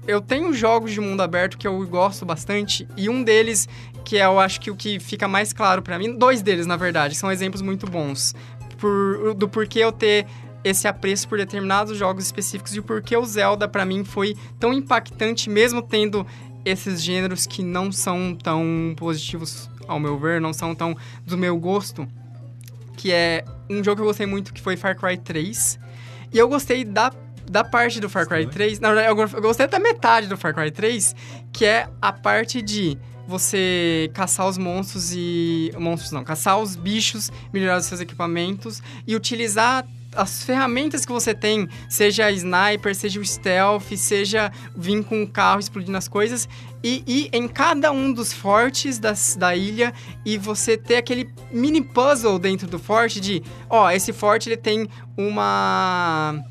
eu 0.07 0.21
tenho 0.21 0.53
jogos 0.53 0.91
de 0.91 0.99
mundo 0.99 1.21
aberto 1.21 1.57
que 1.57 1.67
eu 1.67 1.85
gosto 1.87 2.25
bastante, 2.25 2.87
e 2.95 3.09
um 3.09 3.23
deles, 3.23 3.67
que 4.03 4.17
é, 4.17 4.25
eu 4.25 4.39
acho 4.39 4.59
que 4.59 4.71
o 4.71 4.75
que 4.75 4.99
fica 4.99 5.27
mais 5.27 5.53
claro 5.53 5.81
pra 5.81 5.97
mim, 5.99 6.17
dois 6.17 6.41
deles, 6.41 6.65
na 6.65 6.77
verdade, 6.77 7.15
são 7.15 7.31
exemplos 7.31 7.61
muito 7.61 7.85
bons. 7.85 8.33
Por, 8.77 9.33
do 9.33 9.49
porquê 9.49 9.79
eu 9.79 9.91
ter 9.91 10.25
esse 10.63 10.87
apreço 10.87 11.27
por 11.27 11.37
determinados 11.37 11.97
jogos 11.97 12.25
específicos 12.25 12.75
e 12.75 12.79
o 12.79 12.83
porquê 12.83 13.15
o 13.15 13.25
Zelda, 13.25 13.67
pra 13.67 13.85
mim, 13.85 14.03
foi 14.03 14.35
tão 14.59 14.73
impactante, 14.73 15.49
mesmo 15.49 15.81
tendo 15.81 16.25
esses 16.63 17.01
gêneros 17.01 17.47
que 17.47 17.63
não 17.63 17.91
são 17.91 18.35
tão 18.35 18.93
positivos, 18.97 19.69
ao 19.87 19.99
meu 19.99 20.19
ver, 20.19 20.41
não 20.41 20.53
são 20.53 20.75
tão 20.75 20.95
do 21.25 21.37
meu 21.37 21.57
gosto 21.57 22.07
que 22.97 23.11
é 23.11 23.45
um 23.69 23.83
jogo 23.83 23.97
que 23.97 24.01
eu 24.01 24.07
gostei 24.07 24.25
muito, 24.25 24.51
que 24.51 24.59
foi 24.59 24.75
Far 24.75 24.97
Cry 24.97 25.17
3. 25.17 25.79
E 26.33 26.37
eu 26.37 26.49
gostei 26.49 26.83
da, 26.83 27.13
da 27.49 27.63
parte 27.63 27.99
do 27.99 28.09
Far 28.09 28.27
Cry 28.27 28.43
Sim. 28.43 28.49
3. 28.49 28.79
Na 28.79 28.93
verdade, 28.93 29.35
eu 29.35 29.41
gostei 29.41 29.67
da 29.67 29.79
metade 29.79 30.27
do 30.27 30.37
Far 30.37 30.53
Cry 30.53 30.71
3, 30.71 31.15
que 31.51 31.65
é 31.65 31.89
a 32.01 32.11
parte 32.11 32.61
de 32.61 32.97
você 33.27 34.09
caçar 34.13 34.47
os 34.47 34.57
monstros 34.57 35.13
e. 35.13 35.71
Monstros 35.77 36.11
não, 36.11 36.23
caçar 36.23 36.59
os 36.59 36.75
bichos, 36.75 37.31
melhorar 37.51 37.77
os 37.77 37.85
seus 37.85 37.99
equipamentos 37.99 38.81
e 39.05 39.15
utilizar 39.15 39.85
as 40.15 40.43
ferramentas 40.43 41.05
que 41.05 41.11
você 41.11 41.33
tem, 41.33 41.67
seja 41.87 42.31
sniper, 42.31 42.95
seja 42.95 43.19
o 43.19 43.25
stealth, 43.25 43.95
seja 43.95 44.51
vir 44.75 45.03
com 45.03 45.21
o 45.21 45.27
carro 45.27 45.59
explodindo 45.59 45.97
as 45.97 46.07
coisas, 46.07 46.49
e 46.83 47.03
ir 47.05 47.29
em 47.33 47.47
cada 47.47 47.91
um 47.91 48.11
dos 48.11 48.33
fortes 48.33 48.97
das, 48.97 49.35
da 49.35 49.55
ilha 49.55 49.93
e 50.25 50.37
você 50.37 50.77
ter 50.77 50.97
aquele 50.97 51.29
mini 51.51 51.81
puzzle 51.81 52.39
dentro 52.39 52.67
do 52.67 52.79
forte 52.79 53.19
de, 53.19 53.43
ó, 53.69 53.91
esse 53.91 54.11
forte 54.11 54.49
ele 54.49 54.57
tem 54.57 54.89
uma 55.15 56.41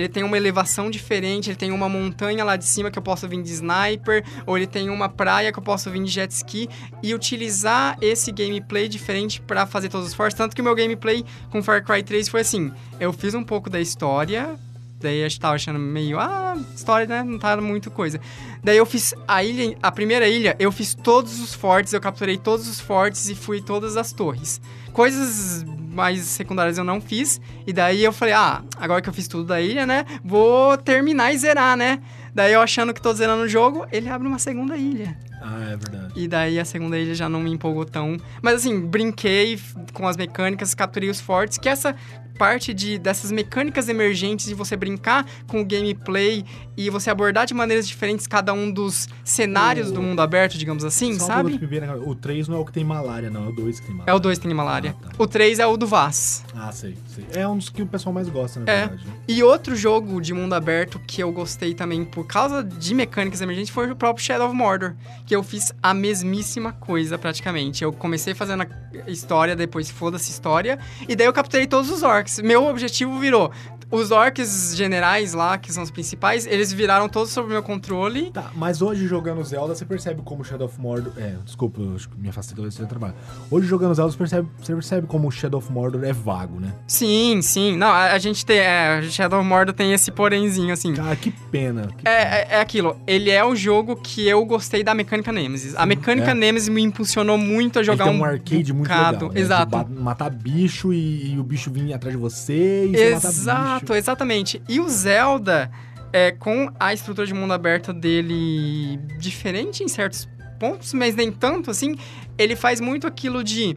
ele 0.00 0.08
tem 0.08 0.22
uma 0.22 0.36
elevação 0.36 0.90
diferente, 0.90 1.50
ele 1.50 1.56
tem 1.56 1.70
uma 1.70 1.88
montanha 1.88 2.44
lá 2.44 2.56
de 2.56 2.64
cima 2.64 2.90
que 2.90 2.98
eu 2.98 3.02
posso 3.02 3.28
vir 3.28 3.42
de 3.42 3.52
sniper, 3.52 4.24
ou 4.46 4.56
ele 4.56 4.66
tem 4.66 4.90
uma 4.90 5.08
praia 5.08 5.52
que 5.52 5.58
eu 5.58 5.62
posso 5.62 5.90
vir 5.90 6.02
de 6.02 6.10
jet 6.10 6.30
ski 6.32 6.68
e 7.02 7.14
utilizar 7.14 7.96
esse 8.00 8.32
gameplay 8.32 8.88
diferente 8.88 9.40
pra 9.40 9.66
fazer 9.66 9.88
todos 9.88 10.08
os 10.08 10.14
fortes, 10.14 10.36
tanto 10.36 10.54
que 10.54 10.60
o 10.60 10.64
meu 10.64 10.74
gameplay 10.74 11.24
com 11.50 11.62
Far 11.62 11.84
Cry 11.84 12.02
3 12.02 12.28
foi 12.28 12.40
assim, 12.40 12.72
eu 12.98 13.12
fiz 13.12 13.34
um 13.34 13.44
pouco 13.44 13.68
da 13.68 13.80
história, 13.80 14.58
daí 15.00 15.24
a 15.24 15.28
gente 15.28 15.40
tava 15.40 15.54
achando 15.54 15.78
meio, 15.78 16.18
ah, 16.18 16.56
história, 16.74 17.06
né, 17.06 17.22
não 17.22 17.38
tá 17.38 17.56
muito 17.58 17.90
coisa. 17.90 18.20
Daí 18.62 18.76
eu 18.76 18.86
fiz 18.86 19.14
a 19.26 19.42
ilha, 19.42 19.76
a 19.82 19.90
primeira 19.90 20.28
ilha, 20.28 20.54
eu 20.58 20.70
fiz 20.70 20.94
todos 20.94 21.40
os 21.40 21.54
fortes, 21.54 21.92
eu 21.92 22.00
capturei 22.00 22.36
todos 22.36 22.68
os 22.68 22.78
fortes 22.78 23.28
e 23.28 23.34
fui 23.34 23.60
todas 23.60 23.96
as 23.96 24.12
torres. 24.12 24.60
Coisas 24.92 25.64
mais 25.90 26.20
secundárias 26.22 26.78
eu 26.78 26.84
não 26.84 27.00
fiz, 27.00 27.40
e 27.66 27.72
daí 27.72 28.02
eu 28.04 28.12
falei, 28.12 28.34
ah, 28.34 28.62
agora 28.76 29.02
que 29.02 29.08
eu 29.08 29.12
fiz 29.12 29.26
tudo 29.26 29.44
da 29.44 29.60
ilha, 29.60 29.84
né, 29.84 30.04
vou 30.24 30.76
terminar 30.78 31.32
e 31.32 31.38
zerar, 31.38 31.76
né? 31.76 32.00
Daí 32.32 32.52
eu 32.52 32.60
achando 32.60 32.94
que 32.94 33.02
tô 33.02 33.12
zerando 33.12 33.42
o 33.42 33.48
jogo, 33.48 33.86
ele 33.90 34.08
abre 34.08 34.28
uma 34.28 34.38
segunda 34.38 34.76
ilha. 34.76 35.16
Ah, 35.42 35.72
é 35.72 35.76
verdade. 35.76 36.12
E 36.14 36.28
daí 36.28 36.60
a 36.60 36.64
segunda 36.64 36.96
ilha 36.96 37.14
já 37.14 37.28
não 37.28 37.40
me 37.40 37.50
empolgou 37.50 37.84
tão. 37.84 38.16
Mas 38.40 38.56
assim, 38.56 38.78
brinquei 38.80 39.58
com 39.92 40.06
as 40.06 40.16
mecânicas, 40.16 40.74
capturei 40.74 41.10
os 41.10 41.20
fortes, 41.20 41.58
que 41.58 41.68
essa 41.68 41.96
parte 42.40 42.72
de, 42.72 42.96
dessas 42.98 43.30
mecânicas 43.30 43.86
emergentes 43.86 44.46
de 44.46 44.54
você 44.54 44.74
brincar 44.74 45.26
com 45.46 45.60
o 45.60 45.64
gameplay 45.64 46.42
e 46.74 46.88
você 46.88 47.10
abordar 47.10 47.44
de 47.44 47.52
maneiras 47.52 47.86
diferentes 47.86 48.26
cada 48.26 48.54
um 48.54 48.70
dos 48.72 49.06
cenários 49.22 49.90
O- 49.90 49.92
do 49.92 50.00
mundo 50.00 50.20
aberto, 50.22 50.56
digamos 50.56 50.82
assim, 50.82 51.18
Só 51.18 51.26
sabe? 51.26 51.58
que 51.58 51.66
me 51.66 51.80
cabeça. 51.80 51.98
O 52.08 52.14
3 52.14 52.48
não 52.48 52.56
é 52.56 52.60
o 52.60 52.64
que 52.64 52.72
tem 52.72 52.82
malária, 52.82 53.28
não. 53.28 53.44
É 53.44 53.48
o 53.50 53.52
2 53.52 53.78
que 53.78 53.86
tem 53.86 53.94
malária. 53.94 54.10
É 54.10 54.14
o 54.14 54.18
2 54.18 54.38
que 54.38 54.46
tem 54.46 54.54
malária. 54.56 54.96
Ah, 54.98 55.08
tá. 55.08 55.10
O 55.18 55.26
3 55.26 55.58
é 55.58 55.66
o 55.66 55.76
do 55.76 55.86
Vaz. 55.86 56.42
Ah, 56.54 56.72
sei, 56.72 56.96
sei. 57.14 57.26
É 57.34 57.46
um 57.46 57.58
dos 57.58 57.68
que 57.68 57.82
o 57.82 57.86
pessoal 57.86 58.14
mais 58.14 58.26
gosta, 58.30 58.60
na 58.60 58.72
É. 58.72 58.80
verdade. 58.86 59.06
né? 59.06 59.12
E 59.28 59.42
outro 59.42 59.76
jogo 59.76 60.18
de 60.18 60.32
mundo 60.32 60.54
aberto 60.54 60.98
que 61.06 61.22
eu 61.22 61.30
gostei 61.30 61.74
também 61.74 62.06
por 62.06 62.26
causa 62.26 62.64
de 62.64 62.94
mecânicas 62.94 63.42
emergentes 63.42 63.70
foi 63.70 63.90
o 63.90 63.96
próprio 63.96 64.24
Shadow 64.24 64.46
of 64.48 64.56
Mordor, 64.56 64.94
que 65.26 65.36
eu 65.36 65.42
fiz 65.42 65.72
a 65.82 65.92
mesmíssima 65.92 66.72
coisa 66.72 67.18
praticamente. 67.18 67.84
Eu 67.84 67.92
comecei 67.92 68.32
fazendo 68.32 68.62
a 68.62 69.10
história, 69.10 69.54
depois 69.54 69.90
foda-se 69.90 70.30
história, 70.30 70.78
e 71.08 71.14
daí 71.14 71.26
eu 71.26 71.32
capturei 71.32 71.66
todos 71.66 71.90
os 71.90 72.02
orcs. 72.02 72.29
Meu 72.38 72.66
objetivo 72.66 73.18
virou 73.18 73.50
os 73.90 74.10
orcs 74.10 74.74
generais 74.76 75.32
lá, 75.34 75.58
que 75.58 75.72
são 75.72 75.82
os 75.82 75.90
principais, 75.90 76.46
eles 76.46 76.72
viraram 76.72 77.08
todos 77.08 77.30
sob 77.30 77.48
meu 77.48 77.62
controle. 77.62 78.30
Tá, 78.30 78.50
mas 78.54 78.80
hoje 78.82 79.06
jogando 79.06 79.42
Zelda, 79.44 79.74
você 79.74 79.84
percebe 79.84 80.22
como 80.24 80.44
Shadow 80.44 80.66
of 80.66 80.80
Mordor. 80.80 81.12
É, 81.16 81.34
desculpa, 81.44 81.80
eu 81.80 81.96
me 82.18 82.28
afastei 82.28 82.54
do 82.56 82.70
seu 82.70 82.86
trabalho. 82.86 83.14
Hoje 83.50 83.66
jogando 83.66 83.94
Zelda, 83.94 84.12
você 84.12 84.18
percebe, 84.18 84.48
você 84.58 84.72
percebe 84.72 85.06
como 85.06 85.30
Shadow 85.30 85.58
of 85.58 85.72
Mordor 85.72 86.04
é 86.04 86.12
vago, 86.12 86.60
né? 86.60 86.72
Sim, 86.86 87.40
sim. 87.42 87.76
Não, 87.76 87.88
a, 87.88 88.12
a 88.12 88.18
gente 88.18 88.44
tem. 88.46 88.58
É, 88.58 89.02
Shadow 89.02 89.40
of 89.40 89.48
Mordor 89.48 89.74
tem 89.74 89.92
esse 89.92 90.10
porémzinho, 90.10 90.72
assim. 90.72 90.94
Cara, 90.94 91.16
que 91.16 91.30
pena. 91.50 91.88
Que 91.96 92.06
É, 92.08 92.24
pena. 92.24 92.36
é, 92.36 92.46
é 92.50 92.60
aquilo. 92.60 92.96
Ele 93.06 93.30
é 93.30 93.44
o 93.44 93.56
jogo 93.56 93.96
que 93.96 94.28
eu 94.28 94.44
gostei 94.44 94.84
da 94.84 94.94
mecânica 94.94 95.32
Nemesis. 95.32 95.74
A 95.76 95.84
mecânica 95.86 96.30
é. 96.30 96.34
Nemesis 96.34 96.68
me 96.68 96.82
impulsionou 96.82 97.36
muito 97.38 97.78
a 97.78 97.82
jogar 97.82 98.04
Ele 98.04 98.12
tem 98.12 98.20
um, 98.20 98.22
um 98.22 98.26
arcade 98.26 98.72
muito 98.72 98.88
legal. 98.90 99.12
né? 99.32 99.40
Exato. 99.40 99.86
Matar 99.90 100.30
bicho 100.30 100.92
e, 100.92 101.32
e 101.34 101.38
o 101.38 101.42
bicho 101.42 101.70
vir 101.70 101.92
atrás 101.92 102.14
de 102.14 102.20
você 102.20 102.86
e 102.86 102.92
você 102.92 103.14
matar 103.14 103.79
Exato, 103.82 103.94
exatamente. 103.94 104.62
E 104.68 104.80
o 104.80 104.88
Zelda, 104.88 105.70
é, 106.12 106.30
com 106.32 106.70
a 106.78 106.92
estrutura 106.92 107.26
de 107.26 107.34
mundo 107.34 107.52
aberto 107.52 107.92
dele 107.92 108.98
diferente 109.18 109.82
em 109.82 109.88
certos 109.88 110.28
pontos, 110.58 110.92
mas 110.92 111.14
nem 111.14 111.32
tanto 111.32 111.70
assim, 111.70 111.96
ele 112.36 112.54
faz 112.56 112.80
muito 112.80 113.06
aquilo 113.06 113.42
de. 113.42 113.76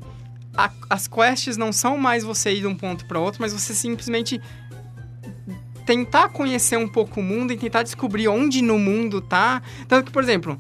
a- 0.56 0.72
as 0.90 1.08
quests 1.08 1.58
não 1.58 1.72
são 1.72 1.98
mais 1.98 2.24
você 2.24 2.54
ir 2.54 2.62
de 2.62 2.68
um 2.68 2.76
ponto 2.76 3.06
para 3.06 3.20
outro, 3.20 3.42
mas 3.42 3.54
você 3.54 3.74
simplesmente 3.74 4.40
tentar 5.86 6.30
conhecer 6.30 6.78
um 6.78 6.88
pouco 6.88 7.20
o 7.20 7.24
mundo 7.24 7.52
e 7.52 7.58
tentar 7.58 7.84
descobrir 7.84 8.28
onde 8.28 8.62
no 8.62 8.78
mundo 8.80 9.20
tá. 9.20 9.62
Tanto 9.88 10.06
que, 10.06 10.12
por 10.12 10.24
exemplo, 10.24 10.58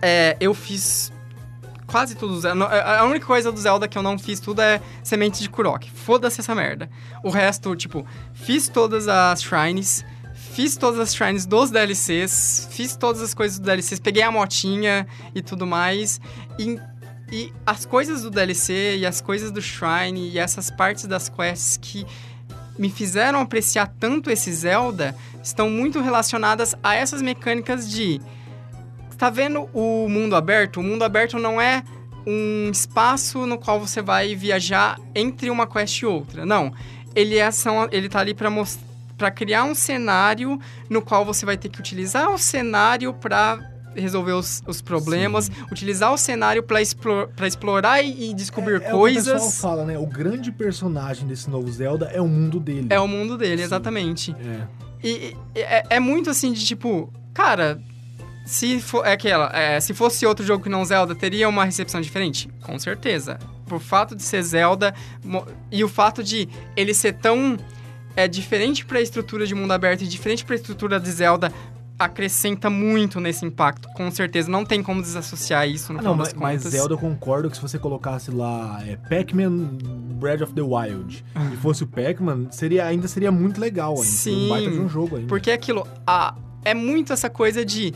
é, 0.00 0.36
eu 0.40 0.54
fiz 0.54 1.12
quase 1.90 2.14
tudo. 2.14 2.34
do 2.34 2.40
Zelda. 2.40 2.54
Não, 2.54 2.66
A 2.66 3.04
única 3.04 3.26
coisa 3.26 3.50
do 3.50 3.58
Zelda 3.58 3.88
que 3.88 3.98
eu 3.98 4.02
não 4.02 4.18
fiz 4.18 4.38
tudo 4.40 4.62
é 4.62 4.80
semente 5.02 5.42
de 5.42 5.50
Kurok. 5.50 5.90
Foda-se 5.90 6.40
essa 6.40 6.54
merda. 6.54 6.88
O 7.22 7.30
resto, 7.30 7.74
tipo, 7.74 8.06
fiz 8.32 8.68
todas 8.68 9.08
as 9.08 9.42
shrines. 9.42 10.04
Fiz 10.52 10.76
todas 10.76 10.98
as 10.98 11.14
shrines 11.14 11.46
dos 11.46 11.70
DLCs, 11.70 12.68
fiz 12.72 12.96
todas 12.96 13.22
as 13.22 13.32
coisas 13.34 13.58
do 13.58 13.64
DLCs, 13.64 14.00
peguei 14.00 14.22
a 14.22 14.30
motinha 14.30 15.06
e 15.34 15.42
tudo 15.42 15.66
mais. 15.66 16.20
E, 16.58 16.78
e 17.30 17.52
as 17.64 17.84
coisas 17.84 18.22
do 18.22 18.30
DLC 18.30 18.96
e 18.98 19.06
as 19.06 19.20
coisas 19.20 19.52
do 19.52 19.60
Shrine 19.62 20.28
e 20.28 20.38
essas 20.38 20.70
partes 20.70 21.06
das 21.06 21.28
quests 21.28 21.76
que 21.76 22.04
me 22.76 22.90
fizeram 22.90 23.40
apreciar 23.40 23.86
tanto 24.00 24.30
esse 24.30 24.52
Zelda 24.52 25.14
estão 25.42 25.70
muito 25.70 26.00
relacionadas 26.00 26.74
a 26.82 26.94
essas 26.94 27.22
mecânicas 27.22 27.88
de. 27.88 28.20
Tá 29.20 29.28
vendo 29.28 29.68
o 29.74 30.08
mundo 30.08 30.34
aberto? 30.34 30.80
O 30.80 30.82
mundo 30.82 31.04
aberto 31.04 31.38
não 31.38 31.60
é 31.60 31.84
um 32.26 32.70
espaço 32.72 33.44
no 33.44 33.58
qual 33.58 33.78
você 33.78 34.00
vai 34.00 34.34
viajar 34.34 34.98
entre 35.14 35.50
uma 35.50 35.66
quest 35.66 36.00
e 36.00 36.06
outra. 36.06 36.46
Não. 36.46 36.72
Ele, 37.14 37.36
é, 37.36 37.50
são, 37.50 37.86
ele 37.92 38.08
tá 38.08 38.20
ali 38.20 38.32
pra 38.32 38.48
mostrar 38.48 38.88
para 39.18 39.30
criar 39.30 39.64
um 39.64 39.74
cenário 39.74 40.58
no 40.88 41.02
qual 41.02 41.26
você 41.26 41.44
vai 41.44 41.58
ter 41.58 41.68
que 41.68 41.78
utilizar 41.78 42.30
o 42.30 42.38
cenário 42.38 43.12
para 43.12 43.58
resolver 43.94 44.32
os, 44.32 44.62
os 44.66 44.80
problemas, 44.80 45.50
utilizar 45.70 46.10
o 46.10 46.16
cenário 46.16 46.62
para 46.62 46.80
explorar 46.80 48.02
e, 48.02 48.30
e 48.30 48.32
descobrir 48.34 48.76
É 48.76 48.78
o 48.78 48.80
que 48.80 48.86
o 48.86 48.90
coisas. 48.92 49.32
pessoal 49.34 49.50
fala, 49.50 49.84
né? 49.84 49.98
O 49.98 50.06
grande 50.06 50.50
personagem 50.50 51.28
desse 51.28 51.50
novo 51.50 51.70
Zelda 51.70 52.06
é 52.06 52.22
o 52.22 52.26
mundo 52.26 52.58
dele. 52.58 52.86
É 52.88 52.98
o 52.98 53.06
mundo 53.06 53.36
dele, 53.36 53.58
Sim. 53.58 53.64
exatamente. 53.64 54.34
É. 54.42 54.66
E, 55.06 55.36
e 55.54 55.60
é, 55.60 55.84
é 55.90 56.00
muito 56.00 56.30
assim 56.30 56.54
de 56.54 56.64
tipo, 56.64 57.12
cara, 57.34 57.78
se 58.50 58.80
for 58.80 59.06
é 59.06 59.12
aquela, 59.12 59.48
é, 59.56 59.78
se 59.78 59.94
fosse 59.94 60.26
outro 60.26 60.44
jogo 60.44 60.64
que 60.64 60.68
não 60.68 60.84
Zelda, 60.84 61.14
teria 61.14 61.48
uma 61.48 61.64
recepção 61.64 62.00
diferente? 62.00 62.50
Com 62.60 62.76
certeza. 62.80 63.38
Por 63.64 63.78
fato 63.78 64.16
de 64.16 64.24
ser 64.24 64.42
Zelda 64.42 64.92
e 65.70 65.84
o 65.84 65.88
fato 65.88 66.20
de 66.20 66.48
ele 66.76 66.92
ser 66.92 67.12
tão 67.12 67.56
é 68.16 68.26
diferente 68.26 68.84
para 68.84 68.98
a 68.98 69.00
estrutura 69.00 69.46
de 69.46 69.54
mundo 69.54 69.70
aberto 69.70 70.02
e 70.02 70.06
diferente 70.08 70.44
para 70.44 70.56
a 70.56 70.58
estrutura 70.58 70.98
de 70.98 71.08
Zelda 71.12 71.52
acrescenta 71.96 72.68
muito 72.68 73.20
nesse 73.20 73.46
impacto, 73.46 73.88
com 73.94 74.10
certeza. 74.10 74.50
Não 74.50 74.64
tem 74.64 74.82
como 74.82 75.00
desassociar 75.00 75.68
isso 75.68 75.92
no 75.92 76.00
Ah, 76.00 76.02
não, 76.02 76.16
mas, 76.16 76.34
mas. 76.34 76.62
Zelda 76.62 76.94
eu 76.94 76.98
concordo 76.98 77.48
que 77.48 77.56
se 77.56 77.62
você 77.62 77.78
colocasse 77.78 78.32
lá 78.32 78.82
é, 78.84 78.96
Pac-Man 78.96 79.78
Breath 80.18 80.40
of 80.40 80.52
the 80.54 80.62
Wild 80.62 81.24
e 81.52 81.56
fosse 81.62 81.84
o 81.84 81.86
Pac-Man, 81.86 82.50
seria, 82.50 82.86
ainda 82.86 83.06
seria 83.06 83.30
muito 83.30 83.60
legal 83.60 83.92
ainda. 83.92 84.06
Sim, 84.06 84.46
um 84.46 84.48
baita 84.48 84.70
de 84.72 84.80
um 84.80 84.88
jogo 84.88 85.16
ainda. 85.16 85.28
Porque 85.28 85.52
aquilo, 85.52 85.86
a, 86.04 86.34
é 86.64 86.74
muito 86.74 87.12
essa 87.12 87.30
coisa 87.30 87.64
de. 87.64 87.94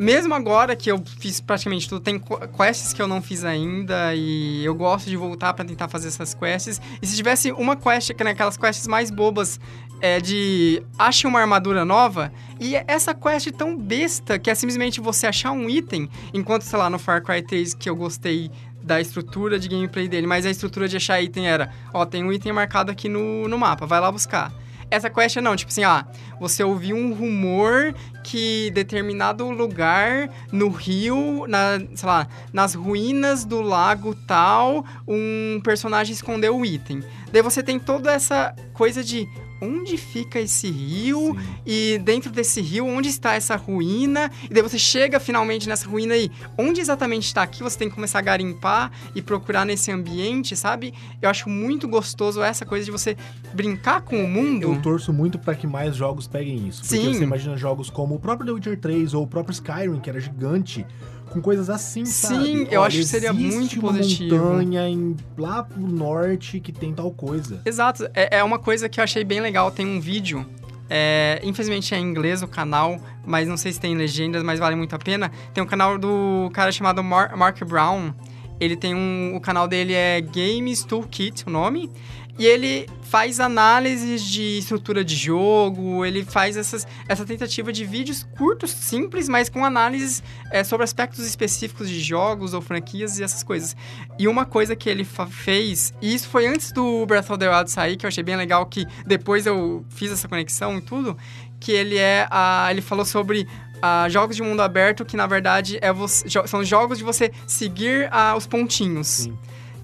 Mesmo 0.00 0.32
agora 0.32 0.74
que 0.74 0.90
eu 0.90 1.02
fiz 1.18 1.42
praticamente 1.42 1.86
tudo, 1.86 2.00
tem 2.00 2.18
qu- 2.18 2.38
quests 2.56 2.94
que 2.94 3.02
eu 3.02 3.06
não 3.06 3.20
fiz 3.20 3.44
ainda 3.44 4.14
e 4.14 4.64
eu 4.64 4.74
gosto 4.74 5.10
de 5.10 5.14
voltar 5.14 5.52
pra 5.52 5.62
tentar 5.62 5.88
fazer 5.88 6.08
essas 6.08 6.32
quests. 6.32 6.80
E 7.02 7.06
se 7.06 7.14
tivesse 7.14 7.52
uma 7.52 7.76
quest, 7.76 8.14
que 8.14 8.22
é 8.22 8.30
aquelas 8.30 8.56
quests 8.56 8.86
mais 8.86 9.10
bobas, 9.10 9.60
é 10.00 10.18
de 10.18 10.82
ache 10.98 11.26
uma 11.26 11.38
armadura 11.38 11.84
nova, 11.84 12.32
e 12.58 12.74
essa 12.86 13.14
quest 13.14 13.50
tão 13.50 13.76
besta 13.76 14.38
que 14.38 14.48
é 14.48 14.54
simplesmente 14.54 15.02
você 15.02 15.26
achar 15.26 15.50
um 15.52 15.68
item, 15.68 16.08
enquanto, 16.32 16.62
sei 16.62 16.78
lá, 16.78 16.88
no 16.88 16.98
Far 16.98 17.22
Cry 17.22 17.42
3 17.42 17.74
que 17.74 17.90
eu 17.90 17.94
gostei 17.94 18.50
da 18.82 18.98
estrutura 19.02 19.58
de 19.58 19.68
gameplay 19.68 20.08
dele, 20.08 20.26
mas 20.26 20.46
a 20.46 20.50
estrutura 20.50 20.88
de 20.88 20.96
achar 20.96 21.20
item 21.20 21.46
era, 21.46 21.70
ó, 21.92 22.06
tem 22.06 22.24
um 22.24 22.32
item 22.32 22.54
marcado 22.54 22.90
aqui 22.90 23.06
no, 23.06 23.46
no 23.46 23.58
mapa, 23.58 23.84
vai 23.84 24.00
lá 24.00 24.10
buscar. 24.10 24.50
Essa 24.90 25.08
quest 25.08 25.36
não, 25.36 25.54
tipo 25.54 25.70
assim, 25.70 25.84
ah, 25.84 26.04
você 26.40 26.64
ouviu 26.64 26.96
um 26.96 27.14
rumor 27.14 27.94
que 28.24 28.70
determinado 28.72 29.48
lugar 29.50 30.28
no 30.50 30.68
rio, 30.68 31.46
na, 31.46 31.78
sei 31.94 32.08
lá, 32.08 32.26
nas 32.52 32.74
ruínas 32.74 33.44
do 33.44 33.60
lago 33.60 34.14
tal, 34.26 34.84
um 35.06 35.60
personagem 35.62 36.12
escondeu 36.12 36.56
o 36.58 36.64
item. 36.64 37.02
Daí 37.32 37.40
você 37.40 37.62
tem 37.62 37.78
toda 37.78 38.12
essa 38.12 38.54
coisa 38.74 39.04
de 39.04 39.28
onde 39.60 39.96
fica 39.96 40.40
esse 40.40 40.70
rio 40.70 41.36
Sim. 41.38 41.46
e 41.66 41.98
dentro 41.98 42.30
desse 42.30 42.60
rio, 42.60 42.86
onde 42.86 43.08
está 43.08 43.34
essa 43.34 43.56
ruína? 43.56 44.30
E 44.48 44.54
daí 44.54 44.62
você 44.62 44.78
chega 44.78 45.20
finalmente 45.20 45.68
nessa 45.68 45.88
ruína 45.88 46.16
e 46.16 46.30
onde 46.56 46.80
exatamente 46.80 47.26
está 47.26 47.42
aqui? 47.42 47.62
Você 47.62 47.78
tem 47.78 47.88
que 47.88 47.94
começar 47.94 48.18
a 48.18 48.22
garimpar 48.22 48.90
e 49.14 49.22
procurar 49.22 49.64
nesse 49.64 49.90
ambiente, 49.90 50.56
sabe? 50.56 50.94
Eu 51.20 51.28
acho 51.28 51.48
muito 51.48 51.86
gostoso 51.86 52.42
essa 52.42 52.64
coisa 52.64 52.84
de 52.84 52.90
você 52.90 53.16
brincar 53.52 54.02
com 54.02 54.24
o 54.24 54.28
mundo. 54.28 54.72
Eu 54.72 54.82
torço 54.82 55.12
muito 55.12 55.38
pra 55.38 55.54
que 55.54 55.66
mais 55.66 55.96
jogos 55.96 56.26
peguem 56.26 56.68
isso. 56.68 56.82
Porque 56.82 56.96
Sim. 56.96 57.14
você 57.14 57.24
imagina 57.24 57.56
jogos 57.56 57.90
como 57.90 58.14
o 58.14 58.20
próprio 58.20 58.46
The 58.46 58.52
Witcher 58.52 58.80
3 58.80 59.14
ou 59.14 59.24
o 59.24 59.26
próprio 59.26 59.52
Skyrim, 59.52 60.00
que 60.00 60.08
era 60.08 60.20
gigante, 60.20 60.86
com 61.30 61.40
coisas 61.40 61.70
assim, 61.70 62.04
Sim, 62.04 62.12
sabe? 62.28 62.68
eu 62.70 62.80
Olha, 62.80 62.88
acho 62.88 62.98
que 62.98 63.04
seria 63.04 63.32
muito 63.32 63.78
uma 63.80 63.92
positivo. 63.94 64.36
montanha 64.36 64.88
em, 64.88 65.16
lá 65.38 65.62
pro 65.62 65.80
norte 65.80 66.60
que 66.60 66.72
tem 66.72 66.92
tal 66.92 67.10
coisa. 67.10 67.60
Exato, 67.64 68.04
é, 68.14 68.38
é 68.38 68.44
uma 68.44 68.58
coisa 68.58 68.88
que 68.88 69.00
eu 69.00 69.04
achei 69.04 69.24
bem 69.24 69.40
legal. 69.40 69.70
Tem 69.70 69.86
um 69.86 70.00
vídeo, 70.00 70.44
é, 70.88 71.40
infelizmente 71.44 71.94
é 71.94 71.98
em 71.98 72.02
inglês 72.04 72.42
o 72.42 72.48
canal, 72.48 72.98
mas 73.24 73.46
não 73.48 73.56
sei 73.56 73.72
se 73.72 73.78
tem 73.80 73.94
legendas, 73.96 74.42
mas 74.42 74.58
vale 74.58 74.74
muito 74.76 74.94
a 74.94 74.98
pena. 74.98 75.30
Tem 75.54 75.62
um 75.62 75.66
canal 75.66 75.96
do 75.98 76.50
cara 76.52 76.72
chamado 76.72 77.02
Mar- 77.02 77.36
Mark 77.36 77.62
Brown. 77.64 78.12
Ele 78.58 78.76
tem 78.76 78.94
um. 78.94 79.34
O 79.36 79.40
canal 79.40 79.66
dele 79.66 79.94
é 79.94 80.20
Games 80.20 80.84
Toolkit, 80.84 81.44
o 81.46 81.50
nome. 81.50 81.90
E 82.38 82.46
ele 82.46 82.88
faz 83.02 83.40
análises 83.40 84.22
de 84.24 84.58
estrutura 84.58 85.04
de 85.04 85.14
jogo, 85.16 86.04
ele 86.04 86.24
faz 86.24 86.56
essas, 86.56 86.86
essa 87.08 87.24
tentativa 87.24 87.72
de 87.72 87.84
vídeos 87.84 88.26
curtos, 88.38 88.70
simples, 88.70 89.28
mas 89.28 89.48
com 89.48 89.64
análises 89.64 90.22
é, 90.50 90.62
sobre 90.64 90.84
aspectos 90.84 91.26
específicos 91.26 91.88
de 91.88 92.00
jogos 92.00 92.54
ou 92.54 92.60
franquias 92.60 93.18
e 93.18 93.22
essas 93.22 93.42
coisas. 93.42 93.76
E 94.18 94.28
uma 94.28 94.46
coisa 94.46 94.76
que 94.76 94.88
ele 94.88 95.04
fez, 95.30 95.92
e 96.00 96.14
isso 96.14 96.28
foi 96.28 96.46
antes 96.46 96.72
do 96.72 97.04
Breath 97.04 97.30
of 97.30 97.38
the 97.38 97.48
Wild 97.50 97.70
sair, 97.70 97.96
que 97.96 98.06
eu 98.06 98.08
achei 98.08 98.22
bem 98.22 98.36
legal, 98.36 98.64
que 98.66 98.86
depois 99.06 99.44
eu 99.44 99.84
fiz 99.90 100.12
essa 100.12 100.28
conexão 100.28 100.78
e 100.78 100.80
tudo, 100.80 101.16
que 101.58 101.72
ele 101.72 101.98
é 101.98 102.26
a, 102.30 102.68
ele 102.70 102.80
falou 102.80 103.04
sobre 103.04 103.46
ah, 103.82 104.08
jogos 104.08 104.36
de 104.36 104.42
mundo 104.42 104.60
aberto 104.62 105.04
que 105.04 105.16
na 105.16 105.26
verdade 105.26 105.78
é 105.80 105.92
você- 105.92 106.26
são 106.46 106.62
jogos 106.64 106.98
de 106.98 107.04
você 107.04 107.32
seguir 107.46 108.08
ah, 108.12 108.34
os 108.36 108.46
pontinhos. 108.46 109.06
Sim. 109.08 109.38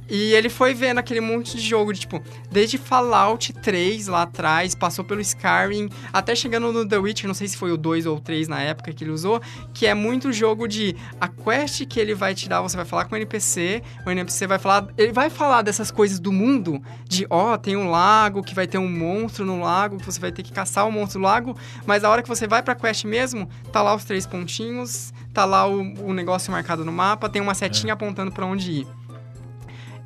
E 0.09 0.35
ele 0.35 0.49
foi 0.49 0.73
vendo 0.73 0.99
aquele 0.99 1.21
monte 1.21 1.57
de 1.57 1.63
jogo, 1.63 1.93
de, 1.93 2.01
tipo, 2.01 2.23
desde 2.51 2.79
Fallout 2.79 3.53
3 3.53 4.07
lá 4.07 4.23
atrás, 4.23 4.75
passou 4.75 5.05
pelo 5.05 5.21
Skyrim, 5.21 5.89
até 6.13 6.35
chegando 6.35 6.73
no 6.73 6.87
The 6.87 6.99
Witcher, 6.99 7.27
não 7.27 7.35
sei 7.35 7.49
se 7.49 7.57
foi 7.57 7.73
o 7.73 7.77
2 7.77 8.07
ou 8.07 8.17
o 8.17 8.21
3 8.21 8.49
na 8.49 8.61
época 8.61 8.93
que 8.93 9.03
ele 9.03 9.11
usou, 9.11 9.41
que 9.75 9.87
é 9.87 9.95
muito 9.95 10.33
jogo 10.33 10.69
de 10.69 10.95
a 11.21 11.29
quest 11.29 11.85
que 11.87 11.99
ele 11.99 12.15
vai 12.15 12.35
te 12.35 12.49
dar, 12.49 12.61
você 12.63 12.77
vai 12.77 12.87
falar 12.87 13.05
com 13.07 13.15
o 13.15 13.19
NPC, 13.19 13.83
o 14.07 14.11
NPC 14.11 14.47
vai 14.47 14.59
falar, 14.59 14.89
ele 14.97 15.13
vai 15.13 15.29
falar 15.29 15.63
dessas 15.63 15.91
coisas 15.91 16.21
do 16.21 16.33
mundo, 16.33 16.81
de 17.09 17.27
ó, 17.29 17.57
tem 17.57 17.77
um 17.77 17.91
lago 17.91 18.43
que 18.43 18.55
vai 18.55 18.67
ter 18.67 18.79
um 18.79 18.89
monstro 18.89 19.45
no 19.45 19.61
lago, 19.61 19.97
que 19.97 20.07
você 20.07 20.21
vai 20.21 20.31
ter 20.31 20.43
que 20.43 20.53
caçar 20.53 20.87
o 20.87 20.93
monstro 20.93 21.21
no 21.21 21.27
lago, 21.27 21.57
mas 21.85 22.05
a 22.05 22.11
hora 22.11 22.23
que 22.23 22.29
você 22.29 22.47
vai 22.47 22.63
pra 22.63 22.75
quest 22.75 23.05
mesmo, 23.05 23.49
tá 23.73 23.83
lá 23.83 23.95
os 23.95 24.05
três 24.05 24.27
pontinhos, 24.27 25.13
tá 25.33 25.45
lá 25.45 25.69
o, 25.69 25.81
o 26.05 26.13
negócio 26.13 26.53
marcado 26.53 26.85
no 26.85 26.93
mapa, 26.93 27.29
tem 27.29 27.43
uma 27.43 27.55
setinha 27.55 27.95
apontando 27.95 28.31
pra 28.31 28.47
onde 28.47 28.71
ir. 28.71 29.06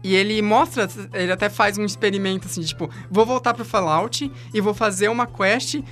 E 0.02 0.14
ele 0.14 0.40
mostra, 0.40 0.88
ele 1.12 1.30
até 1.30 1.50
faz 1.50 1.76
um 1.76 1.84
experimento 1.84 2.46
assim, 2.46 2.62
tipo, 2.62 2.90
vou 3.10 3.26
voltar 3.26 3.52
pro 3.52 3.64
Fallout 3.64 4.32
e 4.52 4.60
vou 4.60 4.72
fazer 4.72 5.08
uma 5.08 5.26
quest 5.26 5.82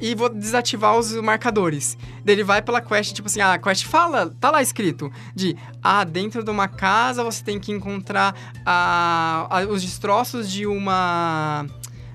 e 0.00 0.14
vou 0.14 0.28
desativar 0.28 0.96
os 0.96 1.12
marcadores. 1.14 1.96
Daí 2.24 2.34
ele 2.34 2.44
vai 2.44 2.60
pela 2.60 2.80
quest, 2.80 3.14
tipo 3.14 3.28
assim, 3.28 3.40
ah, 3.40 3.54
a 3.54 3.58
quest 3.58 3.84
fala, 3.86 4.34
tá 4.40 4.50
lá 4.50 4.60
escrito, 4.60 5.12
de, 5.34 5.56
ah, 5.82 6.02
dentro 6.02 6.42
de 6.42 6.50
uma 6.50 6.66
casa 6.66 7.22
você 7.22 7.42
tem 7.44 7.60
que 7.60 7.70
encontrar 7.70 8.34
ah, 8.66 9.46
ah, 9.48 9.60
os 9.68 9.82
destroços 9.82 10.50
de 10.50 10.66
uma... 10.66 11.66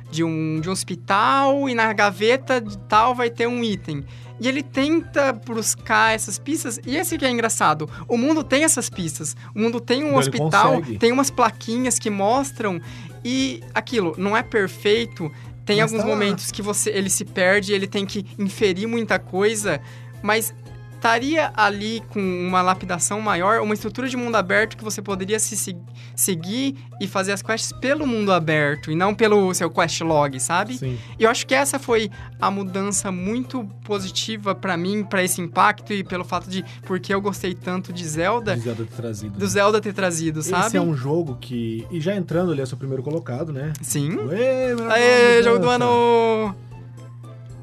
De 0.10 0.24
um, 0.24 0.62
de 0.62 0.70
um 0.70 0.72
hospital 0.72 1.68
e 1.68 1.76
na 1.76 1.92
gaveta 1.92 2.62
de 2.62 2.78
tal 2.78 3.14
vai 3.14 3.30
ter 3.30 3.46
um 3.46 3.62
item. 3.62 4.06
E 4.40 4.48
ele 4.48 4.62
tenta 4.62 5.34
buscar 5.34 6.14
essas 6.14 6.38
pistas, 6.38 6.80
e 6.86 6.96
esse 6.96 7.18
que 7.18 7.26
é 7.26 7.30
engraçado. 7.30 7.90
O 8.08 8.18
mundo 8.18 8.44
tem 8.44 8.64
essas 8.64 8.90
pistas. 8.90 9.36
O 9.56 9.60
mundo 9.60 9.80
tem 9.80 10.04
um 10.04 10.16
hospital, 10.16 10.82
tem 11.00 11.12
umas 11.12 11.30
plaquinhas 11.30 11.98
que 11.98 12.10
mostram, 12.10 12.80
e 13.24 13.62
aquilo 13.74 14.14
não 14.18 14.38
é 14.38 14.44
perfeito. 14.44 15.32
Tem 15.66 15.82
Mas 15.82 15.92
alguns 15.92 16.06
tá 16.06 16.08
momentos 16.08 16.52
que 16.52 16.62
você 16.62 16.90
ele 16.92 17.10
se 17.10 17.26
perde, 17.26 17.74
ele 17.74 17.88
tem 17.88 18.06
que 18.06 18.26
inferir 18.40 18.88
muita 18.88 19.20
coisa, 19.20 19.82
mas 20.22 20.54
estaria 20.98 21.52
ali 21.56 22.02
com 22.10 22.20
uma 22.20 22.62
lapidação 22.62 23.22
maior, 23.22 23.62
uma 23.62 23.74
estrutura 23.74 24.08
de 24.10 24.18
mundo 24.18 24.36
aberto 24.36 24.76
que 24.76 24.84
você 24.84 25.02
poderia 25.02 25.40
se 25.40 25.56
se- 25.56 25.78
seguir 26.16 26.76
e 27.00 27.08
fazer 27.08 27.32
as 27.32 27.42
quests 27.42 27.72
pelo 27.80 28.06
mundo 28.06 28.32
aberto 28.34 28.92
e 28.92 28.96
não 28.96 29.14
pelo 29.14 29.54
seu 29.54 29.70
quest 29.70 30.02
log, 30.02 30.40
sabe? 30.40 30.78
Sim. 30.78 30.98
E 31.20 31.24
eu 31.24 31.30
acho 31.30 31.46
que 31.46 31.54
essa 31.54 31.78
foi 31.80 32.10
a 32.42 32.50
mudança 32.52 33.12
muito 33.12 33.64
positiva 33.84 34.54
pra 34.56 34.76
mim, 34.76 35.04
pra 35.04 35.24
esse 35.24 35.40
impacto 35.40 35.94
e 35.94 36.04
pelo 36.04 36.26
fato 36.26 36.50
de 36.50 36.66
porque 36.84 37.14
eu 37.14 37.22
gostei 37.22 37.54
tanto 37.54 37.94
de 37.94 38.04
Zelda, 38.06 38.56
De 38.56 38.62
Zelda 38.64 38.84
ter 38.84 38.96
trazido. 38.96 39.38
do 39.38 39.44
né? 39.46 39.50
Zelda 39.50 39.80
ter 39.82 39.94
trazido, 39.94 40.42
sabe? 40.42 40.68
Esse 40.68 40.78
é 40.78 40.82
um 40.82 40.96
jogo 40.96 41.38
que. 41.40 41.86
E 41.92 42.02
já 42.02 42.16
entrando, 42.16 42.52
ele 42.52 42.62
é 42.62 42.66
seu 42.66 42.78
primeiro 42.78 43.04
colocado, 43.04 43.54
né? 43.54 43.72
Sim. 43.82 44.18
Ê, 44.32 44.74
meu 44.76 44.90
Aê, 44.92 45.44
jogo 45.44 45.60
do 45.60 45.70
ano! 45.70 46.56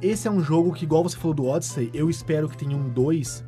Esse 0.05 0.28
é 0.28 0.30
um 0.30 0.42
jogo 0.42 0.72
que, 0.72 0.84
igual 0.84 1.02
você 1.02 1.16
falou 1.16 1.32
do 1.34 1.46
Odyssey, 1.46 1.90
eu 1.94 2.11
espero 2.11 2.46
que 2.48 2.57
tenha 2.59 2.76
um 2.76 2.88
2. 2.90 3.42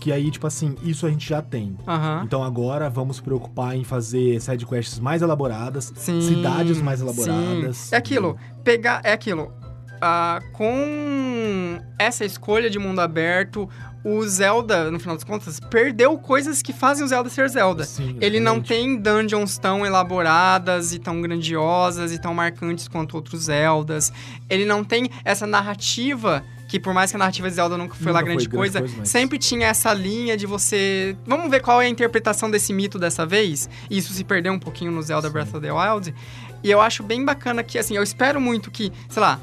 Que 0.00 0.12
aí, 0.12 0.30
tipo 0.30 0.46
assim, 0.46 0.76
isso 0.84 1.04
a 1.06 1.10
gente 1.10 1.28
já 1.28 1.42
tem. 1.42 1.76
Aham. 1.86 2.22
Então 2.24 2.44
agora 2.44 2.88
vamos 2.88 3.16
se 3.16 3.22
preocupar 3.22 3.74
em 3.76 3.82
fazer 3.82 4.40
sidequests 4.40 5.00
mais 5.00 5.22
elaboradas, 5.22 5.92
Sim. 5.96 6.20
cidades 6.20 6.80
mais 6.80 7.00
elaboradas. 7.00 7.76
sim. 7.76 7.94
É 7.96 7.98
aquilo, 7.98 8.36
pegar. 8.62 9.00
É 9.02 9.12
aquilo. 9.12 9.52
Ah, 10.00 10.40
com 10.52 11.80
essa 11.98 12.24
escolha 12.24 12.70
de 12.70 12.78
mundo 12.78 13.00
aberto, 13.00 13.68
o 14.04 14.22
Zelda, 14.26 14.90
no 14.90 14.98
final 14.98 15.16
das 15.16 15.24
contas, 15.24 15.58
perdeu 15.60 16.16
coisas 16.18 16.62
que 16.62 16.72
fazem 16.72 17.04
o 17.04 17.08
Zelda 17.08 17.28
ser 17.28 17.48
Zelda. 17.48 17.84
Sim, 17.84 18.16
Ele 18.20 18.40
não 18.40 18.60
tem 18.60 18.96
dungeons 18.96 19.58
tão 19.58 19.84
elaboradas 19.84 20.92
e 20.92 20.98
tão 20.98 21.20
grandiosas 21.20 22.12
e 22.12 22.18
tão 22.18 22.32
marcantes 22.32 22.86
quanto 22.88 23.14
outros 23.14 23.44
Zeldas. 23.44 24.12
Ele 24.48 24.64
não 24.64 24.84
tem 24.84 25.10
essa 25.24 25.46
narrativa 25.46 26.44
que 26.68 26.78
por 26.78 26.92
mais 26.92 27.10
que 27.10 27.16
a 27.16 27.18
narrativa 27.18 27.48
de 27.48 27.54
Zelda 27.56 27.78
nunca 27.78 27.94
foi 27.94 28.06
Nunca 28.06 28.12
lá 28.12 28.18
foi 28.20 28.28
grande 28.28 28.44
grande 28.46 28.56
coisa, 28.56 28.78
coisa, 28.80 28.94
mas- 28.98 29.08
sempre 29.08 29.38
tinha 29.38 29.66
essa 29.68 29.92
linha 29.94 30.36
de 30.36 30.46
você... 30.46 31.16
Vamos 31.26 31.50
ver 31.50 31.60
qual 31.62 31.80
é 31.80 31.86
a 31.86 31.88
interpretação 31.88 32.50
desse 32.50 32.74
mito 32.74 32.98
dessa 32.98 33.24
vez? 33.24 33.68
E 33.88 33.96
isso 33.96 34.12
se 34.12 34.22
perdeu 34.22 34.52
um 34.52 34.58
pouquinho 34.58 34.92
no 34.92 35.02
Zelda 35.02 35.28
Sim. 35.28 35.32
Breath 35.32 35.54
of 35.54 35.60
the 35.60 35.72
Wild. 35.72 36.14
E 36.62 36.70
eu 36.70 36.80
acho 36.80 37.02
bem 37.02 37.24
bacana 37.24 37.62
que, 37.62 37.78
assim, 37.78 37.96
eu 37.96 38.02
espero 38.02 38.38
muito 38.40 38.70
que, 38.70 38.92
sei 39.08 39.20
lá, 39.22 39.40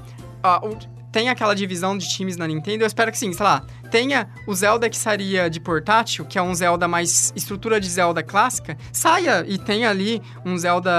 tem 1.15 1.29
aquela 1.29 1.53
divisão 1.53 1.97
de 1.97 2.09
times 2.09 2.35
na 2.35 2.45
Nintendo, 2.45 2.83
eu 2.83 2.87
espero 2.87 3.09
que 3.09 3.17
sim, 3.17 3.31
sei 3.31 3.45
lá, 3.45 3.65
tenha 3.89 4.27
o 4.45 4.53
Zelda 4.53 4.89
que 4.89 4.97
sairia 4.97 5.49
de 5.49 5.61
portátil, 5.61 6.25
que 6.25 6.37
é 6.37 6.41
um 6.41 6.53
Zelda 6.53 6.89
mais 6.89 7.31
estrutura 7.33 7.79
de 7.79 7.89
Zelda 7.89 8.21
clássica, 8.21 8.77
saia 8.91 9.45
e 9.47 9.57
tenha 9.57 9.89
ali 9.89 10.21
um 10.45 10.57
Zelda 10.57 10.91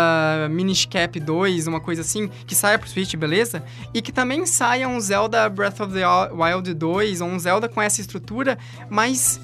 Minish 0.50 0.86
Cap 0.86 1.20
2, 1.20 1.66
uma 1.66 1.80
coisa 1.80 2.00
assim, 2.00 2.28
que 2.46 2.54
saia 2.54 2.78
pro 2.78 2.88
Switch, 2.88 3.14
beleza? 3.14 3.62
E 3.92 4.00
que 4.00 4.10
também 4.10 4.46
saia 4.46 4.88
um 4.88 4.98
Zelda 4.98 5.50
Breath 5.50 5.80
of 5.80 5.92
the 5.92 6.06
Wild 6.32 6.72
2, 6.72 7.20
ou 7.20 7.28
um 7.28 7.38
Zelda 7.38 7.68
com 7.68 7.82
essa 7.82 8.00
estrutura, 8.00 8.56
mas 8.88 9.38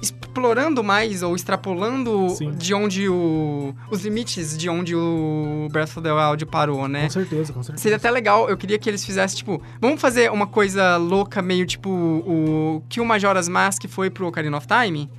explorando 0.00 0.82
mais 0.84 1.22
ou 1.22 1.34
extrapolando 1.34 2.28
Sim. 2.30 2.52
de 2.52 2.72
onde 2.74 3.08
o 3.08 3.74
os 3.90 4.02
limites 4.04 4.56
de 4.56 4.68
onde 4.68 4.94
o 4.94 5.68
Breath 5.70 5.96
of 5.96 6.02
the 6.02 6.12
Wild 6.12 6.46
parou, 6.46 6.86
né? 6.86 7.04
Com 7.04 7.10
certeza, 7.10 7.52
com 7.52 7.62
certeza. 7.62 7.82
Seria 7.82 7.96
até 7.96 8.10
legal, 8.10 8.48
eu 8.48 8.56
queria 8.56 8.78
que 8.78 8.88
eles 8.88 9.04
fizessem, 9.04 9.38
tipo, 9.38 9.62
vamos 9.80 10.00
fazer 10.00 10.30
uma 10.30 10.46
coisa 10.46 10.96
louca, 10.96 11.42
meio 11.42 11.66
tipo 11.66 11.88
o 11.90 12.82
que 12.88 13.00
o 13.00 13.04
Majora's 13.04 13.48
Mask 13.48 13.84
foi 13.88 14.10
pro 14.10 14.26
Ocarina 14.26 14.56
of 14.56 14.66
Time? 14.66 15.10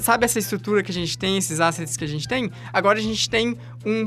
Sabe 0.00 0.26
essa 0.26 0.38
estrutura 0.38 0.82
que 0.82 0.90
a 0.90 0.94
gente 0.94 1.16
tem, 1.16 1.38
esses 1.38 1.60
assets 1.60 1.96
que 1.96 2.04
a 2.04 2.08
gente 2.08 2.28
tem? 2.28 2.50
Agora 2.72 2.98
a 2.98 3.02
gente 3.02 3.28
tem 3.28 3.56
um. 3.84 4.06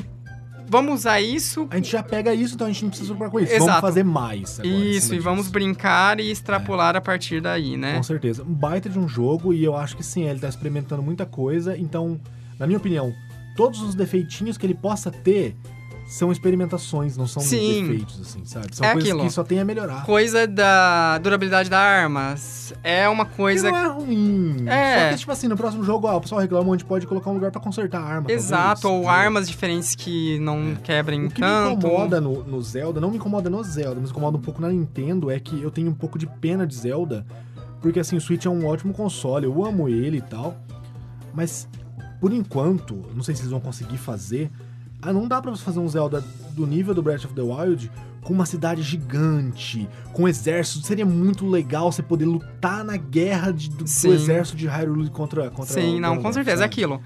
Vamos 0.67 1.01
usar 1.01 1.19
isso. 1.21 1.67
A 1.69 1.75
gente 1.75 1.91
já 1.91 2.01
pega 2.01 2.33
isso, 2.33 2.55
então 2.55 2.67
a 2.67 2.69
gente 2.69 2.83
não 2.83 2.89
precisa 2.89 3.11
se 3.11 3.15
preocupar 3.15 3.31
com 3.31 3.39
isso. 3.43 3.53
Exato. 3.53 3.65
Vamos 3.65 3.81
fazer 3.81 4.03
mais 4.03 4.59
agora. 4.59 4.75
Isso, 4.75 5.13
e 5.13 5.19
vamos 5.19 5.41
disso. 5.43 5.53
brincar 5.53 6.19
e 6.19 6.31
extrapolar 6.31 6.95
a 6.95 7.01
partir 7.01 7.41
daí, 7.41 7.77
né? 7.77 7.95
Com 7.97 8.03
certeza. 8.03 8.43
Um 8.43 8.53
baita 8.53 8.89
de 8.89 8.97
um 8.97 9.07
jogo 9.07 9.53
e 9.53 9.63
eu 9.63 9.75
acho 9.75 9.97
que 9.97 10.03
sim, 10.03 10.23
ele 10.23 10.39
tá 10.39 10.47
experimentando 10.47 11.01
muita 11.01 11.25
coisa. 11.25 11.77
Então, 11.77 12.19
na 12.57 12.65
minha 12.65 12.77
opinião, 12.77 13.13
todos 13.55 13.81
os 13.81 13.95
defeitinhos 13.95 14.57
que 14.57 14.65
ele 14.65 14.75
possa 14.75 15.11
ter 15.11 15.55
são 16.11 16.29
experimentações, 16.29 17.15
não 17.15 17.25
são 17.25 17.41
Sim. 17.41 17.83
defeitos, 17.87 18.19
assim, 18.19 18.43
sabe? 18.43 18.75
São 18.75 18.85
É 18.85 18.91
coisas 18.91 19.09
aquilo. 19.09 19.23
que 19.25 19.31
só 19.31 19.45
tem 19.45 19.59
a 19.61 19.63
melhorar. 19.65 20.05
Coisa 20.05 20.45
da 20.45 21.17
durabilidade 21.19 21.69
da 21.69 21.79
arma 21.79 22.35
é 22.83 23.07
uma 23.07 23.25
Que 23.25 23.35
coisa. 23.37 23.71
não 23.71 23.77
é 23.77 23.87
ruim. 23.87 24.67
É. 24.67 24.99
Só 25.05 25.09
que, 25.13 25.17
tipo 25.19 25.31
assim, 25.31 25.47
no 25.47 25.55
próximo 25.55 25.85
jogo, 25.85 26.07
ó, 26.07 26.17
o 26.17 26.21
pessoal 26.21 26.41
reclama, 26.41 26.67
a 26.67 26.77
gente 26.77 26.83
pode 26.85 27.07
colocar 27.07 27.29
um 27.29 27.35
lugar 27.35 27.49
pra 27.49 27.61
consertar 27.61 28.01
a 28.01 28.05
arma. 28.05 28.29
Exato, 28.29 28.81
talvez, 28.81 29.03
ou 29.03 29.09
armas 29.09 29.47
diferentes 29.47 29.95
que 29.95 30.37
não 30.39 30.75
quebrem 30.83 31.27
O 31.27 31.31
que 31.31 31.39
tanto. 31.39 31.69
me 31.69 31.75
incomoda 31.93 32.19
no, 32.19 32.43
no 32.43 32.61
Zelda, 32.61 32.99
não 32.99 33.09
me 33.09 33.15
incomoda 33.15 33.49
no 33.49 33.63
Zelda, 33.63 34.01
mas 34.01 34.09
incomoda 34.09 34.37
um 34.37 34.41
pouco 34.41 34.61
na 34.61 34.67
Nintendo, 34.67 35.31
é 35.31 35.39
que 35.39 35.61
eu 35.61 35.71
tenho 35.71 35.89
um 35.89 35.93
pouco 35.95 36.19
de 36.19 36.27
pena 36.27 36.67
de 36.67 36.75
Zelda, 36.75 37.25
porque 37.79 38.01
assim, 38.01 38.17
o 38.17 38.21
Switch 38.21 38.45
é 38.45 38.49
um 38.49 38.65
ótimo 38.67 38.93
console, 38.93 39.45
eu 39.45 39.63
amo 39.65 39.87
ele 39.87 40.17
e 40.17 40.21
tal, 40.21 40.57
mas 41.33 41.69
por 42.19 42.33
enquanto, 42.33 43.01
não 43.15 43.23
sei 43.23 43.33
se 43.33 43.41
eles 43.43 43.51
vão 43.51 43.61
conseguir 43.61 43.97
fazer, 43.97 44.51
ah, 45.01 45.11
não 45.13 45.27
dá 45.27 45.41
pra 45.41 45.51
você 45.51 45.63
fazer 45.63 45.79
um 45.79 45.87
Zelda 45.87 46.23
do 46.51 46.65
nível 46.67 46.93
do 46.93 47.01
Breath 47.01 47.25
of 47.25 47.33
the 47.33 47.41
Wild 47.41 47.91
com 48.21 48.33
uma 48.33 48.45
cidade 48.45 48.83
gigante, 48.83 49.89
com 50.13 50.23
um 50.23 50.27
exército, 50.27 50.85
seria 50.85 51.05
muito 51.05 51.47
legal 51.47 51.91
você 51.91 52.03
poder 52.03 52.25
lutar 52.25 52.83
na 52.83 52.95
guerra 52.95 53.51
de- 53.51 53.69
do, 53.69 53.83
do 53.83 54.13
exército 54.13 54.55
de 54.57 54.67
Hyrule 54.67 55.09
contra, 55.09 55.49
contra 55.49 55.73
Sim, 55.73 55.97
o 55.97 55.99
não, 55.99 56.21
com 56.21 56.31
certeza. 56.31 56.57
É 56.63 56.63
sabe? 56.63 56.65
aquilo. 56.73 57.01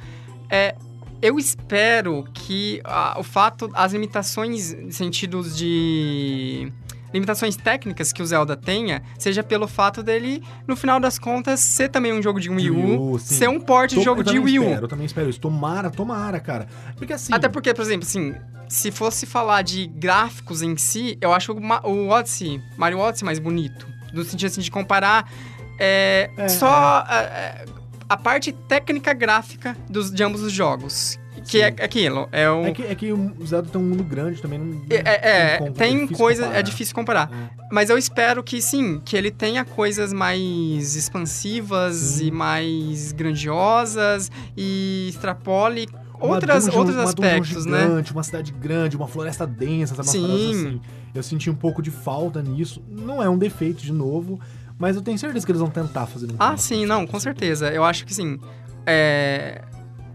É, 0.49 0.75
eu 1.21 1.39
espero 1.39 2.25
que 2.33 2.81
ah, 2.83 3.15
o 3.17 3.23
fato, 3.23 3.69
as 3.73 3.93
limitações 3.93 4.75
sentidos 4.91 5.55
de. 5.57 6.71
Limitações 7.15 7.55
técnicas 7.55 8.11
que 8.11 8.21
o 8.21 8.25
Zelda 8.25 8.57
tenha, 8.57 9.01
seja 9.17 9.41
pelo 9.41 9.69
fato 9.69 10.03
dele, 10.03 10.43
no 10.67 10.75
final 10.75 10.99
das 10.99 11.17
contas, 11.17 11.61
ser 11.61 11.87
também 11.87 12.11
um 12.11 12.21
jogo 12.21 12.41
de 12.41 12.49
Wii 12.49 12.71
U, 12.71 13.13
U, 13.13 13.19
ser 13.19 13.47
um 13.47 13.57
port 13.57 13.89
de 13.89 14.03
jogo 14.03 14.21
de 14.21 14.37
Wii 14.37 14.59
U. 14.59 14.63
Espero, 14.63 14.83
eu 14.83 14.89
também 14.89 15.05
espero 15.05 15.29
isso. 15.29 15.39
Tomara, 15.39 15.89
tomara, 15.89 16.41
cara. 16.41 16.67
Porque 16.97 17.13
assim. 17.13 17.33
Até 17.33 17.47
porque, 17.47 17.73
por 17.73 17.83
exemplo, 17.83 18.05
assim, 18.05 18.35
se 18.67 18.91
fosse 18.91 19.25
falar 19.25 19.61
de 19.61 19.87
gráficos 19.87 20.61
em 20.61 20.75
si, 20.75 21.17
eu 21.21 21.33
acho 21.33 21.53
o, 21.53 22.09
Odyssey, 22.09 22.61
Mario 22.75 22.99
Odyssey 22.99 23.25
mais 23.25 23.39
bonito. 23.39 23.87
No 24.11 24.25
sentido 24.25 24.47
assim 24.47 24.59
de 24.59 24.69
comparar 24.69 25.31
é, 25.79 26.29
É, 26.35 26.49
só 26.49 27.05
é, 27.09 27.63
a 28.09 28.17
parte 28.17 28.51
técnica 28.51 29.13
gráfica 29.13 29.77
dos, 29.89 30.11
de 30.11 30.21
ambos 30.21 30.41
os 30.41 30.51
jogos. 30.51 31.17
Que 31.47 31.61
é 31.61 31.67
aquilo, 31.67 32.27
é 32.31 32.49
o... 32.49 32.65
É 32.65 32.71
que, 32.71 32.83
é 32.83 32.95
que 32.95 33.11
o 33.13 33.45
Zelda 33.45 33.69
tem 33.69 33.79
um 33.79 33.83
mundo 33.85 34.03
grande 34.03 34.41
também. 34.41 34.57
Não, 34.59 34.81
É, 34.89 34.95
é, 34.95 35.53
é, 35.53 35.57
como- 35.59 35.71
tem 35.73 36.07
coisa, 36.07 36.43
comparar. 36.43 36.59
é 36.59 36.63
difícil 36.63 36.95
comparar. 36.95 37.31
É. 37.31 37.65
Mas 37.71 37.89
eu 37.89 37.97
espero 37.97 38.43
que 38.43 38.61
sim, 38.61 38.99
que 39.05 39.15
ele 39.15 39.29
tenha 39.31 39.63
coisas 39.63 40.11
mais 40.11 40.95
expansivas 40.95 41.95
Sim. 41.95 42.27
e 42.27 42.31
mais 42.31 43.11
grandiosas 43.11 44.31
e 44.57 45.07
extrapole 45.09 45.87
Uma 46.19 46.35
outras, 46.35 46.65
dungeon- 46.65 46.77
outros 46.79 46.95
uma 46.97 47.03
aspectos, 47.03 47.65
né? 47.65 47.81
gigante, 47.83 48.11
Uma 48.13 48.23
cidade 48.23 48.51
grande, 48.51 48.97
uma 48.97 49.07
floresta 49.07 49.45
densa, 49.45 49.95
sabe? 49.95 50.07
Sim. 50.09 50.51
assim. 50.51 50.81
Eu 51.13 51.23
senti 51.23 51.49
um 51.49 51.55
pouco 51.55 51.81
de 51.81 51.91
falta 51.91 52.41
nisso. 52.41 52.81
Não 52.89 53.21
é 53.21 53.29
um 53.29 53.37
defeito, 53.37 53.81
de 53.83 53.91
novo, 53.93 54.39
mas 54.77 54.95
eu 54.95 55.01
tenho 55.01 55.17
certeza 55.17 55.45
que 55.45 55.51
eles 55.51 55.61
vão 55.61 55.69
tentar 55.69 56.05
fazer 56.07 56.25
um 56.25 56.35
Ah, 56.39 56.57
sim, 56.57 56.85
não, 56.85 57.05
com 57.07 57.19
certeza. 57.19 57.69
Eu 57.69 57.83
acho 57.83 58.05
que 58.05 58.13
sim. 58.13 58.39
É, 58.85 59.61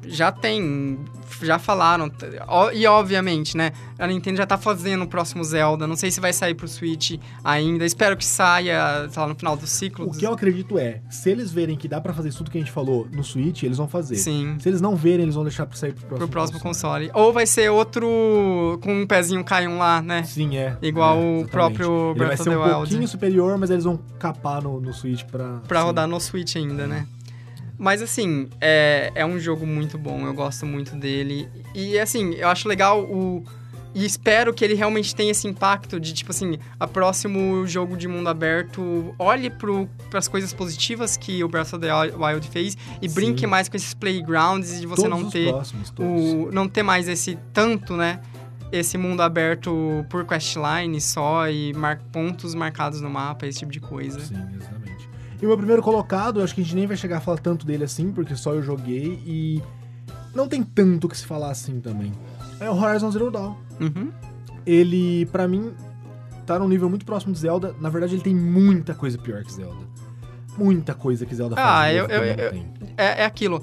já 0.07 0.31
tem. 0.31 0.99
Já 1.43 1.59
falaram. 1.59 2.11
E 2.73 2.87
obviamente, 2.87 3.57
né? 3.57 3.73
A 3.99 4.07
Nintendo 4.07 4.39
já 4.39 4.47
tá 4.47 4.57
fazendo 4.59 5.05
o 5.05 5.07
próximo 5.09 5.43
Zelda. 5.45 5.87
Não 5.87 5.97
sei 5.97 6.11
se 6.11 6.21
vai 6.21 6.33
sair 6.33 6.55
pro 6.55 6.67
Switch 6.69 7.19
ainda. 7.45 7.85
Espero 7.85 8.17
que 8.17 8.25
saia, 8.25 9.09
sei 9.11 9.23
lá, 9.23 9.29
no 9.29 9.35
final 9.35 9.57
do 9.57 9.67
ciclo. 9.67 10.07
O 10.07 10.09
dos- 10.09 10.17
que 10.19 10.27
eu 10.27 10.33
acredito 10.33 10.79
é, 10.79 11.01
se 11.11 11.31
eles 11.31 11.51
verem 11.53 11.77
que 11.77 11.87
dá 11.89 12.01
pra 12.01 12.13
fazer 12.13 12.29
isso 12.31 12.39
tudo 12.39 12.51
que 12.51 12.59
a 12.59 12.61
gente 12.61 12.73
falou 12.73 13.07
no 13.13 13.23
Switch, 13.25 13.63
eles 13.63 13.77
vão 13.79 13.89
fazer. 13.89 14.17
Sim. 14.17 14.57
Se 14.61 14.69
eles 14.69 14.81
não 14.81 14.97
verem, 14.97 15.23
eles 15.23 15.35
vão 15.35 15.45
deixar 15.45 15.67
pra 15.67 15.77
sair 15.77 15.93
pro 15.93 16.01
próximo, 16.03 16.19
Pro 16.19 16.29
próximo 16.29 16.61
console. 16.61 17.11
Ou 17.15 17.33
vai 17.33 17.47
ser 17.47 17.71
outro 17.71 18.79
com 18.83 19.03
um 19.03 19.07
pezinho 19.07 19.45
caiam 19.45 19.79
lá, 19.79 20.01
né? 20.03 20.23
Sim, 20.25 20.57
é. 20.57 20.77
Igual 20.83 21.19
é, 21.19 21.41
o 21.43 21.49
próprio 21.49 22.11
Ele 22.11 22.19
vai 22.19 22.27
Breath 22.29 22.43
ser 22.43 22.51
um 22.51 22.63
Wild. 22.63 22.75
pouquinho 22.75 23.09
superior, 23.09 23.59
mas 23.59 23.71
eles 23.71 23.85
vão 23.85 23.99
capar 24.19 24.63
no, 24.63 24.81
no 24.81 24.93
Switch 24.93 25.25
pra... 25.25 25.61
Pra 25.69 25.81
sim. 25.81 25.87
rodar 25.87 26.07
no 26.09 26.21
Switch 26.21 26.57
ainda, 26.57 26.87
né? 26.87 27.07
Mas 27.81 28.03
assim, 28.03 28.47
é, 28.61 29.11
é 29.15 29.25
um 29.25 29.39
jogo 29.39 29.67
muito 29.67 29.97
bom, 29.97 30.27
eu 30.27 30.35
gosto 30.35 30.67
muito 30.67 30.95
dele. 30.95 31.49
E 31.75 31.99
assim, 31.99 32.35
eu 32.35 32.47
acho 32.49 32.69
legal 32.69 33.01
o. 33.03 33.43
E 33.95 34.05
espero 34.05 34.53
que 34.53 34.63
ele 34.63 34.75
realmente 34.75 35.17
tenha 35.17 35.31
esse 35.33 35.49
impacto 35.49 35.99
de, 35.99 36.13
tipo 36.13 36.31
assim, 36.31 36.59
a 36.79 36.87
próximo 36.87 37.67
jogo 37.67 37.97
de 37.97 38.07
mundo 38.07 38.29
aberto 38.29 39.15
olhe 39.19 39.51
para 39.51 40.19
as 40.19 40.29
coisas 40.29 40.53
positivas 40.53 41.17
que 41.17 41.43
o 41.43 41.49
Breath 41.49 41.73
of 41.73 41.79
the 41.79 41.91
Wild 42.15 42.47
fez 42.51 42.77
e 43.01 43.09
Sim. 43.09 43.15
brinque 43.15 43.47
mais 43.47 43.69
com 43.69 43.77
esses 43.77 43.95
playgrounds 43.95 44.79
de 44.79 44.87
você 44.87 45.03
Todos 45.09 45.23
não 45.23 45.31
ter 45.31 45.49
próximos, 45.49 45.93
o 45.99 46.51
não 46.53 46.69
ter 46.69 46.83
mais 46.83 47.09
esse 47.09 47.37
tanto, 47.53 47.97
né? 47.97 48.21
Esse 48.71 48.97
mundo 48.97 49.23
aberto 49.23 50.07
por 50.09 50.25
questline 50.25 51.01
só 51.01 51.49
e 51.49 51.73
mar- 51.73 52.01
pontos 52.13 52.55
marcados 52.55 53.01
no 53.01 53.11
mapa, 53.11 53.47
esse 53.47 53.59
tipo 53.59 53.73
de 53.73 53.81
coisa. 53.81 54.21
Sim, 54.21 54.37
exatamente. 54.55 54.80
E 55.41 55.45
o 55.45 55.49
meu 55.49 55.57
primeiro 55.57 55.83
colocado, 55.83 56.43
acho 56.43 56.55
que 56.55 56.61
a 56.61 56.65
gente 56.65 56.75
nem 56.77 56.87
vai 56.87 56.97
chegar 56.97 57.17
a 57.19 57.21
falar 57.21 57.39
tanto 57.39 57.65
dele 57.67 57.85
assim, 57.85 58.13
porque 58.13 58.35
só 58.37 58.53
eu 58.55 58.63
joguei 58.63 59.19
e 59.25 59.63
não 60.35 60.47
tem 60.47 60.63
tanto 60.63 61.07
o 61.07 61.09
que 61.09 61.17
se 61.17 61.25
falar 61.27 61.51
assim 61.51 61.81
também. 61.81 62.13
É 62.61 62.69
o 62.69 62.75
Horizon 62.75 63.11
Zero 63.11 63.31
Dawn. 63.31 63.55
Uhum. 63.81 64.11
Ele, 64.67 65.25
pra 65.27 65.49
mim, 65.49 65.73
tá 66.45 66.59
num 66.59 66.69
nível 66.69 66.91
muito 66.91 67.07
próximo 67.07 67.33
de 67.33 67.39
Zelda. 67.39 67.75
Na 67.81 67.89
verdade, 67.89 68.15
ele 68.15 68.23
tem 68.23 68.35
muita 68.35 68.95
coisa 68.95 69.17
pior 69.17 69.43
que 69.43 69.53
Zelda. 69.53 69.89
Muita 70.59 70.95
coisa 70.95 71.25
que 71.25 71.35
Zelda 71.35 71.57
faz. 71.57 71.67
Ah, 71.69 71.93
eu- 71.93 72.07
eu- 72.07 72.23
eu-. 72.25 72.65
É, 72.99 73.23
é 73.23 73.25
aquilo. 73.25 73.63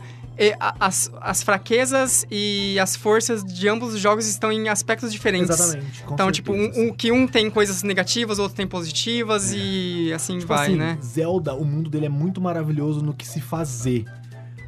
As, 0.80 1.12
as 1.20 1.42
fraquezas 1.42 2.26
e 2.30 2.78
as 2.80 2.96
forças 2.96 3.44
de 3.44 3.68
ambos 3.68 3.96
os 3.96 4.00
jogos 4.00 4.28
estão 4.28 4.52
em 4.52 4.70
aspectos 4.70 5.12
diferentes. 5.12 5.50
Exatamente. 5.50 6.04
Então, 6.12 6.32
tipo, 6.32 6.54
certeza, 6.54 6.70
um, 6.80 6.84
sim. 6.84 6.90
um- 6.90 6.94
que 6.94 7.12
um 7.12 7.28
tem 7.28 7.50
coisas 7.50 7.82
negativas, 7.84 8.38
o 8.38 8.44
outro 8.44 8.56
tem 8.56 8.68
positivas 8.68 9.52
e 9.54 10.12
assim 10.14 10.38
Tipo 10.38 10.50
vai, 10.50 10.68
assim, 10.68 10.76
né? 10.76 10.98
Zelda, 11.04 11.54
o 11.56 11.66
mundo 11.66 11.90
dele 11.90 12.06
é 12.06 12.10
muito 12.10 12.40
maravilhoso 12.40 13.02
no 13.02 13.14
que 13.14 13.28
se 13.28 13.42
fazer. 13.42 14.06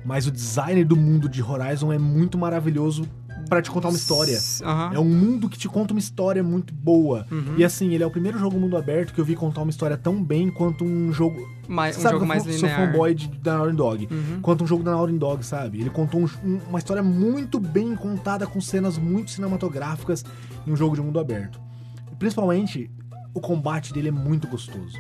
Mas 0.06 0.26
o 0.26 0.32
design 0.32 0.84
do 0.84 0.96
mundo 0.96 1.28
de 1.30 1.44
Horizon 1.44 1.92
é 1.94 2.00
muito 2.00 2.38
maravilhoso 2.38 3.04
pra 3.48 3.62
te 3.62 3.72
contar 3.72 3.88
uma 3.90 3.98
história. 3.98 4.38
Aham. 4.64 4.92
É 4.94 5.00
um 5.00 5.06
mundo 5.06 5.48
que 5.50 5.58
te 5.58 5.68
conta 5.68 5.94
uma 5.94 6.00
história 6.00 6.44
muito 6.44 6.74
boa. 6.74 7.26
Uhum. 7.32 7.56
E 7.58 7.64
assim, 7.64 7.94
ele 7.94 8.04
é 8.04 8.08
o 8.08 8.12
primeiro 8.12 8.38
jogo 8.38 8.60
mundo 8.60 8.76
aberto 8.78 9.14
que 9.14 9.20
eu 9.22 9.26
vi 9.26 9.36
contar 9.36 9.62
uma 9.62 9.70
história 9.72 9.98
tão 9.98 10.24
bem 10.24 10.50
quanto 10.50 10.84
um 10.84 11.12
jogo. 11.14 11.48
Mais, 11.68 11.98
um 11.98 12.02
sabe 12.02 12.14
jogo 12.16 12.20
que 12.20 12.24
eu 12.24 12.28
mais 12.28 12.44
sou 12.44 12.52
linear. 12.52 12.92
fanboy 12.92 13.14
de, 13.16 13.28
da 13.40 13.58
Naughty 13.58 13.76
Dog. 13.76 14.08
Uhum. 14.12 14.42
Quanto 14.42 14.64
um 14.64 14.68
jogo 14.68 14.84
da 14.84 14.92
Naughty 14.92 15.18
Dog, 15.18 15.46
sabe? 15.46 15.80
Ele 15.82 15.90
contou 15.90 16.22
um- 16.22 16.30
um- 16.44 16.60
uma 16.70 16.80
história 16.80 17.02
muito 17.04 17.60
bem 17.60 17.96
contada, 17.96 18.46
com 18.48 18.60
cenas 18.60 18.98
muito 18.98 19.32
cinematográficas 19.32 20.26
em 20.68 20.72
um 20.72 20.76
jogo 20.76 20.96
de 20.96 21.02
mundo 21.02 21.20
aberto. 21.20 21.60
Principalmente, 22.18 22.90
o 23.34 23.40
combate 23.40 23.94
dele 23.94 24.10
é 24.10 24.12
muito 24.12 24.48
gostoso. 24.48 24.98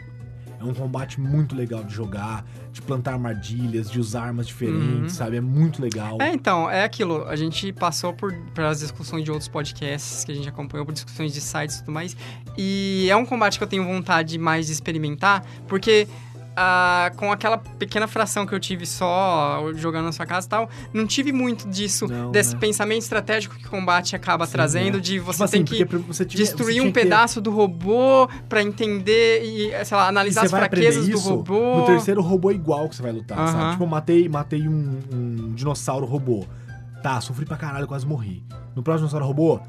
É 0.59 0.63
um 0.63 0.73
combate 0.73 1.19
muito 1.21 1.55
legal 1.55 1.83
de 1.85 1.93
jogar, 1.93 2.45
de 2.73 2.81
plantar 2.81 3.13
armadilhas, 3.13 3.89
de 3.89 3.99
usar 3.99 4.23
armas 4.23 4.45
diferentes, 4.45 4.83
Uhum. 5.03 5.09
sabe? 5.09 5.37
É 5.37 5.41
muito 5.41 5.81
legal. 5.81 6.17
É, 6.21 6.33
então, 6.33 6.69
é 6.69 6.83
aquilo. 6.83 7.23
A 7.27 7.35
gente 7.37 7.71
passou 7.71 8.11
por 8.13 8.33
pelas 8.53 8.79
discussões 8.81 9.23
de 9.23 9.31
outros 9.31 9.47
podcasts 9.47 10.25
que 10.25 10.31
a 10.31 10.35
gente 10.35 10.49
acompanhou, 10.49 10.85
por 10.85 10.91
discussões 10.91 11.31
de 11.33 11.39
sites 11.39 11.77
e 11.77 11.79
tudo 11.79 11.93
mais. 11.93 12.15
E 12.57 13.07
é 13.09 13.15
um 13.15 13.25
combate 13.25 13.57
que 13.57 13.63
eu 13.63 13.67
tenho 13.67 13.85
vontade 13.85 14.37
mais 14.37 14.67
de 14.67 14.73
experimentar, 14.73 15.45
porque 15.67 16.07
ah, 16.55 17.11
com 17.15 17.31
aquela 17.31 17.57
pequena 17.57 18.07
fração 18.07 18.45
que 18.45 18.53
eu 18.53 18.59
tive 18.59 18.85
só 18.85 19.63
jogando 19.75 20.05
na 20.05 20.11
sua 20.11 20.25
casa 20.25 20.45
e 20.45 20.49
tal, 20.49 20.69
não 20.93 21.05
tive 21.07 21.31
muito 21.31 21.67
disso, 21.69 22.07
Não, 22.07 22.31
desse 22.31 22.53
né? 22.53 22.59
pensamento 22.59 23.01
estratégico 23.01 23.55
que 23.55 23.65
o 23.67 23.69
combate 23.69 24.15
acaba 24.15 24.45
Sim, 24.45 24.51
trazendo, 24.51 24.97
é. 24.97 25.01
de 25.01 25.19
você 25.19 25.31
Tipo 25.37 25.43
assim, 25.43 25.51
tem 25.57 25.63
que 25.65 25.85
porque 25.85 25.85
pra 25.85 25.99
você 26.13 26.25
tiver- 26.25 26.43
você 26.45 26.51
destruir 26.55 26.73
tinha 26.73 26.83
um 26.83 26.87
que 26.87 26.93
ter- 26.93 27.01
pedaço 27.03 27.39
do 27.41 27.51
robô 27.51 28.27
pra 28.49 28.61
entender 28.61 29.41
e, 29.43 29.85
sei 29.85 29.95
lá, 29.97 30.05
E 30.05 30.09
analisar 30.09 30.41
você 30.41 30.45
as 30.47 30.51
fraquezas 30.59 31.07
do 31.07 31.17
robô. 31.19 31.75
No 31.77 31.85
terceiro 31.85 32.21
robô 32.21 32.51
igual 32.51 32.89
que 32.89 32.95
você 32.95 33.01
vai 33.01 33.11
lutar, 33.11 33.37
Aham. 33.39 33.47
sabe? 33.51 33.71
Tipo, 33.73 33.87
matei, 33.87 34.27
matei 34.29 34.67
um, 34.67 34.99
um 35.13 35.53
dinossauro 35.53 36.05
robô. 36.05 36.45
Tá, 37.01 37.21
sofri 37.21 37.45
pra 37.45 37.55
caralho, 37.55 37.87
quase 37.87 38.05
morri. 38.05 38.43
No 38.75 38.83
próximo 38.83 39.07
dinossauro 39.07 39.25
robô, 39.25 39.59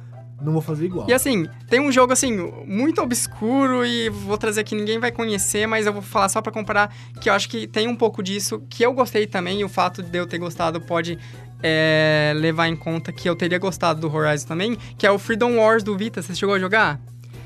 não 0.40 0.52
vou 0.52 0.62
fazer 0.62 0.86
igual. 0.86 1.08
E 1.08 1.12
assim, 1.12 1.46
tem 1.68 1.80
um 1.80 1.92
jogo 1.92 2.12
assim, 2.12 2.34
muito 2.66 3.00
obscuro 3.00 3.84
e 3.84 4.08
vou 4.08 4.38
trazer 4.38 4.64
que 4.64 4.74
ninguém 4.74 4.98
vai 4.98 5.12
conhecer, 5.12 5.66
mas 5.66 5.86
eu 5.86 5.92
vou 5.92 6.02
falar 6.02 6.28
só 6.28 6.40
pra 6.40 6.52
comparar, 6.52 6.94
que 7.20 7.28
eu 7.28 7.32
acho 7.34 7.48
que 7.48 7.66
tem 7.66 7.86
um 7.88 7.96
pouco 7.96 8.22
disso, 8.22 8.62
que 8.68 8.82
eu 8.82 8.92
gostei 8.92 9.26
também, 9.26 9.60
e 9.60 9.64
o 9.64 9.68
fato 9.68 10.02
de 10.02 10.18
eu 10.18 10.26
ter 10.26 10.38
gostado 10.38 10.80
pode 10.80 11.18
é, 11.62 12.32
levar 12.36 12.68
em 12.68 12.76
conta 12.76 13.12
que 13.12 13.28
eu 13.28 13.36
teria 13.36 13.58
gostado 13.58 14.00
do 14.00 14.14
Horizon 14.14 14.46
também, 14.46 14.76
que 14.96 15.06
é 15.06 15.10
o 15.10 15.18
Freedom 15.18 15.56
Wars 15.56 15.82
do 15.82 15.96
Vita. 15.96 16.22
Você 16.22 16.34
chegou 16.34 16.54
a 16.54 16.58
jogar? 16.58 17.00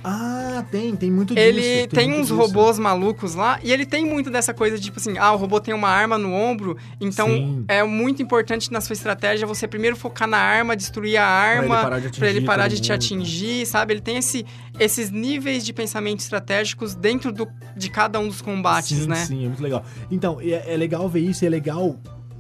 Ah, 0.07 0.63
tem, 0.71 0.95
tem 0.95 1.11
muito 1.11 1.35
disso. 1.35 1.47
Ele 1.47 1.87
tem, 1.89 2.09
muito 2.09 2.21
uns 2.21 2.29
disso. 2.29 2.37
robôs 2.37 2.79
malucos 2.79 3.35
lá, 3.35 3.59
e 3.63 3.73
ele 3.73 3.87
tem 3.87 4.05
muito 4.05 4.31
dessa 4.31 4.53
coisa 4.53 4.77
de, 4.77 4.83
tipo 4.85 4.99
assim, 5.01 5.17
ah, 5.17 5.33
o 5.33 5.37
robô 5.37 5.59
tem 5.59 5.73
uma 5.73 5.89
arma 5.89 6.19
no 6.19 6.31
ombro, 6.31 6.77
então 7.01 7.27
Sim. 7.29 7.65
é 7.67 7.83
muito 7.83 8.23
importante 8.23 8.71
na 8.71 8.83
sua 8.83 8.93
estratégia 8.93 9.47
você 9.47 9.67
primeiro 9.67 9.97
focar 9.97 10.29
na 10.29 10.37
arma, 10.37 10.77
destruir 10.77 11.17
a 11.17 11.23
Pra 11.25 11.53
ele 11.55 11.59
arma, 11.63 11.83
parar 11.83 11.99
de 12.01 12.19
Pra 12.19 12.29
ele 12.29 12.41
parar 12.43 12.69
de 12.69 12.77
te 12.81 12.91
mundo. 12.91 12.97
atingir, 12.97 13.67
sabe? 13.67 13.95
Ele 13.95 14.01
tem 14.03 14.19
esse, 14.19 14.45
esses 14.79 15.11
níveis 15.11 15.65
de 15.65 15.73
pensamento 15.73 16.21
estratégicos 16.21 16.95
dentro 16.95 17.33
do, 17.33 17.49
de 17.75 17.89
cada 17.89 18.21
um 18.21 18.29
dos 18.29 18.43
combates, 18.43 18.99
sim, 18.99 19.07
né? 19.09 19.17
Sim, 19.25 19.45
é 19.45 19.49
muito 19.49 19.63
legal. 19.63 19.83
Então, 20.11 20.39
é, 20.41 20.75
é 20.75 20.77
legal 20.77 21.09
ver 21.09 21.21
isso 21.21 21.47
é 21.47 21.49
legal. 21.49 21.97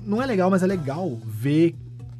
Não 0.06 0.22
é 0.22 0.26
legal, 0.26 0.50
mas 0.50 0.62
é 0.62 0.66
legal 0.66 1.18
ver 1.24 1.74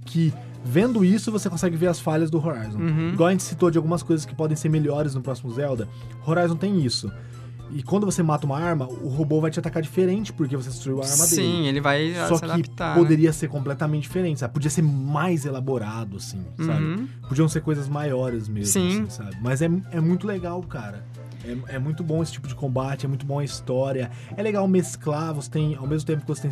que. 0.06 0.32
Vendo 0.64 1.04
isso, 1.04 1.30
você 1.30 1.50
consegue 1.50 1.76
ver 1.76 1.88
as 1.88 2.00
falhas 2.00 2.30
do 2.30 2.44
Horizon. 2.44 2.78
Uhum. 2.78 3.10
Igual 3.12 3.28
a 3.28 3.32
gente 3.32 3.42
citou 3.42 3.70
de 3.70 3.76
algumas 3.76 4.02
coisas 4.02 4.24
que 4.24 4.34
podem 4.34 4.56
ser 4.56 4.70
melhores 4.70 5.14
no 5.14 5.20
próximo 5.20 5.52
Zelda, 5.52 5.86
Horizon 6.26 6.56
tem 6.56 6.82
isso. 6.82 7.12
E 7.70 7.82
quando 7.82 8.06
você 8.06 8.22
mata 8.22 8.46
uma 8.46 8.58
arma, 8.58 8.86
o 8.86 9.08
robô 9.08 9.40
vai 9.40 9.50
te 9.50 9.58
atacar 9.58 9.82
diferente 9.82 10.32
porque 10.32 10.56
você 10.56 10.68
destruiu 10.70 11.02
a 11.02 11.04
arma 11.04 11.26
dele. 11.26 11.42
Sim, 11.42 11.66
ele 11.66 11.80
vai 11.80 12.14
Só 12.28 12.38
que 12.38 12.44
adaptar. 12.44 12.94
né? 12.94 13.02
poderia 13.02 13.32
ser 13.32 13.48
completamente 13.48 14.02
diferente, 14.02 14.40
sabe? 14.40 14.54
Podia 14.54 14.70
ser 14.70 14.82
mais 14.82 15.44
elaborado, 15.44 16.16
assim, 16.16 16.40
sabe? 16.58 16.82
Uhum. 16.84 17.08
Podiam 17.28 17.48
ser 17.48 17.62
coisas 17.62 17.88
maiores 17.88 18.48
mesmo, 18.48 18.72
Sim. 18.72 19.02
assim, 19.02 19.10
sabe? 19.10 19.36
Mas 19.42 19.60
é, 19.60 19.68
é 19.90 20.00
muito 20.00 20.26
legal, 20.26 20.62
cara. 20.62 21.04
É, 21.44 21.76
é 21.76 21.78
muito 21.78 22.02
bom 22.04 22.22
esse 22.22 22.32
tipo 22.32 22.46
de 22.46 22.54
combate, 22.54 23.06
é 23.06 23.08
muito 23.08 23.26
bom 23.26 23.38
a 23.38 23.44
história. 23.44 24.10
É 24.36 24.42
legal 24.42 24.66
mesclar, 24.68 25.34
você 25.34 25.50
tem, 25.50 25.74
ao 25.74 25.86
mesmo 25.86 26.06
tempo 26.06 26.20
que 26.20 26.28
você 26.28 26.42
tem 26.42 26.50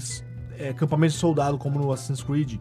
é, 0.59 0.73
campamento 0.73 1.15
de 1.15 1.19
soldado, 1.21 1.57
como 1.57 1.79
no 1.79 1.93
Assassin's 1.93 2.23
Creed, 2.23 2.59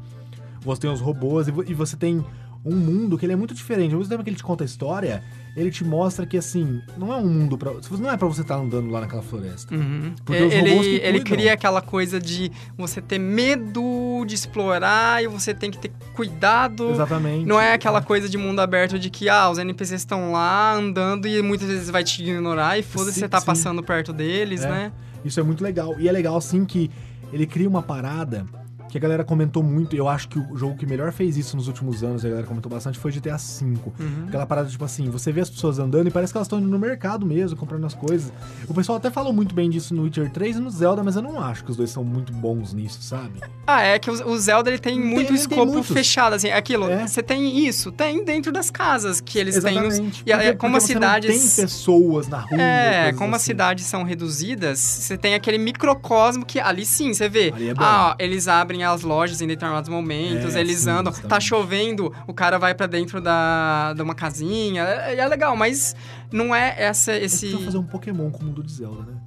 você 0.62 0.82
tem 0.82 0.90
os 0.92 1.02
robôs 1.02 1.48
e, 1.48 1.52
vo- 1.52 1.64
e 1.68 1.74
você 1.74 1.96
tem 1.98 2.24
um 2.64 2.76
mundo 2.76 3.18
que 3.18 3.26
ele 3.26 3.34
é 3.34 3.36
muito 3.36 3.56
diferente. 3.56 3.92
Ao 3.94 3.98
mesmo 3.98 4.10
tempo 4.12 4.24
que 4.24 4.30
ele 4.30 4.38
te 4.38 4.44
conta 4.44 4.64
a 4.64 4.66
história, 4.66 5.24
ele 5.58 5.72
te 5.72 5.84
mostra 5.84 6.28
que, 6.28 6.38
assim, 6.38 6.80
não 6.96 7.12
é 7.12 7.18
um 7.18 7.28
mundo 7.28 7.58
pra... 7.58 7.72
Não 7.98 8.12
é 8.12 8.16
pra 8.16 8.28
você 8.28 8.42
estar 8.42 8.56
andando 8.56 8.92
lá 8.92 9.02
naquela 9.02 9.24
floresta. 9.24 9.74
Uhum. 9.74 10.14
Porque 10.24 10.44
os 10.44 10.54
ele 10.54 10.70
ele 11.02 11.22
cria 11.22 11.54
aquela 11.54 11.82
coisa 11.82 12.20
de 12.20 12.52
você 12.78 13.02
ter 13.02 13.18
medo 13.18 14.24
de 14.28 14.36
explorar 14.36 15.24
e 15.24 15.28
você 15.28 15.56
tem 15.56 15.72
que 15.72 15.80
ter 15.80 15.92
cuidado. 16.14 16.92
Exatamente. 16.92 17.48
Não 17.48 17.60
é 17.60 17.74
aquela 17.74 18.00
coisa 18.00 18.30
de 18.30 18.38
mundo 18.38 18.60
aberto 18.60 19.00
de 19.00 19.10
que, 19.10 19.28
ah, 19.28 19.50
os 19.50 19.58
NPCs 19.58 20.02
estão 20.02 20.32
lá 20.32 20.76
andando 20.76 21.28
e 21.28 21.42
muitas 21.42 21.68
vezes 21.68 21.90
vai 21.90 22.04
te 22.04 22.22
ignorar 22.22 22.78
e 22.78 22.84
foda-se 22.84 23.20
você 23.22 23.28
tá 23.28 23.40
sim. 23.40 23.46
passando 23.48 23.82
perto 23.82 24.14
deles, 24.14 24.64
É. 24.64 24.70
né? 24.70 24.92
Isso 25.26 25.40
é 25.40 25.44
muito 25.44 25.64
legal. 25.64 26.00
E 26.00 26.08
é 26.08 26.12
legal, 26.12 26.38
assim, 26.38 26.64
que 26.64 26.92
ele 27.34 27.48
cria 27.48 27.68
uma 27.68 27.82
parada 27.82 28.46
que 28.92 28.98
a 28.98 29.02
galera 29.02 29.24
comentou 29.24 29.64
muito. 29.64 29.96
e 29.96 29.98
Eu 29.98 30.08
acho 30.10 30.28
que 30.28 30.38
o 30.38 30.58
jogo 30.58 30.76
que 30.76 30.86
melhor 30.86 31.12
fez 31.14 31.38
isso 31.38 31.56
nos 31.56 31.68
últimos 31.68 32.04
anos, 32.04 32.26
a 32.26 32.30
galera 32.30 32.46
comentou 32.46 32.70
bastante, 32.70 33.00
foi 33.00 33.12
GTA 33.12 33.38
V. 33.38 33.64
Uhum. 33.66 34.26
Aquela 34.28 34.46
parada, 34.46 34.68
tipo 34.70 34.84
assim, 34.84 35.10
você 35.10 35.32
vê 35.32 35.42
as 35.42 35.50
pessoas 35.50 35.80
andando 35.80 36.08
e 36.08 36.12
parece 36.12 36.34
que 36.34 36.38
elas 36.38 36.46
estão 36.48 36.60
indo 36.60 36.68
no 36.68 36.78
mercado 36.78 37.26
mesmo, 37.26 37.58
comprando 37.58 37.86
as 37.86 37.94
coisas. 37.94 38.32
O 38.68 38.74
pessoal 38.74 38.98
até 38.98 39.10
falou 39.10 39.32
muito 39.32 39.56
bem 39.56 39.70
disso 39.70 39.96
no 39.96 40.04
Witcher 40.04 40.30
3 40.32 40.58
e 40.58 40.60
no 40.60 40.70
Zelda, 40.70 41.04
mas 41.04 41.16
eu 41.16 41.22
não 41.22 41.40
acho 41.42 41.64
que 41.64 41.72
os 41.72 41.78
dois 41.78 41.90
são 41.90 42.04
muito 42.04 42.34
bons 42.34 42.74
nisso, 42.74 43.02
sabe? 43.02 43.40
Ah, 43.66 43.82
é 43.82 43.98
que 43.98 44.12
o, 44.12 44.38
Zelda 44.38 44.70
ele 44.70 44.78
tem 44.80 44.92
Tem- 44.96 45.02
muito 45.02 45.20
ele 45.20 45.28
tem 45.28 45.36
escopo 45.38 45.72
muitos. 45.72 45.92
fechado, 45.92 46.34
assim, 46.34 46.50
aquilo. 46.52 46.90
É. 46.90 47.08
Você 47.08 47.24
tem 47.24 47.66
isso, 47.66 47.92
tem 47.94 48.26
dentro 48.26 48.52
das 48.52 48.70
casas 48.70 49.22
que 49.22 49.40
eles 49.40 49.56
têm 49.64 49.78
os, 49.80 49.94
Exatamente. 49.94 50.24
e 50.26 50.32
Porque- 50.34 50.54
como 50.56 50.76
as 50.78 50.84
cidades- 50.84 51.56
tem 51.56 51.64
pessoas 51.66 52.28
na 52.28 52.40
rua. 52.40 52.62
É, 52.62 53.14
como 53.14 53.36
as 53.36 53.42
assim. 53.42 53.52
cidades 53.52 53.86
são 53.86 54.04
reduzidas, 54.04 54.80
você 54.80 55.18
tem 55.18 55.34
aquele 55.34 55.58
microcosmo 55.58 56.46
que 56.46 56.60
ali 56.60 56.86
sim, 56.86 57.14
você 57.14 57.30
vê. 57.30 57.54
Ali 57.56 57.70
é 57.70 57.74
ah, 57.78 58.16
eles 58.20 58.48
abrem 58.48 58.81
as 58.84 59.02
lojas 59.02 59.42
em 59.42 59.48
determinados 59.48 59.90
momentos, 59.90 60.56
É, 60.56 60.60
eles 60.60 60.80
sim, 60.80 60.90
andam. 60.90 61.12
Tá 61.14 61.40
chovendo, 61.40 62.14
o 62.28 62.34
cara 62.34 62.58
vai 62.58 62.74
pra 62.74 62.88
dentro 62.88 63.22
da, 63.22 63.94
de 63.94 64.02
uma 64.02 64.16
casinha. 64.16 64.84
É, 64.84 65.16
é 65.16 65.28
legal, 65.28 65.56
mas 65.56 65.96
não 66.32 66.54
é 66.54 66.76
essa, 66.78 67.16
esse. 67.16 67.52
fazer 67.64 67.78
um 67.78 67.84
Pokémon 67.84 68.30
com 68.32 68.44
o 68.44 68.46
mundo 68.46 68.64
de 68.64 68.72
Zelda, 68.72 69.04
né? 69.04 69.18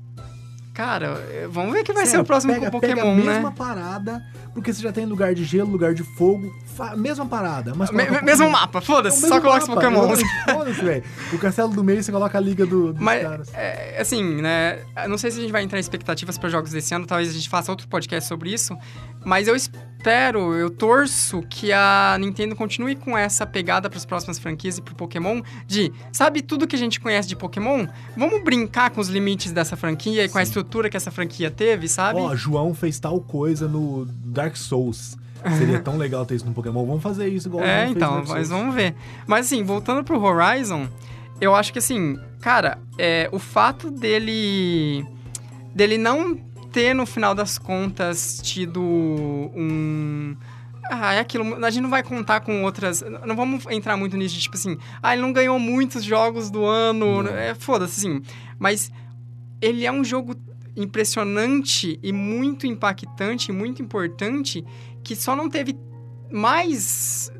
Cara, 0.75 1.25
é, 1.31 1.47
vamos 1.49 1.73
ver 1.73 1.83
o 1.83 1.85
que 1.85 1.93
vai 1.93 2.05
ser 2.05 2.13
Sério, 2.13 2.25
o 2.25 2.27
próximo 2.27 2.53
pega, 2.53 2.69
com 2.69 2.81
pega 2.81 2.95
Pokémon, 2.97 3.13
a 3.13 3.17
mesma 3.17 3.51
né? 3.51 3.55
parada, 3.57 4.23
porque 4.55 4.73
você 4.73 4.81
já 4.81 4.93
tem 4.93 5.05
lugar 5.05 5.35
de 5.35 5.45
gelo, 5.45 5.71
lugar 5.71 5.93
de 5.95 6.03
fogo, 6.03 6.55
mesma 6.97 7.27
parada. 7.27 7.75
Mas 7.75 7.91
Me- 7.91 8.05
mesmo 8.05 8.21
Pokémon. 8.47 8.51
mapa, 8.51 8.79
É 8.79 8.83
foda-se, 8.83 9.21
mesmo 9.23 9.35
só 9.35 9.41
coloca 9.41 9.63
os 9.63 9.69
Pokémons. 9.69 10.19
exatamente, 10.21 10.53
Foda-se, 10.55 10.81
velho. 10.85 11.05
O 11.33 11.39
castelo 11.39 11.69
do 11.73 11.83
meio 11.85 12.03
você 12.03 12.13
coloca 12.13 12.39
a 12.39 12.41
liga 12.41 12.65
do, 12.65 12.93
dos 12.93 13.03
Mas, 13.03 13.23
caras. 13.23 13.51
é, 13.55 14.01
assim, 14.01 14.23
né? 14.41 14.79
Não 15.09 15.19
sei 15.19 15.31
se 15.31 15.39
a 15.39 15.43
gente 15.43 15.53
vai 15.53 15.63
entrar 15.63 15.79
em 15.79 15.81
expectativas 15.81 16.39
para 16.39 16.49
jogos 16.49 16.71
desse 16.71 16.95
ano, 16.95 17.07
talvez 17.07 17.29
a 17.29 17.33
gente 17.33 17.49
faça 17.49 17.71
outro 17.71 17.89
podcast 17.89 18.29
sobre 18.29 18.53
isso. 18.53 18.77
Mas 19.25 19.49
eu, 19.49 19.57
es- 19.57 19.71
espero, 19.99 20.55
eu 20.55 20.69
torço 20.69 21.41
que 21.49 21.73
a 21.73 22.15
Nintendo 22.21 22.55
continue 22.55 22.95
com 22.95 23.17
essa 23.17 23.47
pegada 23.47 23.89
para 23.89 23.97
as 23.97 24.05
próximas 24.05 24.39
franquias 24.39 24.77
e 24.77 24.83
pro 24.83 24.95
Pokémon 24.95 25.41
de, 25.67 25.91
sabe 26.13 26.43
tudo 26.43 26.67
que 26.67 26.77
a 26.77 26.79
gente 26.79 27.01
conhece 27.01 27.27
de 27.27 27.35
Pokémon? 27.35 27.87
Vamos 28.15 28.45
brincar 28.45 28.91
com 28.91 29.01
os 29.01 29.09
limites 29.09 29.51
dessa 29.51 29.77
franquia 29.79 30.23
e 30.23 30.29
com 30.29 30.37
a 30.37 30.43
estrutura 30.43 30.91
que 30.91 30.97
essa 30.99 31.11
franquia 31.11 31.51
teve, 31.51 31.89
sabe? 31.89 32.21
Ó, 32.21 32.37
João 32.37 32.75
fez 32.75 32.99
tal 33.01 33.19
coisa 33.19 33.67
no 33.67 34.05
Dark 34.07 34.44
Souls. 34.53 35.17
Seria 35.59 35.79
tão 35.79 35.97
legal 35.99 36.25
ter 36.25 36.37
isso 36.37 36.47
no 36.47 36.55
Pokémon. 36.55 36.87
Vamos 36.87 37.03
fazer 37.03 37.29
isso 37.29 37.49
igual 37.49 37.65
É, 37.65 37.87
então, 37.89 38.17
Dark 38.17 38.29
mas 38.29 38.49
vamos 38.49 38.75
ver. 38.75 38.95
Mas 39.27 39.47
assim, 39.47 39.63
voltando 39.63 40.03
pro 40.03 40.19
Horizon, 40.19 40.89
eu 41.41 41.55
acho 41.55 41.73
que 41.73 41.79
assim, 41.79 42.19
cara, 42.41 42.79
é, 42.99 43.29
o 43.31 43.39
fato 43.39 43.91
dele. 43.91 45.07
dele 45.75 45.99
não 45.99 46.37
ter, 46.73 46.95
no 46.95 47.07
final 47.07 47.35
das 47.35 47.59
contas, 47.59 48.41
tido 48.43 48.81
um. 48.83 50.35
Ah, 50.91 51.15
é 51.15 51.21
aquilo. 51.21 51.65
A 51.65 51.71
gente 51.71 51.83
não 51.83 51.91
vai 51.91 52.03
contar 52.03 52.41
com 52.41 52.63
outras. 52.65 53.03
Não 53.27 53.37
vamos 53.37 53.65
entrar 53.71 53.97
muito 53.97 54.17
nisso, 54.17 54.35
de, 54.35 54.41
tipo 54.41 54.57
assim. 54.57 54.77
Ah, 55.03 55.13
ele 55.13 55.23
não 55.23 55.33
ganhou 55.33 55.59
muitos 55.59 56.03
jogos 56.03 56.51
do 56.51 56.65
ano. 56.65 57.23
Não. 57.23 57.31
É, 57.31 57.55
Foda-se, 57.55 58.07
assim. 58.07 58.23
Mas 58.59 58.91
ele 59.61 59.87
é 59.87 59.93
um 59.93 60.05
jogo 60.05 60.35
impressionante 60.77 61.99
e 62.03 62.13
muito 62.13 62.67
impactante, 62.67 63.53
muito 63.53 63.83
importante, 63.83 64.65
que 65.03 65.15
só 65.15 65.35
não 65.37 65.49
teve 65.49 65.77
mais 66.31 67.31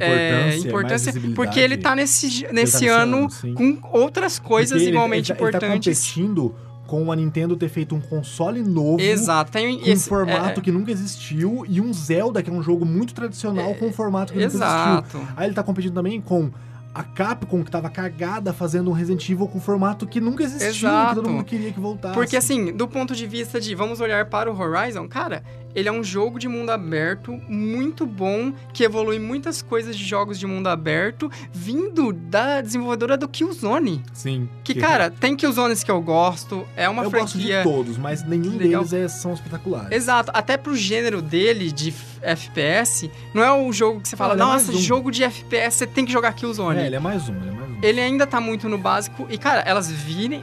é, 0.00 0.48
Importância, 0.50 0.68
importância 0.68 1.12
mais 1.12 1.34
porque 1.34 1.60
ele 1.60 1.76
visibilidade. 1.76 1.82
tá 1.82 1.94
nesse, 1.96 2.26
Ele 2.26 2.46
tá 2.46 2.52
nesse 2.52 2.86
ano 2.88 3.30
sim. 3.30 3.54
com 3.54 3.78
outras 3.92 4.38
coisas 4.38 4.72
Porque 4.72 4.84
ele- 4.84 4.90
igualmente 4.96 5.32
ele, 5.32 5.38
tá- 5.38 5.44
importantes. 5.48 5.86
Ele 6.16 6.26
tá 6.28 6.32
competindo 6.34 6.54
com 6.86 7.12
a 7.12 7.16
Nintendo 7.16 7.54
ter 7.56 7.68
feito 7.68 7.94
um 7.94 8.00
console 8.00 8.62
novo. 8.62 9.00
Exato, 9.00 9.52
tem 9.52 9.80
esse 9.88 10.06
um 10.06 10.08
formato 10.08 10.60
é, 10.60 10.62
que 10.62 10.72
nunca 10.72 10.90
existiu 10.90 11.64
e 11.68 11.80
um 11.82 11.92
Zelda, 11.92 12.42
que 12.42 12.48
é 12.48 12.52
um 12.52 12.62
jogo 12.62 12.84
muito 12.86 13.12
tradicional, 13.14 13.74
com 13.74 13.86
um 13.88 13.92
formato 13.92 14.32
que 14.32 14.38
nunca 14.38 14.46
existiu. 14.48 14.66
Exato. 14.66 15.20
Aí 15.36 15.46
ele 15.46 15.54
tá 15.54 15.62
competindo 15.62 15.92
também 15.94 16.18
com 16.20 16.50
a 16.98 17.04
Capcom, 17.04 17.62
que 17.62 17.70
tava 17.70 17.88
cagada 17.88 18.52
fazendo 18.52 18.90
um 18.90 18.92
Resident 18.92 19.30
Evil 19.30 19.46
com 19.46 19.60
formato 19.60 20.04
que 20.04 20.20
nunca 20.20 20.42
existiu, 20.42 20.88
Exato. 20.88 21.08
que 21.10 21.14
todo 21.14 21.30
mundo 21.30 21.44
queria 21.44 21.72
que 21.72 21.78
voltasse. 21.78 22.12
Porque 22.12 22.36
assim, 22.36 22.72
do 22.72 22.88
ponto 22.88 23.14
de 23.14 23.24
vista 23.24 23.60
de 23.60 23.72
vamos 23.72 24.00
olhar 24.00 24.28
para 24.28 24.50
o 24.52 24.60
Horizon, 24.60 25.06
cara, 25.06 25.44
ele 25.74 25.88
é 25.88 25.92
um 25.92 26.02
jogo 26.02 26.38
de 26.38 26.48
mundo 26.48 26.70
aberto 26.70 27.32
muito 27.48 28.06
bom, 28.06 28.52
que 28.72 28.84
evolui 28.84 29.18
muitas 29.18 29.62
coisas 29.62 29.96
de 29.96 30.04
jogos 30.04 30.38
de 30.38 30.46
mundo 30.46 30.66
aberto, 30.66 31.30
vindo 31.52 32.12
da 32.12 32.60
desenvolvedora 32.60 33.16
do 33.16 33.28
Killzone. 33.28 34.02
Sim. 34.12 34.48
Que, 34.64 34.74
cara, 34.74 35.10
tem 35.10 35.36
Killzones 35.36 35.82
que 35.82 35.90
eu 35.90 36.00
gosto, 36.00 36.66
é 36.76 36.88
uma 36.88 37.04
eu 37.04 37.10
gosto 37.10 37.38
de 37.38 37.48
franquia... 37.48 37.62
todos, 37.62 37.96
mas 37.96 38.22
nenhum 38.26 38.56
legal. 38.56 38.84
deles 38.84 38.92
é- 38.92 39.08
são 39.08 39.32
espetaculares. 39.32 39.92
Exato, 39.92 40.30
até 40.34 40.56
pro 40.56 40.76
gênero 40.76 41.20
dele 41.22 41.70
de 41.70 41.94
FPS, 42.22 43.10
não 43.32 43.42
é 43.42 43.52
o 43.52 43.72
jogo 43.72 44.00
que 44.00 44.08
você 44.08 44.16
fala, 44.16 44.34
é 44.34 44.36
mais 44.36 44.66
nossa, 44.66 44.72
um." 44.76 44.80
jogo 44.80 45.10
de 45.10 45.22
FPS, 45.24 45.78
você 45.78 45.86
tem 45.86 46.04
que 46.04 46.12
jogar 46.12 46.32
Killzone. 46.32 46.80
É, 46.80 46.86
ele 46.86 46.96
é 46.96 47.00
mais 47.00 47.28
um, 47.28 47.36
ele 47.36 47.48
é 47.48 47.52
mais 47.52 47.70
um. 47.70 47.78
Ele 47.82 48.00
ainda 48.00 48.26
tá 48.26 48.40
muito 48.40 48.68
no 48.68 48.76
básico. 48.76 49.26
E, 49.30 49.38
cara, 49.38 49.60
elas 49.60 49.90
virem. 49.90 50.42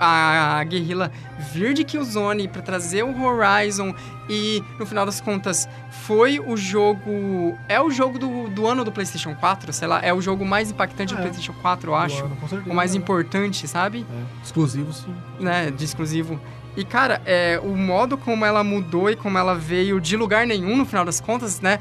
A 0.00 0.62
Guerrilla 0.64 1.10
vir 1.52 1.74
de 1.74 1.84
Killzone 1.84 2.48
pra 2.48 2.62
trazer 2.62 3.02
o 3.02 3.22
Horizon. 3.22 3.94
E, 4.30 4.62
no 4.78 4.84
final 4.84 5.06
das 5.06 5.20
contas, 5.20 5.66
foi 5.90 6.38
o 6.38 6.56
jogo. 6.56 7.56
É 7.68 7.80
o 7.80 7.90
jogo 7.90 8.18
do, 8.18 8.48
do 8.48 8.66
ano 8.66 8.84
do 8.84 8.92
PlayStation 8.92 9.34
4, 9.34 9.72
sei 9.72 9.88
lá. 9.88 10.00
É 10.04 10.12
o 10.12 10.20
jogo 10.20 10.44
mais 10.44 10.70
impactante 10.70 11.14
do 11.14 11.18
É. 11.18 11.22
PlayStation 11.22 11.54
4, 11.62 11.90
eu 11.90 11.94
acho. 11.94 12.22
Com 12.28 12.48
certeza, 12.48 12.70
O 12.70 12.74
mais 12.74 12.94
é. 12.94 12.98
importante, 12.98 13.66
sabe? 13.66 14.04
É. 14.10 14.44
Exclusivo, 14.44 14.92
sim. 14.92 15.14
né, 15.40 15.70
de 15.70 15.84
exclusivo. 15.84 16.38
E, 16.76 16.84
cara, 16.84 17.20
é, 17.24 17.58
o 17.62 17.74
modo 17.76 18.16
como 18.18 18.44
ela 18.44 18.62
mudou 18.62 19.10
e 19.10 19.16
como 19.16 19.36
ela 19.38 19.54
veio 19.54 20.00
de 20.00 20.16
lugar 20.16 20.46
nenhum, 20.46 20.76
no 20.76 20.84
final 20.84 21.04
das 21.04 21.20
contas, 21.20 21.60
né? 21.60 21.80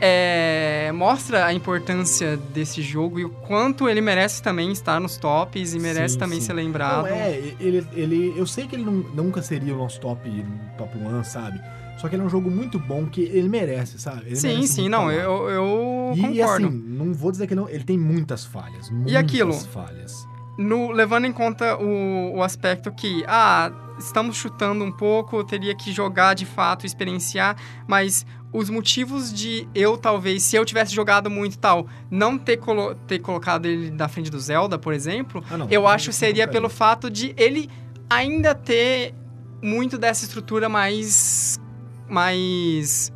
É, 0.00 0.90
mostra 0.94 1.46
a 1.46 1.52
importância 1.52 2.36
desse 2.36 2.82
jogo 2.82 3.18
e 3.18 3.24
o 3.24 3.30
quanto 3.30 3.88
ele 3.88 4.00
merece 4.00 4.42
também 4.42 4.70
estar 4.72 5.00
nos 5.00 5.16
tops 5.16 5.74
e 5.74 5.78
merece 5.78 6.14
Sim, 6.14 6.20
também 6.20 6.40
sim. 6.40 6.46
ser 6.46 6.52
lembrado. 6.52 7.02
Não, 7.02 7.06
é, 7.06 7.36
ele, 7.60 7.86
ele, 7.92 8.34
eu 8.36 8.46
sei 8.46 8.66
que 8.66 8.74
ele 8.76 8.84
não- 8.84 8.92
nunca 9.14 9.40
seria 9.42 9.74
o 9.74 9.78
nosso 9.78 10.00
top, 10.00 10.28
top 10.76 10.96
1, 10.98 11.24
sabe? 11.24 11.60
Só 11.98 12.08
que 12.08 12.14
ele 12.14 12.22
é 12.22 12.26
um 12.26 12.28
jogo 12.28 12.50
muito 12.50 12.78
bom 12.78 13.06
que 13.06 13.22
ele 13.22 13.48
merece, 13.48 13.98
sabe? 13.98 14.26
Ele 14.26 14.36
sim, 14.36 14.48
merece 14.48 14.68
sim, 14.74 14.88
não, 14.88 15.10
eu, 15.10 15.48
eu 15.48 16.12
E, 16.14 16.18
e 16.20 16.22
concordo. 16.38 16.66
assim, 16.68 16.76
não 16.76 17.14
vou 17.14 17.30
dizer 17.30 17.46
que 17.46 17.54
não. 17.54 17.68
Ele 17.68 17.84
tem 17.84 17.96
muitas 17.96 18.44
falhas. 18.44 18.90
Muitas 18.90 19.16
aquilo? 19.16 19.52
falhas. 19.54 20.28
No, 20.58 20.90
levando 20.90 21.26
em 21.26 21.32
conta 21.32 21.76
o, 21.78 22.36
o 22.36 22.42
aspecto 22.42 22.90
que, 22.92 23.24
ah, 23.26 23.70
estamos 23.98 24.36
chutando 24.36 24.84
um 24.84 24.92
pouco, 24.92 25.36
eu 25.38 25.44
teria 25.44 25.74
que 25.74 25.90
jogar 25.92 26.34
de 26.34 26.44
fato, 26.46 26.84
experienciar, 26.86 27.56
mas 27.86 28.26
os 28.56 28.70
motivos 28.70 29.30
de 29.32 29.68
eu, 29.74 29.98
talvez, 29.98 30.42
se 30.42 30.56
eu 30.56 30.64
tivesse 30.64 30.94
jogado 30.94 31.28
muito 31.28 31.54
e 31.54 31.58
tal, 31.58 31.86
não 32.10 32.38
ter, 32.38 32.56
colo 32.56 32.94
ter 33.06 33.18
colocado 33.18 33.66
ele 33.66 33.90
na 33.90 34.08
frente 34.08 34.30
do 34.30 34.40
Zelda, 34.40 34.78
por 34.78 34.94
exemplo, 34.94 35.44
Ah, 35.50 35.58
não, 35.58 35.68
eu 35.70 35.82
não 35.82 35.88
acho 35.88 36.08
que 36.08 36.16
seria 36.16 36.48
pelo 36.48 36.70
fato 36.70 37.10
de 37.10 37.34
ele 37.36 37.68
ainda 38.08 38.54
ter 38.54 39.14
muito 39.62 39.98
dessa 39.98 40.24
estrutura 40.24 40.68
mais. 40.70 41.60
mais. 42.08 43.12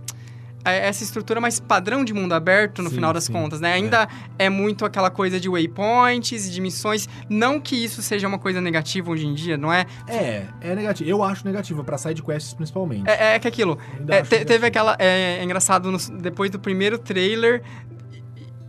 É, 0.65 0.89
Essa 0.89 1.03
estrutura 1.05 1.41
mais 1.41 1.59
padrão 1.61 2.05
de 2.05 2.13
mundo 2.13 2.33
aberto, 2.33 2.83
no 2.83 2.89
Sim, 2.91 2.97
final 2.97 3.13
das 3.13 3.25
sim, 3.25 3.33
contas, 3.33 3.61
né? 3.61 3.73
Ainda 3.73 4.09
é. 4.39 4.49
muito 4.49 4.85
aquela 4.85 5.11
coisa 5.11 5.39
de 5.41 5.49
waypoints 5.49 6.47
e 6.49 6.51
de 6.51 6.61
missões. 6.61 7.09
Não 7.29 7.61
que 7.61 7.77
isso 7.77 8.03
seja 8.03 8.27
uma 8.29 8.39
coisa 8.39 8.61
negativa 8.61 9.11
hoje 9.11 9.27
em 9.27 9.35
dia, 9.35 9.57
não 9.57 9.73
é? 9.73 9.87
É, 10.07 10.45
é 10.61 10.75
negativo. 10.75 11.09
Eu 11.09 11.23
acho 11.23 11.45
negativo, 11.47 11.83
pra 11.85 11.97
sidequests 11.99 12.53
principalmente. 12.55 13.09
É, 13.09 13.35
é 13.35 13.39
que 13.39 13.49
aquilo. 13.49 13.79
Ainda 13.99 14.15
É, 14.17 14.23
te- 14.23 14.45
teve 14.45 14.67
aquela. 14.67 14.97
É, 14.99 15.39
é 15.41 15.45
engraçado, 15.45 15.91
no- 15.91 15.99
depois 16.21 16.51
do 16.51 16.59
primeiro 16.59 16.99
trailer. 16.99 17.63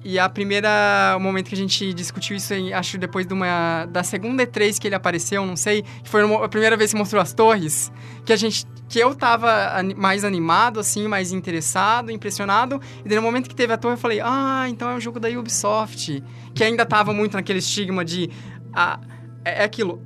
E 0.03 0.17
a 0.17 0.27
primeira 0.27 1.13
o 1.15 1.19
momento 1.19 1.47
que 1.47 1.53
a 1.53 1.57
gente 1.57 1.93
discutiu 1.93 2.35
isso, 2.35 2.53
acho 2.73 2.97
depois 2.97 3.27
de 3.27 3.33
uma 3.33 3.85
da 3.85 4.01
segunda 4.03 4.45
E3 4.45 4.79
que 4.79 4.87
ele 4.87 4.95
apareceu, 4.95 5.45
não 5.45 5.55
sei, 5.55 5.83
que 6.03 6.09
foi 6.09 6.23
a 6.23 6.49
primeira 6.49 6.75
vez 6.75 6.91
que 6.91 6.97
mostrou 6.97 7.21
as 7.21 7.33
torres, 7.33 7.91
que 8.25 8.33
a 8.33 8.35
gente 8.35 8.65
que 8.89 8.99
eu 8.99 9.15
tava 9.15 9.49
mais 9.95 10.25
animado 10.25 10.79
assim, 10.79 11.07
mais 11.07 11.31
interessado, 11.31 12.11
impressionado, 12.11 12.81
e 13.05 13.07
daí 13.07 13.15
no 13.15 13.21
momento 13.21 13.47
que 13.47 13.55
teve 13.55 13.71
a 13.71 13.77
torre 13.77 13.93
eu 13.93 13.97
falei: 13.97 14.19
"Ah, 14.21 14.65
então 14.67 14.89
é 14.89 14.95
um 14.95 14.99
jogo 14.99 15.19
da 15.19 15.29
Ubisoft", 15.29 16.23
que 16.55 16.63
ainda 16.63 16.83
tava 16.83 17.13
muito 17.13 17.33
naquele 17.33 17.59
estigma 17.59 18.03
de 18.03 18.27
ah, 18.73 18.99
é 19.45 19.61
é 19.61 19.63
aquilo, 19.63 20.01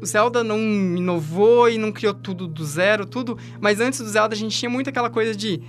o 0.00 0.06
Zelda 0.06 0.42
não 0.42 0.58
inovou 0.58 1.68
e 1.68 1.76
não 1.76 1.92
criou 1.92 2.14
tudo 2.14 2.48
do 2.48 2.64
zero, 2.64 3.04
tudo, 3.04 3.36
mas 3.60 3.80
antes 3.80 4.00
do 4.00 4.08
Zelda 4.08 4.34
a 4.34 4.38
gente 4.38 4.56
tinha 4.56 4.70
muito 4.70 4.88
aquela 4.88 5.10
coisa 5.10 5.36
de 5.36 5.60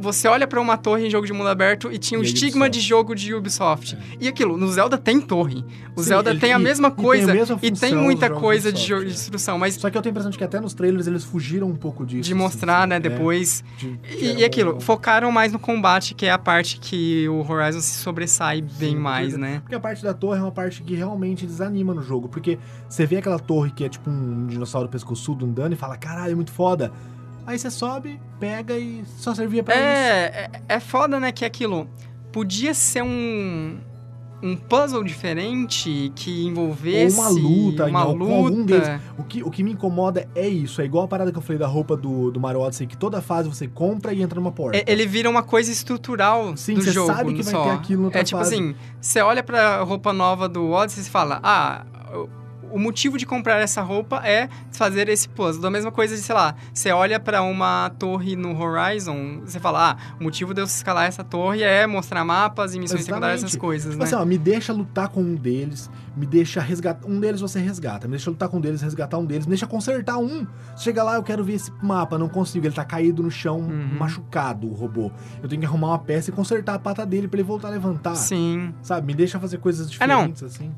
você 0.00 0.28
olha 0.28 0.46
pra 0.46 0.60
uma 0.60 0.76
torre 0.76 1.06
em 1.06 1.10
jogo 1.10 1.26
de 1.26 1.32
mundo 1.32 1.48
aberto 1.48 1.90
e 1.92 1.98
tinha 1.98 2.18
o 2.18 2.22
E 2.22 2.26
estigma 2.26 2.66
Ubisoft. 2.66 2.70
de 2.72 2.80
jogo 2.80 3.14
de 3.14 3.34
Ubisoft. 3.34 3.98
E 4.20 4.28
aquilo, 4.28 4.56
no 4.56 4.70
Zelda 4.70 4.98
tem 4.98 5.20
torre. 5.20 5.64
O 5.96 6.02
Sim, 6.02 6.08
Zelda 6.08 6.30
ele- 6.30 6.40
tem 6.40 6.52
a 6.52 6.58
mesma 6.58 6.90
tem 6.90 7.00
a 7.00 7.04
coisa 7.06 7.32
mesma 7.34 7.58
e 7.62 7.70
tem 7.70 7.94
muita 7.94 8.28
coisa 8.30 8.72
de, 8.72 8.80
jogo 8.86 9.04
de 9.04 9.10
é. 9.10 9.14
instrução, 9.14 9.58
mas 9.58 9.74
Só 9.74 9.88
que 9.90 9.96
eu 9.96 10.02
tenho 10.02 10.10
a 10.10 10.14
impressão 10.14 10.30
de 10.30 10.38
que 10.38 10.44
até 10.44 10.60
nos 10.60 10.74
trailers 10.74 11.06
eles 11.06 11.24
fugiram 11.24 11.68
um 11.68 11.76
pouco 11.76 12.04
disso. 12.04 12.22
de 12.22 12.34
mostrar, 12.34 12.80
assim, 12.80 12.88
né, 12.88 12.96
é, 12.96 13.00
depois. 13.00 13.62
de- 13.78 13.98
E, 14.18 14.40
e 14.40 14.44
aquilo, 14.44 14.76
um- 14.76 14.80
focaram 14.80 15.30
mais 15.30 15.52
no 15.52 15.58
combate, 15.58 16.14
que 16.14 16.26
é 16.26 16.30
a 16.30 16.38
parte 16.38 16.78
que 16.80 17.28
o 17.28 17.40
Horizon 17.48 17.80
se 17.80 17.94
sobressai 17.98 18.60
bem 18.60 18.90
Sim, 18.90 18.96
mais, 18.96 19.28
porque- 19.32 19.40
né? 19.40 19.60
Porque 19.60 19.74
a 19.74 19.80
parte 19.80 20.02
da 20.02 20.12
torre 20.14 20.38
é 20.38 20.42
uma 20.42 20.52
parte 20.52 20.82
que 20.82 20.94
realmente 20.94 21.46
desanima 21.46 21.94
no 21.94 22.02
jogo. 22.02 22.28
Porque 22.28 22.58
você 22.88 23.06
vê 23.06 23.16
aquela 23.18 23.38
torre 23.38 23.70
que 23.70 23.84
é 23.84 23.88
tipo 23.88 24.10
um 24.10 24.46
dinossauro 24.46 24.88
pescoçudo 24.88 25.44
andando 25.46 25.72
e 25.72 25.76
fala, 25.76 25.96
caralho, 25.96 26.32
é 26.32 26.34
muito 26.34 26.50
foda. 26.52 26.92
Aí 27.46 27.58
você 27.58 27.70
sobe, 27.70 28.20
pega 28.40 28.76
e 28.76 29.04
só 29.18 29.34
servia 29.34 29.62
pra 29.62 29.74
isso. 29.74 29.82
É, 29.84 30.50
é, 30.68 30.74
é 30.76 30.80
foda, 30.80 31.20
né, 31.20 31.30
que 31.32 31.44
aquilo 31.44 31.88
podia 32.32 32.72
ser 32.74 33.02
um, 33.02 33.76
um 34.42 34.56
puzzle 34.56 35.04
diferente 35.04 36.10
que 36.16 36.46
envolvesse 36.46 37.16
Ou 37.18 37.22
uma 37.22 37.28
luta, 37.30 37.84
uma 37.86 38.04
com 38.06 38.10
algum 38.12 38.48
luta. 38.48 38.64
deles. 38.64 39.00
O 39.18 39.22
que, 39.24 39.42
o 39.42 39.50
que 39.50 39.62
me 39.62 39.72
incomoda 39.72 40.28
é 40.34 40.48
isso. 40.48 40.80
É 40.80 40.84
igual 40.84 41.04
a 41.04 41.08
parada 41.08 41.30
que 41.30 41.38
eu 41.38 41.42
falei 41.42 41.58
da 41.58 41.66
roupa 41.66 41.96
do, 41.96 42.30
do 42.30 42.40
Mario 42.40 42.60
Odyssey, 42.60 42.86
que 42.86 42.96
toda 42.96 43.20
fase 43.22 43.48
você 43.48 43.68
compra 43.68 44.12
e 44.12 44.22
entra 44.22 44.40
numa 44.40 44.50
porta. 44.52 44.78
É, 44.78 44.84
Ele 44.86 45.06
vira 45.06 45.28
uma 45.30 45.42
coisa 45.42 45.70
estrutural 45.70 46.56
Sim, 46.56 46.74
do 46.74 46.82
você 46.82 46.92
jogo 46.92 47.06
sabe 47.14 47.34
que 47.34 47.42
vai 47.42 47.52
só. 47.52 47.64
ter 47.64 47.70
aquilo 47.70 48.10
na 48.10 48.18
É 48.18 48.24
tipo 48.24 48.38
fase. 48.38 48.54
assim, 48.54 48.74
você 49.00 49.20
olha 49.20 49.42
pra 49.42 49.82
roupa 49.82 50.12
nova 50.12 50.48
do 50.48 50.70
Odyssey 50.70 51.02
e 51.04 51.06
fala, 51.10 51.40
ah, 51.42 51.84
o 52.74 52.78
motivo 52.78 53.16
de 53.16 53.24
comprar 53.24 53.60
essa 53.60 53.80
roupa 53.82 54.20
é 54.26 54.48
fazer 54.72 55.08
esse 55.08 55.28
puzzle. 55.28 55.62
Da 55.62 55.70
mesma 55.70 55.92
coisa 55.92 56.14
de, 56.16 56.20
sei 56.22 56.34
lá, 56.34 56.54
você 56.72 56.90
olha 56.90 57.20
pra 57.20 57.42
uma 57.42 57.90
torre 57.98 58.34
no 58.36 58.58
Horizon, 58.60 59.40
você 59.44 59.60
fala, 59.60 59.92
ah, 59.92 59.96
o 60.20 60.24
motivo 60.24 60.52
de 60.52 60.60
eu 60.60 60.64
escalar 60.64 61.06
essa 61.06 61.22
torre 61.22 61.62
é 61.62 61.86
mostrar 61.86 62.24
mapas 62.24 62.74
e 62.74 62.80
missões 62.80 63.04
secundárias, 63.04 63.40
essas 63.40 63.50
Exatamente. 63.52 63.60
coisas, 63.60 63.90
Tipo 63.92 64.02
né? 64.02 64.08
assim, 64.10 64.14
ó, 64.16 64.24
me 64.24 64.36
deixa 64.38 64.72
lutar 64.72 65.08
com 65.08 65.20
um 65.22 65.34
deles, 65.34 65.88
me 66.16 66.26
deixa 66.26 66.60
resgatar. 66.60 67.06
Um 67.08 67.20
deles 67.20 67.40
você 67.40 67.60
resgata, 67.60 68.06
me 68.08 68.12
deixa 68.12 68.30
lutar 68.30 68.48
com 68.48 68.56
um 68.56 68.60
deles, 68.60 68.82
resgatar 68.82 69.18
um 69.18 69.24
deles, 69.24 69.46
me 69.46 69.50
deixa 69.50 69.66
consertar 69.66 70.18
um. 70.18 70.46
Chega 70.76 71.02
lá, 71.02 71.14
eu 71.14 71.22
quero 71.22 71.44
ver 71.44 71.54
esse 71.54 71.72
mapa, 71.82 72.18
não 72.18 72.28
consigo. 72.28 72.66
Ele 72.66 72.74
tá 72.74 72.84
caído 72.84 73.22
no 73.22 73.30
chão, 73.30 73.58
Uhum. 73.60 73.96
machucado, 73.98 74.66
o 74.68 74.72
robô. 74.74 75.10
Eu 75.42 75.48
tenho 75.48 75.60
que 75.60 75.66
arrumar 75.66 75.88
uma 75.88 75.98
peça 75.98 76.30
e 76.30 76.32
consertar 76.32 76.74
a 76.74 76.78
pata 76.78 77.06
dele 77.06 77.28
pra 77.28 77.38
ele 77.38 77.46
voltar 77.46 77.68
a 77.68 77.70
levantar. 77.70 78.14
Sim. 78.16 78.74
Sabe? 78.82 79.06
Me 79.06 79.14
deixa 79.14 79.38
fazer 79.38 79.58
coisas 79.58 79.86
É, 79.86 79.90
diferentes, 79.90 80.42
assim. 80.42 80.72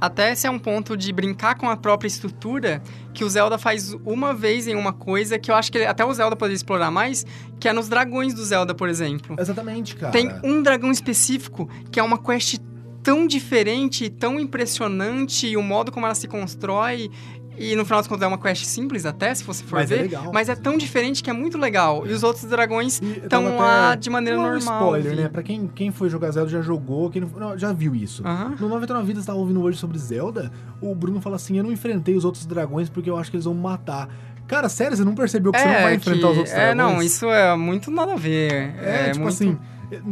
Até 0.00 0.32
esse 0.32 0.46
é 0.46 0.50
um 0.50 0.58
ponto 0.58 0.96
de 0.96 1.12
brincar 1.12 1.56
com 1.56 1.68
a 1.68 1.76
própria 1.76 2.08
estrutura 2.08 2.82
que 3.12 3.24
o 3.24 3.28
Zelda 3.28 3.58
faz 3.58 3.94
uma 4.04 4.32
vez 4.32 4.68
em 4.68 4.74
uma 4.74 4.92
coisa 4.92 5.38
que 5.38 5.50
eu 5.50 5.54
acho 5.54 5.72
que 5.72 5.78
até 5.78 6.04
o 6.04 6.12
Zelda 6.12 6.36
poderia 6.36 6.56
explorar 6.56 6.90
mais, 6.90 7.26
que 7.58 7.68
é 7.68 7.72
nos 7.72 7.88
dragões 7.88 8.34
do 8.34 8.44
Zelda, 8.44 8.74
por 8.74 8.88
exemplo. 8.88 9.36
Exatamente, 9.38 9.96
cara. 9.96 10.12
Tem 10.12 10.30
um 10.44 10.62
dragão 10.62 10.90
específico 10.90 11.68
que 11.90 11.98
é 11.98 12.02
uma 12.02 12.18
quest 12.18 12.58
tão 13.02 13.26
diferente, 13.26 14.10
tão 14.10 14.38
impressionante, 14.38 15.46
e 15.46 15.56
o 15.56 15.62
modo 15.62 15.90
como 15.90 16.04
ela 16.04 16.14
se 16.14 16.28
constrói. 16.28 17.10
E 17.58 17.74
no 17.74 17.84
final 17.84 17.98
das 18.00 18.06
contas 18.06 18.22
é 18.22 18.26
uma 18.26 18.38
quest 18.38 18.64
simples 18.64 19.04
até, 19.04 19.34
se 19.34 19.44
você 19.44 19.64
for 19.64 19.76
Mas 19.76 19.90
é 19.90 19.96
ver. 19.96 20.02
legal. 20.02 20.30
Mas 20.32 20.48
é 20.48 20.54
tão 20.54 20.76
diferente 20.76 21.22
que 21.22 21.30
é 21.30 21.32
muito 21.32 21.58
legal. 21.58 22.06
E 22.06 22.12
os 22.12 22.22
outros 22.22 22.44
dragões 22.44 23.00
estão 23.02 23.56
lá 23.56 23.94
de 23.94 24.08
maneira 24.10 24.38
é 24.38 24.42
normal. 24.42 24.96
spoiler, 24.96 25.16
né? 25.16 25.28
Pra 25.28 25.42
quem, 25.42 25.66
quem 25.66 25.90
foi 25.90 26.08
jogar 26.08 26.30
Zelda 26.30 26.50
já 26.50 26.60
jogou, 26.60 27.10
quem 27.10 27.22
não, 27.22 27.58
já 27.58 27.72
viu 27.72 27.94
isso. 27.94 28.22
No 28.60 28.68
99 28.68 29.06
Vidas 29.06 29.26
tava 29.26 29.38
ouvindo 29.38 29.60
hoje 29.62 29.78
sobre 29.78 29.98
Zelda, 29.98 30.50
o 30.80 30.94
Bruno 30.94 31.20
fala 31.20 31.36
assim: 31.36 31.58
Eu 31.58 31.64
não 31.64 31.72
enfrentei 31.72 32.14
os 32.14 32.24
outros 32.24 32.46
dragões 32.46 32.88
porque 32.88 33.10
eu 33.10 33.16
acho 33.16 33.30
que 33.30 33.36
eles 33.36 33.44
vão 33.44 33.54
me 33.54 33.60
matar. 33.60 34.08
Cara, 34.46 34.68
sério, 34.70 34.96
você 34.96 35.04
não 35.04 35.14
percebeu 35.14 35.52
que 35.52 35.58
você 35.58 35.66
não 35.66 35.82
vai 35.82 35.94
enfrentar 35.94 36.30
os 36.30 36.38
outros 36.38 36.54
é, 36.54 36.74
dragões? 36.74 36.76
não, 36.76 37.02
isso 37.02 37.26
é 37.26 37.54
muito 37.54 37.90
nada 37.90 38.14
a 38.14 38.16
ver. 38.16 38.74
É, 38.78 39.10
tipo 39.10 39.24
muito... 39.24 39.34
assim, 39.34 39.58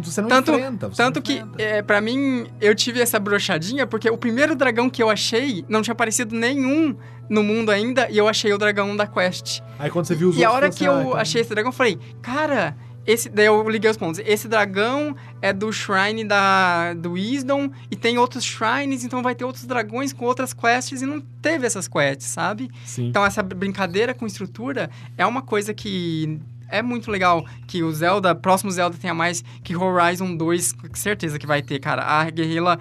você 0.02 0.20
não 0.20 0.28
Tanto- 0.28 0.52
enfrenta. 0.52 0.88
Você 0.88 0.96
Tanto 0.96 1.16
não 1.16 1.22
que, 1.22 1.32
enfrenta. 1.34 1.62
é, 1.62 1.82
para 1.82 2.00
mim, 2.00 2.46
eu 2.60 2.74
tive 2.74 3.00
essa 3.00 3.18
brochadinha 3.18 3.86
porque 3.86 4.08
o 4.10 4.16
primeiro 4.16 4.54
dragão 4.56 4.88
que 4.88 5.02
eu 5.02 5.10
achei 5.10 5.64
não 5.68 5.82
tinha 5.82 5.92
aparecido 5.92 6.34
nenhum 6.34 6.96
no 7.28 7.42
mundo 7.42 7.70
ainda 7.70 8.08
e 8.10 8.16
eu 8.18 8.28
achei 8.28 8.52
o 8.52 8.58
dragão 8.58 8.94
da 8.96 9.06
quest. 9.06 9.60
Aí 9.78 9.90
quando 9.90 10.06
você 10.06 10.14
viu 10.14 10.28
os 10.30 10.36
E 10.36 10.44
a 10.44 10.50
hora 10.52 10.70
que 10.70 10.84
eu 10.84 10.92
assim, 10.92 11.10
ah, 11.14 11.20
achei 11.20 11.40
esse 11.40 11.50
dragão, 11.50 11.70
eu 11.70 11.74
falei, 11.76 11.98
cara, 12.22 12.76
esse. 13.06 13.28
Daí 13.28 13.46
eu 13.46 13.68
liguei 13.68 13.90
os 13.90 13.96
pontos. 13.96 14.20
Esse 14.24 14.48
dragão 14.48 15.14
é 15.42 15.52
do 15.52 15.72
shrine 15.72 16.24
da, 16.24 16.94
do 16.94 17.12
Wisdom 17.12 17.70
e 17.90 17.96
tem 17.96 18.16
outros 18.18 18.44
shrines, 18.44 19.04
então 19.04 19.22
vai 19.22 19.34
ter 19.34 19.44
outros 19.44 19.64
dragões 19.64 20.12
com 20.12 20.24
outras 20.24 20.52
quests 20.52 21.02
e 21.02 21.06
não 21.06 21.20
teve 21.42 21.66
essas 21.66 21.86
quests, 21.88 22.26
sabe? 22.28 22.70
Sim. 22.84 23.08
Então 23.08 23.24
essa 23.24 23.42
brincadeira 23.42 24.12
com 24.14 24.26
estrutura 24.26 24.88
é 25.16 25.24
uma 25.26 25.42
coisa 25.42 25.72
que 25.74 26.40
é 26.68 26.82
muito 26.82 27.10
legal 27.10 27.44
que 27.66 27.82
o 27.82 27.92
Zelda, 27.92 28.34
próximo 28.34 28.70
Zelda 28.70 28.96
tenha 29.00 29.14
mais 29.14 29.42
que 29.62 29.76
Horizon 29.76 30.36
2, 30.36 30.72
com 30.72 30.94
certeza 30.94 31.38
que 31.38 31.46
vai 31.46 31.62
ter, 31.62 31.78
cara. 31.78 32.02
A 32.02 32.30
Guerrilla 32.30 32.78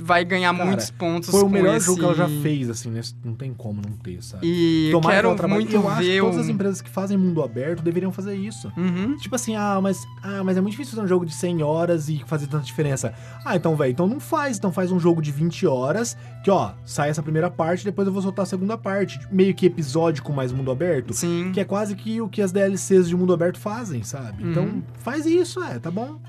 vai 0.00 0.24
ganhar 0.24 0.52
Cara, 0.52 0.64
muitos 0.66 0.90
pontos 0.90 1.30
Foi 1.30 1.42
o 1.42 1.48
melhor 1.48 1.76
esse... 1.76 1.86
jogo 1.86 1.98
que 1.98 2.04
ela 2.04 2.14
já 2.14 2.28
fez, 2.42 2.70
assim, 2.70 2.90
né? 2.90 3.00
Não 3.24 3.34
tem 3.34 3.52
como 3.52 3.80
não 3.80 3.96
ter, 3.96 4.22
sabe? 4.22 4.46
E 4.46 4.90
Tomara 4.90 5.28
que 5.28 5.36
quero 5.36 5.48
muito 5.48 5.72
eu 5.74 5.88
acho 5.88 6.00
que 6.00 6.06
ver 6.06 6.20
todas 6.20 6.36
o... 6.36 6.40
as 6.40 6.48
empresas 6.48 6.80
que 6.80 6.90
fazem 6.90 7.16
mundo 7.16 7.42
aberto 7.42 7.82
deveriam 7.82 8.12
fazer 8.12 8.34
isso. 8.34 8.72
Uhum. 8.76 9.16
Tipo 9.16 9.34
assim, 9.34 9.56
ah, 9.56 9.78
mas, 9.82 10.06
ah, 10.22 10.42
mas 10.44 10.56
é 10.56 10.60
muito 10.60 10.72
difícil 10.72 10.92
fazer 10.92 11.04
um 11.04 11.08
jogo 11.08 11.26
de 11.26 11.34
100 11.34 11.62
horas 11.62 12.08
e 12.08 12.22
fazer 12.26 12.46
tanta 12.46 12.64
diferença. 12.64 13.12
Ah, 13.44 13.56
então, 13.56 13.76
velho, 13.76 13.90
então 13.90 14.06
não 14.06 14.20
faz. 14.20 14.58
Então 14.58 14.72
faz 14.72 14.90
um 14.90 14.98
jogo 14.98 15.20
de 15.20 15.30
20 15.30 15.66
horas, 15.66 16.16
que 16.42 16.50
ó, 16.50 16.72
sai 16.84 17.10
essa 17.10 17.22
primeira 17.22 17.50
parte, 17.50 17.84
depois 17.84 18.06
eu 18.06 18.12
vou 18.12 18.22
soltar 18.22 18.44
a 18.44 18.46
segunda 18.46 18.76
parte. 18.78 19.20
Meio 19.30 19.54
que 19.54 19.66
episódio 19.66 20.22
com 20.22 20.32
mais 20.32 20.52
mundo 20.52 20.70
aberto. 20.70 21.12
Sim. 21.14 21.50
Que 21.52 21.60
é 21.60 21.64
quase 21.64 21.94
que 21.94 22.20
o 22.20 22.28
que 22.28 22.42
as 22.42 22.52
DLCs 22.52 23.08
de 23.08 23.16
mundo 23.16 23.32
aberto 23.32 23.58
fazem, 23.58 24.02
sabe? 24.02 24.42
Uhum. 24.42 24.50
Então 24.50 24.82
faz 24.98 25.26
isso, 25.26 25.62
é, 25.62 25.78
tá 25.78 25.90
bom. 25.90 26.20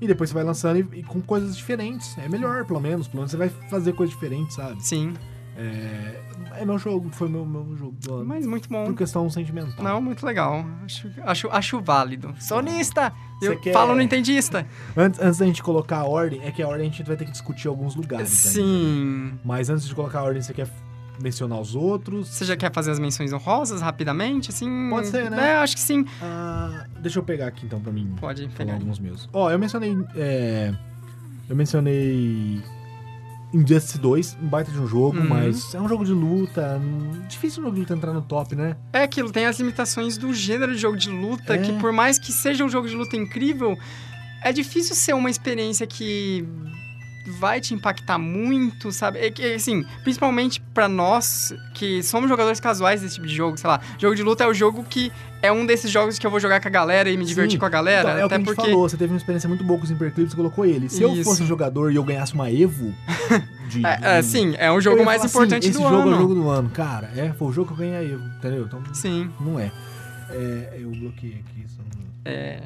E 0.00 0.06
depois 0.06 0.30
você 0.30 0.34
vai 0.34 0.44
lançando 0.44 0.78
e, 0.94 1.00
e 1.00 1.02
com 1.02 1.20
coisas 1.20 1.56
diferentes. 1.56 2.16
É 2.18 2.28
melhor, 2.28 2.64
pelo 2.64 2.80
menos. 2.80 3.06
Pelo 3.06 3.18
menos 3.18 3.30
você 3.30 3.36
vai 3.36 3.48
fazer 3.68 3.92
coisas 3.92 4.14
diferentes, 4.14 4.56
sabe? 4.56 4.82
Sim. 4.84 5.12
É, 5.56 6.20
é 6.60 6.64
meu 6.64 6.78
jogo, 6.78 7.10
foi 7.10 7.28
meu, 7.28 7.44
meu 7.44 7.76
jogo 7.76 7.94
do 8.00 8.14
ano. 8.14 8.24
Mas 8.24 8.46
muito 8.46 8.66
bom. 8.68 8.86
Por 8.86 8.94
questão 8.94 9.28
sentimental. 9.28 9.84
Não, 9.84 10.00
muito 10.00 10.24
legal. 10.24 10.64
Acho, 10.84 11.10
acho, 11.22 11.48
acho 11.50 11.80
válido. 11.82 12.34
Sonista! 12.40 13.12
Você 13.38 13.48
Eu 13.48 13.60
quer- 13.60 13.72
falo 13.74 13.94
no 13.94 14.00
entendista. 14.00 14.66
Antes, 14.96 15.20
antes 15.20 15.38
da 15.38 15.44
gente 15.46 15.62
colocar 15.62 15.98
a 15.98 16.04
ordem, 16.04 16.40
é 16.44 16.50
que 16.50 16.62
a 16.62 16.68
ordem 16.68 16.86
a 16.88 16.90
gente 16.90 17.02
vai 17.06 17.16
ter 17.16 17.26
que 17.26 17.32
discutir 17.32 17.68
alguns 17.68 17.94
lugares. 17.94 18.46
ainda. 18.46 18.58
Sim. 18.68 19.38
Mas 19.44 19.68
antes 19.68 19.86
de 19.86 19.94
colocar 19.94 20.20
a 20.20 20.22
ordem, 20.22 20.40
você 20.40 20.54
quer 20.54 20.66
mencionar 21.20 21.60
os 21.60 21.74
outros? 21.74 22.28
Você 22.28 22.44
já 22.44 22.56
quer 22.56 22.72
fazer 22.72 22.90
as 22.90 22.98
menções 22.98 23.32
honrosas 23.32 23.80
rapidamente, 23.80 24.50
assim? 24.50 24.88
Pode 24.90 25.08
ser, 25.08 25.30
né? 25.30 25.50
É, 25.50 25.56
acho 25.58 25.74
que 25.76 25.80
sim. 25.82 26.04
Ah, 26.22 26.84
deixa 27.00 27.18
eu 27.18 27.22
pegar 27.22 27.46
aqui 27.48 27.66
então 27.66 27.80
pra 27.80 27.92
mim. 27.92 28.14
Pode 28.20 28.42
falar 28.42 28.54
pegar. 28.56 28.72
alguns 28.74 28.98
meus. 28.98 29.28
Ó, 29.32 29.50
eu 29.50 29.58
mencionei. 29.58 29.96
é, 30.16 30.72
eu 31.48 31.56
mencionei. 31.56 32.62
Injustice 33.52 33.98
2, 33.98 34.38
um 34.40 34.46
baita 34.46 34.70
de 34.70 34.78
um 34.78 34.86
jogo, 34.86 35.18
Uhum. 35.18 35.28
mas 35.28 35.74
é 35.74 35.80
um 35.80 35.88
jogo 35.88 36.04
de 36.04 36.12
luta. 36.12 36.80
hum, 36.80 37.22
Difícil 37.28 37.60
um 37.60 37.64
jogo 37.64 37.74
de 37.74 37.80
luta 37.80 37.94
entrar 37.94 38.12
no 38.12 38.22
top, 38.22 38.54
né? 38.54 38.76
É 38.92 39.02
aquilo, 39.02 39.28
tem 39.32 39.44
as 39.44 39.58
limitações 39.58 40.16
do 40.16 40.32
gênero 40.32 40.72
de 40.72 40.78
jogo 40.78 40.96
de 40.96 41.10
luta, 41.10 41.54
É. 41.54 41.58
que 41.58 41.72
por 41.80 41.90
mais 41.92 42.16
que 42.16 42.30
seja 42.30 42.64
um 42.64 42.68
jogo 42.68 42.86
de 42.86 42.94
luta 42.94 43.16
incrível, 43.16 43.76
é 44.44 44.52
difícil 44.52 44.94
ser 44.94 45.14
uma 45.16 45.28
experiência 45.28 45.84
que 45.84 46.46
vai 47.30 47.60
te 47.60 47.74
impactar 47.74 48.18
muito, 48.18 48.92
sabe? 48.92 49.18
É 49.18 49.30
que, 49.30 49.54
assim, 49.54 49.84
principalmente 50.02 50.60
pra 50.74 50.88
nós 50.88 51.54
que 51.74 52.02
somos 52.02 52.28
jogadores 52.28 52.60
casuais 52.60 53.00
desse 53.00 53.14
tipo 53.14 53.26
de 53.26 53.34
jogo, 53.34 53.56
sei 53.56 53.68
lá. 53.68 53.80
Jogo 53.98 54.14
de 54.14 54.22
luta 54.22 54.44
é 54.44 54.46
o 54.46 54.54
jogo 54.54 54.84
que 54.84 55.12
é 55.42 55.50
um 55.50 55.64
desses 55.64 55.90
jogos 55.90 56.18
que 56.18 56.26
eu 56.26 56.30
vou 56.30 56.38
jogar 56.38 56.60
com 56.60 56.68
a 56.68 56.70
galera 56.70 57.08
e 57.08 57.16
me 57.16 57.24
divertir 57.24 57.52
Sim. 57.52 57.58
com 57.58 57.66
a 57.66 57.70
galera, 57.70 58.10
Então, 58.10 58.10
é 58.10 58.24
o 58.24 58.28
que 58.28 58.34
até 58.34 58.34
a 58.34 58.38
gente 58.38 58.46
porque 58.46 58.70
falou, 58.70 58.88
você 58.88 58.96
teve 58.96 59.12
uma 59.12 59.16
experiência 59.16 59.48
muito 59.48 59.64
boa 59.64 59.78
com 59.78 59.84
os 59.84 59.90
Hyperclips, 59.90 60.34
colocou 60.34 60.66
ele. 60.66 60.88
Se 60.88 61.02
eu 61.02 61.14
Isso. 61.14 61.24
fosse 61.24 61.44
jogador 61.44 61.90
e 61.90 61.96
eu 61.96 62.04
ganhasse 62.04 62.34
uma 62.34 62.50
Evo 62.50 62.94
de. 63.68 63.84
é, 63.86 64.18
é, 64.18 64.22
sim, 64.22 64.54
é 64.58 64.70
o 64.70 64.74
eu 64.74 64.80
jogo 64.80 65.04
mais 65.04 65.22
falar 65.22 65.30
importante 65.30 65.68
assim, 65.68 65.78
do 65.78 65.84
esse 65.84 65.90
jogo 65.90 66.02
ano. 66.02 66.12
é 66.12 66.14
o 66.14 66.20
jogo 66.20 66.34
do 66.34 66.48
ano. 66.48 66.70
Cara, 66.70 67.10
é, 67.16 67.32
foi 67.32 67.48
o 67.48 67.52
jogo 67.52 67.68
que 67.68 67.72
eu 67.74 67.78
ganhei 67.78 67.96
a 67.96 68.02
Evo, 68.02 68.24
entendeu? 68.38 68.64
Então, 68.64 68.82
Sim, 68.92 69.30
não 69.40 69.58
é. 69.58 69.70
É, 70.30 70.76
eu 70.78 70.90
bloqueei 70.90 71.42
aqui. 71.46 71.64
Só... 71.68 71.82
é, 72.24 72.62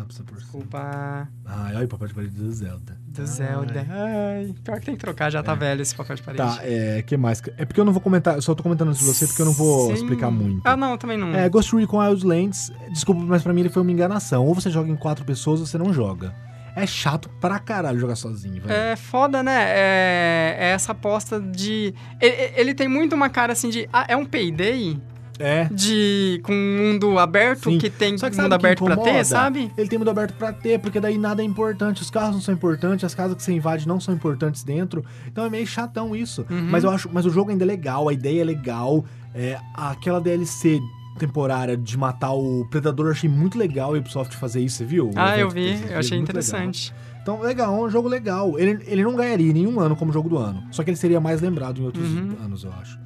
Ah, 0.00 0.04
precisa 0.04 0.24
por 0.24 0.38
cima. 0.38 0.52
culpa 0.52 1.28
Ai, 1.44 1.74
olha 1.74 1.84
o 1.84 1.88
papel 1.88 2.08
de 2.08 2.14
parede 2.14 2.32
do 2.34 2.52
Zelda. 2.52 2.96
do 3.08 3.20
Ai. 3.20 3.26
Zelda. 3.26 3.86
Ai, 3.90 4.54
pior 4.62 4.78
que 4.78 4.86
tem 4.86 4.94
que 4.94 5.00
trocar, 5.00 5.30
já 5.30 5.42
tá 5.42 5.52
É. 5.52 5.56
velho 5.56 5.82
esse 5.82 5.94
papel 5.94 6.14
de 6.14 6.22
parede. 6.22 6.42
Tá, 6.42 6.58
é, 6.62 7.02
que 7.02 7.16
mais? 7.16 7.42
É 7.56 7.64
porque 7.64 7.80
eu 7.80 7.84
não 7.84 7.92
vou 7.92 8.00
comentar, 8.00 8.36
eu 8.36 8.42
só 8.42 8.54
tô 8.54 8.62
comentando 8.62 8.92
isso 8.92 9.00
de 9.00 9.06
você 9.06 9.26
porque 9.26 9.42
eu 9.42 9.46
não 9.46 9.52
vou 9.52 9.88
Sim. 9.88 9.94
explicar 9.94 10.30
muito. 10.30 10.60
Ah, 10.64 10.76
não, 10.76 10.96
também 10.96 11.18
não. 11.18 11.34
É, 11.34 11.48
Ghost 11.48 11.74
Recon 11.74 11.98
Wildlands, 11.98 12.70
desculpa, 12.92 13.20
mas 13.22 13.42
pra 13.42 13.52
mim 13.52 13.60
ele 13.62 13.70
foi 13.70 13.82
uma 13.82 13.90
enganação. 13.90 14.46
Ou 14.46 14.54
você 14.54 14.70
joga 14.70 14.88
em 14.88 14.96
quatro 14.96 15.24
pessoas 15.24 15.58
ou 15.60 15.66
você 15.66 15.76
não 15.78 15.92
joga. 15.92 16.34
É 16.76 16.86
chato 16.86 17.28
pra 17.40 17.58
caralho 17.58 17.98
jogar 17.98 18.14
sozinho, 18.14 18.62
velho. 18.62 18.72
É 18.72 18.94
foda, 18.94 19.42
né? 19.42 19.64
É, 19.68 20.56
é 20.60 20.66
essa 20.70 20.92
aposta 20.92 21.40
de. 21.40 21.92
Ele, 22.20 22.52
ele 22.54 22.74
tem 22.74 22.86
muito 22.86 23.16
uma 23.16 23.28
cara 23.28 23.52
assim 23.52 23.68
de. 23.68 23.88
Ah, 23.92 24.04
é 24.08 24.16
um 24.16 24.24
payday 24.24 24.96
É. 25.38 25.64
de. 25.70 26.40
com 26.42 26.52
um 26.52 26.76
mundo 26.78 27.18
aberto 27.18 27.70
Sim. 27.70 27.78
que 27.78 27.88
tem 27.88 28.16
Só 28.18 28.28
que 28.28 28.36
mundo 28.40 28.52
aberto 28.52 28.84
pra 28.84 28.94
incomoda? 28.94 29.12
ter, 29.18 29.24
sabe? 29.24 29.70
Ele 29.76 29.88
tem 29.88 29.98
mundo 29.98 30.10
aberto 30.10 30.34
pra 30.34 30.52
ter, 30.52 30.78
porque 30.80 30.98
daí 31.00 31.16
nada 31.18 31.42
é 31.42 31.44
importante. 31.44 32.02
Os 32.02 32.10
carros 32.10 32.34
não 32.34 32.40
são 32.40 32.52
importantes, 32.54 33.04
as 33.04 33.14
casas 33.14 33.36
que 33.36 33.42
você 33.42 33.52
invade 33.52 33.86
não 33.86 34.00
são 34.00 34.12
importantes 34.14 34.62
dentro. 34.64 35.04
Então 35.26 35.44
é 35.44 35.50
meio 35.50 35.66
chatão 35.66 36.14
isso. 36.16 36.44
Uhum. 36.50 36.68
Mas 36.70 36.84
eu 36.84 36.90
acho, 36.90 37.08
mas 37.12 37.24
o 37.26 37.30
jogo 37.30 37.50
ainda 37.50 37.64
é 37.64 37.66
legal, 37.66 38.08
a 38.08 38.12
ideia 38.12 38.40
é 38.40 38.44
legal. 38.44 39.04
É, 39.34 39.58
aquela 39.74 40.20
DLC 40.20 40.80
temporária 41.18 41.76
de 41.76 41.98
matar 41.98 42.32
o 42.32 42.64
Predador 42.70 43.06
eu 43.06 43.12
achei 43.12 43.28
muito 43.28 43.58
legal 43.58 43.92
a 43.94 43.98
Ubisoft 43.98 44.36
fazer 44.36 44.60
isso, 44.60 44.76
você 44.78 44.84
viu? 44.84 45.10
Ah, 45.16 45.36
eu 45.36 45.50
vi, 45.50 45.76
eu 45.90 45.98
achei 45.98 46.16
interessante. 46.18 46.92
legal. 46.92 47.08
Então, 47.22 47.40
legal, 47.42 47.74
é 47.76 47.86
um 47.86 47.90
jogo 47.90 48.08
legal. 48.08 48.58
Ele, 48.58 48.78
ele 48.86 49.02
não 49.02 49.14
ganharia 49.14 49.50
em 49.50 49.52
nenhum 49.52 49.78
ano 49.80 49.94
como 49.94 50.10
jogo 50.12 50.28
do 50.30 50.38
ano. 50.38 50.62
Só 50.70 50.82
que 50.82 50.90
ele 50.90 50.96
seria 50.96 51.20
mais 51.20 51.42
lembrado 51.42 51.80
em 51.80 51.84
outros 51.84 52.08
Uhum. 52.08 52.36
anos, 52.42 52.64
eu 52.64 52.72
acho. 52.80 52.98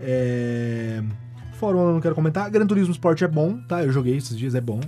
É... 0.00 1.02
Eu 1.70 1.92
não 1.94 2.00
quero 2.00 2.14
comentar. 2.14 2.50
Gran 2.50 2.66
Turismo 2.66 2.92
Sport 2.92 3.22
é 3.22 3.28
bom, 3.28 3.58
tá? 3.68 3.82
Eu 3.84 3.92
joguei 3.92 4.16
esses 4.16 4.36
dias, 4.38 4.54
é 4.54 4.60
bom. 4.60 4.80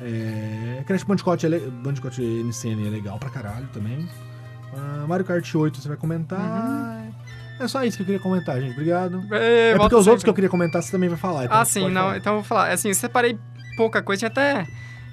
É... 0.00 0.82
Crash 0.86 1.04
Bandicoot, 1.04 1.46
é 1.46 1.48
le... 1.48 1.60
Bandicoot 1.60 2.20
NCN 2.20 2.86
é 2.86 2.90
legal 2.90 3.18
pra 3.18 3.30
caralho 3.30 3.68
também. 3.72 4.08
Ah, 4.76 5.04
Mario 5.06 5.24
Kart 5.24 5.54
8 5.54 5.80
você 5.80 5.88
vai 5.88 5.96
comentar. 5.96 7.04
É 7.60 7.68
só 7.68 7.84
isso 7.84 7.96
que 7.98 8.02
eu 8.02 8.06
queria 8.06 8.20
comentar, 8.20 8.60
gente. 8.60 8.72
Obrigado. 8.72 9.22
É, 9.30 9.70
É 9.72 9.76
porque 9.76 9.94
os 9.94 10.06
outros 10.06 10.22
que 10.24 10.28
sempre. 10.28 10.30
eu 10.30 10.34
queria 10.34 10.50
comentar 10.50 10.82
você 10.82 10.90
também 10.90 11.08
vai 11.08 11.18
falar. 11.18 11.44
então 11.44 11.56
Ah, 11.60 11.64
sim, 11.64 11.88
não. 11.90 12.02
falar. 12.02 12.16
Então 12.16 12.32
eu 12.32 12.38
vou 12.38 12.44
falar. 12.44 12.72
Assim, 12.72 12.88
eu 12.88 12.94
separei 12.94 13.38
pouca 13.76 14.02
coisa, 14.02 14.20
tinha 14.20 14.28
até. 14.30 14.66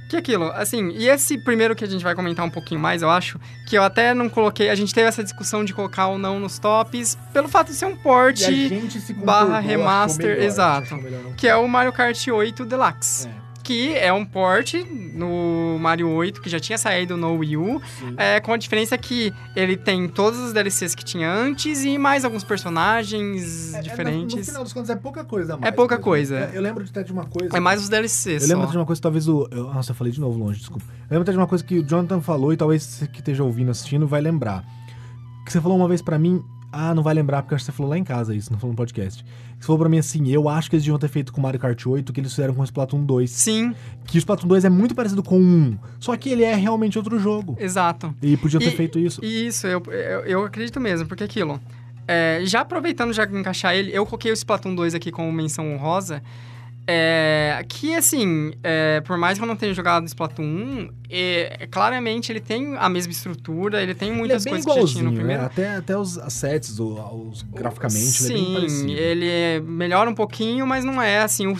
Que 0.09 0.17
aquilo, 0.17 0.45
assim, 0.53 0.89
e 0.89 1.07
esse 1.07 1.37
primeiro 1.37 1.75
que 1.75 1.83
a 1.83 1.87
gente 1.87 2.03
vai 2.03 2.15
comentar 2.15 2.43
um 2.43 2.49
pouquinho 2.49 2.81
mais, 2.81 3.03
eu 3.03 3.11
acho, 3.11 3.39
que 3.67 3.77
eu 3.77 3.83
até 3.83 4.11
não 4.11 4.27
coloquei, 4.27 4.69
a 4.71 4.75
gente 4.75 4.91
teve 4.91 5.07
essa 5.07 5.23
discussão 5.23 5.63
de 5.63 5.71
colocar 5.71 6.07
ou 6.07 6.17
não 6.17 6.39
nos 6.39 6.57
tops, 6.57 7.15
pelo 7.31 7.47
fato 7.47 7.67
de 7.67 7.75
ser 7.75 7.85
um 7.85 7.95
port, 7.95 8.41
barra 9.23 9.59
remaster, 9.59 10.29
melhor, 10.35 10.43
exato. 10.43 10.99
que 11.37 11.47
é 11.47 11.55
o 11.55 11.67
Mario 11.67 11.93
Kart 11.93 12.27
8 12.27 12.65
Deluxe. 12.65 13.27
É, 13.27 13.48
Que 13.69 13.95
é 13.95 14.11
um 14.11 14.25
port 14.25 14.73
no 15.13 15.77
Mario 15.79 16.09
8, 16.09 16.41
que 16.41 16.49
já 16.49 16.59
tinha 16.59 16.75
saído 16.75 17.15
no 17.15 17.35
Wii 17.35 17.55
U, 17.55 17.79
é, 18.17 18.39
com 18.39 18.51
a 18.51 18.57
diferença 18.57 18.97
que 18.97 19.31
ele 19.55 19.77
tem 19.77 20.07
todas 20.07 20.39
as 20.39 20.53
DLCs 20.53 20.95
que 20.95 21.05
tinha 21.05 21.31
antes 21.31 21.83
e 21.85 21.95
mais 21.99 22.25
alguns 22.25 22.43
personagens 22.43 23.75
É, 23.75 23.77
é, 23.77 23.81
diferentes. 23.83 24.33
No, 24.33 24.39
no 24.39 24.45
final 24.45 24.63
dos 24.63 24.73
contos 24.73 24.89
é 24.89 24.95
pouca 24.95 25.23
coisa 25.23 25.53
a 25.53 25.57
mais. 25.57 25.71
É 25.71 25.75
pouca 25.75 25.95
mesmo. 25.97 26.03
coisa. 26.03 26.35
É, 26.35 26.51
Eu 26.57 26.63
lembro 26.63 26.83
de 26.83 26.89
até 26.89 27.03
de 27.03 27.11
uma 27.13 27.25
coisa. 27.25 27.55
É 27.55 27.59
mais 27.59 27.79
os 27.79 27.89
DLCs 27.89 28.41
Eu 28.41 28.47
lembro 28.49 28.65
só. 28.65 28.71
de 28.71 28.77
uma 28.79 28.85
coisa 28.87 28.99
talvez 28.99 29.27
o. 29.27 29.47
eu- 29.51 29.65
nossa, 29.71 29.91
eu 29.91 29.95
falei 29.95 30.11
de 30.11 30.19
novo 30.19 30.39
longe, 30.39 30.57
desculpa. 30.61 30.83
Eu 30.89 31.05
lembro 31.11 31.21
até 31.21 31.31
de 31.31 31.37
uma 31.37 31.45
coisa 31.45 31.63
que 31.63 31.77
o 31.77 31.83
Jonathan 31.87 32.21
falou 32.21 32.51
e 32.51 32.57
talvez 32.57 32.81
você 32.81 33.07
que 33.07 33.19
esteja 33.19 33.43
ouvindo, 33.43 33.69
assistindo, 33.69 34.07
vai 34.07 34.19
lembrar. 34.19 34.63
Que 35.45 35.51
você 35.51 35.61
falou 35.61 35.77
uma 35.77 35.87
vez 35.87 36.01
pra 36.01 36.17
mim. 36.17 36.43
Ah, 36.71 36.93
não 36.93 37.01
vai 37.01 37.13
lembrar, 37.15 37.41
porque 37.41 37.55
acho 37.55 37.65
que 37.65 37.71
você 37.71 37.75
falou 37.75 37.89
lá 37.89 37.97
em 37.97 38.03
casa 38.03 38.35
isso, 38.35 38.51
não 38.51 38.59
falou 38.59 38.73
no 38.73 38.77
podcast. 38.77 39.25
Você 39.59 39.65
falou 39.65 39.79
pra 39.79 39.89
mim 39.89 39.97
assim: 39.97 40.29
eu 40.29 40.47
acho 40.47 40.69
que 40.69 40.75
eles 40.75 40.83
deviam 40.83 40.99
ter 40.99 41.07
feito 41.07 41.33
com 41.33 41.41
Mario 41.41 41.59
Kart 41.59 41.83
8 41.85 42.09
o 42.09 42.13
que 42.13 42.19
eles 42.19 42.31
fizeram 42.31 42.53
com 42.53 42.61
o 42.61 42.63
Splatoon 42.63 43.03
2. 43.03 43.29
Sim, 43.29 43.73
Que 44.05 44.17
o 44.17 44.19
Splatoon 44.19 44.47
2 44.47 44.65
é 44.65 44.69
muito 44.69 44.93
parecido 44.93 45.23
com 45.23 45.37
o 45.37 45.41
1, 45.41 45.77
só 45.99 46.15
que 46.15 46.29
ele 46.29 46.43
é 46.43 46.53
realmente 46.55 46.97
outro 46.97 47.17
jogo. 47.19 47.57
exato. 47.59 48.13
E 48.21 48.37
podiam 48.37 48.59
ter 48.59 48.67
E- 48.67 48.75
feito 48.77 48.99
isso. 48.99 49.23
Isso, 49.25 49.65
eu, 49.65 49.81
eu, 49.87 50.19
eu 50.25 50.45
acredito 50.45 50.79
mesmo, 50.79 51.07
porque 51.07 51.23
aquilo. 51.23 51.59
É, 52.07 52.41
já 52.43 52.61
aproveitando, 52.61 53.13
já 53.13 53.23
encaixar 53.25 53.75
ele, 53.75 53.91
eu 53.91 54.05
coloquei 54.05 54.31
o 54.31 54.33
Splatoon 54.33 54.73
2 54.75 54.95
aqui 54.95 55.11
como 55.11 55.31
menção 55.31 55.71
honrosa. 55.73 56.21
É, 56.91 57.63
que, 57.69 57.93
assim, 57.95 58.51
é, 58.63 58.99
por 59.01 59.15
mais 59.15 59.37
que 59.37 59.43
eu 59.43 59.47
não 59.47 59.55
tenha 59.55 59.71
jogado 59.75 60.07
Splatoon 60.07 60.43
1, 60.43 60.89
é, 61.07 61.67
claramente 61.69 62.31
ele 62.31 62.39
tem 62.39 62.75
a 62.77 62.89
mesma 62.89 63.11
estrutura, 63.11 63.83
ele 63.83 63.93
tem 63.93 64.11
muitas 64.11 64.43
ele 64.43 64.55
é 64.55 64.57
bem 64.57 64.63
coisas 64.63 64.91
que 64.91 64.97
já 64.97 65.01
tinha 65.01 65.03
no 65.03 65.09
igualzinho, 65.11 65.15
primeiro. 65.19 65.41
né? 65.41 65.45
Até, 65.45 65.75
até 65.75 65.95
os 65.95 66.17
assets, 66.17 66.79
os, 66.79 67.43
graficamente, 67.43 68.23
ele 68.23 68.31
é 68.31 68.35
bem 68.35 68.45
Sim, 68.47 68.53
parecido. 68.53 68.91
ele 68.91 69.29
é- 69.29 69.59
melhora 69.59 70.09
um 70.09 70.15
pouquinho, 70.15 70.65
mas 70.65 70.83
não 70.83 70.99
é 70.99 71.19
assim 71.19 71.45
o 71.45 71.55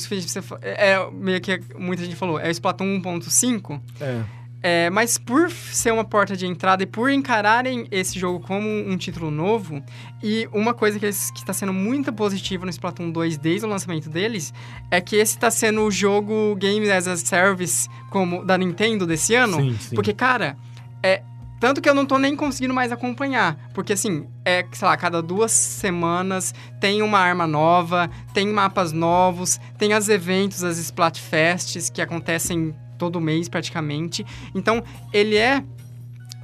É, 0.64 0.93
é 0.93 1.11
meio 1.11 1.39
que 1.39 1.61
muita 1.77 2.03
gente 2.03 2.15
falou, 2.15 2.39
é 2.39 2.47
o 2.47 2.51
Splatoon 2.51 2.99
1.5. 2.99 3.80
É. 4.01 4.39
É, 4.61 4.90
mas 4.90 5.18
por 5.18 5.49
ser 5.49 5.94
uma 5.94 6.03
porta 6.03 6.36
de 6.36 6.45
entrada 6.45 6.84
e 6.84 6.86
por 6.86 7.10
encararem 7.10 7.88
esse 7.91 8.19
jogo 8.19 8.45
como 8.45 8.68
um 8.68 8.98
título 8.98 9.31
novo, 9.31 9.81
e 10.22 10.49
uma 10.52 10.73
coisa 10.73 10.99
que 10.99 11.07
está 11.07 11.53
sendo 11.53 11.72
muito 11.72 12.11
positiva 12.11 12.65
no 12.65 12.69
Splatoon 12.69 13.10
2 13.10 13.38
desde 13.38 13.65
o 13.65 13.69
lançamento 13.69 14.10
deles, 14.10 14.53
é 14.91 14.99
que 14.99 15.15
esse 15.15 15.36
está 15.36 15.49
sendo 15.49 15.81
o 15.84 15.91
jogo 15.91 16.56
Game 16.57 16.90
as 16.91 17.07
a 17.07 17.15
Service 17.15 17.88
como 18.10 18.44
da 18.44 18.57
Nintendo 18.57 19.07
desse 19.07 19.34
ano. 19.34 19.57
Sim, 19.57 19.77
sim. 19.80 19.95
Porque, 19.95 20.14
cara, 20.14 20.57
é. 21.02 21.23
Tanto 21.60 21.81
que 21.81 21.90
eu 21.90 21.94
não 21.94 22.06
tô 22.06 22.18
nem 22.18 22.38
conseguindo 22.38 22.73
mais 22.73 22.90
acompanhar. 22.90 23.69
Porque, 23.73 23.91
assim, 23.91 24.26
é, 24.45 24.65
sei 24.72 24.88
lá, 24.88 24.95
cada 24.95 25.22
duas 25.22 25.52
semanas 25.52 26.53
tem 26.80 27.02
uma 27.02 27.19
arma 27.19 27.45
nova, 27.45 28.10
tem 28.34 28.48
mapas 28.48 28.94
novos, 28.94 29.60
tem 29.77 29.94
os 29.94 30.07
eventos, 30.07 30.64
as 30.64 30.77
Splatfests 30.77 31.90
que 31.90 32.02
acontecem 32.02 32.73
todo 32.99 33.19
mês 33.19 33.49
praticamente. 33.49 34.23
Então, 34.53 34.84
ele 35.11 35.35
é 35.35 35.63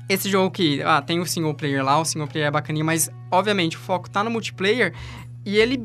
esse 0.10 0.30
jogo 0.30 0.50
que 0.50 0.82
ah, 0.82 1.02
tem 1.02 1.20
o 1.20 1.26
single 1.26 1.54
player 1.54 1.84
lá, 1.84 2.00
o 2.00 2.06
single 2.06 2.28
player 2.28 2.48
é 2.48 2.52
bacaninha, 2.52 2.84
mas 2.84 3.10
obviamente 3.32 3.78
o 3.78 3.80
foco 3.80 4.10
tá 4.10 4.24
no 4.24 4.32
multiplayer 4.32 4.94
e 5.46 5.58
ele 5.58 5.80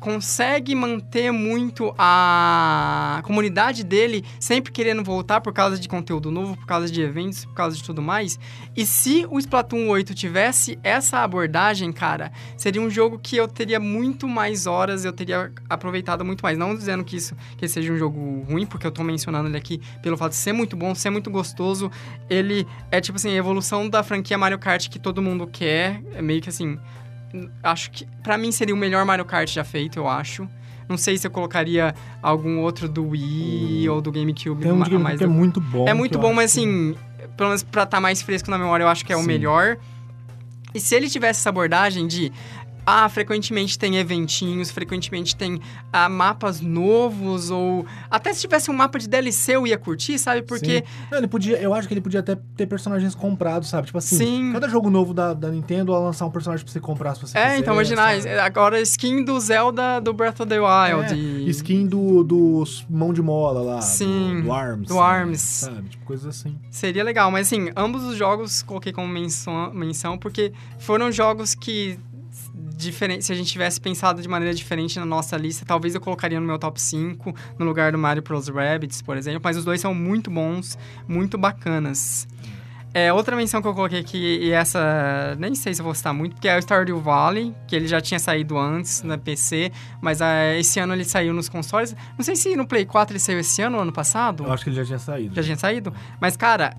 consegue 0.00 0.74
manter 0.74 1.30
muito 1.30 1.94
a 1.98 3.20
comunidade 3.22 3.84
dele 3.84 4.24
sempre 4.40 4.72
querendo 4.72 5.04
voltar 5.04 5.42
por 5.42 5.52
causa 5.52 5.78
de 5.78 5.86
conteúdo 5.86 6.30
novo, 6.30 6.56
por 6.56 6.66
causa 6.66 6.90
de 6.90 7.02
eventos, 7.02 7.44
por 7.44 7.54
causa 7.54 7.76
de 7.76 7.84
tudo 7.84 8.00
mais. 8.00 8.40
E 8.74 8.86
se 8.86 9.26
o 9.30 9.38
Splatoon 9.38 9.88
8 9.88 10.14
tivesse 10.14 10.78
essa 10.82 11.18
abordagem, 11.18 11.92
cara, 11.92 12.32
seria 12.56 12.80
um 12.80 12.88
jogo 12.88 13.18
que 13.18 13.36
eu 13.36 13.46
teria 13.46 13.78
muito 13.78 14.26
mais 14.26 14.66
horas, 14.66 15.04
eu 15.04 15.12
teria 15.12 15.52
aproveitado 15.68 16.24
muito 16.24 16.40
mais. 16.42 16.56
Não 16.56 16.74
dizendo 16.74 17.04
que 17.04 17.16
isso 17.16 17.36
que 17.58 17.68
seja 17.68 17.92
um 17.92 17.98
jogo 17.98 18.42
ruim, 18.48 18.64
porque 18.64 18.86
eu 18.86 18.90
tô 18.90 19.04
mencionando 19.04 19.48
ele 19.48 19.56
aqui 19.56 19.82
pelo 20.02 20.16
fato 20.16 20.30
de 20.30 20.38
ser 20.38 20.54
muito 20.54 20.76
bom, 20.76 20.94
ser 20.94 21.10
muito 21.10 21.30
gostoso. 21.30 21.90
Ele 22.28 22.66
é 22.90 23.00
tipo 23.02 23.16
assim, 23.16 23.30
a 23.30 23.36
evolução 23.36 23.88
da 23.88 24.02
franquia 24.02 24.38
Mario 24.38 24.58
Kart 24.58 24.88
que 24.88 24.98
todo 24.98 25.20
mundo 25.20 25.46
quer. 25.46 26.02
É 26.14 26.22
meio 26.22 26.40
que 26.40 26.48
assim, 26.48 26.78
acho 27.62 27.90
que 27.90 28.06
pra 28.22 28.36
mim 28.36 28.52
seria 28.52 28.74
o 28.74 28.78
melhor 28.78 29.04
Mario 29.04 29.24
Kart 29.24 29.48
já 29.48 29.64
feito, 29.64 29.98
eu 29.98 30.08
acho. 30.08 30.48
Não 30.88 30.96
sei 30.96 31.16
se 31.16 31.26
eu 31.26 31.30
colocaria 31.30 31.94
algum 32.20 32.58
outro 32.58 32.88
do 32.88 33.10
Wii 33.10 33.88
ou 33.88 34.00
do 34.00 34.10
GameCube. 34.10 34.62
Tem 34.62 34.72
um 34.72 34.82
de 34.82 34.90
Game 34.90 35.02
mais 35.02 35.18
que 35.18 35.24
é 35.24 35.26
muito 35.28 35.60
bom. 35.60 35.88
é 35.88 35.94
muito 35.94 36.18
bom, 36.18 36.34
mas 36.34 36.50
assim, 36.50 36.96
pelo 37.36 37.50
menos 37.50 37.62
pra 37.62 37.84
estar 37.84 38.00
mais 38.00 38.20
fresco 38.20 38.50
na 38.50 38.58
memória, 38.58 38.82
eu 38.82 38.88
acho 38.88 39.04
que 39.04 39.12
é 39.12 39.16
o 39.16 39.20
Sim. 39.20 39.26
melhor. 39.26 39.76
E 40.74 40.80
se 40.80 40.94
ele 40.94 41.08
tivesse 41.08 41.40
essa 41.40 41.48
abordagem 41.48 42.06
de. 42.06 42.32
Ah, 42.86 43.08
frequentemente 43.08 43.78
tem 43.78 43.96
eventinhos, 43.96 44.70
frequentemente 44.70 45.36
tem 45.36 45.60
ah, 45.92 46.08
mapas 46.08 46.60
novos, 46.60 47.50
ou. 47.50 47.86
Até 48.10 48.32
se 48.32 48.40
tivesse 48.40 48.70
um 48.70 48.74
mapa 48.74 48.98
de 48.98 49.08
DLC 49.08 49.56
eu 49.56 49.66
ia 49.66 49.78
curtir, 49.78 50.18
sabe? 50.18 50.42
Porque. 50.42 50.84
Não, 51.10 51.18
ele 51.18 51.28
podia, 51.28 51.58
eu 51.60 51.72
acho 51.74 51.86
que 51.86 51.94
ele 51.94 52.00
podia 52.00 52.20
até 52.20 52.36
ter 52.56 52.66
personagens 52.66 53.14
comprados, 53.14 53.68
sabe? 53.68 53.86
Tipo 53.86 53.98
assim, 53.98 54.16
Sim. 54.16 54.52
cada 54.52 54.68
jogo 54.68 54.90
novo 54.90 55.12
da, 55.14 55.32
da 55.34 55.48
Nintendo 55.50 55.92
ela 55.92 56.04
lançar 56.04 56.26
um 56.26 56.30
personagem 56.30 56.64
pra 56.64 56.72
você 56.72 56.80
comprar 56.80 57.14
se 57.14 57.20
você 57.22 57.38
É, 57.38 57.44
quiser. 57.44 57.58
então 57.58 57.74
imaginar, 57.74 58.20
sabe? 58.20 58.38
agora 58.38 58.80
skin 58.80 59.24
do 59.24 59.38
Zelda 59.40 60.00
do 60.00 60.12
Breath 60.12 60.40
of 60.40 60.48
the 60.48 60.58
Wild. 60.60 61.12
É, 61.12 61.16
e- 61.16 61.50
Skin 61.50 61.86
do, 61.86 62.22
do 62.24 62.64
mão 62.88 63.12
de 63.12 63.20
mola 63.22 63.60
lá. 63.60 63.80
Sim, 63.82 64.36
Do, 64.36 64.42
do 64.44 64.52
Arms. 64.52 64.88
do 64.88 64.94
né? 64.94 65.00
Arms. 65.00 65.40
Sabe? 65.42 65.88
Tipo, 65.90 66.04
coisas 66.06 66.26
assim. 66.26 66.58
Seria 66.70 67.04
legal, 67.04 67.30
mas 67.30 67.46
assim, 67.46 67.70
ambos 67.76 68.04
os 68.04 68.16
jogos 68.16 68.62
coloquei 68.62 68.92
como 68.92 69.06
menção, 69.08 69.72
menção 69.74 70.16
porque 70.16 70.52
foram 70.78 71.10
jogos 71.12 71.54
que, 71.54 71.98
diferente, 72.80 73.24
se 73.24 73.32
a 73.32 73.34
gente 73.34 73.50
tivesse 73.52 73.80
pensado 73.80 74.22
de 74.22 74.28
maneira 74.28 74.54
diferente 74.54 74.98
na 74.98 75.06
nossa 75.06 75.36
lista, 75.36 75.64
talvez 75.64 75.94
eu 75.94 76.00
colocaria 76.00 76.40
no 76.40 76.46
meu 76.46 76.58
top 76.58 76.80
5, 76.80 77.34
no 77.58 77.64
lugar 77.64 77.92
do 77.92 77.98
Mario 77.98 78.22
Bros. 78.22 78.48
Rabbids, 78.48 79.02
por 79.02 79.16
exemplo, 79.16 79.40
mas 79.44 79.56
os 79.56 79.64
dois 79.64 79.80
são 79.80 79.94
muito 79.94 80.30
bons, 80.30 80.78
muito 81.06 81.36
bacanas. 81.38 82.26
É, 82.92 83.12
outra 83.12 83.36
menção 83.36 83.62
que 83.62 83.68
eu 83.68 83.74
coloquei 83.74 84.00
aqui, 84.00 84.40
e 84.42 84.50
essa 84.50 85.36
nem 85.38 85.54
sei 85.54 85.72
se 85.72 85.80
eu 85.80 85.84
vou 85.84 85.94
citar 85.94 86.12
muito, 86.12 86.34
porque 86.34 86.48
é 86.48 86.56
o 86.56 86.58
Stardew 86.60 86.98
Valley, 87.00 87.54
que 87.68 87.76
ele 87.76 87.86
já 87.86 88.00
tinha 88.00 88.18
saído 88.18 88.58
antes 88.58 89.02
na 89.04 89.16
PC, 89.16 89.70
mas 90.02 90.20
ah, 90.20 90.56
esse 90.56 90.80
ano 90.80 90.92
ele 90.92 91.04
saiu 91.04 91.32
nos 91.32 91.48
consoles. 91.48 91.94
Não 92.18 92.24
sei 92.24 92.34
se 92.34 92.56
no 92.56 92.66
Play 92.66 92.84
4 92.84 93.12
ele 93.12 93.20
saiu 93.20 93.38
esse 93.38 93.62
ano 93.62 93.76
ou 93.76 93.82
ano 93.82 93.92
passado. 93.92 94.44
Eu 94.44 94.52
acho 94.52 94.64
que 94.64 94.70
ele 94.70 94.76
já 94.76 94.84
tinha 94.84 94.98
saído. 94.98 95.34
Já 95.36 95.42
tinha 95.42 95.56
saído? 95.56 95.94
Mas, 96.20 96.36
cara, 96.36 96.76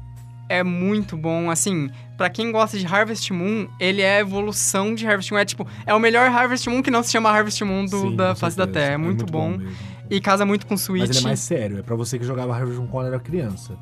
é 0.50 0.64
muito 0.64 1.16
bom. 1.16 1.50
Assim, 1.50 1.90
pra 2.22 2.30
quem 2.30 2.52
gosta 2.52 2.78
de 2.78 2.86
Harvest 2.86 3.32
Moon, 3.34 3.68
ele 3.80 4.02
é 4.02 4.18
a 4.18 4.20
evolução 4.20 4.94
de 4.94 5.06
Harvest 5.08 5.32
Moon. 5.32 5.40
É 5.40 5.46
tipo, 5.46 5.68
é 5.86 5.94
o 5.94 6.00
melhor 6.00 6.30
Harvest 6.30 6.68
Moon 6.70 6.82
que 6.84 6.92
não 6.92 7.02
se 7.04 7.12
chama 7.12 7.30
Harvest 7.30 7.62
Moon 7.64 7.86
do- 7.86 8.02
Sim, 8.02 8.16
da 8.16 8.36
face 8.36 8.56
da. 8.56 8.68
Terra. 8.68 8.94
É 8.94 8.98
muito, 8.98 9.26
bom. 9.26 9.58
mesmo. 9.58 9.76
E 10.10 10.20
casa 10.22 10.46
muito 10.46 10.68
com 10.68 10.78
Switch. 10.78 11.08
Mas 11.08 11.10
ele 11.18 11.20
é 11.20 11.28
mais 11.28 11.40
sério, 11.40 11.80
é 11.80 11.82
pra 11.82 11.96
você 11.96 12.20
que 12.20 12.26
jogava 12.26 12.54
Harvest 12.56 12.80
Moon 12.80 12.88
quando 12.88 13.08
era 13.08 13.20
criança. 13.20 13.74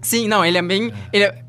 Sim, 0.00 0.28
não, 0.28 0.44
ele 0.44 0.56
é 0.58 0.62
bem. 0.62 0.92
Ele 1.12 1.24
é, 1.24 1.42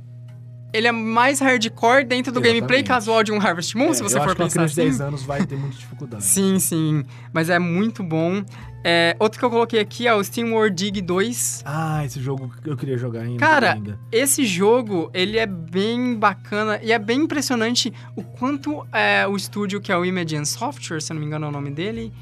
ele 0.73 0.87
é 0.87 0.91
mais 0.91 1.39
hardcore 1.39 2.05
dentro 2.05 2.31
do 2.31 2.39
gameplay 2.39 2.79
Exatamente. 2.79 2.87
casual 2.87 3.23
de 3.23 3.31
um 3.31 3.37
Harvest 3.39 3.75
Moon, 3.75 3.89
É, 3.89 3.93
se 3.93 4.03
você 4.03 4.17
eu 4.17 4.21
for 4.21 4.27
acho 4.27 4.35
que 4.35 4.43
pensar 4.43 4.65
de 4.65 4.71
assim. 4.71 4.81
10 4.83 5.01
anos 5.01 5.23
vai 5.23 5.45
ter 5.45 5.55
muita 5.57 5.75
dificuldade. 5.75 6.23
Sim, 6.23 6.59
sim. 6.59 7.03
Mas 7.33 7.49
é 7.49 7.57
muito 7.59 8.03
bom. 8.03 8.43
É, 8.83 9.13
outro 9.19 9.37
que 9.39 9.43
eu 9.45 9.49
coloquei 9.49 9.79
aqui 9.79 10.07
é 10.07 10.13
o 10.13 10.23
Steam 10.23 10.53
World 10.53 10.73
Dig 10.75 11.01
2. 11.01 11.63
Ah, 11.65 12.05
esse 12.05 12.21
jogo 12.21 12.51
eu 12.65 12.77
queria 12.77 12.97
jogar 12.97 13.21
ainda. 13.21 13.37
Cara, 13.39 13.73
ainda. 13.73 13.99
Esse 14.11 14.45
jogo, 14.45 15.09
ele 15.13 15.37
é 15.37 15.45
bem 15.45 16.15
bacana 16.15 16.79
e 16.81 16.91
é 16.93 16.99
bem 16.99 17.21
impressionante 17.23 17.91
o 18.15 18.23
quanto 18.23 18.85
é, 18.93 19.27
o 19.27 19.35
estúdio, 19.35 19.81
que 19.81 19.91
é 19.91 19.97
o 19.97 20.05
Imagine 20.05 20.45
Software, 20.45 21.01
se 21.01 21.11
eu 21.11 21.15
não 21.15 21.19
me 21.19 21.27
engano 21.27 21.45
é 21.45 21.49
o 21.49 21.51
nome 21.51 21.71
dele, 21.71 22.13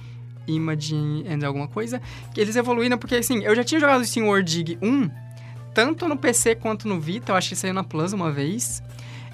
Imagine 0.47 1.25
and 1.27 1.45
alguma 1.45 1.67
coisa, 1.67 2.01
que 2.33 2.39
eles 2.41 2.55
evoluíram, 2.55 2.97
porque 2.97 3.15
assim, 3.15 3.43
eu 3.43 3.55
já 3.55 3.63
tinha 3.63 3.79
jogado 3.79 4.01
o 4.01 4.05
Steam 4.05 4.27
World 4.27 4.49
Dig 4.51 4.77
1, 4.81 5.09
tanto 5.77 6.07
no 6.07 6.17
PC 6.17 6.55
quanto 6.55 6.87
no 6.87 6.99
Vita, 6.99 7.31
eu 7.31 7.35
acho 7.35 7.49
que 7.49 7.55
saiu 7.55 7.71
na 7.71 7.83
Plus 7.83 8.11
uma 8.11 8.31
vez, 8.31 8.81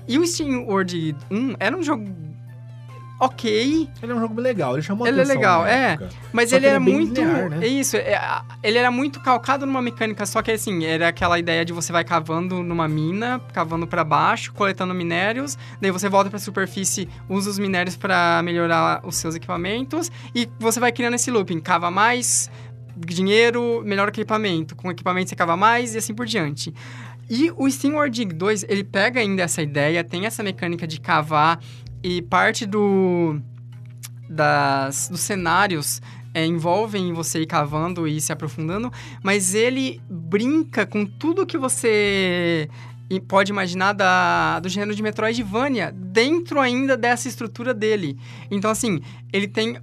e 0.06 0.20
o 0.20 0.28
Steam 0.28 0.66
World 0.66 0.94
Dig 0.94 1.18
1 1.32 1.56
era 1.58 1.74
um 1.74 1.82
jogo 1.82 2.06
ok, 3.20 3.88
Ele 4.02 4.12
é 4.12 4.16
um 4.16 4.20
jogo 4.20 4.42
legal, 4.42 4.74
ele 4.74 4.82
chamou 4.82 5.08
Ele 5.08 5.20
é 5.20 5.22
atenção 5.22 5.38
legal, 5.38 5.64
na 5.64 5.70
é. 5.72 5.92
época. 5.94 6.10
mas 6.34 6.50
Só 6.50 6.58
ele 6.58 6.66
ele 6.66 6.76
era 6.76 6.76
é 6.76 6.80
muito. 6.80 7.22
linear, 7.22 7.50
né? 7.50 7.60
É 7.62 7.68
isso, 7.68 7.96
é, 7.96 8.20
ele 8.62 8.78
era 8.78 8.92
muito 8.92 9.22
calcado 9.22 9.66
numa 9.66 9.82
mecânica, 9.82 10.26
só 10.26 10.42
que 10.42 10.52
assim, 10.52 10.84
era 10.84 11.08
aquela 11.08 11.40
ideia 11.40 11.64
de 11.64 11.72
você 11.72 11.94
vai 11.94 12.04
cavando 12.04 12.62
numa 12.62 12.86
mina, 12.86 13.40
cavando 13.54 13.88
pra 13.88 14.04
baixo, 14.04 14.52
coletando 14.52 14.94
minérios, 14.94 15.58
daí 15.80 15.92
você 15.92 16.10
volta 16.10 16.30
pra 16.30 16.40
superfície, 16.40 17.08
usa 17.30 17.50
os 17.50 17.58
minérios 17.58 17.96
pra 17.96 18.42
melhorar 18.44 19.00
os 19.06 19.16
seus 19.16 19.36
equipamentos, 19.36 20.12
e 20.36 20.50
você 20.60 20.82
vai 20.82 20.92
criando 20.92 21.14
esse 21.14 21.32
looping, 21.32 21.62
cava 21.62 21.90
mais, 21.90 22.52
dinheiro, 22.98 23.82
melhor 23.86 24.10
equipamento, 24.10 24.76
com 24.76 24.92
equipamento 24.92 25.30
você 25.30 25.36
cava 25.36 25.56
mais 25.58 25.96
e 25.96 25.98
assim 25.98 26.14
por 26.14 26.26
diante. 26.26 26.74
E 27.30 27.52
o 27.56 27.70
Steam 27.70 27.96
World 27.96 28.16
Dig 28.16 28.34
2, 28.34 28.66
ele 28.68 28.84
pega 28.84 29.20
ainda 29.20 29.44
essa 29.44 29.62
ideia, 29.62 30.04
tem 30.04 30.26
essa 30.26 30.44
mecânica 30.44 30.86
de 30.86 31.00
cavar, 31.00 31.60
e 32.04 32.22
parte 32.22 32.66
do 32.66 33.40
das, 34.30 35.10
dos 35.10 35.22
cenários 35.22 36.02
é, 36.34 36.46
envolvem 36.46 37.14
você 37.14 37.42
ir 37.42 37.46
cavando 37.46 38.08
e 38.08 38.20
se 38.20 38.34
aprofundando, 38.34 38.92
mas 39.22 39.54
ele 39.54 40.02
brinca 40.10 40.86
com 40.86 41.06
tudo 41.06 41.46
que 41.46 41.58
você 41.58 42.68
pode 43.28 43.52
imaginar 43.52 43.94
da, 43.94 44.60
do 44.60 44.68
gênero 44.68 44.96
de 44.96 45.04
Metroidvania 45.04 45.94
dentro 45.96 46.60
ainda 46.60 46.98
dessa 46.98 47.28
estrutura 47.28 47.72
dele. 47.72 48.18
Então, 48.50 48.72
assim, 48.72 49.02
ele 49.32 49.48
tem 49.48 49.78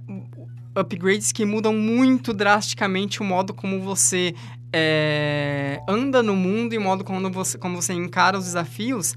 upgrades 0.75 1.31
que 1.31 1.45
mudam 1.45 1.73
muito 1.73 2.33
drasticamente 2.33 3.21
o 3.21 3.25
modo 3.25 3.53
como 3.53 3.81
você 3.81 4.33
é, 4.73 5.81
anda 5.87 6.23
no 6.23 6.35
mundo 6.35 6.73
e 6.73 6.77
o 6.77 6.81
modo 6.81 7.03
como 7.03 7.29
você, 7.31 7.57
como 7.57 7.81
você 7.81 7.93
encara 7.93 8.37
os 8.37 8.45
desafios. 8.45 9.15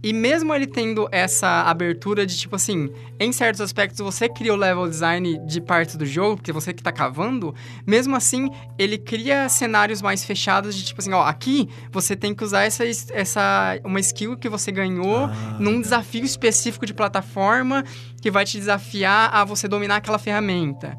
E 0.00 0.12
mesmo 0.12 0.54
ele 0.54 0.66
tendo 0.66 1.08
essa 1.10 1.62
abertura 1.62 2.24
de, 2.24 2.36
tipo 2.36 2.54
assim, 2.54 2.88
em 3.18 3.32
certos 3.32 3.60
aspectos 3.60 3.98
você 3.98 4.28
cria 4.28 4.52
o 4.52 4.56
level 4.56 4.86
design 4.88 5.44
de 5.44 5.60
partes 5.60 5.96
do 5.96 6.06
jogo, 6.06 6.36
porque 6.36 6.52
você 6.52 6.72
que 6.72 6.82
tá 6.82 6.92
cavando, 6.92 7.52
mesmo 7.84 8.14
assim, 8.14 8.48
ele 8.78 8.96
cria 8.96 9.48
cenários 9.48 10.00
mais 10.00 10.24
fechados 10.24 10.76
de, 10.76 10.84
tipo 10.84 11.00
assim, 11.00 11.12
ó, 11.12 11.24
aqui 11.24 11.68
você 11.90 12.14
tem 12.14 12.32
que 12.32 12.44
usar 12.44 12.62
essa, 12.62 12.84
essa 13.12 13.80
uma 13.84 13.98
skill 13.98 14.36
que 14.36 14.48
você 14.48 14.70
ganhou 14.70 15.24
Ah, 15.24 15.56
num 15.58 15.80
desafio 15.80 16.24
específico 16.24 16.86
de 16.86 16.94
plataforma 16.94 17.84
que 18.20 18.30
vai 18.30 18.44
te 18.44 18.56
desafiar 18.56 19.30
a 19.34 19.44
você 19.44 19.66
dominar 19.66 19.96
aquela 19.96 20.18
ferramenta. 20.18 20.96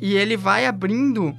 E 0.00 0.14
ele 0.14 0.36
vai 0.36 0.66
abrindo 0.66 1.34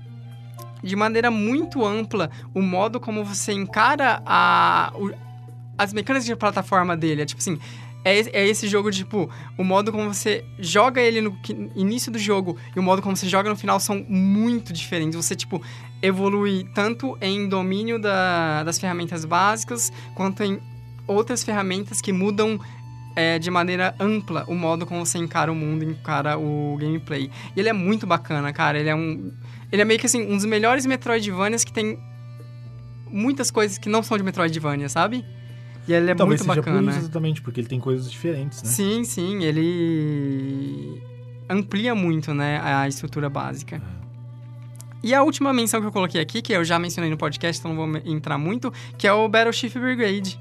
de 0.82 0.96
maneira 0.96 1.30
muito 1.30 1.86
ampla 1.86 2.30
o 2.54 2.62
modo 2.62 3.00
como 3.00 3.24
você 3.24 3.54
encara 3.54 4.22
a, 4.26 4.92
as 5.84 5.94
mecânicas 5.94 6.26
de 6.26 6.36
plataforma 6.36 6.96
dele. 6.98 7.22
É 7.22 7.26
tipo 7.26 7.40
assim, 7.42 7.60
é, 8.04 8.18
esse- 8.18 8.66
é 8.66 8.68
jogo 8.70 8.92
tipo, 8.92 9.30
o 9.58 9.64
modo 9.64 9.92
como 9.92 10.14
você 10.14 10.44
joga 10.60 11.02
ele 11.02 11.22
no 11.22 11.38
início 11.76 12.12
do 12.12 12.20
jogo 12.20 12.58
e 12.76 12.80
o 12.80 12.84
modo 12.84 13.02
como 13.02 13.16
você 13.16 13.28
joga 13.28 13.50
no 13.50 13.56
final 13.56 13.80
são 13.80 14.04
muito 14.08 14.74
diferentes. 14.74 15.16
Você, 15.16 15.36
tipo, 15.36 15.62
evolui 16.02 16.66
tanto 16.74 17.18
em 17.22 17.48
domínio 17.48 17.98
da- 18.00 18.64
das 18.64 18.78
ferramentas 18.80 19.24
básicas, 19.26 19.92
quanto 20.16 20.44
em 20.44 20.60
outras 21.08 21.44
ferramentas 21.44 22.02
que 22.02 22.12
mudam 22.12 22.60
é, 23.16 23.38
de 23.38 23.52
maneira 23.52 23.94
ampla 24.00 24.44
o 24.48 24.56
modo 24.56 24.88
como 24.88 25.06
você 25.06 25.20
encara 25.20 25.52
o 25.52 25.56
mundo, 25.56 25.84
encara 25.84 26.36
o 26.36 26.76
gameplay. 26.82 27.30
E 27.56 27.60
ele 27.60 27.70
é 27.70 27.74
muito 27.74 28.08
bacana, 28.08 28.52
cara. 28.52 28.80
Ele 28.80 28.90
é 28.90 28.96
um. 28.96 29.32
Ele 29.72 29.82
é 29.84 29.86
meio 29.86 30.00
que 30.00 30.08
assim, 30.08 30.24
um 30.24 30.36
dos 30.36 30.46
melhores 30.46 30.84
Metroidvanias 30.88 31.64
que 31.64 31.72
tem 31.72 32.00
muitas 33.08 33.52
coisas 33.52 33.78
que 33.78 33.88
não 33.88 34.02
são 34.02 34.18
de 34.18 34.24
Metroidvania, 34.24 34.90
sabe? 34.90 35.24
E 35.88 35.94
ele 35.94 36.12
é 36.12 36.16
Talvez 36.16 36.42
muito 36.42 36.50
seja 36.52 36.64
por 36.64 36.72
bacana. 36.72 36.92
isso 36.92 37.00
exatamente, 37.02 37.42
porque 37.42 37.60
ele 37.60 37.68
tem 37.68 37.80
coisas 37.80 38.10
diferentes, 38.10 38.62
né? 38.64 38.70
Sim, 38.70 39.04
sim, 39.04 39.44
ele 39.44 41.02
amplia 41.50 41.94
muito, 41.94 42.34
né, 42.34 42.60
a 42.64 42.88
estrutura 42.88 43.30
básica. 43.30 43.82
E 45.04 45.14
a 45.14 45.22
última 45.22 45.52
menção 45.52 45.82
que 45.82 45.88
eu 45.88 45.92
coloquei 45.92 46.22
aqui, 46.22 46.42
que 46.42 46.54
eu 46.54 46.64
já 46.64 46.80
mencionei 46.80 47.10
no 47.12 47.18
podcast, 47.18 47.60
então 47.60 47.74
não 47.74 47.92
vou 47.92 48.02
entrar 48.06 48.38
muito, 48.38 48.72
que 48.98 49.06
é 49.06 49.12
o 49.12 49.28
Battleship 49.28 49.78
Brigade, 49.78 50.40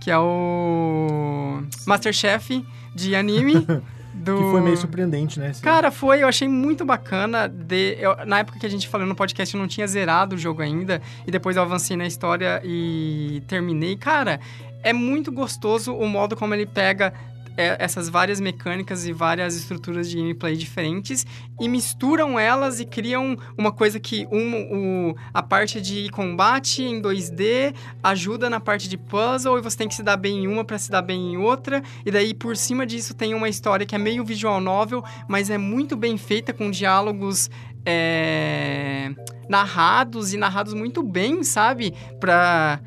que 0.00 0.10
é 0.10 0.18
o 0.18 1.62
Masterchef 1.86 2.64
de 2.94 3.16
anime 3.16 3.54
do... 4.14 4.36
Que 4.36 4.42
foi 4.52 4.60
meio 4.60 4.76
surpreendente, 4.76 5.40
né? 5.40 5.50
Cara, 5.60 5.90
foi, 5.90 6.22
eu 6.22 6.28
achei 6.28 6.46
muito 6.46 6.84
bacana. 6.84 7.48
De, 7.48 7.96
eu- 7.98 8.24
na 8.24 8.38
época 8.38 8.60
que 8.60 8.66
a 8.66 8.68
gente 8.68 8.86
falou 8.86 9.04
no 9.06 9.16
podcast, 9.16 9.52
eu 9.52 9.60
não 9.60 9.66
tinha 9.66 9.86
zerado 9.88 10.36
o 10.36 10.38
jogo 10.38 10.62
ainda. 10.62 11.02
E 11.26 11.30
depois 11.32 11.56
eu 11.56 11.62
avancei 11.62 11.96
na 11.96 12.06
história 12.06 12.62
e 12.64 13.42
terminei. 13.48 13.96
Cara, 13.96 14.38
é 14.84 14.92
muito 14.92 15.32
gostoso 15.32 15.94
o 15.94 16.06
modo 16.06 16.36
como 16.36 16.54
ele 16.54 16.66
pega 16.66 17.12
é, 17.56 17.76
essas 17.78 18.08
várias 18.08 18.40
mecânicas 18.40 19.06
e 19.06 19.12
várias 19.12 19.54
estruturas 19.54 20.10
de 20.10 20.16
gameplay 20.16 20.56
diferentes 20.56 21.24
e 21.60 21.68
misturam 21.68 22.38
elas 22.38 22.80
e 22.80 22.84
criam 22.84 23.36
uma 23.56 23.70
coisa 23.70 24.00
que 24.00 24.26
um, 24.30 25.10
o, 25.10 25.16
a 25.32 25.42
parte 25.42 25.80
de 25.80 26.08
combate 26.10 26.82
em 26.82 27.00
2D 27.00 27.74
ajuda 28.02 28.50
na 28.50 28.58
parte 28.58 28.88
de 28.88 28.96
puzzle 28.96 29.56
e 29.56 29.62
você 29.62 29.76
tem 29.76 29.88
que 29.88 29.94
se 29.94 30.02
dar 30.02 30.16
bem 30.16 30.44
em 30.44 30.48
uma 30.48 30.64
para 30.64 30.78
se 30.78 30.90
dar 30.90 31.02
bem 31.02 31.34
em 31.34 31.36
outra. 31.36 31.82
E 32.04 32.10
daí 32.10 32.34
por 32.34 32.56
cima 32.56 32.84
disso 32.84 33.14
tem 33.14 33.34
uma 33.34 33.48
história 33.48 33.86
que 33.86 33.94
é 33.94 33.98
meio 33.98 34.24
visual 34.24 34.60
novel, 34.60 35.04
mas 35.28 35.48
é 35.48 35.56
muito 35.56 35.96
bem 35.96 36.18
feita 36.18 36.52
com 36.52 36.70
diálogos 36.70 37.48
é, 37.86 39.12
narrados 39.48 40.34
e 40.34 40.36
narrados 40.36 40.74
muito 40.74 41.02
bem, 41.02 41.44
sabe? 41.44 41.94
Pra 42.18 42.80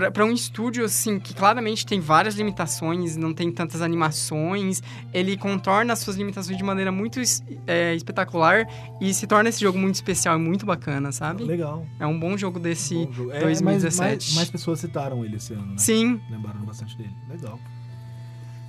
para 0.00 0.24
um 0.24 0.32
estúdio 0.32 0.84
assim 0.84 1.20
que 1.20 1.32
claramente 1.32 1.86
tem 1.86 2.00
várias 2.00 2.34
limitações, 2.34 3.16
não 3.16 3.32
tem 3.32 3.52
tantas 3.52 3.80
animações, 3.80 4.82
ele 5.12 5.36
contorna 5.36 5.92
as 5.92 6.00
suas 6.00 6.16
limitações 6.16 6.58
de 6.58 6.64
maneira 6.64 6.90
muito 6.90 7.20
é, 7.66 7.94
espetacular 7.94 8.66
e 9.00 9.14
se 9.14 9.26
torna 9.26 9.48
esse 9.48 9.60
jogo 9.60 9.78
muito 9.78 9.94
especial 9.94 10.36
e 10.36 10.42
muito 10.42 10.66
bacana, 10.66 11.12
sabe? 11.12 11.44
Legal. 11.44 11.86
É 12.00 12.06
um 12.06 12.18
bom 12.18 12.36
jogo 12.36 12.58
desse 12.58 13.06
Bom 13.06 13.12
jogo. 13.12 13.30
É, 13.30 13.40
2017. 13.40 14.00
Mais, 14.00 14.24
mais, 14.24 14.34
mais 14.34 14.50
pessoas 14.50 14.80
citaram 14.80 15.24
ele 15.24 15.36
esse 15.36 15.52
ano, 15.52 15.66
né? 15.66 15.78
Sim. 15.78 16.20
Lembraram 16.28 16.64
bastante 16.64 16.96
dele. 16.96 17.14
Legal. 17.28 17.58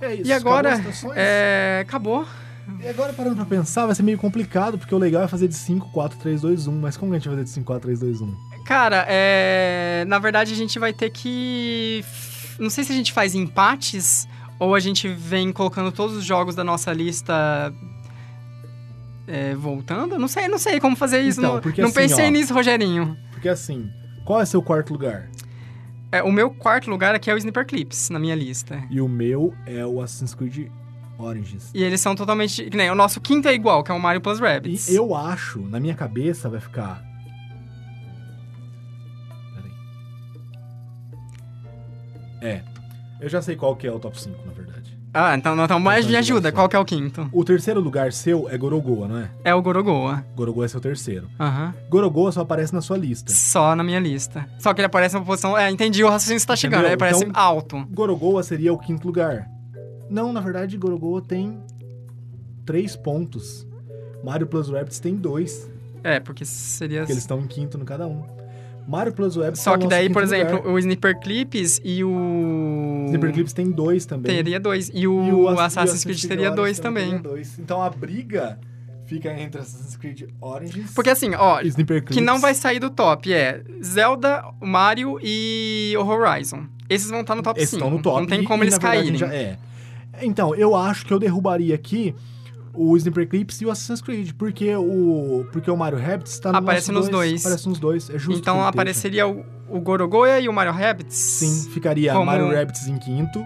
É 0.00 0.14
isso. 0.14 0.28
E 0.28 0.32
agora, 0.32 0.74
acabou 0.74 1.12
é, 1.14 1.78
acabou. 1.82 2.26
E 2.80 2.88
agora, 2.88 3.12
parando 3.12 3.36
pra 3.36 3.44
pensar, 3.44 3.86
vai 3.86 3.94
ser 3.94 4.02
meio 4.02 4.18
complicado, 4.18 4.76
porque 4.76 4.94
o 4.94 4.98
legal 4.98 5.22
é 5.22 5.28
fazer 5.28 5.48
de 5.48 5.54
5, 5.54 5.88
4, 5.90 6.18
3, 6.18 6.40
2, 6.40 6.66
1. 6.66 6.80
Mas 6.80 6.96
como 6.96 7.12
que 7.12 7.16
a 7.16 7.18
gente 7.18 7.28
vai 7.28 7.36
fazer 7.36 7.44
de 7.44 7.50
5, 7.50 7.66
4, 7.66 7.82
3, 7.82 8.00
2, 8.00 8.20
1? 8.20 8.55
Cara, 8.66 9.06
é... 9.08 10.04
na 10.06 10.18
verdade 10.18 10.52
a 10.52 10.56
gente 10.56 10.78
vai 10.78 10.92
ter 10.92 11.10
que. 11.10 12.04
Não 12.58 12.70
sei 12.70 12.84
se 12.84 12.92
a 12.92 12.96
gente 12.96 13.12
faz 13.12 13.34
empates 13.34 14.26
ou 14.58 14.74
a 14.74 14.80
gente 14.80 15.08
vem 15.08 15.52
colocando 15.52 15.92
todos 15.92 16.16
os 16.16 16.24
jogos 16.24 16.54
da 16.54 16.64
nossa 16.64 16.92
lista. 16.92 17.72
é, 19.26 19.54
voltando? 19.54 20.18
Não 20.18 20.28
sei, 20.28 20.48
não 20.48 20.58
sei 20.58 20.80
como 20.80 20.96
fazer 20.96 21.20
isso. 21.20 21.40
Então, 21.40 21.54
não 21.54 21.60
porque 21.60 21.80
não 21.80 21.88
assim, 21.88 22.00
pensei 22.00 22.26
ó. 22.26 22.30
nisso, 22.30 22.54
Rogerinho. 22.54 23.16
Porque 23.32 23.48
assim, 23.48 23.88
qual 24.24 24.40
é 24.40 24.44
seu 24.46 24.62
quarto 24.62 24.92
lugar? 24.92 25.30
É, 26.10 26.22
o 26.22 26.32
meu 26.32 26.50
quarto 26.50 26.88
lugar 26.88 27.14
aqui 27.14 27.30
é 27.30 27.34
o 27.34 27.36
Sniper 27.36 27.66
Clips 27.66 28.10
na 28.10 28.18
minha 28.18 28.34
lista. 28.34 28.82
E 28.90 29.00
o 29.00 29.08
meu 29.08 29.52
é 29.66 29.84
o 29.84 30.00
Assassin's 30.00 30.34
Creed 30.34 30.68
Origins. 31.18 31.70
E 31.74 31.82
eles 31.82 32.00
são 32.00 32.14
totalmente. 32.14 32.70
Que 32.70 32.76
nem 32.76 32.90
o 32.90 32.94
nosso 32.94 33.20
quinto 33.20 33.48
é 33.48 33.54
igual, 33.54 33.82
que 33.82 33.90
é 33.90 33.94
o 33.94 34.00
Mario 34.00 34.20
Plus 34.20 34.38
E 34.38 34.42
Rabbids. 34.42 34.88
eu 34.88 35.14
acho, 35.14 35.60
na 35.60 35.78
minha 35.80 35.94
cabeça, 35.94 36.48
vai 36.48 36.60
ficar. 36.60 37.02
É. 42.46 42.62
Eu 43.20 43.28
já 43.28 43.40
sei 43.40 43.56
qual 43.56 43.74
que 43.76 43.86
é 43.86 43.92
o 43.92 43.98
top 43.98 44.20
5, 44.20 44.36
na 44.46 44.52
verdade. 44.52 44.96
Ah, 45.18 45.34
então, 45.34 45.58
então 45.64 45.80
mais 45.80 46.00
Então, 46.04 46.10
me 46.12 46.16
ajuda. 46.18 46.52
Qual 46.52 46.68
que 46.68 46.76
é 46.76 46.78
o 46.78 46.84
quinto? 46.84 47.26
O 47.32 47.42
terceiro 47.42 47.80
lugar 47.80 48.12
seu 48.12 48.50
é 48.50 48.58
Gorogoa, 48.58 49.08
não 49.08 49.16
é? 49.18 49.30
É 49.42 49.54
o 49.54 49.62
Gorogoa. 49.62 50.22
Gorogoa 50.36 50.66
é 50.66 50.68
seu 50.68 50.78
terceiro. 50.80 51.26
Aham. 51.40 51.72
Gorogoa 51.88 52.30
só 52.30 52.42
aparece 52.42 52.74
na 52.74 52.82
sua 52.82 52.98
lista. 52.98 53.32
Só 53.32 53.74
na 53.74 53.82
minha 53.82 53.98
lista. 53.98 54.46
Só 54.58 54.74
que 54.74 54.80
ele 54.82 54.86
aparece 54.86 55.14
numa 55.14 55.24
posição. 55.24 55.56
É, 55.56 55.70
entendi 55.70 56.04
o 56.04 56.08
raciocínio 56.10 56.36
que 56.36 56.42
você 56.42 56.46
tá 56.46 56.56
chegando. 56.56 56.84
Ele 56.84 56.92
aparece 56.94 57.24
Então- 57.24 57.42
alto. 57.42 57.86
Gorogoa 57.90 58.42
seria 58.42 58.70
o 58.74 58.78
quinto 58.78 59.06
lugar. 59.06 59.48
Não, 60.10 60.30
na 60.34 60.40
verdade, 60.40 60.76
Gorogoa 60.76 61.22
tem 61.22 61.58
três 62.66 62.94
pontos. 62.94 63.66
Mario 64.22 64.46
Plus 64.46 64.68
Rabbids 64.68 64.98
tem 64.98 65.14
dois, 65.16 65.66
É, 66.04 66.20
porque 66.20 66.44
seria. 66.44 67.00
porque 67.00 67.12
eles 67.12 67.22
estão 67.22 67.40
em 67.40 67.46
quinto 67.46 67.78
no 67.78 67.84
cada 67.86 68.06
um. 68.06 68.22
Mario 68.86 69.12
Plus 69.12 69.36
Rabbids 69.36 69.60
Só 69.60 69.74
o 69.74 69.78
que 69.78 69.86
daí, 69.88 70.08
por 70.08 70.22
exemplo, 70.22 70.56
lugar. 70.58 70.72
o 70.72 70.78
Sniper 70.78 71.18
Clips 71.20 71.80
e 71.84 72.04
o. 72.04 73.04
Sniper 73.06 73.32
Clips 73.32 73.52
tem 73.52 73.70
dois 73.70 74.06
também. 74.06 74.34
Teria 74.34 74.60
dois. 74.60 74.88
E 74.90 75.00
E 75.00 75.06
o, 75.08 75.48
Assassin's 75.58 76.02
e 76.02 76.06
o 76.06 76.08
Creed 76.08 76.24
teria 76.26 76.50
dois 76.50 76.78
também. 76.78 77.06
teria 77.06 77.18
dois. 77.18 77.58
Então 77.58 77.82
a 77.82 77.90
briga 77.90 78.58
fica 79.06 79.32
entre 79.40 79.60
Assassin's 79.60 79.96
Creed 79.96 80.22
Origins 80.40 80.92
Porque 80.94 81.10
assim, 81.10 81.34
ó, 81.34 81.60
que 82.10 82.20
não 82.20 82.38
vai 82.40 82.54
sair 82.54 82.78
do 82.80 82.90
top 82.90 83.32
é 83.32 83.62
Zelda, 83.82 84.44
Mario 84.60 85.18
e 85.22 85.94
o 85.98 86.04
Horizon. 86.04 86.66
Esses 86.88 87.10
vão 87.10 87.20
estar 87.22 87.34
no 87.34 87.42
top 87.42 87.58
Esses 87.58 87.70
5. 87.70 87.82
estão 87.82 87.96
no 87.96 88.02
top. 88.02 88.20
Não 88.20 88.26
tem 88.26 88.44
como 88.44 88.62
e, 88.62 88.66
eles 88.66 88.78
na 88.78 88.88
verdade, 88.90 89.00
caírem. 89.02 89.18
já- 89.18 89.34
é. 89.34 89.58
Então, 90.22 90.54
eu 90.54 90.74
acho 90.74 91.04
que 91.04 91.12
eu 91.12 91.18
derrubaria 91.18 91.74
aqui 91.74 92.14
o 92.76 92.96
Sniper 92.96 93.28
Clips 93.28 93.60
e 93.60 93.66
o 93.66 93.70
Assassin's 93.70 94.00
Creed, 94.00 94.32
porque 94.38 94.74
o, 94.76 95.46
porque 95.52 95.70
o 95.70 95.76
Mario 95.76 95.98
Rabbids 95.98 96.38
tá 96.38 96.52
no 96.52 96.58
Aparece 96.58 96.92
nos 96.92 97.08
dois. 97.08 97.44
Aparece 97.44 97.68
nos 97.68 97.78
dois, 97.78 98.10
é 98.10 98.18
justo. 98.18 98.38
Então 98.38 98.62
apareceria 98.64 99.26
o, 99.26 99.44
o 99.68 99.80
Gorogoa 99.80 100.38
e 100.40 100.48
o 100.48 100.52
Mario 100.52 100.72
Rabbids. 100.72 101.16
Sim, 101.16 101.70
ficaria 101.70 102.12
Como- 102.12 102.26
Mario 102.26 102.52
Rabbids 102.52 102.86
em 102.86 102.98
quinto, 102.98 103.42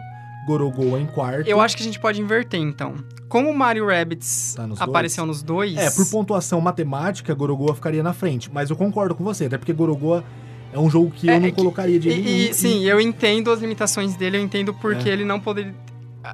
Gorogoa 0.47 0.99
em 1.01 1.07
quarto. 1.07 1.47
Eu 1.49 1.61
acho 1.61 1.77
que 1.77 1.83
a 1.83 1.87
gente 1.87 2.01
pode 2.01 2.21
inverter, 2.21 2.61
então. 2.61 2.95
Como 3.29 3.49
o 3.49 3.57
Mario 3.57 3.87
Rabbids 3.87 4.55
Tá 4.57 4.67
nos 4.67 4.81
apareceu 4.81 5.25
nos 5.25 5.43
dois... 5.43 5.77
É, 5.77 5.89
por 5.91 6.05
pontuação 6.11 6.61
matemática, 6.61 7.33
Gorogoa 7.35 7.75
ficaria 7.75 8.03
na 8.03 8.13
frente, 8.13 8.51
mas 8.53 8.71
eu 8.71 8.77
concordo 8.77 9.15
com 9.15 9.23
você, 9.23 9.45
até 9.45 9.57
porque 9.57 9.73
Gorogoa 9.73 10.25
é 10.73 10.79
um 10.79 10.91
jogo 10.91 11.11
que 11.13 11.31
É, 11.31 11.37
eu 11.37 11.41
não 11.41 11.47
é 11.47 11.51
que- 11.51 11.57
colocaria 11.57 12.01
de 12.01 12.09
E, 12.09 12.51
e, 12.51 12.55
sim, 12.55 12.85
eu 12.85 13.01
entendo 13.01 13.51
as 13.53 13.61
limitações 13.61 14.17
dele, 14.17 14.37
eu 14.39 14.41
entendo 14.43 14.75
porque 14.75 15.09
É. 15.09 15.13
ele 15.13 15.25
não 15.25 15.39
poderia... 15.39 15.73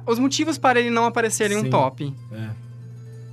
Os 0.07 0.17
motivos 0.19 0.57
para 0.57 0.79
ele 0.79 0.89
não 0.89 1.05
aparecer 1.05 1.51
em 1.51 1.55
um 1.57 1.69
top. 1.69 2.13
É. 2.31 2.66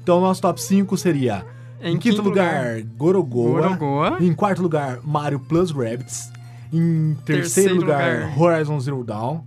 Então, 0.04 0.20
nosso 0.20 0.42
top 0.42 0.60
5 0.60 0.98
seria, 0.98 1.46
em, 1.80 1.96
quinto, 1.96 2.20
lugar, 2.20 2.82
Gorogoa. 2.82 3.62
Gorogoa. 3.62 4.18
Em 4.20 4.34
quarto 4.34 4.60
lugar, 4.60 5.00
Mario 5.02 5.40
Plus 5.40 5.70
Rabbids. 5.70 6.30
Em 6.70 7.16
terceiro, 7.24 7.24
Terceiro 7.24 7.74
lugar, 7.76 8.14
lugar. 8.26 8.38
Horizon 8.38 8.78
Zero 8.80 9.02
Dawn. 9.02 9.40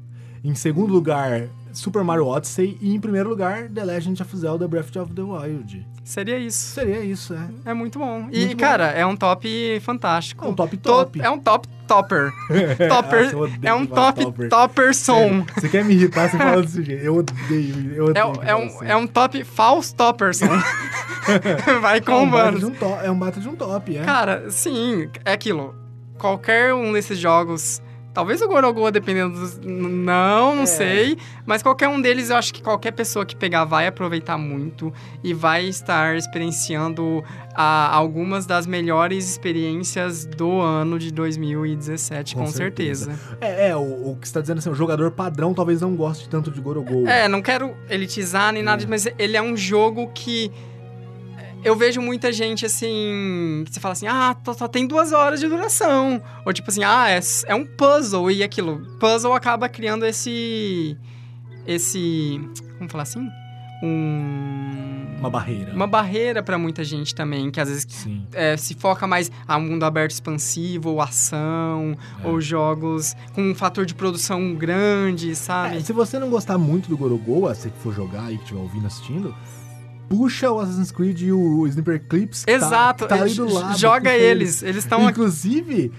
Em 0.44 0.56
segundo 0.56 0.92
lugar, 0.92 1.48
Super 1.72 2.04
Mario 2.04 2.26
Odyssey. 2.26 2.76
E 2.82 2.96
em 2.96 3.00
primeiro 3.00 3.30
lugar, 3.30 3.70
The 3.70 3.86
Legend 3.86 4.20
of 4.20 4.36
Zelda 4.36 4.68
Breath 4.68 4.96
of 4.96 5.14
the 5.14 5.22
Wild. 5.22 5.86
Seria 6.08 6.38
isso. 6.40 6.74
Seria 6.74 7.02
isso, 7.02 7.34
é. 7.34 7.72
É 7.72 7.74
muito 7.74 8.00
bom. 8.00 8.30
E, 8.32 8.46
Muito 8.46 8.52
bom. 8.52 8.64
cara, 8.64 8.86
é 8.92 9.06
um 9.06 9.14
top 9.14 9.78
fantástico. 9.82 10.46
É 10.46 10.48
um 10.48 10.54
top 10.54 10.78
To- 10.78 10.84
top. 10.90 11.22
É 11.22 11.30
um 11.30 11.38
top 11.38 11.68
topper. 11.86 12.32
Topper. 12.90 13.34
Nossa, 13.36 13.54
é 13.62 13.74
um 13.74 13.86
top 13.86 14.24
topper. 14.24 14.50
topper 14.50 14.96
som. 14.96 15.46
Você 15.56 15.68
quer 15.68 15.84
me 15.84 15.94
irritar, 15.96 16.30
você 16.30 16.38
fala 16.38 16.62
desse 16.62 16.82
jeito. 16.82 17.04
Eu 17.04 17.18
odeio, 17.18 17.94
eu 17.94 18.06
É, 18.16 18.24
odeio. 18.24 18.28
um- 18.28 18.32
é, 18.44 18.46
fala 18.46 18.60
um, 18.60 18.66
assim. 18.68 18.86
é 18.88 18.96
um 18.96 19.08
top 19.08 19.44
false 19.44 19.94
topperson. 19.96 20.48
Vai 21.82 21.98
É 21.98 22.02
um 22.02 22.04
com 22.04 22.30
bata 22.30 22.52
bônus. 22.52 22.60
de 22.78 22.84
um 22.86 22.96
é 23.04 23.12
um 23.12 23.20
bata 23.20 23.40
de 23.42 23.50
um 23.50 23.56
top, 23.56 23.98
é. 23.98 24.04
Cara, 24.04 24.50
sim, 24.50 25.10
é 25.26 25.34
aquilo. 25.34 25.76
Qualquer 26.18 26.74
um 26.74 26.94
desses 26.94 27.18
jogos. 27.20 27.82
Talvez 28.18 28.42
o 28.42 28.48
Gorogoa, 28.48 28.92
dependendo 28.92 29.40
dos. 29.40 29.60
Não, 29.60 30.56
não 30.56 30.64
É. 30.64 30.66
sei. 30.66 31.18
Mas 31.46 31.62
qualquer 31.62 31.88
um 31.88 32.02
deles, 32.02 32.32
eu 32.32 32.36
acho 32.36 32.52
que 32.52 32.64
qualquer 32.64 32.90
pessoa 32.92 33.24
que 33.24 33.36
pegar 33.36 33.64
vai 33.64 33.86
aproveitar 33.86 34.40
muito 34.40 34.92
e 35.24 35.36
vai 35.36 35.66
estar 35.68 36.18
experienciando 36.18 37.24
ah, 37.54 37.96
algumas 37.96 38.48
das 38.48 38.66
melhores 38.66 39.30
experiências 39.30 40.26
do 40.26 40.50
ano 40.60 40.98
de 40.98 41.12
2017, 41.12 42.34
com, 42.34 42.42
Com 42.42 42.48
certeza. 42.48 43.12
certeza. 43.12 43.38
É, 43.40 43.70
é, 43.70 43.76
o, 43.76 44.12
o 44.14 44.18
que 44.20 44.28
você 44.28 44.34
tá 44.34 44.42
dizendo 44.42 44.58
assim, 44.58 44.72
o 44.72 44.76
jogador 44.76 45.12
padrão 45.12 45.54
talvez 45.54 45.80
não 45.82 45.96
goste 45.96 46.28
tanto 46.28 46.50
de 46.50 46.60
Gorogoa. 46.60 47.08
É, 47.08 47.28
não 47.28 47.40
quero 47.44 47.76
elitizar 47.88 48.52
nem 48.52 48.64
nada, 48.64 48.82
É. 48.84 48.88
mas 48.88 49.08
ele 49.20 49.38
é 49.38 49.42
um 49.44 49.56
jogo 49.56 50.10
que. 50.12 50.52
Eu 51.64 51.76
vejo 51.76 52.02
muita 52.02 52.32
gente 52.32 52.66
assim. 52.66 53.64
Que 53.66 53.74
você 53.74 53.80
fala 53.80 53.94
assim, 53.94 54.08
ah, 54.08 54.36
só, 54.58 54.68
tem 54.68 54.88
duas 54.88 55.12
horas 55.12 55.40
de 55.40 55.48
duração. 55.48 56.22
Ou 56.46 56.54
tipo 56.54 56.70
assim, 56.70 56.84
ah, 56.84 57.10
é, 57.10 57.20
é 57.48 57.56
um 57.56 57.66
puzzle 57.66 58.30
e 58.32 58.44
aquilo. 58.44 58.80
Puzzle 59.00 59.34
acaba 59.34 59.68
criando 59.68 60.06
esse. 60.06 60.98
esse. 61.66 62.40
Vamos 62.78 62.92
falar 62.92 63.04
assim? 63.04 63.28
Um. 63.84 65.06
Uma 65.20 65.30
barreira. 65.32 65.74
Uma 65.74 65.88
barreira 65.88 66.44
pra 66.44 66.58
muita 66.60 66.84
gente 66.84 67.14
também, 67.16 67.50
que 67.50 67.60
às 67.60 67.68
vezes 67.70 67.88
é, 68.34 68.56
se 68.56 68.76
foca 68.76 69.08
mais 69.08 69.32
a 69.48 69.58
mundo 69.60 69.84
aberto 69.84 70.12
expansivo, 70.12 70.92
ou 70.92 71.02
ação, 71.02 71.98
É. 72.24 72.28
ou 72.28 72.40
jogos 72.40 73.16
com 73.34 73.42
um 73.42 73.56
fator 73.56 73.84
de 73.86 73.96
produção 73.96 74.54
grande, 74.54 75.36
sabe? 75.36 75.78
É, 75.78 75.80
se 75.80 75.92
você 75.92 76.20
não 76.20 76.30
gostar 76.30 76.58
muito 76.60 76.88
do 76.88 76.96
Gorogoa, 76.96 77.56
se 77.56 77.70
for 77.82 77.94
jogar 77.94 78.28
que 78.28 78.36
estiver 78.36 78.60
ouvindo, 78.60 78.86
assistindo, 78.86 79.34
puxa 80.10 80.52
o 80.52 80.60
Assassin's 80.60 80.92
Creed 80.92 81.22
e 81.22 81.32
o 81.32 81.66
Sniper 81.68 82.02
Clips. 82.08 82.44
tá- 82.44 82.52
Exato, 82.52 83.04
que 83.06 83.10
tá, 83.10 83.22
ali 83.22 83.34
do 83.34 83.52
lado. 83.54 83.78
joga 83.78 84.14
eles, 84.16 84.62
eles 84.64 84.78
estão. 84.84 85.10
Inclusive, 85.10 85.92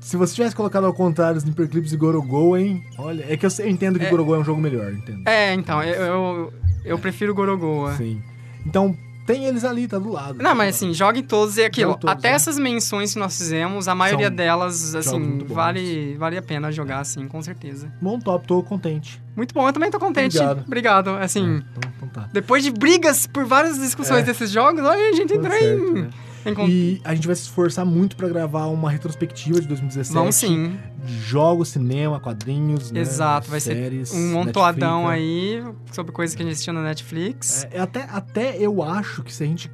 se 0.00 0.16
você 0.16 0.34
tivesse 0.34 0.54
colocado 0.56 0.84
ao 0.84 0.94
contrário 0.94 1.38
Sniper 1.38 1.68
Clips 1.68 1.92
e 1.92 1.96
Gorogoa, 1.96 2.60
hein? 2.60 2.82
Olha, 2.98 3.24
é 3.28 3.36
que 3.36 3.44
eu, 3.46 3.50
eu 3.58 3.68
entendo 3.68 3.98
que 3.98 4.04
É. 4.06 4.10
Gorogoa 4.10 4.36
é 4.36 4.40
um 4.40 4.44
jogo 4.44 4.60
melhor, 4.60 4.92
entendo. 4.92 5.22
É, 5.26 5.52
então, 5.54 5.82
eu, 5.82 6.02
eu, 6.02 6.52
eu 6.84 6.98
prefiro 6.98 7.34
Gorogoa. 7.34 7.94
Sim. 7.96 8.22
Então, 8.64 8.96
tem 9.26 9.44
eles 9.44 9.64
ali, 9.64 9.88
tá 9.88 9.98
do 9.98 10.10
lado. 10.10 10.42
Não, 10.42 10.54
mas 10.54 10.76
assim, 10.76 10.94
jogue 10.94 11.22
todos 11.22 11.56
e 11.58 11.64
aquilo. 11.64 11.94
Todos, 11.96 12.10
até 12.16 12.30
né? 12.30 12.34
essas 12.36 12.58
menções 12.58 13.12
que 13.12 13.18
nós 13.18 13.36
fizemos, 13.36 13.88
a 13.88 13.94
maioria 13.94 14.28
São 14.28 14.36
delas, 14.36 14.94
assim, 14.94 15.38
vale, 15.46 16.16
vale 16.16 16.36
a 16.38 16.42
pena 16.42 16.70
jogar, 16.70 17.00
assim, 17.00 17.26
com 17.26 17.42
certeza. 17.42 17.92
Bom 18.00 18.18
top, 18.18 18.46
tô 18.46 18.62
contente. 18.62 19.20
Muito 19.34 19.52
bom, 19.52 19.66
eu 19.66 19.72
também 19.72 19.90
tô 19.90 19.98
contente. 19.98 20.36
Obrigado. 20.38 20.64
Obrigado. 20.66 21.08
Assim, 21.10 21.56
Então, 21.76 21.90
então 21.96 22.08
tá. 22.08 22.28
depois 22.32 22.62
de 22.64 22.70
brigas 22.70 23.26
por 23.26 23.44
várias 23.44 23.78
discussões 23.78 24.20
É. 24.20 24.22
desses 24.24 24.50
jogos, 24.50 24.82
olha, 24.82 25.08
a 25.10 25.12
gente 25.12 25.34
entrou 25.34 25.54
em, 25.54 25.92
né? 26.02 26.08
Con- 26.54 26.66
E 26.68 27.00
a 27.04 27.14
gente 27.14 27.26
vai 27.26 27.34
se 27.36 27.42
esforçar 27.42 27.84
muito 27.86 28.16
pra 28.16 28.28
gravar 28.28 28.66
uma 28.66 28.90
retrospectiva 28.90 29.60
de 29.60 29.66
2017. 29.68 30.14
Vamos 30.14 30.34
sim. 30.36 30.78
de 31.04 31.18
Jogos, 31.20 31.68
cinema, 31.68 32.18
quadrinhos, 32.20 32.90
né? 32.90 33.00
Exato, 33.00 33.48
vai 33.50 33.60
séries, 33.60 34.08
ser 34.10 34.16
um 34.16 34.32
montoadão 34.32 35.08
Netflix. 35.08 35.66
aí 35.66 35.74
sobre 35.92 36.12
coisas 36.12 36.34
que 36.34 36.42
a 36.42 36.44
gente 36.44 36.52
assistiu 36.54 36.72
na 36.74 36.82
Netflix. 36.82 37.66
É, 37.70 37.80
até, 37.80 38.02
até 38.10 38.56
eu 38.58 38.82
acho 38.82 39.22
que 39.22 39.32
se 39.32 39.42
a 39.42 39.46
gente 39.46 39.70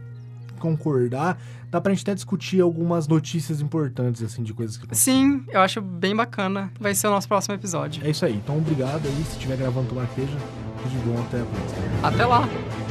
concordar, 0.59 1.39
dá 1.71 1.81
pra 1.81 1.93
gente 1.93 2.03
até 2.03 2.15
discutir 2.15 2.61
algumas 2.61 3.09
notícias 3.09 3.61
importantes, 3.61 4.23
assim, 4.23 4.43
de 4.43 4.53
coisas 4.55 4.77
que 4.77 4.87
Sim, 4.95 5.43
eu 5.49 5.61
acho 5.61 5.81
bem 5.81 6.15
bacana. 6.15 6.71
Vai 6.79 6.95
ser 6.95 7.09
o 7.09 7.11
nosso 7.11 7.27
próximo 7.27 7.55
episódio. 7.55 8.05
É 8.07 8.11
isso 8.11 8.25
aí. 8.25 8.35
Então, 8.37 8.59
obrigado 8.59 9.07
aí. 9.07 9.25
Se 9.25 9.33
estiver 9.33 9.57
gravando 9.57 9.89
tomar 9.89 10.07
queijo, 10.15 10.37
tudo 10.83 10.91
de 10.91 10.97
bom. 10.99 11.21
Até 11.21 11.41
a 11.41 11.45
próxima. 11.45 12.09
Até 12.09 12.27
lá. 12.27 12.82